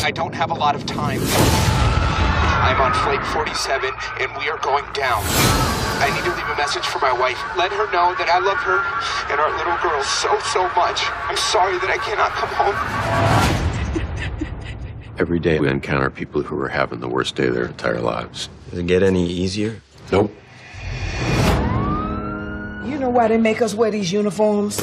I 0.05 0.11
don't 0.11 0.35
have 0.35 0.51
a 0.51 0.55
lot 0.55 0.75
of 0.75 0.85
time. 0.87 1.21
I'm 1.23 2.81
on 2.81 2.93
flight 3.05 3.25
47 3.27 3.95
and 4.19 4.37
we 4.39 4.51
are 4.51 4.59
going 4.59 4.87
down. 4.93 5.23
I 6.03 6.11
need 6.17 6.25
to 6.25 6.35
leave 6.35 6.51
a 6.51 6.57
message 6.57 6.85
for 6.85 6.99
my 6.99 7.13
wife. 7.13 7.39
Let 7.57 7.71
her 7.71 7.87
know 7.93 8.17
that 8.19 8.29
I 8.29 8.41
love 8.41 8.59
her 8.67 8.83
and 9.31 9.39
our 9.39 9.57
little 9.57 9.79
girl 9.79 10.03
so, 10.03 10.37
so 10.51 10.67
much. 10.75 11.01
I'm 11.29 11.37
sorry 11.37 11.79
that 11.79 11.91
I 11.91 11.99
cannot 11.99 12.33
come 12.33 12.51
home. 12.59 12.75
Every 15.17 15.39
day 15.39 15.61
we 15.61 15.69
encounter 15.69 16.11
people 16.11 16.43
who 16.43 16.61
are 16.61 16.71
having 16.71 16.99
the 16.99 17.09
worst 17.09 17.37
day 17.37 17.47
of 17.47 17.55
their 17.55 17.67
entire 17.67 18.01
lives. 18.01 18.49
Does 18.71 18.79
it 18.79 18.87
get 18.87 19.03
any 19.03 19.27
easier? 19.27 19.83
Nope. 20.13 20.33
You 22.87 22.99
know 22.99 23.11
why 23.11 23.27
they 23.27 23.37
make 23.37 23.61
us 23.63 23.75
wear 23.75 23.91
these 23.91 24.13
uniforms? 24.13 24.77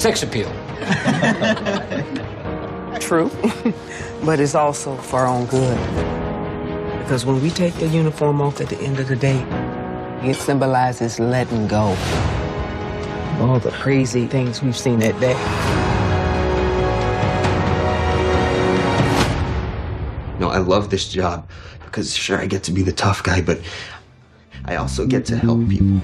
Sex 0.00 0.22
appeal. 0.22 0.48
True. 3.00 3.30
but 4.24 4.38
it's 4.38 4.54
also 4.54 4.96
for 4.96 5.20
our 5.20 5.26
own 5.26 5.46
good. 5.46 5.78
Because 7.02 7.24
when 7.24 7.40
we 7.40 7.48
take 7.48 7.72
the 7.74 7.88
uniform 7.88 8.42
off 8.42 8.60
at 8.60 8.68
the 8.68 8.78
end 8.80 9.00
of 9.00 9.08
the 9.08 9.16
day, 9.16 9.40
it 10.22 10.34
symbolizes 10.34 11.18
letting 11.18 11.68
go. 11.68 11.96
All 13.40 13.58
the 13.58 13.70
crazy 13.70 14.26
things 14.26 14.62
we've 14.62 14.76
seen 14.76 14.98
that 14.98 15.18
day. 15.20 15.95
I 20.56 20.60
love 20.60 20.88
this 20.88 21.12
job 21.12 21.46
because 21.84 22.16
sure 22.16 22.40
I 22.40 22.46
get 22.46 22.62
to 22.64 22.72
be 22.72 22.82
the 22.82 22.92
tough 22.92 23.22
guy, 23.22 23.42
but 23.42 23.58
I 24.64 24.76
also 24.76 25.06
get 25.06 25.26
to 25.26 25.36
help 25.36 25.68
people. 25.68 26.00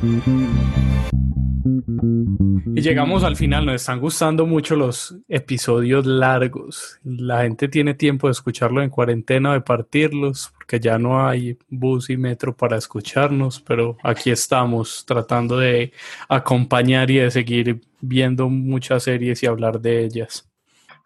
Y 2.74 2.80
llegamos 2.82 3.24
al 3.24 3.36
final, 3.36 3.64
nos 3.64 3.76
están 3.76 3.98
gustando 3.98 4.44
mucho 4.44 4.76
los 4.76 5.16
episodios 5.28 6.04
largos. 6.04 6.98
La 7.02 7.42
gente 7.42 7.68
tiene 7.68 7.94
tiempo 7.94 8.26
de 8.26 8.32
escucharlo 8.32 8.82
en 8.82 8.90
cuarentena, 8.90 9.54
de 9.54 9.62
partirlos, 9.62 10.52
porque 10.54 10.80
ya 10.80 10.98
no 10.98 11.26
hay 11.26 11.56
bus 11.68 12.10
y 12.10 12.18
metro 12.18 12.54
para 12.54 12.76
escucharnos, 12.76 13.60
pero 13.60 13.96
aquí 14.02 14.30
estamos 14.30 15.04
tratando 15.06 15.56
de 15.56 15.92
acompañar 16.28 17.10
y 17.10 17.16
de 17.18 17.30
seguir 17.30 17.80
viendo 18.00 18.50
muchas 18.50 19.04
series 19.04 19.42
y 19.42 19.46
hablar 19.46 19.80
de 19.80 20.04
ellas. 20.04 20.51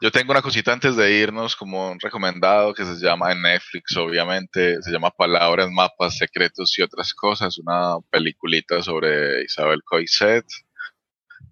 Yo 0.00 0.10
tengo 0.10 0.32
una 0.32 0.42
cosita 0.42 0.72
antes 0.72 0.94
de 0.94 1.18
irnos, 1.18 1.56
como 1.56 1.90
un 1.90 1.98
recomendado 1.98 2.74
que 2.74 2.84
se 2.84 2.96
llama 2.96 3.32
en 3.32 3.40
Netflix, 3.40 3.96
obviamente, 3.96 4.82
se 4.82 4.90
llama 4.90 5.10
Palabras, 5.10 5.70
Mapas, 5.70 6.18
Secretos 6.18 6.78
y 6.78 6.82
otras 6.82 7.14
cosas, 7.14 7.56
una 7.58 7.96
peliculita 8.10 8.82
sobre 8.82 9.44
Isabel 9.44 9.82
Coixet, 9.82 10.44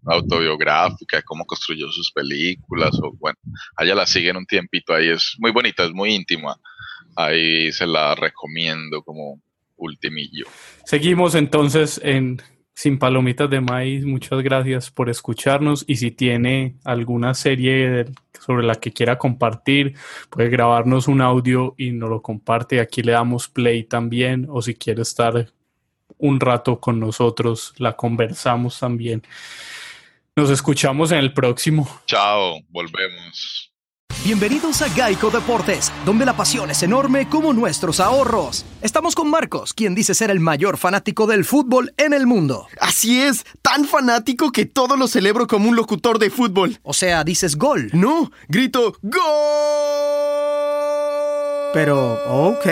autobiográfica, 0.06 1.22
cómo 1.22 1.46
construyó 1.46 1.90
sus 1.90 2.12
películas, 2.12 2.90
o 3.02 3.12
bueno, 3.18 3.38
allá 3.76 3.94
la 3.94 4.06
siguen 4.06 4.36
un 4.36 4.46
tiempito 4.46 4.94
ahí, 4.94 5.08
es 5.08 5.36
muy 5.38 5.50
bonita, 5.50 5.84
es 5.84 5.92
muy 5.92 6.14
íntima, 6.14 6.54
ahí 7.16 7.72
se 7.72 7.86
la 7.86 8.14
recomiendo 8.14 9.02
como 9.02 9.40
ultimillo. 9.76 10.44
Seguimos 10.84 11.34
entonces 11.34 11.98
en 12.04 12.42
sin 12.74 12.98
Palomitas 12.98 13.48
de 13.48 13.60
Maíz, 13.60 14.05
muchas 14.05 14.42
gracias 14.42 14.90
por 14.90 15.09
escucharnos 15.09 15.84
y 15.86 15.96
si 15.96 16.10
tiene 16.10 16.76
alguna 16.84 17.34
serie 17.34 18.06
sobre 18.40 18.66
la 18.66 18.74
que 18.74 18.92
quiera 18.92 19.16
compartir, 19.16 19.94
puede 20.28 20.48
grabarnos 20.48 21.06
un 21.06 21.20
audio 21.20 21.74
y 21.78 21.92
nos 21.92 22.10
lo 22.10 22.20
comparte. 22.20 22.80
Aquí 22.80 23.02
le 23.02 23.12
damos 23.12 23.48
play 23.48 23.84
también 23.84 24.46
o 24.51 24.60
si 24.60 24.74
quiere 24.74 25.02
estar 25.02 25.52
un 26.18 26.40
rato 26.40 26.80
con 26.80 26.98
nosotros, 26.98 27.74
la 27.78 27.94
conversamos 27.94 28.78
también. 28.80 29.22
Nos 30.36 30.51
escuchamos 30.51 31.12
en 31.12 31.18
el 31.18 31.32
próximo. 31.32 31.88
Chao, 32.06 32.60
volvemos. 32.70 33.73
Bienvenidos 34.24 34.80
a 34.80 34.88
Geico 34.88 35.28
Deportes, 35.28 35.92
donde 36.06 36.24
la 36.24 36.34
pasión 36.34 36.70
es 36.70 36.82
enorme 36.82 37.28
como 37.28 37.52
nuestros 37.52 38.01
ahorros. 38.01 38.64
Estamos 38.80 39.14
con 39.14 39.28
Marcos, 39.28 39.74
quien 39.74 39.94
dice 39.94 40.14
ser 40.14 40.30
el 40.30 40.40
mayor 40.40 40.78
fanático 40.78 41.26
del 41.26 41.44
fútbol 41.44 41.92
en 41.98 42.14
el 42.14 42.26
mundo. 42.26 42.66
Así 42.80 43.20
es, 43.20 43.44
tan 43.60 43.84
fanático 43.84 44.51
que 44.51 44.64
todo 44.64 44.96
lo 44.96 45.09
celebro 45.09 45.46
como 45.46 45.68
un 45.68 45.76
locutor 45.76 46.18
de 46.18 46.30
fútbol. 46.30 46.78
O 46.82 46.94
sea, 46.94 47.22
dices 47.22 47.56
gol. 47.56 47.90
No, 47.92 48.32
grito 48.48 48.96
¡Gol! 49.02 49.20
Pero, 51.74 52.14
ok. 52.26 52.64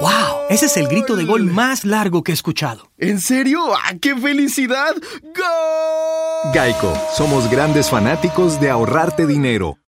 ¡Wow! 0.00 0.46
Ese 0.48 0.64
es 0.64 0.78
el 0.78 0.88
grito 0.88 1.14
de 1.14 1.26
gol 1.26 1.44
más 1.44 1.84
largo 1.84 2.24
que 2.24 2.32
he 2.32 2.34
escuchado. 2.34 2.90
¿En 2.96 3.20
serio? 3.20 3.60
¡Ah, 3.74 3.92
qué 4.00 4.16
felicidad! 4.16 4.94
¡Gol! 5.22 6.52
Geico, 6.54 6.90
somos 7.14 7.50
grandes 7.50 7.90
fanáticos 7.90 8.58
de 8.58 8.70
ahorrarte 8.70 9.26
dinero. 9.26 9.76